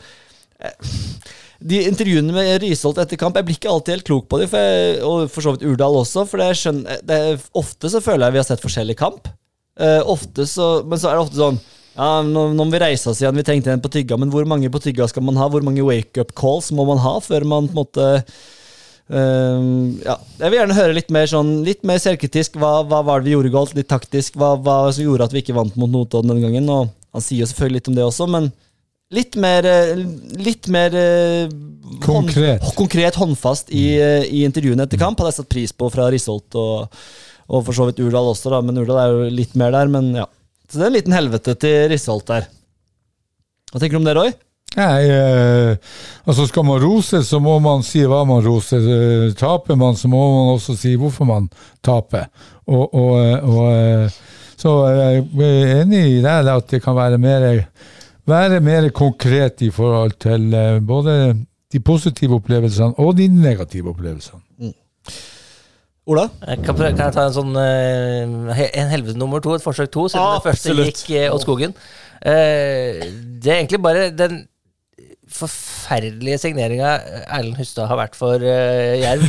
de 1.66 1.82
intervjuene 1.88 2.34
med 2.36 2.60
Risholt 2.64 3.00
etter 3.02 3.20
kamp, 3.20 3.38
jeg 3.40 3.48
blir 3.48 3.58
ikke 3.58 3.72
alltid 3.72 3.96
helt 3.96 4.08
klok 4.08 4.28
på 4.32 4.40
dem, 4.42 4.50
for 4.52 5.08
og 5.08 5.32
for 5.32 5.46
så 5.46 5.54
vidt 5.56 5.66
Urdal 5.68 5.98
også. 6.02 6.26
For 6.30 6.44
skjønner, 6.58 7.02
det 7.06 7.18
er, 7.30 7.46
ofte 7.58 7.92
så 7.92 8.02
føler 8.04 8.28
jeg 8.28 8.36
vi 8.36 8.42
har 8.42 8.48
sett 8.50 8.64
forskjellig 8.64 8.98
kamp. 9.00 9.30
Uh, 9.76 10.02
ofte 10.08 10.46
så, 10.48 10.68
men 10.88 11.00
så 11.02 11.10
er 11.10 11.18
det 11.18 11.26
ofte 11.26 11.40
sånn 11.40 11.58
ja, 11.96 12.10
nå, 12.28 12.50
nå 12.56 12.66
må 12.66 12.76
vi 12.76 12.84
reise 12.84 13.10
oss 13.12 13.22
igjen, 13.24 13.38
vi 13.40 13.46
tenkte 13.48 13.72
igjen 13.72 13.84
på 13.84 13.92
tygga, 13.94 14.20
men 14.20 14.34
hvor 14.34 14.48
mange 14.50 14.72
på 14.72 14.82
tygga 14.84 15.08
skal 15.12 15.24
man 15.26 15.40
ha? 15.40 15.48
Hvor 15.52 15.64
mange 15.66 15.86
wake-up 15.86 16.36
calls 16.38 16.72
må 16.76 16.86
man 16.88 17.02
ha 17.04 17.18
før 17.24 17.48
man 17.48 17.72
på 17.72 17.76
en 17.78 17.84
måte 17.86 18.12
Uh, 19.06 20.02
ja. 20.02 20.16
Jeg 20.40 20.50
vil 20.50 20.58
gjerne 20.58 20.76
høre 20.80 20.94
litt 20.98 21.12
mer 21.14 21.28
sånn 21.30 21.60
Litt 21.62 21.84
mer 21.86 22.00
selvkritisk. 22.02 22.56
Hva, 22.58 22.80
hva 22.90 23.04
var 23.06 23.22
det 23.22 23.30
vi 23.30 23.36
gjorde 23.36 23.52
galt? 23.54 23.76
Litt 23.78 23.86
taktisk. 23.92 24.34
Hva, 24.42 24.56
hva 24.58 24.80
som 24.90 25.06
gjorde 25.06 25.28
at 25.28 25.36
vi 25.36 25.44
ikke 25.44 25.54
vant 25.54 25.76
mot 25.78 25.92
Notodden 25.94 26.32
denne 26.32 26.48
gangen? 26.48 26.72
Og 26.74 26.90
han 27.14 27.24
sier 27.24 27.44
jo 27.44 27.50
selvfølgelig 27.52 27.78
litt 27.78 27.92
om 27.92 27.98
det 28.00 28.06
også, 28.08 28.28
men 28.34 28.50
litt 29.14 29.38
mer 29.40 29.68
eh, 29.70 29.94
Litt 30.42 30.70
mer 30.74 30.98
eh, 30.98 31.54
Konkret. 32.02 32.64
Hånd, 32.64 32.74
konkret 32.80 33.20
håndfast 33.22 33.70
i, 33.70 33.86
eh, 34.02 34.26
i 34.26 34.42
intervjuene 34.48 34.88
etter 34.88 35.00
kamp 35.00 35.20
hadde 35.22 35.36
jeg 35.36 35.38
satt 35.44 35.52
pris 35.54 35.74
på 35.78 35.88
fra 35.94 36.10
Risholt 36.12 36.58
og, 36.58 36.98
og 37.46 37.62
for 37.68 37.78
så 37.78 37.86
vidt 37.88 38.02
Urdal 38.02 38.32
også, 38.32 38.50
da. 38.52 38.64
Men 38.66 38.82
Urdal 38.82 39.04
er 39.04 39.14
jo 39.14 39.28
litt 39.38 39.54
mer 39.60 39.76
der, 39.76 39.92
men 39.94 40.10
ja. 40.18 40.26
Så 40.70 40.80
det 40.80 40.86
er 40.86 40.92
en 40.92 40.98
liten 40.98 41.16
helvete 41.16 41.56
til 41.62 41.90
Risholt 41.92 42.28
der. 42.30 42.50
Hva 43.72 43.82
tenker 43.82 43.98
du 43.98 44.02
om 44.02 44.08
det, 44.08 44.16
Roy? 44.18 44.34
Nei, 44.76 45.04
eh, 45.08 45.78
altså 46.28 46.46
skal 46.50 46.66
man 46.68 46.82
rose, 46.84 47.22
så 47.24 47.40
må 47.40 47.54
man 47.64 47.84
si 47.86 48.02
hva 48.04 48.26
man 48.28 48.42
roser. 48.44 48.84
Eh, 48.84 49.36
Taper 49.40 49.78
man, 49.80 49.96
så 49.96 50.10
må 50.12 50.20
man 50.34 50.54
også 50.58 50.76
si 50.80 50.96
hvorfor 51.00 51.28
man 51.30 51.48
taper. 51.86 52.28
Og, 52.68 52.90
og, 52.92 53.14
eh, 53.22 53.46
og 53.46 53.68
eh, 53.72 54.18
Så 54.60 54.72
jeg 54.88 55.24
er 55.46 55.82
enig 55.82 56.02
i 56.16 56.22
deg 56.24 56.48
at 56.48 56.70
det 56.72 56.80
kan 56.84 56.96
være 56.96 57.18
mer, 57.22 57.46
være 58.26 58.62
mer 58.64 58.88
konkret 58.96 59.62
i 59.68 59.70
forhold 59.70 60.16
til 60.24 60.48
både 60.82 61.36
de 61.74 61.82
positive 61.84 62.40
opplevelsene 62.40 62.96
og 63.04 63.18
de 63.20 63.28
negative 63.28 63.92
opplevelsene. 63.92 64.40
Ola? 66.06 66.28
Kan, 66.62 66.76
kan 66.78 67.00
jeg 67.08 67.14
ta 67.16 67.24
en 67.26 67.34
sånn 67.34 67.56
eh, 67.58 68.66
En 68.78 68.92
helvete 68.92 69.18
nummer 69.18 69.42
to, 69.42 69.56
et 69.58 69.64
forsøk 69.64 69.90
to, 69.94 70.06
siden 70.14 70.36
det 70.36 70.44
første 70.46 70.70
Absolutt. 70.70 71.00
gikk 71.02 71.16
eh, 71.18 71.32
åt 71.34 71.46
skogen? 71.46 71.74
Eh, 72.22 73.08
det 73.42 73.52
er 73.52 73.64
egentlig 73.64 73.82
bare 73.82 74.12
den 74.14 74.44
forferdelige 75.36 76.38
signeringa 76.40 76.92
Erlend 77.26 77.58
Hustad 77.58 77.90
har 77.90 77.98
vært 77.98 78.14
for 78.16 78.40
uh, 78.40 78.94
Jerv. 79.02 79.26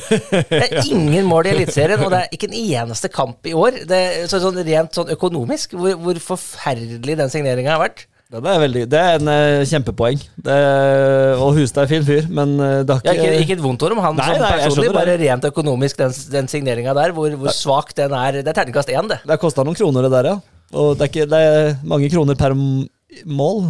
Det 0.51 0.61
er 0.61 0.77
ingen 0.95 1.25
mål 1.27 1.49
i 1.49 1.55
Eliteserien, 1.55 2.03
og 2.05 2.13
det 2.13 2.21
er 2.21 2.37
ikke 2.37 2.51
en 2.51 2.59
eneste 2.61 3.11
kamp 3.11 3.49
i 3.49 3.55
år. 3.57 3.81
Det 3.89 4.01
så, 4.31 4.39
sånn 4.45 4.61
Rent 4.61 4.99
sånn 4.99 5.11
økonomisk, 5.17 5.75
hvor, 5.81 5.97
hvor 6.05 6.21
forferdelig 6.23 7.17
den 7.23 7.33
signeringa 7.33 7.75
har 7.75 7.83
vært. 7.87 8.05
Det 8.27 8.41
er, 8.43 8.59
veldig, 8.59 8.81
det 8.91 8.99
er 8.99 9.21
en 9.21 9.29
eh, 9.31 9.61
kjempepoeng. 9.71 10.19
Det 10.43 10.55
er, 10.59 11.37
og 11.39 11.53
Hustad 11.55 11.85
er 11.85 11.91
fin 11.93 12.03
fyr, 12.07 12.25
men 12.35 12.57
eh, 12.59 12.81
det 12.83 12.97
har 12.97 13.05
Ja, 13.07 13.13
ikke, 13.15 13.29
ikke, 13.37 13.45
ikke 13.45 13.55
et 13.55 13.63
vondt 13.63 13.85
ord 13.87 13.95
om 13.95 14.01
han 14.03 14.19
Nei, 14.19 14.27
som 14.33 14.43
nei, 14.43 14.49
personlig, 14.65 14.91
bare 14.97 15.13
det. 15.15 15.29
rent 15.31 15.47
økonomisk, 15.47 16.01
den, 16.01 16.17
den 16.33 16.51
signeringa 16.51 16.95
der, 16.99 17.15
hvor, 17.15 17.31
hvor 17.39 17.55
svak 17.55 17.95
den 17.95 18.17
er. 18.19 18.41
Det 18.41 18.51
er 18.51 18.59
terningkast 18.59 18.91
én, 18.91 19.07
det. 19.13 19.21
Det 19.23 19.31
har 19.37 19.39
kosta 19.45 19.63
noen 19.63 19.79
kroner, 19.79 20.09
det 20.09 20.13
der, 20.17 20.31
ja. 20.33 20.37
Og 20.75 20.97
det 20.99 21.07
er, 21.07 21.13
ikke, 21.13 21.29
det 21.31 21.43
er 21.53 21.71
mange 21.87 22.11
kroner 22.11 22.35
per 22.41 22.57
mål, 22.59 23.63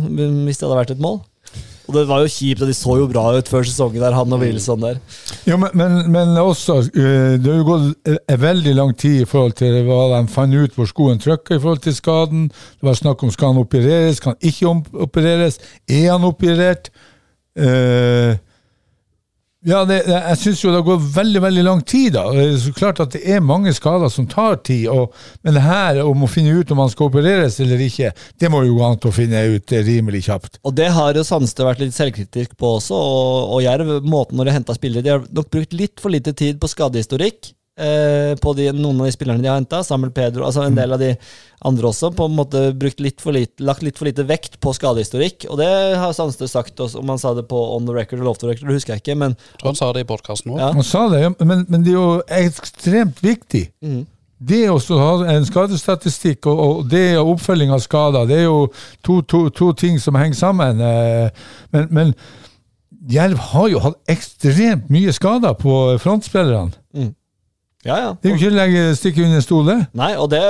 hvis 0.49 0.57
det 0.57 0.65
hadde 0.65 0.81
vært 0.81 0.95
et 0.97 1.05
mål. 1.05 1.21
Og 1.87 1.95
det 1.95 2.03
var 2.09 2.23
jo 2.25 2.31
kjipt, 2.31 2.63
og 2.63 2.71
de 2.71 2.75
så 2.75 2.97
jo 2.99 3.07
bra 3.11 3.25
ut 3.37 3.51
før 3.51 3.67
sesongen 3.67 4.03
der, 4.03 4.15
han 4.17 4.33
og 4.35 4.41
Wilson 4.43 4.83
der. 4.83 4.99
Ja, 5.47 5.59
men, 5.61 5.71
men, 5.79 5.99
men 6.11 6.33
også 6.41 6.81
eh, 6.91 7.37
Det 7.39 7.47
har 7.47 7.61
jo 7.61 7.67
gått 7.69 8.11
veldig 8.43 8.75
lang 8.75 8.95
tid 8.99 9.23
i 9.23 9.29
forhold 9.29 9.55
til 9.61 9.79
hva 9.87 10.01
de 10.17 10.23
fant 10.33 10.55
ut 10.55 10.75
hvor 10.75 10.91
skoen 10.91 11.23
trykka 11.23 11.57
i 11.57 11.63
forhold 11.63 11.85
til 11.87 11.95
skaden. 11.95 12.49
Det 12.51 12.89
var 12.89 12.99
snakk 12.99 13.23
om 13.23 13.31
skal 13.35 13.55
han 13.55 13.63
opereres, 13.63 14.19
skal 14.19 14.35
han 14.35 14.51
ikke 14.51 14.75
opereres, 15.07 15.61
er 15.87 16.11
han 16.11 16.27
operert? 16.27 16.91
Eh, 17.57 18.35
ja, 19.67 19.81
det, 19.89 19.97
jeg 20.07 20.39
syns 20.39 20.61
jo 20.63 20.71
det 20.71 20.85
gått 20.87 21.03
veldig 21.17 21.41
veldig 21.43 21.63
lang 21.67 21.81
tid. 21.83 22.13
da. 22.15 22.29
Det 22.31 22.45
er 22.45 22.59
så 22.63 22.73
klart 22.77 23.01
at 23.03 23.17
det 23.17 23.23
er 23.27 23.43
mange 23.43 23.73
skader 23.75 24.13
som 24.13 24.29
tar 24.31 24.61
tid. 24.67 24.87
Og, 24.93 25.15
men 25.43 25.57
det 25.59 25.65
her 25.65 25.99
om 26.05 26.23
å 26.23 26.31
finne 26.31 26.55
ut 26.55 26.71
om 26.71 26.79
man 26.85 26.93
skal 26.93 27.11
opereres 27.11 27.59
eller 27.65 27.83
ikke, 27.83 28.13
det 28.39 28.51
må 28.53 28.63
jo 28.63 28.77
gå 28.79 28.87
an 28.87 29.01
å 29.03 29.15
finne 29.15 29.43
ut 29.57 29.75
rimelig 29.89 30.23
kjapt. 30.29 30.61
Og 30.63 30.77
det 30.79 30.93
har 30.95 31.19
jo 31.19 31.27
Sandstø 31.27 31.67
vært 31.67 31.83
litt 31.83 31.97
selvkritisk 31.97 32.55
på 32.61 32.77
også, 32.79 32.95
og, 32.95 33.57
og 33.57 33.65
Jerv, 33.67 33.93
måten 34.07 34.39
når 34.39 34.51
de 34.51 34.57
henta 34.61 34.77
spillere 34.77 35.03
De 35.03 35.15
har 35.17 35.27
nok 35.35 35.51
brukt 35.51 35.75
litt 35.75 35.99
for 36.03 36.15
lite 36.15 36.37
tid 36.37 36.63
på 36.63 36.71
skadehistorikk. 36.71 37.56
Eh, 37.77 38.33
på 38.41 38.55
de, 38.57 38.71
noen 38.73 39.03
av 39.03 39.05
de 39.05 39.13
spillerne 39.13 39.43
de 39.45 39.51
har 39.51 39.59
henta, 39.59 39.83
Samuel 39.85 40.09
Pedro, 40.17 40.47
altså 40.49 40.63
en 40.65 40.75
del 40.79 40.95
av 40.97 41.01
de 41.03 41.11
andre 41.69 41.91
også, 41.91 42.09
på 42.17 42.25
en 42.25 42.37
måte 42.39 42.63
brukt 42.73 43.03
litt 43.05 43.21
for 43.21 43.37
lite, 43.37 43.61
lagt 43.69 43.83
litt 43.85 43.99
for 44.01 44.09
lite 44.09 44.25
vekt 44.25 44.57
på 44.65 44.73
skadehistorikk. 44.73 45.45
Og 45.53 45.59
det 45.61 45.69
har 46.01 46.15
Sandstø 46.17 46.49
sagt, 46.49 46.81
også, 46.81 47.03
om 47.03 47.13
han 47.13 47.21
sa 47.21 47.35
det 47.37 47.45
på 47.51 47.61
on 47.75 47.85
the 47.85 47.93
record 47.93 48.23
eller 48.23 48.31
off 48.33 48.41
the 48.41 48.49
record, 48.49 48.71
det 48.71 48.79
husker 48.79 48.95
jeg 48.97 49.05
ikke, 49.05 49.19
men 49.21 49.35
han 49.61 49.77
sa 49.77 49.91
det 49.93 50.07
i 50.07 50.09
podkasten 50.09 50.55
òg. 50.55 50.63
Ja. 50.63 50.71
Han 50.73 50.87
sa 50.89 51.03
det, 51.13 51.21
ja, 51.27 51.33
men, 51.45 51.67
men 51.69 51.85
det 51.85 51.93
er 51.93 51.99
jo 51.99 52.07
ekstremt 52.39 53.21
viktig. 53.25 53.67
Det 54.39 54.63
å 54.73 54.79
ha 55.01 55.13
en 55.35 55.45
skadestatistikk 55.49 56.49
og, 56.49 56.65
og 56.65 56.89
det 56.93 57.05
og 57.21 57.35
oppfølging 57.35 57.77
av 57.77 57.85
skader, 57.85 58.25
det 58.29 58.41
er 58.41 58.49
jo 58.49 58.67
to, 59.05 59.21
to, 59.29 59.47
to 59.53 59.71
ting 59.77 60.01
som 60.01 60.17
henger 60.17 60.41
sammen. 60.41 60.81
eh, 60.81 61.29
Men, 61.77 61.93
men 61.93 62.17
Jerv 63.13 63.39
har 63.53 63.69
jo 63.71 63.85
hatt 63.85 64.01
ekstremt 64.17 64.89
mye 64.93 65.13
skader 65.15 65.55
på 65.61 65.77
frontspillerne. 66.01 66.73
Ja, 67.87 67.97
ja. 68.03 68.11
Det 68.19 68.29
er 68.29 68.35
jo 68.35 68.41
ikke 68.41 68.53
å 68.53 68.57
legge 68.57 68.85
stikket 68.99 69.29
under 69.29 69.45
stol, 69.45 69.71
det. 69.71 69.79
Nei, 69.97 70.13
og 70.19 70.29
det 70.33 70.43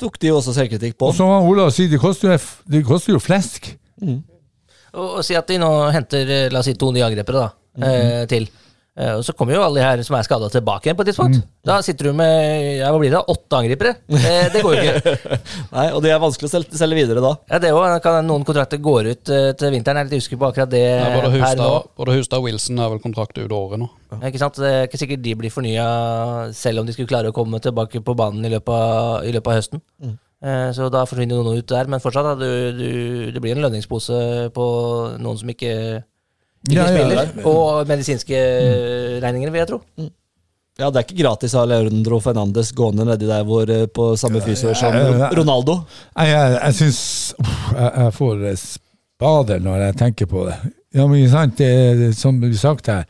tok 0.00 0.18
de 0.22 0.32
også 0.36 0.54
selvkritikk 0.56 0.96
på. 1.00 1.10
Og 1.10 1.16
som 1.16 1.30
Olav 1.32 1.48
Ola 1.50 1.68
sier, 1.74 1.90
det 1.92 2.00
koster 2.02 2.32
jo, 2.32 2.38
det 2.72 2.82
koster 2.86 3.16
jo 3.16 3.22
flesk. 3.22 3.72
Og, 4.02 5.06
og 5.06 5.22
si 5.26 5.36
at 5.36 5.48
de 5.50 5.58
nå 5.60 5.70
henter 5.92 6.30
eh, 6.32 6.46
la 6.52 6.62
oss 6.62 6.68
si, 6.70 6.76
to 6.78 6.92
nye 6.94 7.04
angripere 7.06 7.42
da, 7.42 7.48
eh, 7.88 8.22
til. 8.30 8.48
Eh, 8.96 9.12
og 9.18 9.22
så 9.26 9.34
kommer 9.36 9.52
jo 9.52 9.60
alle 9.60 9.76
de 9.76 9.84
her 9.84 10.00
som 10.06 10.14
er 10.16 10.24
skada, 10.24 10.48
tilbake 10.48 10.88
igjen 10.88 10.96
på 10.96 11.04
et 11.04 11.10
tidspunkt. 11.10 11.42
Da 11.68 11.74
sitter 11.84 12.08
du 12.08 12.16
med 12.16 12.78
ja, 12.78 12.88
hva 12.94 13.00
blir 13.02 13.10
det, 13.12 13.18
da? 13.18 13.34
åtte 13.34 13.58
angripere. 13.58 13.92
Det, 14.08 14.36
det 14.54 14.62
går 14.64 14.76
jo 14.78 14.84
ikke. 14.86 15.16
Nei, 15.74 15.84
Og 15.90 16.00
det 16.04 16.14
er 16.14 16.22
vanskelig 16.22 16.48
å 16.48 16.52
selge, 16.54 16.78
selge 16.80 16.96
videre 16.96 17.24
da. 17.24 17.34
Ja, 17.52 17.60
det 17.60 17.74
også, 17.76 17.98
kan 18.06 18.24
Noen 18.24 18.46
kontrakter 18.48 18.80
går 18.80 19.10
ut 19.12 19.32
eh, 19.36 19.50
til 19.60 19.74
vinteren. 19.74 20.00
Jeg 20.00 20.06
er 20.06 20.08
litt 20.08 20.24
usikker 20.24 20.40
på 20.40 20.48
akkurat 20.48 20.72
det 20.72 20.82
Ja, 20.86 21.10
både, 21.12 21.34
her 21.44 21.60
nå. 21.60 21.68
Både 22.00 22.16
Hustad 22.16 22.40
og 22.40 22.48
Wilson 22.48 22.80
er 22.80 22.94
vel 22.94 23.02
kontrakt 23.04 23.36
ut 23.36 23.52
året 23.58 23.84
nå. 23.84 23.90
Ja, 24.14 24.22
Ikke 24.30 24.40
sant? 24.40 24.62
Det 24.62 24.72
er 24.72 24.88
ikke 24.88 25.02
sikkert 25.02 25.24
de 25.26 25.36
blir 25.42 25.52
fornya 25.52 25.86
selv 26.56 26.80
om 26.80 26.88
de 26.88 26.96
skulle 26.96 27.12
klare 27.12 27.34
å 27.34 27.36
komme 27.36 27.60
tilbake 27.60 28.00
på 28.00 28.16
banen 28.16 28.48
i 28.48 28.54
løpet 28.56 28.72
av, 28.72 29.26
i 29.28 29.34
løpet 29.36 29.52
av 29.52 29.60
høsten. 29.60 29.84
Mm. 30.00 30.16
Så 30.76 30.88
da 30.92 31.00
forsvinner 31.08 31.40
noen 31.40 31.58
ut 31.58 31.68
der, 31.68 31.88
men 31.90 32.00
fortsatt, 32.00 32.26
da, 32.28 32.34
du, 32.38 32.76
du, 32.76 32.90
det 33.34 33.40
blir 33.42 33.56
en 33.56 33.64
lønningspose 33.64 34.18
på 34.54 34.66
noen 35.18 35.40
som 35.40 35.50
ikke, 35.50 35.72
ikke 36.66 36.76
Ja, 36.76 36.86
ja, 36.86 36.94
spiller. 36.94 37.32
ja. 37.36 37.48
Og 37.50 37.86
medisinske 37.88 38.40
regninger, 39.24 39.50
vil 39.54 39.62
jeg 39.64 39.68
tro. 39.70 39.80
Ja, 40.76 40.90
Det 40.92 41.00
er 41.00 41.06
ikke 41.06 41.22
gratis 41.22 41.54
å 41.56 41.62
ha 41.62 41.68
Leandro 41.70 42.18
Fernandes 42.20 42.72
gående 42.76 43.06
nedi 43.08 43.24
der 43.30 43.44
hvor, 43.48 43.64
eh, 43.72 43.86
på 43.88 44.10
samme 44.20 44.42
fysår 44.44 44.74
som 44.76 44.92
ja, 44.92 45.06
ja. 45.22 45.30
Ronaldo. 45.32 45.78
Nei, 46.18 46.26
jeg, 46.28 46.58
jeg 46.60 46.74
syns 46.82 46.98
jeg, 47.40 47.92
jeg 47.96 48.12
får 48.18 48.44
eh, 48.50 48.58
spader 48.60 49.62
når 49.64 49.86
jeg 49.86 49.96
tenker 50.02 50.26
på 50.28 50.44
det. 50.50 50.58
Ja, 50.96 51.06
men 51.06 51.22
ikke 51.22 51.32
sant, 51.32 51.56
det, 51.56 51.70
er- 51.70 52.12
som 52.16 52.40
vi 52.44 52.52
sagt 52.60 52.86
her, 52.92 53.06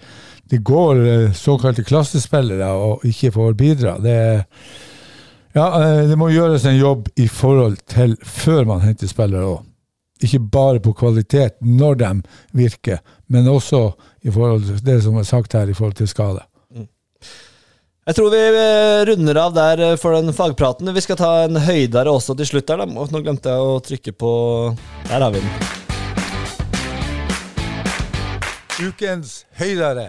det 0.48 0.60
går 0.62 1.00
eh, 1.10 1.32
såkalte 1.34 1.82
klassespillere 1.82 2.68
og 2.70 3.02
ikke 3.04 3.32
får 3.34 3.56
bidra. 3.58 3.96
Det, 3.98 4.14
ja, 5.56 5.66
eh, 5.82 6.04
det 6.06 6.16
må 6.20 6.30
gjøres 6.30 6.64
en 6.70 6.78
jobb 6.78 7.08
i 7.18 7.26
forhold 7.26 7.80
til 7.90 8.14
før 8.22 8.64
man 8.70 8.80
henter 8.86 9.10
spillere 9.10 9.42
òg. 9.56 9.64
Ikke 10.24 10.40
bare 10.40 10.80
på 10.80 10.94
kvalitet 10.96 11.58
når 11.60 11.98
de 12.00 12.10
virker, 12.56 13.02
men 13.28 13.48
også 13.52 13.90
i 14.24 14.32
forhold 14.32 14.64
til 14.64 14.78
det 14.86 15.02
som 15.04 15.18
er 15.20 15.26
sagt 15.28 15.52
her 15.52 15.68
i 15.68 15.74
forhold 15.76 15.98
til 15.98 16.08
skade. 16.08 16.40
Jeg 18.06 18.14
tror 18.14 18.30
vi 18.30 18.38
eh, 18.38 19.00
runder 19.08 19.38
av 19.42 19.54
der 19.56 19.80
eh, 19.82 19.96
for 19.98 20.14
den 20.14 20.30
fagpraten. 20.32 20.92
Vi 20.94 21.02
skal 21.02 21.18
ta 21.18 21.30
en 21.42 21.58
høydere 21.58 22.12
også 22.14 22.36
til 22.38 22.46
slutt. 22.46 22.68
der 22.68 22.84
da. 22.84 22.86
Nå 22.86 23.22
glemte 23.24 23.50
jeg 23.50 23.64
å 23.66 23.80
trykke 23.82 24.12
på 24.14 24.30
Der 25.08 25.24
har 25.24 25.34
vi 25.34 25.42
den. 25.42 25.50
Ukens 28.86 29.40
høydere. 29.58 30.06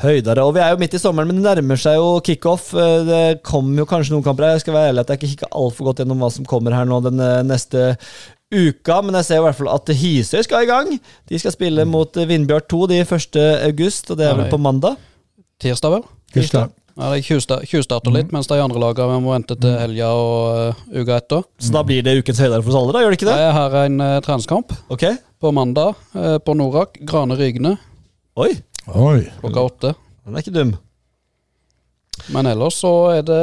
Høydere. 0.00 0.42
Og 0.48 0.54
vi 0.56 0.62
er 0.64 0.72
jo 0.72 0.80
midt 0.80 0.96
i 0.96 1.02
sommeren, 1.02 1.28
men 1.30 1.42
det 1.42 1.44
nærmer 1.46 1.78
seg 1.84 1.98
jo 2.00 2.16
kickoff. 2.24 2.72
Eh, 2.72 3.04
Det 3.06 3.22
kommer 3.46 3.84
jo 3.84 3.90
kanskje 3.92 4.16
noen 4.16 4.24
kamper 4.24 4.48
her. 4.48 4.56
Jeg 4.56 4.64
skal 4.64 4.78
være 4.78 4.94
ærlig 4.94 5.04
at 5.04 5.12
jeg 5.12 5.20
ikke 5.20 5.32
kikker 5.34 5.52
altfor 5.60 5.90
godt 5.90 6.00
gjennom 6.02 6.24
hva 6.24 6.32
som 6.32 6.48
kommer 6.48 6.74
her 6.74 6.88
nå 6.88 7.02
den 7.04 7.20
neste 7.50 7.90
uka, 8.52 9.00
men 9.02 9.16
jeg 9.20 9.28
ser 9.28 9.40
i 9.40 9.44
hvert 9.46 9.58
fall 9.58 9.72
at 9.72 9.90
Hisøy 9.98 10.44
skal 10.46 10.64
i 10.64 10.70
gang. 10.70 10.94
De 11.30 11.40
skal 11.40 11.54
spille 11.54 11.86
mot 11.88 12.16
eh, 12.16 12.28
Vindbjart 12.28 12.68
2 12.70 12.86
de 12.92 13.02
1. 13.04 13.38
august, 13.70 14.10
og 14.10 14.20
det 14.20 14.28
er 14.28 14.38
vel 14.38 14.50
på 14.52 14.60
mandag. 14.60 14.98
Tirsdag, 15.62 15.98
vel? 15.98 16.08
Tirsdag. 16.34 16.72
Ja, 16.94 17.08
de 17.10 17.22
tjuvsta- 17.26 17.58
tjuvstarter 17.66 18.12
litt, 18.14 18.30
mens 18.30 18.46
de 18.46 18.60
andre 18.62 18.78
lagene 18.78 19.18
må 19.22 19.32
vente 19.32 19.56
til 19.58 19.72
helga 19.80 20.12
og 20.14 20.76
uh, 20.76 20.82
uka 20.94 21.16
etter. 21.18 21.42
Så 21.58 21.72
da 21.74 21.82
blir 21.86 22.04
det 22.06 22.14
ukens 22.20 22.38
høydere 22.38 22.62
for 22.62 22.70
oss 22.70 22.78
alle, 22.78 22.94
da? 22.94 23.02
Gjør 23.02 23.14
det 23.14 23.18
ikke 23.18 23.30
det? 23.32 23.38
Jeg 23.40 23.56
har 23.56 23.74
en 23.80 23.96
uh, 23.98 24.18
treningskamp 24.22 24.76
okay. 24.94 25.18
på 25.42 25.50
mandag 25.56 25.98
uh, 26.14 26.36
på 26.38 26.54
Norak. 26.54 27.00
Grane 27.02 27.34
Rygne 27.40 27.74
Oi, 28.38 28.52
Oi. 28.94 29.24
klokka 29.40 29.66
åtte. 29.66 29.94
den 30.26 30.36
er 30.36 30.44
ikke 30.44 30.54
dum. 30.54 30.70
Men 32.34 32.46
ellers 32.50 32.78
så 32.82 32.92
er 33.16 33.26
det 33.26 33.42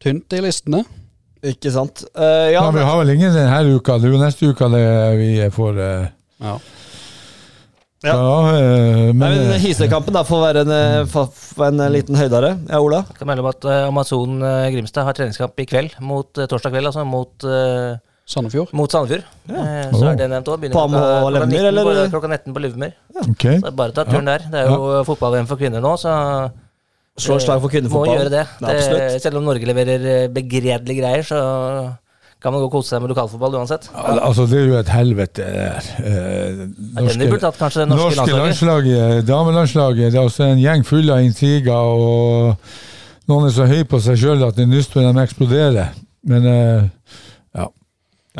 tynt 0.00 0.32
i 0.36 0.40
listene. 0.44 0.82
Ikke 1.46 1.70
sant. 1.72 2.02
Uh, 2.12 2.50
ja, 2.52 2.58
Ja, 2.60 2.66
vi 2.74 2.82
har 2.84 2.98
vel 3.00 3.14
ingen 3.14 3.32
denne 3.32 3.60
uka. 3.78 3.96
Det 3.98 4.08
er 4.10 4.12
jo 4.14 4.20
neste 4.20 4.50
uke 4.50 4.68
det 4.74 4.84
vi 5.20 5.30
får 5.54 5.78
uh, 5.80 6.10
Ja. 6.44 6.58
Ja. 8.00 8.14
Ja, 8.16 8.36
eh, 8.56 9.10
men, 9.12 9.18
Nei, 9.20 9.28
men 9.44 9.60
Hysekampen 9.60 10.14
da 10.16 10.22
får 10.24 10.38
være 10.40 10.60
en, 10.64 11.08
fa- 11.12 11.66
en 11.66 11.82
liten 11.92 12.16
høydere. 12.16 12.54
Ja, 12.70 12.78
Ola? 12.80 13.02
Jeg 13.10 13.18
kan 13.18 13.28
melde 13.28 13.42
om 13.44 13.48
at 13.50 13.66
Amazon 13.90 14.38
Grimstad 14.72 15.04
har 15.04 15.18
treningskamp 15.18 15.60
i 15.60 15.66
kveld, 15.68 15.98
mot 16.00 16.32
torsdag 16.32 16.72
kveld, 16.72 16.88
altså 16.88 17.04
mot, 17.04 17.44
Sandefjord. 18.24 18.72
mot 18.72 18.88
Sandefjord. 18.96 19.26
Ja. 19.52 19.66
så 19.92 20.14
er 20.14 20.16
det 20.16 20.30
nevnt 20.32 20.48
òg. 20.48 20.64
Og 20.70 21.28
19 21.36 21.60
eller? 21.60 21.90
på, 21.90 22.08
klokka 22.14 22.32
19 22.32 22.56
på 22.56 22.64
Livmyr. 22.64 22.96
ok. 23.20 23.44
Så 23.44 23.52
det 23.66 23.72
er 23.74 23.78
bare 23.82 23.92
å 23.92 23.98
ta 24.00 24.06
turen 24.08 24.32
der. 24.32 24.48
Det 24.48 24.64
er 24.64 24.72
jo 24.72 25.04
fotball-VM 25.10 25.50
for 25.52 25.60
kvinner 25.60 25.84
nå, 25.84 25.92
så 26.00 26.16
Slå 27.20 27.36
et 27.38 27.44
slag 27.44 27.60
for 27.62 27.70
Må 27.92 28.04
gjøre 28.08 28.30
det. 28.32 28.44
Ja, 28.60 28.76
det. 28.76 29.22
Selv 29.22 29.36
om 29.40 29.44
Norge 29.48 29.66
leverer 29.68 30.06
eh, 30.14 30.28
begredelige 30.32 31.00
greier, 31.02 31.22
så 31.26 31.40
kan 32.40 32.54
man 32.54 32.62
gå 32.62 32.68
og 32.70 32.72
kose 32.72 32.94
seg 32.94 33.02
med 33.04 33.10
lokalfotball 33.12 33.58
uansett. 33.60 33.90
Al- 33.92 34.20
Altså, 34.24 34.46
det 34.48 34.60
er 34.62 34.68
jo 34.70 34.76
et 34.80 34.88
helvete, 34.88 35.44
det 35.44 35.56
der. 35.60 35.90
norske, 36.96 37.18
Ja, 37.20 37.30
burde 37.34 37.40
tatt 37.42 37.58
kanskje 37.60 37.82
det 37.82 37.88
norske, 37.90 38.04
norske 38.16 38.16
landslaget. 38.16 38.44
landslaget, 38.46 39.26
damelandslaget, 39.28 40.12
det 40.14 40.18
er 40.20 40.24
også 40.30 40.46
en 40.48 40.62
gjeng 40.62 40.86
full 40.88 41.10
av 41.12 41.20
intriger, 41.20 41.76
og 41.76 42.56
noen 43.28 43.46
er 43.50 43.52
så 43.58 43.66
høy 43.68 43.82
på 43.84 44.00
seg 44.00 44.16
sjøl 44.22 44.46
at 44.48 44.56
det 44.56 44.68
nyster 44.72 45.04
når 45.04 45.18
de 45.18 45.26
eksploderer. 45.28 45.92
Men 46.32 46.46
eh, 46.46 46.88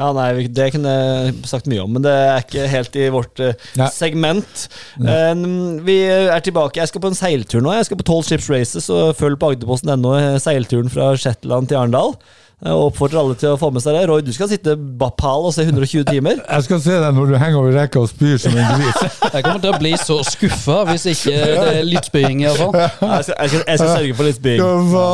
ja. 0.00 0.08
Nei, 0.16 0.48
Det 0.48 0.70
kunne 0.74 0.94
jeg 0.96 1.34
sagt 1.50 1.68
mye 1.70 1.84
om, 1.84 1.92
men 1.96 2.04
det 2.06 2.14
er 2.16 2.42
ikke 2.44 2.66
helt 2.72 2.96
i 2.98 3.06
vårt 3.12 3.42
eh, 3.44 3.66
Nei. 3.78 3.88
segment. 3.94 4.66
Eh, 4.98 5.46
vi 5.86 5.98
er 6.08 6.44
tilbake. 6.46 6.80
Jeg 6.80 6.90
skal 6.90 7.04
på 7.04 7.12
en 7.12 7.18
seiltur 7.18 7.64
nå. 7.64 7.74
Jeg 7.76 7.90
skal 7.90 8.00
på 8.00 8.08
Tolv 8.08 8.26
Ships 8.28 8.50
Races 8.52 8.88
og 8.92 9.14
følg 9.20 9.38
på 9.40 9.52
Agderposten.no 9.54 10.14
eh, 10.18 10.36
seilturen 10.42 10.90
fra 10.92 11.12
Shetland 11.20 11.70
til 11.70 11.80
Arendal. 11.82 12.16
Og 12.60 12.90
oppfordrer 12.90 13.20
alle 13.22 13.36
til 13.40 13.54
å 13.54 13.58
få 13.60 13.70
med 13.72 13.80
seg 13.80 13.96
det. 13.96 14.02
Roy, 14.10 14.20
du 14.24 14.32
skal 14.36 14.50
sitte 14.50 14.74
bapal 14.76 15.46
og 15.48 15.54
se 15.56 15.64
120 15.64 16.04
timer. 16.10 16.42
Jeg 16.44 16.66
skal 16.66 16.82
se 16.84 16.98
deg 17.00 17.16
når 17.16 17.32
du 17.32 17.36
henger 17.40 17.60
over 17.62 17.76
rekka 17.78 18.02
og 18.02 18.10
spyr 18.10 18.36
som 18.42 18.52
en 18.52 18.68
gris. 18.76 19.16
Jeg 19.34 19.44
kommer 19.46 19.62
til 19.62 19.72
å 19.72 19.78
bli 19.80 19.92
så 20.00 20.16
skuffa 20.26 20.80
hvis 20.90 21.04
ikke 21.12 21.32
det 21.32 21.66
er 21.70 21.84
litt 21.86 22.08
spying, 22.08 22.42
iallfall. 22.42 22.74
Jeg 22.74 22.90
skal, 22.98 23.36
jeg 23.38 23.50
skal, 23.52 23.62
jeg 23.62 23.78
skal 23.78 23.90
sørge 23.94 24.16
for 24.18 24.26
litt 24.26 24.38
spying. 24.40 24.60
Ja. 24.60 25.04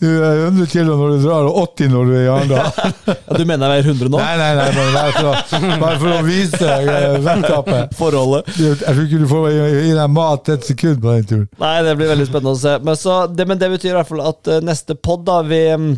Du 0.00 0.06
er 0.08 0.42
100 0.46 0.70
kilo 0.72 0.96
når 0.96 1.12
du 1.12 1.26
drar, 1.26 1.48
og 1.50 1.58
80 1.76 1.92
når 1.92 2.08
du 2.08 2.14
er 2.16 2.24
i 2.24 2.30
Arendal. 2.32 2.72
Ja, 3.28 3.36
du 3.36 3.44
mener 3.44 3.68
jeg 3.68 3.84
veier 3.84 3.90
100 3.92 4.10
nå? 4.12 4.18
Nei, 4.20 4.34
nei, 4.40 4.48
nei, 4.56 4.66
bare, 4.72 5.12
for, 5.12 5.28
å, 5.28 5.70
bare 5.82 6.00
for 6.00 6.14
å 6.14 6.18
vise 6.24 6.68
eh, 6.78 7.18
vekttapet. 7.24 7.94
Forholdet. 7.98 8.50
Jeg 8.56 8.78
tror 8.80 9.02
ikke 9.04 9.20
du 9.20 9.28
får 9.28 9.46
gi 9.52 9.88
gi 9.88 9.94
deg 9.96 10.12
mat 10.12 10.50
et 10.54 10.68
sekund 10.68 11.00
på 11.02 11.14
den 11.14 11.28
turen. 11.28 11.46
Nei, 11.60 11.74
det 11.86 11.94
blir 11.98 12.12
veldig 12.12 12.28
spennende 12.28 12.54
å 12.56 12.60
se. 12.60 12.74
Men, 12.84 12.98
så, 12.98 13.18
det, 13.30 13.46
men 13.48 13.60
det 13.60 13.70
betyr 13.74 13.92
i 13.92 13.96
hvert 13.98 14.10
fall 14.10 14.24
at 14.28 14.52
eh, 14.52 14.64
neste 14.64 14.96
pod, 14.96 15.24
da 15.28 15.40
Vi, 15.48 15.60
mm, 15.76 15.90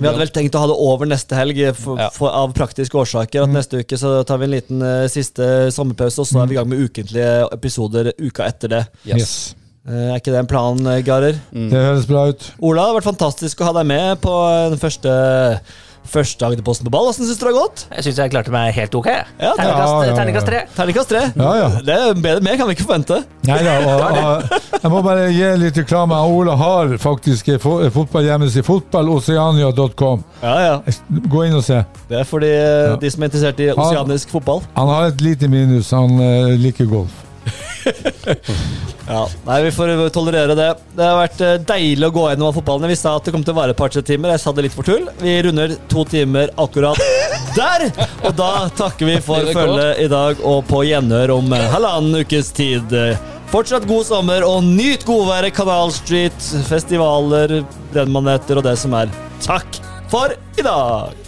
vi 0.00 0.06
hadde 0.08 0.22
vel 0.22 0.30
tenkt 0.32 0.54
å 0.56 0.62
ha 0.62 0.68
det 0.70 0.76
over 0.80 1.08
neste 1.10 1.36
helg 1.36 1.58
eh, 1.60 1.74
for, 1.76 2.00
Ja. 2.00 2.08
for, 2.14 2.32
av 2.32 2.54
praktiske 2.56 2.96
årsaker. 2.96 3.44
At 3.44 3.52
Neste 3.52 3.82
uke 3.82 3.98
så 4.00 4.14
tar 4.24 4.40
vi 4.40 4.48
en 4.48 4.54
liten 4.54 4.80
uh, 4.80 5.08
siste 5.12 5.68
sommerpause, 5.74 6.22
og 6.22 6.30
så 6.30 6.40
er 6.40 6.48
vi 6.48 6.56
i 6.56 6.60
gang 6.60 6.70
med 6.70 6.80
ukentlige 6.80 7.34
episoder 7.52 8.12
uka 8.16 8.46
etter 8.48 8.72
det. 8.72 8.82
Yes. 9.04 9.54
Eh, 9.84 10.12
er 10.14 10.16
ikke 10.20 10.32
det 10.32 10.40
en 10.44 10.50
plan, 10.50 10.78
Garer? 10.78 11.02
Garer? 11.04 11.40
Det 11.52 11.84
høres 11.88 12.08
bra 12.08 12.28
ut. 12.30 12.48
Ola, 12.62 12.84
det 12.84 12.88
har 12.88 12.98
vært 13.00 13.10
fantastisk 13.10 13.60
å 13.60 13.68
ha 13.68 13.76
deg 13.80 13.88
med 13.90 14.20
på 14.24 14.34
den 14.72 14.80
første 14.80 15.14
Første 16.12 16.44
Agderposten 16.46 16.86
på 16.86 16.92
ball. 16.92 17.06
Hvordan 17.08 17.28
syns 17.28 17.38
du 17.38 17.44
det 17.46 17.52
har 17.52 17.58
gått? 17.60 17.84
Jeg 17.94 18.06
syns 18.06 18.18
jeg 18.20 18.32
klarte 18.34 18.52
meg 18.54 18.74
helt 18.76 18.94
ok. 18.98 19.08
Ja, 19.08 19.52
Terningkast, 19.56 19.92
ja, 19.92 20.00
ja, 20.02 20.34
ja. 20.34 20.42
tre. 20.48 20.60
Terningkast 20.76 21.12
tre. 21.12 21.22
Ja, 21.38 21.52
ja. 21.60 21.68
Det 21.86 21.96
er 21.96 22.18
bedre 22.18 22.44
mer 22.44 22.58
kan 22.60 22.68
vi 22.68 22.76
ikke 22.76 22.86
forvente. 22.88 23.20
Nei 23.48 23.58
da, 23.64 23.76
og, 23.86 24.18
og, 24.26 24.76
jeg 24.82 24.92
må 24.92 25.02
bare 25.06 25.30
gi 25.32 25.50
litt 25.62 25.80
reklame. 25.82 26.18
Ola 26.18 26.56
har 26.58 26.94
faktisk 27.02 27.52
fotballhjemmeside, 27.62 28.66
fotballoceania.com. 28.66 30.24
Ja, 30.42 30.54
ja. 30.66 30.76
Gå 31.32 31.46
inn 31.48 31.58
og 31.58 31.66
se. 31.66 31.82
Det 32.10 32.22
er 32.22 32.28
for 32.28 32.44
de, 32.44 32.54
de 33.00 33.12
som 33.14 33.22
er 33.22 33.32
interessert 33.32 33.62
i 33.62 33.72
oseanisk 33.72 34.34
fotball. 34.34 34.64
Han 34.76 34.90
har 34.90 35.12
et 35.12 35.24
lite 35.24 35.50
minus, 35.50 35.94
han 35.94 36.18
eh, 36.20 36.56
liker 36.60 36.90
golf. 36.90 37.31
Ja, 39.06 39.26
nei, 39.44 39.62
Vi 39.62 39.70
får 39.74 40.08
tolerere 40.14 40.54
det. 40.54 40.68
Det 40.96 41.04
har 41.04 41.18
vært 41.18 41.40
eh, 41.42 41.56
deilig 41.66 42.06
å 42.06 42.12
gå 42.14 42.26
gjennom 42.30 42.54
fotballen. 42.54 42.90
Vi 42.92 42.96
sa 42.96 43.16
at 43.18 43.26
det 43.26 43.34
kom 43.34 43.42
til 43.44 43.54
å 43.54 43.58
vare 43.58 43.74
et 43.74 43.78
par-tre 43.78 44.02
timer. 44.06 44.30
Jeg 44.34 44.42
sa 44.44 44.52
det 44.54 44.64
litt 44.68 44.76
for 44.76 44.86
tull. 44.86 45.08
Vi 45.20 45.34
runder 45.46 45.74
to 45.90 46.04
timer 46.08 46.52
akkurat 46.62 47.00
der! 47.58 47.88
Og 48.22 48.36
da 48.38 48.52
takker 48.78 49.10
vi 49.10 49.18
for 49.24 49.50
følget 49.52 50.04
i 50.04 50.08
dag, 50.12 50.40
og 50.46 50.62
på 50.70 50.84
gjenhør 50.88 51.34
om 51.36 51.52
eh, 51.56 51.66
halvannen 51.74 52.22
ukes 52.22 52.52
tid. 52.56 52.94
Fortsatt 53.52 53.88
god 53.90 54.06
sommer, 54.08 54.46
og 54.48 54.62
nyt 54.64 55.04
godværet 55.08 55.52
Canal 55.58 55.92
Street, 55.92 56.38
festivaler, 56.70 57.58
brennmaneter 57.92 58.62
og 58.62 58.70
det 58.70 58.78
som 58.80 58.94
er. 58.96 59.12
Takk 59.44 59.82
for 60.12 60.32
i 60.56 60.64
dag! 60.64 61.21